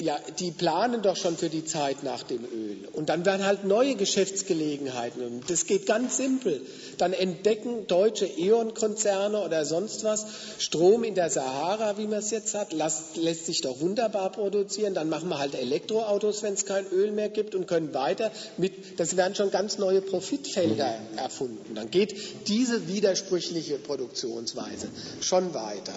ja, 0.00 0.18
die 0.38 0.50
planen 0.50 1.02
doch 1.02 1.16
schon 1.16 1.36
für 1.36 1.48
die 1.48 1.64
Zeit 1.64 2.02
nach 2.02 2.22
dem 2.22 2.44
Öl. 2.44 2.88
Und 2.92 3.08
dann 3.08 3.24
werden 3.24 3.44
halt 3.44 3.64
neue 3.64 3.94
Geschäftsgelegenheiten. 3.94 5.22
Und 5.24 5.50
das 5.50 5.66
geht 5.66 5.86
ganz 5.86 6.16
simpel. 6.16 6.60
Dann 6.98 7.12
entdecken 7.12 7.86
deutsche 7.86 8.26
E.ON-Konzerne 8.26 9.42
oder 9.42 9.64
sonst 9.64 10.04
was 10.04 10.26
Strom 10.58 11.04
in 11.04 11.14
der 11.14 11.30
Sahara, 11.30 11.98
wie 11.98 12.06
man 12.06 12.18
es 12.20 12.30
jetzt 12.30 12.54
hat, 12.54 12.72
lässt, 12.72 13.16
lässt 13.16 13.46
sich 13.46 13.60
doch 13.60 13.80
wunderbar 13.80 14.30
produzieren. 14.30 14.94
Dann 14.94 15.08
machen 15.08 15.28
wir 15.28 15.38
halt 15.38 15.54
Elektroautos, 15.54 16.42
wenn 16.42 16.54
es 16.54 16.64
kein 16.64 16.86
Öl 16.90 17.12
mehr 17.12 17.28
gibt 17.28 17.54
und 17.54 17.66
können 17.66 17.94
weiter 17.94 18.30
mit, 18.56 18.98
das 19.00 19.16
werden 19.16 19.34
schon 19.34 19.50
ganz 19.50 19.78
neue 19.78 20.00
Profitfelder 20.00 20.94
erfunden. 21.16 21.74
Dann 21.74 21.90
geht 21.90 22.48
diese 22.48 22.88
widersprüchliche 22.88 23.78
Produktionsweise 23.78 24.88
schon 25.20 25.54
weiter. 25.54 25.94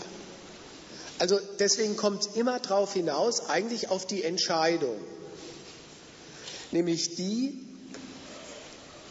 Also 1.21 1.39
deswegen 1.59 1.97
kommt 1.97 2.25
es 2.25 2.35
immer 2.35 2.59
darauf 2.59 2.93
hinaus, 2.93 3.47
eigentlich 3.47 3.91
auf 3.91 4.07
die 4.07 4.23
Entscheidung. 4.23 4.97
Nämlich 6.71 7.13
die, 7.13 7.63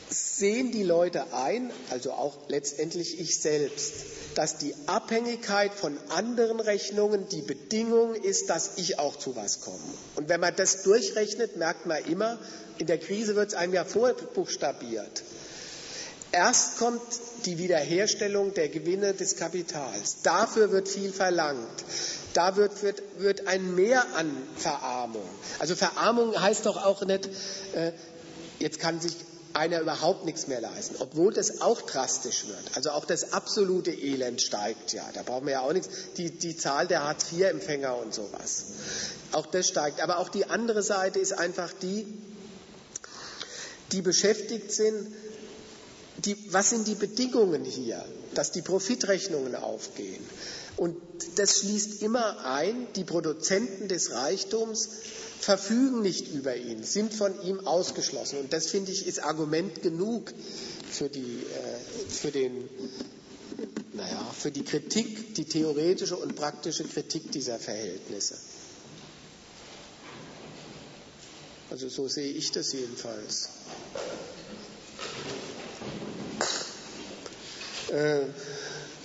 sehen 0.09 0.73
die 0.73 0.83
Leute 0.83 1.33
ein, 1.33 1.71
also 1.91 2.11
auch 2.11 2.37
letztendlich 2.49 3.21
ich 3.21 3.41
selbst, 3.41 3.93
dass 4.35 4.59
die 4.59 4.75
Abhängigkeit 4.87 5.73
von 5.73 5.97
anderen 6.09 6.59
Rechnungen 6.59 7.29
die 7.29 7.43
Bedingung 7.43 8.17
ist, 8.17 8.51
dass 8.51 8.73
ich 8.79 8.99
auch 8.99 9.17
zu 9.17 9.37
was 9.37 9.61
komme. 9.61 9.79
Und 10.17 10.29
wenn 10.29 10.41
man 10.41 10.57
das 10.57 10.83
durchrechnet, 10.83 11.59
merkt 11.59 11.87
man 11.87 12.05
immer, 12.07 12.41
in 12.79 12.89
der 12.89 12.99
Krise 12.99 13.37
wird 13.37 13.51
es 13.51 13.55
einem 13.55 13.73
ja 13.73 13.85
vorbuchstabiert. 13.85 15.23
Erst 16.33 16.79
kommt 16.79 17.01
die 17.45 17.59
Wiederherstellung 17.59 18.55
der 18.55 18.69
Gewinne 18.69 19.15
des 19.15 19.37
Kapitals. 19.37 20.23
Dafür 20.23 20.71
wird 20.71 20.89
viel 20.89 21.13
verlangt. 21.13 21.85
Da 22.35 22.57
wird, 22.57 22.83
wird, 22.83 23.03
wird 23.19 23.49
ein 23.49 23.75
Mehr 23.75 24.05
an 24.15 24.31
Verarmung. 24.57 25.29
Also 25.59 25.75
Verarmung 25.75 26.41
heißt 26.41 26.67
doch 26.67 26.85
auch 26.85 27.03
nicht, 27.03 27.29
äh, 27.75 27.93
jetzt 28.61 28.79
kann 28.79 29.01
sich 29.01 29.17
einer 29.53 29.81
überhaupt 29.81 30.25
nichts 30.25 30.47
mehr 30.47 30.61
leisten, 30.61 30.97
obwohl 31.01 31.33
das 31.33 31.61
auch 31.61 31.83
drastisch 31.83 32.47
wird. 32.47 32.77
Also 32.77 32.91
auch 32.91 33.05
das 33.05 33.33
absolute 33.33 33.91
Elend 33.91 34.41
steigt 34.41 34.93
ja. 34.93 35.05
Da 35.13 35.23
brauchen 35.23 35.47
wir 35.47 35.55
ja 35.55 35.61
auch 35.63 35.73
nichts. 35.73 35.89
Die, 36.17 36.31
die 36.31 36.57
Zahl 36.57 36.87
der 36.87 37.03
Hartz-IV-Empfänger 37.03 37.97
und 37.97 38.15
sowas. 38.15 38.67
Auch 39.33 39.47
das 39.47 39.67
steigt. 39.67 40.01
Aber 40.01 40.19
auch 40.19 40.29
die 40.29 40.47
andere 40.47 40.83
Seite 40.85 41.19
ist 41.19 41.33
einfach 41.33 41.73
die, 41.83 42.07
die 43.91 44.03
beschäftigt 44.03 44.71
sind, 44.71 45.13
die, 46.27 46.37
was 46.53 46.71
sind 46.71 46.87
die 46.89 46.95
Bedingungen 46.95 47.65
hier, 47.65 48.05
dass 48.35 48.53
die 48.53 48.63
Profitrechnungen 48.63 49.55
aufgehen? 49.55 50.25
Und 50.77 50.97
das 51.37 51.59
schließt 51.59 52.03
immer 52.03 52.45
ein, 52.45 52.87
die 52.97 53.05
Produzenten 53.05 53.89
des 53.89 54.13
Reichtums 54.13 54.89
verfügen 55.41 56.03
nicht 56.03 56.29
über 56.33 56.57
ihn, 56.57 56.83
sind 56.85 57.13
von 57.15 57.41
ihm 57.43 57.67
ausgeschlossen. 57.67 58.39
Und 58.39 58.53
das, 58.53 58.67
finde 58.67 58.93
ich, 58.93 59.07
ist 59.07 59.23
Argument 59.23 59.83
genug 59.83 60.33
für 60.91 61.09
die, 61.09 61.21
äh, 61.21 62.09
für 62.11 62.31
den, 62.31 62.69
naja, 63.95 64.35
für 64.39 64.51
die 64.51 64.65
Kritik, 64.65 65.35
die 65.35 65.45
theoretische 65.45 66.17
und 66.17 66.37
praktische 66.37 66.85
Kritik 66.85 67.33
dieser 67.33 67.59
Verhältnisse. 67.59 68.37
Also 71.71 71.89
so 71.89 72.09
sehe 72.09 72.33
ich 72.33 72.51
das 72.53 72.73
jedenfalls. 72.73 73.49
Äh, 77.91 78.27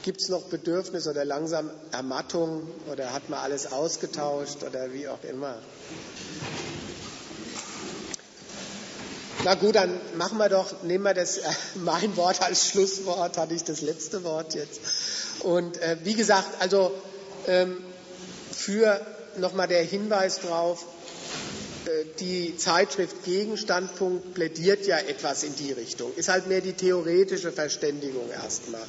Gibt 0.04 0.22
es 0.22 0.30
noch 0.30 0.44
Bedürfnis 0.44 1.08
oder 1.08 1.26
langsam 1.26 1.72
Ermattung 1.92 2.68
oder 2.92 3.12
hat 3.12 3.28
man 3.28 3.40
alles 3.40 3.72
ausgetauscht 3.72 4.62
oder 4.62 4.94
wie 4.94 5.08
auch 5.08 5.24
immer? 5.24 5.58
Na 9.44 9.56
gut, 9.56 9.74
dann 9.76 10.00
machen 10.16 10.38
wir 10.38 10.50
doch, 10.50 10.84
nehmen 10.84 11.04
wir 11.04 11.16
das, 11.16 11.40
äh, 11.40 11.44
mein 11.76 12.16
Wort 12.18 12.44
als 12.44 12.68
Schlusswort, 12.68 13.40
hatte 13.40 13.56
ich 13.56 13.64
das 13.64 13.82
letzte 13.82 14.24
Wort 14.24 14.54
jetzt. 14.54 14.80
Und 15.40 15.78
äh, 15.82 15.98
wie 16.04 16.14
gesagt, 16.14 16.62
also 16.62 16.92
ähm, 17.48 17.78
für 18.52 19.02
nochmal 19.38 19.68
der 19.68 19.84
Hinweis 19.84 20.40
drauf, 20.40 20.86
die 22.20 22.58
Zeitschrift 22.58 23.24
Gegenstandpunkt 23.24 24.34
plädiert 24.34 24.86
ja 24.88 24.98
etwas 24.98 25.44
in 25.44 25.56
die 25.56 25.72
Richtung, 25.72 26.12
ist 26.16 26.30
halt 26.30 26.48
mehr 26.48 26.62
die 26.62 26.74
theoretische 26.74 27.52
Verständigung 27.52 28.30
erstmal. 28.32 28.82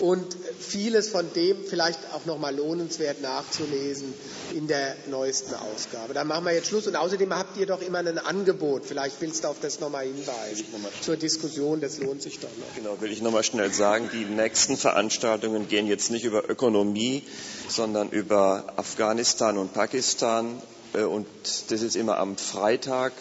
Und 0.00 0.36
vieles 0.60 1.08
von 1.08 1.32
dem 1.34 1.64
vielleicht 1.64 1.98
auch 2.12 2.26
nochmal 2.26 2.54
lohnenswert 2.54 3.22
nachzulesen 3.22 4.12
in 4.54 4.66
der 4.66 4.94
neuesten 5.08 5.54
Ausgabe. 5.54 6.12
Dann 6.12 6.26
machen 6.26 6.44
wir 6.44 6.52
jetzt 6.52 6.68
Schluss. 6.68 6.86
Und 6.86 6.96
außerdem 6.96 7.34
habt 7.34 7.56
ihr 7.56 7.66
doch 7.66 7.80
immer 7.80 7.98
ein 7.98 8.18
Angebot. 8.18 8.84
Vielleicht 8.84 9.20
willst 9.20 9.44
du 9.44 9.48
auf 9.48 9.56
das 9.60 9.80
nochmal 9.80 10.04
hinweisen. 10.04 10.66
Noch 10.72 10.80
mal 10.80 10.90
Zur 11.00 11.16
Diskussion, 11.16 11.80
das 11.80 11.98
lohnt 11.98 12.20
sich 12.20 12.40
doch 12.40 12.50
noch. 12.58 12.74
Genau, 12.74 13.00
will 13.00 13.10
ich 13.10 13.22
nochmal 13.22 13.44
schnell 13.44 13.72
sagen. 13.72 14.10
Die 14.12 14.24
nächsten 14.24 14.76
Veranstaltungen 14.76 15.68
gehen 15.68 15.86
jetzt 15.86 16.10
nicht 16.10 16.24
über 16.24 16.48
Ökonomie, 16.48 17.22
sondern 17.68 18.10
über 18.10 18.74
Afghanistan 18.76 19.56
und 19.56 19.72
Pakistan 19.72 20.60
und 21.04 21.26
das 21.68 21.82
ist 21.82 21.96
immer 21.96 22.18
am 22.18 22.36
Freitag. 22.36 23.12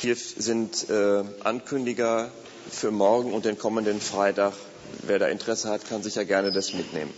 Hier 0.00 0.16
sind 0.16 0.88
äh, 0.90 1.22
Ankündiger 1.44 2.30
für 2.70 2.90
morgen 2.90 3.32
und 3.32 3.44
den 3.44 3.58
kommenden 3.58 4.00
Freitag. 4.00 4.52
Wer 5.02 5.18
da 5.18 5.26
Interesse 5.26 5.68
hat, 5.68 5.88
kann 5.88 6.02
sicher 6.02 6.24
gerne 6.24 6.52
das 6.52 6.72
mitnehmen. 6.72 7.12